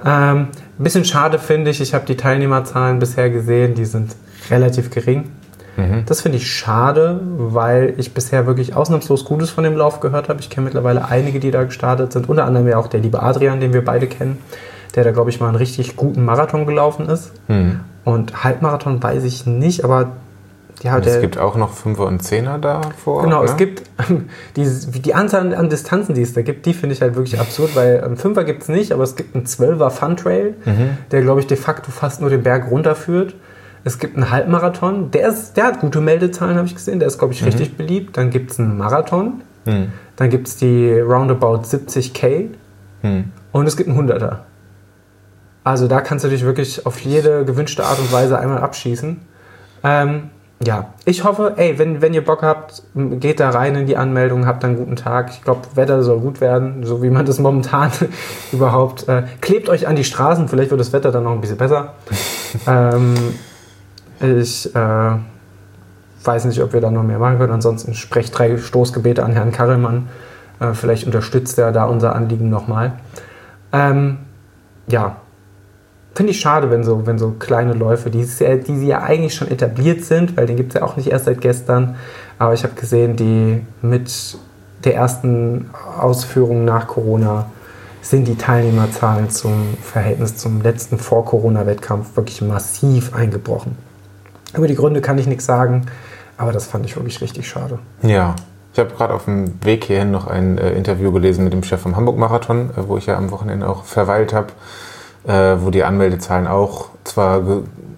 Ähm, 0.04 0.48
ein 0.78 0.82
bisschen 0.82 1.04
schade 1.04 1.38
finde 1.38 1.70
ich, 1.70 1.80
ich 1.80 1.94
habe 1.94 2.04
die 2.06 2.16
Teilnehmerzahlen 2.16 2.98
bisher 2.98 3.30
gesehen, 3.30 3.74
die 3.74 3.84
sind 3.84 4.14
relativ 4.50 4.90
gering. 4.90 5.30
Mhm. 5.76 6.04
Das 6.06 6.22
finde 6.22 6.38
ich 6.38 6.50
schade, 6.50 7.20
weil 7.22 7.94
ich 7.96 8.14
bisher 8.14 8.46
wirklich 8.46 8.74
ausnahmslos 8.74 9.24
Gutes 9.24 9.50
von 9.50 9.64
dem 9.64 9.76
Lauf 9.76 10.00
gehört 10.00 10.28
habe. 10.28 10.40
Ich 10.40 10.50
kenne 10.50 10.66
mittlerweile 10.66 11.06
einige, 11.06 11.40
die 11.40 11.50
da 11.50 11.64
gestartet 11.64 12.12
sind, 12.12 12.28
unter 12.28 12.44
anderem 12.44 12.68
ja 12.68 12.78
auch 12.78 12.88
der 12.88 13.00
liebe 13.00 13.22
Adrian, 13.22 13.60
den 13.60 13.72
wir 13.72 13.84
beide 13.84 14.06
kennen, 14.06 14.38
der 14.94 15.04
da, 15.04 15.10
glaube 15.10 15.30
ich, 15.30 15.40
mal 15.40 15.48
einen 15.48 15.56
richtig 15.56 15.96
guten 15.96 16.24
Marathon 16.24 16.66
gelaufen 16.66 17.08
ist. 17.08 17.32
Mhm. 17.48 17.80
Und 18.04 18.44
Halbmarathon 18.44 19.02
weiß 19.02 19.24
ich 19.24 19.46
nicht, 19.46 19.84
aber 19.84 20.12
ja, 20.82 20.98
es 20.98 21.20
gibt 21.20 21.38
auch 21.38 21.56
noch 21.56 21.72
Fünfer 21.72 22.06
und 22.06 22.22
Zehner 22.22 22.58
davor. 22.58 23.22
Genau, 23.22 23.42
ne? 23.42 23.48
es 23.48 23.56
gibt 23.56 23.82
die, 24.56 24.66
die 25.00 25.14
Anzahl 25.14 25.54
an 25.54 25.70
Distanzen, 25.70 26.14
die 26.14 26.22
es 26.22 26.34
da 26.34 26.42
gibt, 26.42 26.66
die 26.66 26.74
finde 26.74 26.94
ich 26.94 27.00
halt 27.00 27.16
wirklich 27.16 27.40
absurd, 27.40 27.74
weil 27.74 28.02
ähm, 28.04 28.16
Fünfer 28.16 28.44
gibt 28.44 28.62
es 28.62 28.68
nicht, 28.68 28.92
aber 28.92 29.02
es 29.02 29.16
gibt 29.16 29.34
einen 29.34 29.46
Zwölfer 29.46 29.90
Fun 29.90 30.16
Trail, 30.16 30.54
mhm. 30.64 30.98
der 31.10 31.22
glaube 31.22 31.40
ich 31.40 31.46
de 31.46 31.56
facto 31.56 31.90
fast 31.90 32.20
nur 32.20 32.30
den 32.30 32.42
Berg 32.42 32.70
runterführt. 32.70 33.34
Es 33.84 33.98
gibt 33.98 34.16
einen 34.16 34.30
Halbmarathon, 34.30 35.10
der, 35.12 35.28
ist, 35.28 35.56
der 35.56 35.64
hat 35.64 35.80
gute 35.80 36.00
Meldezahlen, 36.00 36.56
habe 36.56 36.66
ich 36.66 36.74
gesehen, 36.74 36.98
der 36.98 37.08
ist 37.08 37.18
glaube 37.18 37.32
ich 37.32 37.40
mhm. 37.40 37.48
richtig 37.48 37.76
beliebt. 37.76 38.16
Dann 38.16 38.30
gibt 38.30 38.50
es 38.50 38.58
einen 38.58 38.76
Marathon, 38.76 39.42
mhm. 39.64 39.92
dann 40.16 40.28
gibt 40.28 40.48
es 40.48 40.56
die 40.56 40.92
Roundabout 40.98 41.62
70k 41.62 42.48
mhm. 43.02 43.32
und 43.52 43.66
es 43.66 43.76
gibt 43.76 43.88
einen 43.88 43.96
Hunderter. 43.96 44.44
Also 45.64 45.88
da 45.88 46.00
kannst 46.00 46.24
du 46.24 46.28
dich 46.28 46.44
wirklich 46.44 46.86
auf 46.86 47.00
jede 47.00 47.44
gewünschte 47.44 47.84
Art 47.84 47.98
und 47.98 48.12
Weise 48.12 48.38
einmal 48.38 48.58
abschießen. 48.58 49.20
Ähm, 49.82 50.30
ja, 50.64 50.86
ich 51.04 51.22
hoffe, 51.22 51.54
ey, 51.56 51.78
wenn, 51.78 52.00
wenn 52.00 52.14
ihr 52.14 52.24
Bock 52.24 52.42
habt, 52.42 52.82
geht 52.94 53.40
da 53.40 53.50
rein 53.50 53.74
in 53.74 53.86
die 53.86 53.96
Anmeldung, 53.96 54.46
habt 54.46 54.64
einen 54.64 54.76
guten 54.76 54.96
Tag. 54.96 55.30
Ich 55.30 55.42
glaube, 55.42 55.62
Wetter 55.74 56.02
soll 56.02 56.20
gut 56.20 56.40
werden, 56.40 56.84
so 56.84 57.02
wie 57.02 57.10
man 57.10 57.26
das 57.26 57.38
momentan 57.40 57.90
überhaupt. 58.52 59.06
Äh, 59.08 59.24
klebt 59.40 59.68
euch 59.68 59.86
an 59.86 59.96
die 59.96 60.04
Straßen, 60.04 60.48
vielleicht 60.48 60.70
wird 60.70 60.80
das 60.80 60.92
Wetter 60.92 61.12
dann 61.12 61.24
noch 61.24 61.32
ein 61.32 61.40
bisschen 61.40 61.58
besser. 61.58 61.94
ähm, 62.66 63.14
ich 64.20 64.74
äh, 64.74 65.10
weiß 66.24 66.46
nicht, 66.46 66.62
ob 66.62 66.72
wir 66.72 66.80
da 66.80 66.90
noch 66.90 67.02
mehr 67.02 67.18
machen 67.18 67.38
können. 67.38 67.52
Ansonsten 67.52 67.92
sprecht 67.92 68.36
drei 68.36 68.56
Stoßgebete 68.56 69.22
an 69.22 69.32
Herrn 69.32 69.52
Karelmann. 69.52 70.08
Äh, 70.58 70.72
vielleicht 70.72 71.04
unterstützt 71.04 71.58
er 71.58 71.70
da 71.70 71.84
unser 71.84 72.14
Anliegen 72.14 72.48
nochmal. 72.48 72.92
Ähm, 73.72 74.18
ja, 74.86 75.16
finde 76.16 76.32
ich 76.32 76.40
schade, 76.40 76.70
wenn 76.70 76.82
so, 76.82 77.06
wenn 77.06 77.18
so 77.18 77.32
kleine 77.38 77.74
Läufe, 77.74 78.10
die, 78.10 78.24
die 78.24 78.76
sie 78.76 78.86
ja 78.86 79.02
eigentlich 79.02 79.34
schon 79.34 79.48
etabliert 79.48 80.04
sind, 80.04 80.36
weil 80.36 80.46
den 80.46 80.56
gibt 80.56 80.74
es 80.74 80.80
ja 80.80 80.86
auch 80.86 80.96
nicht 80.96 81.08
erst 81.08 81.26
seit 81.26 81.40
gestern, 81.40 81.96
aber 82.38 82.54
ich 82.54 82.62
habe 82.64 82.74
gesehen, 82.74 83.16
die 83.16 83.62
mit 83.82 84.38
der 84.84 84.94
ersten 84.94 85.70
Ausführung 85.98 86.64
nach 86.64 86.86
Corona 86.86 87.50
sind 88.00 88.28
die 88.28 88.36
Teilnehmerzahlen 88.36 89.30
zum 89.30 89.76
Verhältnis 89.82 90.36
zum 90.36 90.62
letzten 90.62 90.98
Vor-Corona-Wettkampf 90.98 92.16
wirklich 92.16 92.40
massiv 92.40 93.14
eingebrochen. 93.14 93.76
Über 94.56 94.68
die 94.68 94.76
Gründe 94.76 95.00
kann 95.00 95.18
ich 95.18 95.26
nichts 95.26 95.44
sagen, 95.44 95.86
aber 96.38 96.52
das 96.52 96.66
fand 96.66 96.86
ich 96.86 96.96
wirklich 96.96 97.20
richtig 97.20 97.48
schade. 97.48 97.78
Ja, 98.02 98.36
ich 98.72 98.78
habe 98.78 98.94
gerade 98.94 99.12
auf 99.12 99.24
dem 99.24 99.62
Weg 99.64 99.84
hierhin 99.84 100.12
noch 100.12 100.26
ein 100.26 100.56
äh, 100.56 100.72
Interview 100.72 101.10
gelesen 101.10 101.44
mit 101.44 101.52
dem 101.52 101.62
Chef 101.62 101.80
vom 101.80 101.96
Hamburg-Marathon, 101.96 102.70
äh, 102.70 102.86
wo 102.86 102.96
ich 102.96 103.06
ja 103.06 103.16
am 103.16 103.30
Wochenende 103.30 103.68
auch 103.68 103.84
verweilt 103.84 104.32
habe 104.32 104.52
äh, 105.26 105.56
wo 105.60 105.70
die 105.70 105.84
Anmeldezahlen 105.84 106.46
auch 106.46 106.88
zwar 107.04 107.42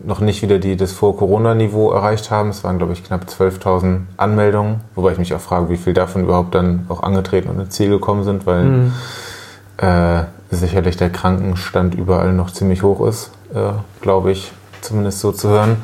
noch 0.05 0.20
nicht 0.20 0.43
wieder 0.43 0.59
die, 0.59 0.76
das 0.76 0.93
Vor-Corona-Niveau 0.93 1.91
erreicht 1.93 2.31
haben. 2.31 2.49
Es 2.49 2.64
waren, 2.64 2.79
glaube 2.79 2.93
ich, 2.93 3.05
knapp 3.05 3.26
12.000 3.26 4.01
Anmeldungen, 4.16 4.81
wobei 4.95 5.12
ich 5.12 5.18
mich 5.18 5.35
auch 5.35 5.41
frage, 5.41 5.68
wie 5.68 5.76
viel 5.76 5.93
davon 5.93 6.22
überhaupt 6.22 6.55
dann 6.55 6.87
auch 6.89 7.03
angetreten 7.03 7.49
und 7.49 7.61
ins 7.61 7.74
Ziel 7.74 7.91
gekommen 7.91 8.24
sind, 8.24 8.47
weil 8.47 8.64
mhm. 8.64 8.93
äh, 9.76 10.24
sicherlich 10.51 10.97
der 10.97 11.11
Krankenstand 11.11 11.95
überall 11.95 12.33
noch 12.33 12.51
ziemlich 12.51 12.83
hoch 12.83 13.07
ist, 13.07 13.33
äh, 13.55 13.72
glaube 14.01 14.33
ich, 14.33 14.53
zumindest 14.81 15.20
so 15.20 15.33
zu 15.33 15.49
hören. 15.49 15.76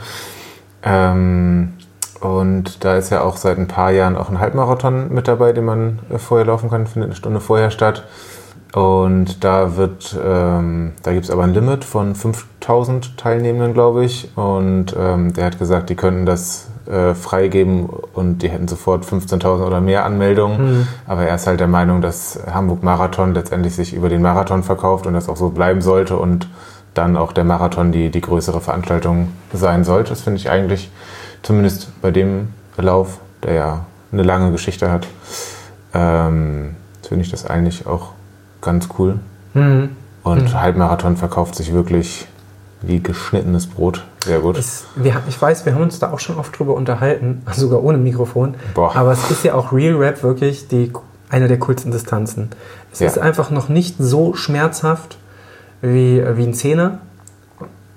Ähm, 0.82 1.74
und 2.20 2.84
da 2.84 2.96
ist 2.96 3.10
ja 3.10 3.20
auch 3.20 3.36
seit 3.36 3.58
ein 3.58 3.68
paar 3.68 3.90
Jahren 3.90 4.16
auch 4.16 4.30
ein 4.30 4.40
Halbmarathon 4.40 5.12
mit 5.12 5.28
dabei, 5.28 5.52
den 5.52 5.64
man 5.66 5.98
äh, 6.10 6.18
vorher 6.18 6.46
laufen 6.46 6.70
kann, 6.70 6.86
findet 6.86 7.10
eine 7.10 7.16
Stunde 7.16 7.40
vorher 7.40 7.70
statt. 7.70 8.04
Und 8.74 9.44
da 9.44 9.76
wird, 9.76 10.18
ähm, 10.20 10.92
da 11.04 11.12
gibt 11.12 11.26
es 11.26 11.30
aber 11.30 11.44
ein 11.44 11.54
Limit 11.54 11.84
von 11.84 12.16
5000 12.16 13.16
Teilnehmenden, 13.16 13.72
glaube 13.72 14.04
ich. 14.04 14.36
Und 14.36 14.96
ähm, 14.98 15.32
der 15.32 15.44
hat 15.44 15.60
gesagt, 15.60 15.90
die 15.90 15.94
könnten 15.94 16.26
das 16.26 16.66
äh, 16.86 17.14
freigeben 17.14 17.88
und 18.14 18.42
die 18.42 18.48
hätten 18.48 18.66
sofort 18.66 19.04
15.000 19.04 19.64
oder 19.64 19.80
mehr 19.80 20.04
Anmeldungen. 20.04 20.78
Mhm. 20.78 20.88
Aber 21.06 21.22
er 21.24 21.36
ist 21.36 21.46
halt 21.46 21.60
der 21.60 21.68
Meinung, 21.68 22.02
dass 22.02 22.40
Hamburg 22.52 22.82
Marathon 22.82 23.32
letztendlich 23.32 23.76
sich 23.76 23.94
über 23.94 24.08
den 24.08 24.22
Marathon 24.22 24.64
verkauft 24.64 25.06
und 25.06 25.14
das 25.14 25.28
auch 25.28 25.36
so 25.36 25.50
bleiben 25.50 25.80
sollte 25.80 26.16
und 26.16 26.48
dann 26.94 27.16
auch 27.16 27.32
der 27.32 27.44
Marathon 27.44 27.92
die, 27.92 28.10
die 28.10 28.20
größere 28.20 28.60
Veranstaltung 28.60 29.28
sein 29.52 29.84
sollte. 29.84 30.10
Das 30.10 30.22
finde 30.22 30.38
ich 30.38 30.50
eigentlich, 30.50 30.90
zumindest 31.42 31.92
bei 32.02 32.10
dem 32.10 32.48
Lauf, 32.76 33.20
der 33.44 33.54
ja 33.54 33.86
eine 34.10 34.24
lange 34.24 34.50
Geschichte 34.50 34.90
hat, 34.90 35.06
ähm, 35.94 36.74
finde 37.02 37.24
ich 37.24 37.30
das 37.30 37.46
eigentlich 37.46 37.86
auch 37.86 38.13
ganz 38.64 38.88
cool. 38.98 39.20
Mhm. 39.54 39.90
Und 40.22 40.42
mhm. 40.42 40.60
Halbmarathon 40.60 41.16
verkauft 41.16 41.54
sich 41.54 41.72
wirklich 41.72 42.26
wie 42.82 43.00
geschnittenes 43.00 43.66
Brot. 43.66 44.04
Sehr 44.24 44.40
gut. 44.40 44.58
Es, 44.58 44.84
wir, 44.96 45.22
ich 45.28 45.40
weiß, 45.40 45.66
wir 45.66 45.74
haben 45.74 45.82
uns 45.82 45.98
da 45.98 46.10
auch 46.10 46.18
schon 46.18 46.38
oft 46.38 46.58
drüber 46.58 46.74
unterhalten, 46.74 47.42
sogar 47.52 47.82
ohne 47.82 47.98
Mikrofon. 47.98 48.54
Boah. 48.74 48.94
Aber 48.96 49.12
es 49.12 49.30
ist 49.30 49.44
ja 49.44 49.54
auch 49.54 49.72
Real 49.72 49.94
Rap 49.94 50.22
wirklich 50.22 50.68
die, 50.68 50.92
eine 51.28 51.48
der 51.48 51.58
coolsten 51.58 51.90
Distanzen. 51.90 52.50
Es 52.92 53.00
ja. 53.00 53.06
ist 53.06 53.18
einfach 53.18 53.50
noch 53.50 53.68
nicht 53.68 53.96
so 53.98 54.34
schmerzhaft 54.34 55.18
wie, 55.82 56.22
wie 56.36 56.44
ein 56.44 56.54
Zehner. 56.54 56.98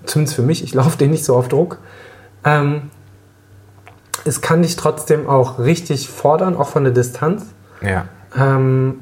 Zumindest 0.05 0.35
für 0.35 0.43
mich, 0.43 0.63
ich 0.63 0.73
laufe 0.73 0.97
den 0.97 1.11
nicht 1.11 1.25
so 1.25 1.35
auf 1.35 1.47
Druck. 1.47 1.79
Ähm, 2.43 2.91
es 4.25 4.41
kann 4.41 4.61
dich 4.61 4.75
trotzdem 4.75 5.29
auch 5.29 5.59
richtig 5.59 6.09
fordern, 6.09 6.55
auch 6.57 6.67
von 6.67 6.83
der 6.83 6.93
Distanz. 6.93 7.45
Ja. 7.81 8.05
Ähm, 8.37 8.99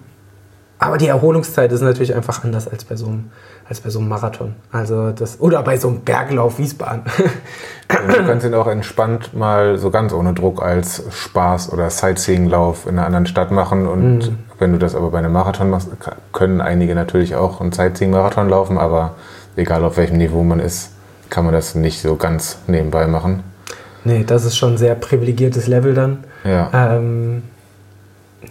aber 0.85 0.97
die 0.97 1.07
Erholungszeit 1.07 1.71
ist 1.71 1.81
natürlich 1.81 2.15
einfach 2.15 2.43
anders 2.43 2.67
als 2.67 2.85
bei 2.85 2.95
so 2.95 3.07
einem, 3.07 3.31
als 3.67 3.81
bei 3.81 3.89
so 3.89 3.99
einem 3.99 4.09
Marathon. 4.09 4.55
Also 4.71 5.11
das, 5.11 5.39
oder 5.39 5.61
bei 5.63 5.77
so 5.77 5.87
einem 5.87 6.01
Berglauf 6.01 6.59
Wiesbaden. 6.59 7.03
du 7.87 8.25
kannst 8.25 8.45
ihn 8.45 8.53
auch 8.53 8.67
entspannt 8.67 9.33
mal 9.33 9.77
so 9.77 9.89
ganz 9.91 10.13
ohne 10.13 10.33
Druck 10.33 10.61
als 10.61 11.03
Spaß 11.11 11.71
oder 11.73 11.89
Sightseeing-Lauf 11.89 12.85
in 12.85 12.97
einer 12.97 13.05
anderen 13.05 13.25
Stadt 13.25 13.51
machen. 13.51 13.87
Und 13.87 14.17
mhm. 14.17 14.37
wenn 14.59 14.71
du 14.71 14.77
das 14.77 14.95
aber 14.95 15.11
bei 15.11 15.19
einem 15.19 15.33
Marathon 15.33 15.69
machst, 15.69 15.89
können 16.31 16.61
einige 16.61 16.95
natürlich 16.95 17.35
auch 17.35 17.61
einen 17.61 17.71
Sightseeing-Marathon 17.71 18.49
laufen, 18.49 18.77
aber 18.77 19.15
egal 19.55 19.83
auf 19.83 19.97
welchem 19.97 20.17
Niveau 20.17 20.43
man 20.43 20.59
ist, 20.59 20.91
kann 21.29 21.45
man 21.45 21.53
das 21.53 21.75
nicht 21.75 22.01
so 22.01 22.15
ganz 22.15 22.59
nebenbei 22.67 23.07
machen. 23.07 23.43
Nee, 24.03 24.23
das 24.23 24.45
ist 24.45 24.55
schon 24.55 24.73
ein 24.73 24.77
sehr 24.77 24.95
privilegiertes 24.95 25.67
Level 25.67 25.95
dann. 25.95 26.23
Ja. 26.43 26.69
Ähm, 26.73 27.43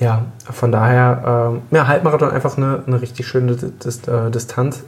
ja, 0.00 0.22
von 0.50 0.72
daher, 0.72 1.50
ähm, 1.52 1.62
ja, 1.70 1.86
Halbmarathon 1.86 2.30
einfach 2.30 2.56
eine, 2.56 2.82
eine 2.86 3.00
richtig 3.00 3.26
schöne 3.26 3.54
Dist 3.54 4.08
äh, 4.08 4.30
Distanz. 4.30 4.82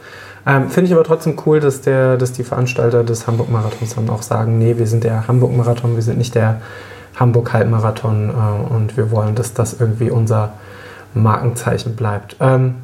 Ähm, 0.47 0.71
Finde 0.71 0.89
ich 0.89 0.95
aber 0.95 1.05
trotzdem 1.05 1.37
cool, 1.47 1.61
dass, 1.61 1.81
der, 1.81 2.17
dass 2.17 2.33
die 2.33 2.45
Veranstalter 2.45 3.05
des 3.05 3.27
Hamburg-Marathons 3.27 3.95
dann 3.97 4.09
auch 4.11 4.23
sagen, 4.23 4.59
nee, 4.59 4.79
wir 4.79 4.87
sind 4.87 5.05
der 5.05 5.27
Hamburg-Marathon, 5.27 5.97
wir 5.97 6.03
sind 6.03 6.19
nicht 6.19 6.35
der 6.35 6.61
Hamburg-Halbmarathon 7.17 8.31
äh, 8.31 8.75
und 8.75 8.97
wir 8.97 9.11
wollen, 9.11 9.35
dass 9.35 9.55
das 9.55 9.81
irgendwie 9.81 10.11
unser 10.11 10.53
Markenzeichen 11.15 11.97
bleibt. 11.97 12.37
Ähm, 12.41 12.77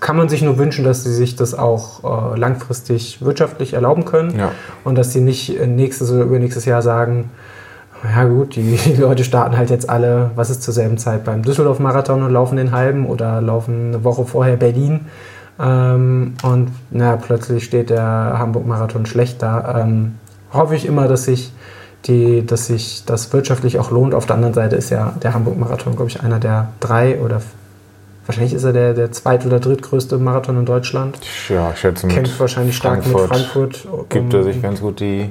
kann 0.00 0.16
man 0.16 0.28
sich 0.28 0.42
nur 0.42 0.58
wünschen, 0.58 0.84
dass 0.84 1.04
sie 1.04 1.12
sich 1.12 1.36
das 1.36 1.54
auch 1.54 2.34
äh, 2.34 2.38
langfristig 2.38 3.22
wirtschaftlich 3.22 3.74
erlauben 3.74 4.04
können 4.04 4.36
ja. 4.36 4.50
und 4.82 4.96
dass 4.96 5.12
sie 5.12 5.20
nicht 5.20 5.60
nächstes 5.64 6.10
oder 6.10 6.24
übernächstes 6.24 6.64
Jahr 6.64 6.82
sagen, 6.82 7.30
ja 8.04 8.24
gut, 8.24 8.56
die, 8.56 8.78
Leute 8.98 9.24
starten 9.24 9.56
halt 9.56 9.70
jetzt 9.70 9.88
alle, 9.88 10.30
was 10.34 10.50
ist 10.50 10.62
zur 10.62 10.74
selben 10.74 10.98
Zeit 10.98 11.24
beim 11.24 11.42
Düsseldorf-Marathon 11.42 12.22
und 12.22 12.32
laufen 12.32 12.56
den 12.56 12.72
halben 12.72 13.06
oder 13.06 13.40
laufen 13.40 13.88
eine 13.88 14.04
Woche 14.04 14.24
vorher 14.24 14.56
Berlin. 14.56 15.06
Ähm, 15.58 16.34
und 16.42 16.70
na, 16.90 17.16
plötzlich 17.16 17.64
steht 17.64 17.90
der 17.90 18.34
Hamburg-Marathon 18.38 19.06
schlecht 19.06 19.42
da. 19.42 19.82
Ähm, 19.82 20.16
hoffe 20.52 20.76
ich 20.76 20.86
immer, 20.86 21.08
dass 21.08 21.24
sich, 21.24 21.52
die, 22.04 22.44
dass 22.44 22.66
sich 22.66 23.04
das 23.06 23.32
wirtschaftlich 23.32 23.78
auch 23.78 23.90
lohnt. 23.90 24.14
Auf 24.14 24.26
der 24.26 24.36
anderen 24.36 24.54
Seite 24.54 24.76
ist 24.76 24.90
ja 24.90 25.14
der 25.22 25.34
Hamburg-Marathon, 25.34 25.96
glaube 25.96 26.10
ich, 26.10 26.22
einer 26.22 26.38
der 26.38 26.68
drei 26.80 27.18
oder 27.20 27.40
wahrscheinlich 28.26 28.54
ist 28.54 28.64
er 28.64 28.72
der, 28.72 28.94
der 28.94 29.12
zweit- 29.12 29.46
oder 29.46 29.60
drittgrößte 29.60 30.18
Marathon 30.18 30.58
in 30.58 30.66
Deutschland. 30.66 31.18
Ja, 31.48 31.70
ich 31.72 31.80
schätze 31.80 32.06
Kämpft 32.08 32.38
wahrscheinlich 32.38 32.76
stark 32.76 33.04
Frankfurt 33.04 33.30
mit 33.30 33.76
Frankfurt. 33.76 34.10
Gibt 34.10 34.34
er 34.34 34.42
sich 34.42 34.60
ganz 34.60 34.80
gut 34.80 35.00
die 35.00 35.30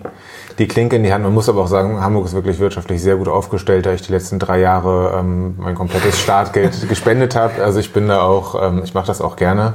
die 0.60 0.68
Klinke 0.68 0.96
in 0.96 1.04
die 1.04 1.12
Hand. 1.12 1.24
Man 1.24 1.34
muss 1.34 1.50
aber 1.50 1.62
auch 1.62 1.68
sagen, 1.68 2.00
Hamburg 2.02 2.26
ist 2.26 2.34
wirklich 2.34 2.60
wirtschaftlich 2.60 3.02
sehr 3.02 3.18
gut 3.18 3.28
aufgestellt, 3.28 3.86
da 3.86 3.94
ich 3.94 4.02
die 4.02 4.12
letzten 4.12 4.40
drei 4.40 4.60
Jahre 4.60 5.18
ähm, 5.20 5.56
mein 5.58 5.76
komplettes 5.76 6.20
Startgeld 6.20 6.88
gespendet 6.90 7.36
habe. 7.36 7.64
Also 7.64 7.80
ich 7.80 7.92
bin 7.92 8.08
da 8.08 8.22
auch, 8.22 8.62
ähm, 8.62 8.82
ich 8.84 8.94
mache 8.94 9.08
das 9.08 9.22
auch 9.22 9.36
gerne. 9.36 9.74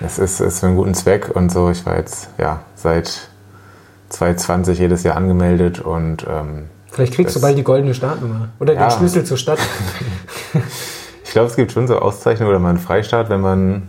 Das 0.00 0.18
ist, 0.18 0.40
ist 0.40 0.60
für 0.60 0.66
einen 0.66 0.76
guten 0.76 0.94
Zweck 0.94 1.30
und 1.34 1.50
so. 1.50 1.70
Ich 1.70 1.84
war 1.84 1.96
jetzt 1.96 2.28
ja 2.38 2.60
seit 2.76 3.28
2020 4.10 4.78
jedes 4.78 5.02
Jahr 5.02 5.16
angemeldet 5.16 5.80
und 5.80 6.24
ähm, 6.28 6.66
Vielleicht 6.90 7.14
kriegst 7.14 7.36
du 7.36 7.40
bald 7.40 7.58
die 7.58 7.64
goldene 7.64 7.94
Startnummer 7.94 8.48
oder 8.58 8.74
ja. 8.74 8.88
den 8.88 8.98
Schlüssel 8.98 9.24
zur 9.24 9.36
Stadt. 9.36 9.58
ich 11.28 11.32
glaube, 11.32 11.48
es 11.48 11.56
gibt 11.56 11.72
schon 11.72 11.86
so 11.86 11.98
Auszeichnungen 11.98 12.48
oder 12.48 12.58
mal 12.58 12.70
einen 12.70 12.78
Freistart, 12.78 13.28
wenn 13.28 13.42
man 13.42 13.82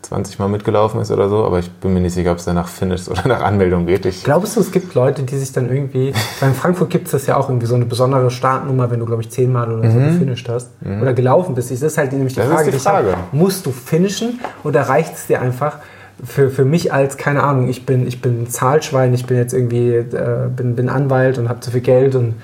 20 0.00 0.38
Mal 0.38 0.48
mitgelaufen 0.48 0.98
ist 0.98 1.10
oder 1.10 1.28
so, 1.28 1.44
aber 1.44 1.58
ich 1.58 1.70
bin 1.70 1.92
mir 1.92 2.00
nicht 2.00 2.14
sicher, 2.14 2.32
ob 2.32 2.38
es 2.38 2.46
dann 2.46 2.54
nach 2.54 2.68
Finish 2.68 3.06
oder 3.10 3.28
nach 3.28 3.42
Anmeldung 3.42 3.84
geht. 3.84 4.06
Ich 4.06 4.24
Glaubst 4.24 4.56
du, 4.56 4.60
es 4.60 4.72
gibt 4.72 4.94
Leute, 4.94 5.22
die 5.22 5.36
sich 5.36 5.52
dann 5.52 5.68
irgendwie, 5.68 6.14
weil 6.40 6.48
in 6.48 6.54
Frankfurt 6.54 6.88
gibt 6.88 7.06
es 7.06 7.12
das 7.12 7.26
ja 7.26 7.36
auch 7.36 7.50
irgendwie 7.50 7.66
so 7.66 7.74
eine 7.74 7.84
besondere 7.84 8.30
Startnummer, 8.30 8.90
wenn 8.90 9.00
du, 9.00 9.04
glaube 9.04 9.20
ich, 9.20 9.30
10 9.30 9.52
Mal 9.52 9.70
oder 9.70 9.90
so 9.90 9.98
mhm. 9.98 10.12
gefinisht 10.12 10.48
hast 10.48 10.70
mhm. 10.80 11.02
oder 11.02 11.12
gelaufen 11.12 11.54
bist. 11.54 11.70
Das 11.70 11.82
ist 11.82 11.98
halt 11.98 12.12
nämlich 12.12 12.32
die 12.32 12.40
das 12.40 12.48
Frage. 12.48 12.70
Die 12.70 12.78
Frage. 12.78 13.12
Hab, 13.12 13.32
musst 13.34 13.66
du 13.66 13.72
finishen 13.72 14.40
oder 14.64 14.88
reicht 14.88 15.16
es 15.16 15.26
dir 15.26 15.42
einfach, 15.42 15.80
für, 16.24 16.48
für 16.48 16.64
mich 16.64 16.94
als, 16.94 17.18
keine 17.18 17.42
Ahnung, 17.42 17.68
ich 17.68 17.84
bin, 17.84 18.06
ich 18.06 18.22
bin 18.22 18.48
Zahlschwein, 18.48 19.12
ich 19.12 19.26
bin 19.26 19.36
jetzt 19.36 19.52
irgendwie, 19.52 19.96
äh, 19.96 20.48
bin, 20.48 20.74
bin 20.74 20.88
Anwalt 20.88 21.36
und 21.36 21.50
habe 21.50 21.60
zu 21.60 21.70
viel 21.70 21.82
Geld 21.82 22.14
und 22.14 22.36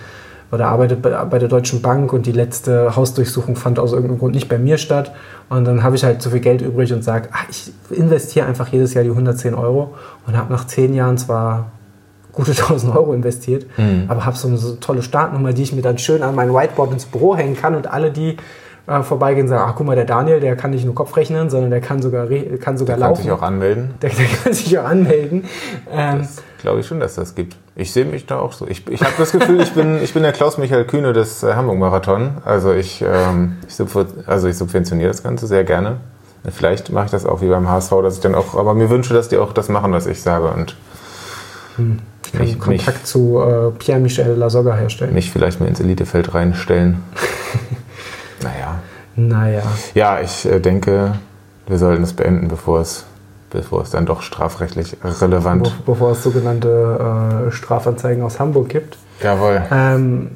oder 0.53 0.69
arbeitet 0.69 1.01
bei 1.01 1.39
der 1.39 1.49
Deutschen 1.49 1.81
Bank 1.81 2.13
und 2.13 2.27
die 2.27 2.33
letzte 2.33 2.95
Hausdurchsuchung 2.95 3.57
fand 3.57 3.79
aus 3.79 3.93
irgendeinem 3.93 4.19
Grund 4.19 4.35
nicht 4.35 4.51
bei 4.51 4.59
mir 4.59 4.77
statt. 4.77 5.11
Und 5.49 5.65
dann 5.65 5.83
habe 5.83 5.97
ich 5.97 6.05
halt 6.05 6.21
zu 6.21 6.29
viel 6.29 6.41
Geld 6.41 6.61
übrig 6.61 6.93
und 6.93 7.03
sage, 7.03 7.31
ah, 7.33 7.39
ich 7.49 7.73
investiere 7.91 8.47
einfach 8.47 8.69
jedes 8.69 8.93
Jahr 8.93 9.03
die 9.03 9.11
110 9.11 9.55
Euro 9.55 9.95
und 10.27 10.37
habe 10.37 10.53
nach 10.53 10.67
zehn 10.67 10.93
Jahren 10.93 11.17
zwar 11.17 11.73
gute 12.33 12.51
1000 12.51 12.95
Euro 12.95 13.15
investiert, 13.15 13.65
mhm. 13.79 14.05
aber 14.09 14.27
habe 14.27 14.37
so 14.37 14.47
eine 14.47 14.59
so 14.59 14.75
tolle 14.75 15.03
Startnummer, 15.03 15.55
die 15.55 15.63
ich 15.63 15.73
mir 15.73 15.81
dann 15.81 15.97
schön 15.97 16.23
an 16.23 16.35
mein 16.35 16.53
Whiteboard 16.53 16.93
ins 16.93 17.07
Büro 17.07 17.35
hängen 17.35 17.57
kann 17.57 17.75
und 17.75 17.87
alle, 17.91 18.11
die 18.11 18.37
äh, 18.87 19.03
vorbeigehen, 19.03 19.49
sagen, 19.49 19.65
ach 19.67 19.75
guck 19.75 19.87
mal, 19.87 19.97
der 19.97 20.05
Daniel, 20.05 20.41
der 20.41 20.55
kann 20.57 20.73
nicht 20.73 20.85
nur 20.85 20.95
Kopf 20.95 21.17
rechnen, 21.17 21.49
sondern 21.49 21.71
der 21.71 21.81
kann 21.81 22.03
sogar, 22.03 22.27
kann 22.61 22.77
sogar 22.77 22.99
der 22.99 23.09
laufen. 23.09 23.23
Der 23.25 23.33
kann 23.33 23.33
sich 23.33 23.33
auch 23.33 23.43
anmelden. 23.43 23.91
Der, 24.03 24.11
der 24.11 24.27
kann 24.27 24.53
sich 24.53 24.79
auch 24.79 24.85
anmelden. 24.85 25.45
Ähm, 25.91 26.29
glaube 26.61 26.81
ich 26.81 26.87
schon, 26.87 27.01
dass 27.01 27.15
das 27.15 27.35
gibt. 27.35 27.57
Ich 27.75 27.93
sehe 27.93 28.05
mich 28.05 28.27
da 28.27 28.39
auch 28.39 28.53
so. 28.53 28.67
Ich, 28.69 28.87
ich 28.89 29.01
habe 29.03 29.15
das 29.17 29.33
Gefühl, 29.33 29.61
ich 29.61 29.73
bin, 29.73 30.03
ich 30.03 30.13
bin 30.13 30.23
der 30.23 30.33
Klaus-Michael 30.33 30.85
Kühne 30.85 31.13
des 31.13 31.43
äh, 31.43 31.55
Hamburg-Marathon. 31.55 32.39
Also 32.45 32.73
ich, 32.73 33.03
ähm, 33.03 33.57
ich, 33.67 33.79
also 34.27 34.49
ich 34.49 34.59
subventioniere 34.59 35.09
das 35.09 35.23
Ganze 35.23 35.47
sehr 35.47 35.65
gerne. 35.65 35.99
Vielleicht 36.51 36.91
mache 36.91 37.07
ich 37.07 37.11
das 37.13 37.25
auch 37.25 37.41
wie 37.41 37.49
beim 37.49 37.69
HSV, 37.69 37.91
dass 38.03 38.17
ich 38.17 38.21
dann 38.21 38.35
auch, 38.35 38.57
aber 38.57 38.75
mir 38.75 38.91
wünsche, 38.91 39.15
dass 39.15 39.29
die 39.29 39.39
auch 39.39 39.53
das 39.53 39.69
machen, 39.69 39.93
was 39.93 40.07
ich 40.07 40.21
sage. 40.21 40.49
Und 40.49 40.77
hm. 41.77 42.01
Ich 42.25 42.33
kann 42.33 42.47
mich, 42.47 42.59
Kontakt 42.59 42.99
mich, 42.99 43.05
zu 43.05 43.41
äh, 43.41 43.71
Pierre-Michel 43.79 44.35
Lasogga 44.35 44.75
herstellen. 44.75 45.15
Mich 45.15 45.31
vielleicht 45.31 45.61
mal 45.61 45.67
ins 45.67 45.81
Elitefeld 45.81 46.35
reinstellen. 46.35 47.03
naja. 48.43 48.81
Naja. 49.17 49.63
Ja, 49.95 50.21
ich 50.21 50.47
äh, 50.47 50.61
denke, 50.61 51.15
wir 51.67 51.79
sollten 51.79 52.03
es 52.03 52.13
beenden, 52.13 52.49
bevor 52.49 52.81
es 52.81 53.05
bevor 53.53 53.83
es 53.83 53.91
dann 53.91 54.07
doch 54.07 54.23
strafrechtlich 54.23 54.97
relevant. 55.05 55.65
Be 55.65 55.93
bevor 55.93 56.13
es 56.13 56.23
sogenannte 56.23 57.49
äh, 57.49 57.53
Strafanzeigen 57.53 58.23
aus 58.25 58.41
Hamburg 58.41 58.69
gibt. 58.69 58.97
Jawohl. 59.23 59.63
Ähm, 59.71 60.31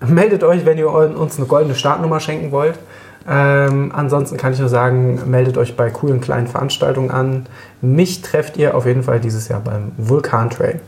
meldet 0.00 0.42
euch, 0.42 0.64
wenn 0.64 0.78
ihr 0.78 0.90
uns 0.90 1.38
eine 1.38 1.46
goldene 1.46 1.74
Startnummer 1.74 2.20
schenken 2.20 2.50
wollt. 2.50 2.78
Ähm, 3.28 3.92
ansonsten 3.94 4.36
kann 4.36 4.52
ich 4.52 4.60
nur 4.60 4.68
sagen, 4.68 5.28
meldet 5.28 5.58
euch 5.58 5.76
bei 5.76 5.90
coolen 5.90 6.20
kleinen 6.20 6.46
Veranstaltungen 6.46 7.10
an. 7.10 7.46
Mich 7.80 8.22
trefft 8.22 8.56
ihr 8.56 8.76
auf 8.76 8.86
jeden 8.86 9.02
Fall 9.02 9.20
dieses 9.20 9.48
Jahr 9.48 9.60
beim 9.60 9.92
Vulkan 9.96 10.50
Trail. 10.50 10.80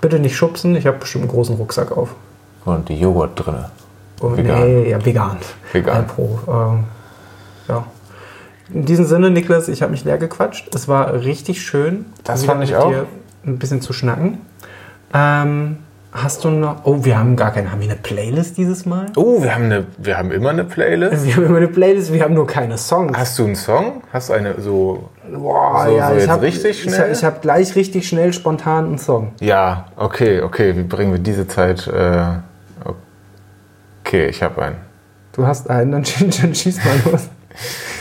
Bitte 0.00 0.18
nicht 0.18 0.36
schubsen, 0.36 0.76
ich 0.76 0.86
habe 0.86 0.98
bestimmt 0.98 1.24
einen 1.24 1.32
großen 1.32 1.56
Rucksack 1.56 1.96
auf. 1.96 2.14
Und 2.64 2.88
die 2.88 2.98
Joghurt 2.98 3.32
drin. 3.34 3.56
Oh, 4.20 4.34
vegan. 4.36 4.60
Nee, 4.60 4.90
ja, 4.90 5.04
vegan. 5.04 5.36
Vegan. 5.72 6.06
Pro, 6.06 6.38
ähm, 6.48 6.84
ja. 7.68 7.84
In 8.72 8.84
diesem 8.84 9.04
Sinne, 9.04 9.30
Niklas, 9.30 9.68
ich 9.68 9.82
habe 9.82 9.92
mich 9.92 10.04
leer 10.04 10.18
gequatscht. 10.18 10.74
Es 10.74 10.88
war 10.88 11.12
richtig 11.12 11.62
schön. 11.62 12.06
Das 12.24 12.44
fand 12.44 12.64
ich 12.64 12.76
auch. 12.76 12.92
ein 13.44 13.58
bisschen 13.58 13.80
zu 13.80 13.92
schnacken. 13.92 14.38
Ähm, 15.12 15.78
Hast 16.14 16.44
du 16.44 16.50
noch. 16.50 16.84
Oh, 16.84 17.04
wir 17.04 17.18
haben 17.18 17.34
gar 17.34 17.50
keine. 17.50 17.72
Haben 17.72 17.80
wir 17.80 17.90
eine 17.90 17.98
Playlist 17.98 18.56
dieses 18.56 18.86
Mal? 18.86 19.06
Oh, 19.16 19.42
wir 19.42 19.52
haben, 19.52 19.64
eine, 19.64 19.84
wir 19.98 20.16
haben 20.16 20.30
immer 20.30 20.50
eine 20.50 20.62
Playlist. 20.62 21.26
Wir 21.26 21.34
haben 21.34 21.46
immer 21.46 21.56
eine 21.56 21.66
Playlist, 21.66 22.12
wir 22.12 22.22
haben 22.22 22.34
nur 22.34 22.46
keine 22.46 22.78
Songs. 22.78 23.18
Hast 23.18 23.36
du 23.36 23.46
einen 23.46 23.56
Song? 23.56 24.00
Hast 24.12 24.28
du 24.28 24.34
eine 24.34 24.60
so. 24.60 25.10
Boah, 25.28 25.86
so, 25.88 25.96
ja, 25.96 26.08
so 26.10 26.14
ich 26.14 26.20
jetzt 26.20 26.30
hab, 26.30 26.40
richtig 26.40 26.82
schnell? 26.82 27.10
Ich, 27.10 27.18
ich 27.18 27.24
habe 27.24 27.40
gleich 27.40 27.74
richtig 27.74 28.06
schnell 28.06 28.32
spontan 28.32 28.84
einen 28.84 28.98
Song. 28.98 29.32
Ja, 29.40 29.86
okay, 29.96 30.40
okay. 30.40 30.76
Wie 30.76 30.84
bringen 30.84 31.10
wir 31.10 31.18
diese 31.18 31.48
Zeit. 31.48 31.88
Äh, 31.88 32.26
okay, 34.04 34.28
ich 34.28 34.40
habe 34.40 34.62
einen. 34.62 34.76
Du 35.32 35.44
hast 35.48 35.68
einen, 35.68 35.90
dann, 35.90 36.04
dann 36.42 36.54
schieß 36.54 36.78
mal 36.84 37.10
los. 37.10 37.28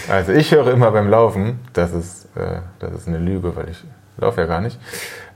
Also, 0.10 0.32
ich 0.32 0.52
höre 0.52 0.68
immer 0.72 0.92
beim 0.92 1.10
Laufen. 1.10 1.60
Das 1.74 1.94
ist, 1.94 2.26
äh, 2.36 2.60
das 2.80 2.94
ist 2.94 3.08
eine 3.08 3.20
Lüge, 3.20 3.56
weil 3.56 3.70
ich 3.70 3.84
laufe 4.18 4.42
ja 4.42 4.48
gar 4.48 4.62
nicht. 4.62 4.80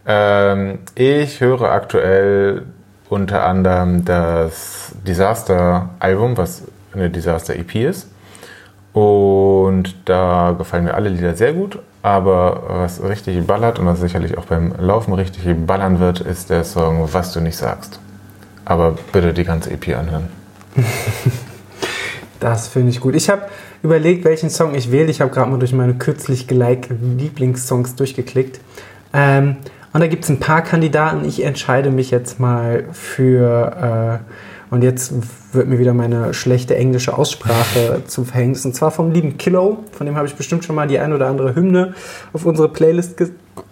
Ähm, 0.05 0.79
ich 0.95 1.41
höre 1.41 1.71
aktuell 1.71 2.63
unter 3.09 3.45
anderem 3.45 4.05
das 4.05 4.91
Disaster-Album, 5.05 6.37
was 6.37 6.63
eine 6.93 7.09
Disaster-EP 7.09 7.75
ist. 7.75 8.09
Und 8.93 9.95
da 10.05 10.55
gefallen 10.57 10.85
mir 10.85 10.93
alle 10.93 11.09
Lieder 11.09 11.35
sehr 11.35 11.53
gut. 11.53 11.79
Aber 12.01 12.63
was 12.67 13.03
richtig 13.03 13.45
ballert 13.45 13.79
und 13.79 13.85
was 13.85 13.99
sicherlich 13.99 14.37
auch 14.37 14.45
beim 14.45 14.73
Laufen 14.79 15.13
richtig 15.13 15.43
ballern 15.65 15.99
wird, 15.99 16.21
ist 16.21 16.49
der 16.49 16.63
Song 16.63 17.09
Was 17.11 17.33
du 17.33 17.41
nicht 17.41 17.57
sagst. 17.57 17.99
Aber 18.63 18.95
bitte 19.11 19.33
die 19.33 19.43
ganze 19.43 19.71
EP 19.71 19.95
anhören. 19.95 20.29
das 22.39 22.69
finde 22.69 22.91
ich 22.91 22.99
gut. 22.99 23.15
Ich 23.15 23.29
habe 23.29 23.43
überlegt, 23.83 24.25
welchen 24.25 24.49
Song 24.49 24.75
ich 24.75 24.91
wähle. 24.91 25.09
Ich 25.09 25.21
habe 25.21 25.31
gerade 25.31 25.49
mal 25.49 25.59
durch 25.59 25.73
meine 25.73 25.95
kürzlich 25.95 26.47
gelikten 26.47 27.17
Lieblingssongs 27.17 27.95
durchgeklickt. 27.95 28.59
Ähm, 29.13 29.57
und 29.93 30.01
da 30.01 30.07
gibt 30.07 30.25
es 30.25 30.29
ein 30.29 30.39
paar 30.39 30.61
Kandidaten. 30.61 31.25
Ich 31.25 31.43
entscheide 31.43 31.89
mich 31.89 32.11
jetzt 32.11 32.39
mal 32.39 32.85
für, 32.91 34.21
äh, 34.21 34.73
und 34.73 34.83
jetzt 34.83 35.13
wird 35.53 35.67
mir 35.67 35.79
wieder 35.79 35.93
meine 35.93 36.33
schlechte 36.33 36.75
englische 36.75 37.17
Aussprache 37.17 38.03
zum 38.07 38.25
Verhängnis. 38.25 38.65
Und 38.65 38.75
zwar 38.75 38.91
vom 38.91 39.11
lieben 39.11 39.37
Killow. 39.37 39.79
Von 39.91 40.05
dem 40.05 40.15
habe 40.15 40.27
ich 40.27 40.35
bestimmt 40.35 40.65
schon 40.65 40.75
mal 40.75 40.87
die 40.87 40.99
ein 40.99 41.13
oder 41.13 41.27
andere 41.27 41.55
Hymne 41.55 41.93
auf 42.33 42.45
unsere 42.45 42.69
Playlist 42.69 43.17
ge 43.17 43.29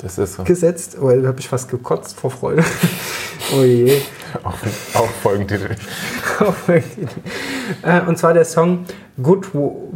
so. 0.07 0.43
gesetzt. 0.43 0.97
Oh, 0.99 1.09
da 1.09 1.27
habe 1.27 1.39
ich 1.39 1.47
fast 1.47 1.69
gekotzt 1.69 2.19
vor 2.19 2.31
Freude. 2.31 2.63
oh 3.55 3.63
je. 3.63 4.01
Folgentitel. 5.21 5.75
auch 6.39 6.53
Folgentitel. 6.53 7.21
Äh, 7.81 8.01
und 8.01 8.17
zwar 8.17 8.33
der 8.33 8.45
Song 8.45 8.85
Good, 9.21 9.47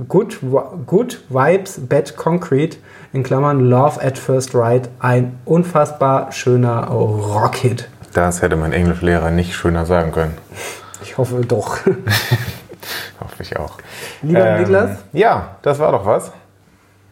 Good, 0.08 0.40
Good 0.86 1.22
Vibes, 1.30 1.80
Bad 1.88 2.16
Concrete 2.16 2.78
in 3.14 3.24
Klammern 3.24 3.70
Love 3.70 4.02
at 4.02 4.18
First 4.18 4.56
Ride, 4.56 4.90
ein 5.00 5.40
unfassbar 5.46 6.32
schöner 6.32 6.88
Rockhit. 6.88 7.90
Das 8.14 8.42
hätte 8.42 8.56
mein 8.56 8.74
Englischlehrer 8.74 9.32
nicht 9.32 9.54
schöner 9.54 9.86
sagen 9.86 10.12
können. 10.12 10.38
Ich 11.04 11.18
hoffe 11.18 11.42
doch. 11.46 11.78
hoffe 13.20 13.44
ich 13.44 13.58
auch. 13.58 13.78
Lieber 14.22 14.46
ähm, 14.46 14.62
Niklas? 14.62 14.92
Ja, 15.14 15.58
das 15.62 15.80
war 15.80 15.92
doch 15.92 16.06
was. 16.06 16.32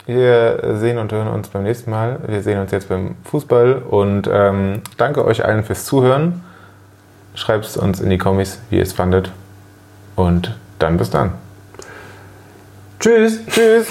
Wir 0.06 0.78
sehen 0.80 0.98
und 0.98 1.12
hören 1.12 1.28
uns 1.28 1.50
beim 1.50 1.64
nächsten 1.64 1.92
Mal. 1.92 2.20
Wir 2.26 2.42
sehen 2.42 2.60
uns 2.60 2.72
jetzt 2.72 2.88
beim 2.88 3.16
Fußball 3.26 3.82
und 3.90 4.30
ähm, 4.32 4.82
danke 4.96 5.26
euch 5.26 5.44
allen 5.44 5.64
fürs 5.64 5.84
Zuhören. 5.84 6.44
Schreibt 7.38 7.66
es 7.66 7.78
uns 7.78 8.02
in 8.02 8.10
die 8.10 8.18
Kommis, 8.18 8.58
wie 8.72 8.78
ihr 8.78 8.82
es 8.82 8.94
fandet. 8.94 9.32
Und 10.16 10.58
dann 10.80 10.98
bis 10.98 11.12
dann. 11.12 11.34
Tschüss. 13.00 13.46
Tschüss. 13.46 13.86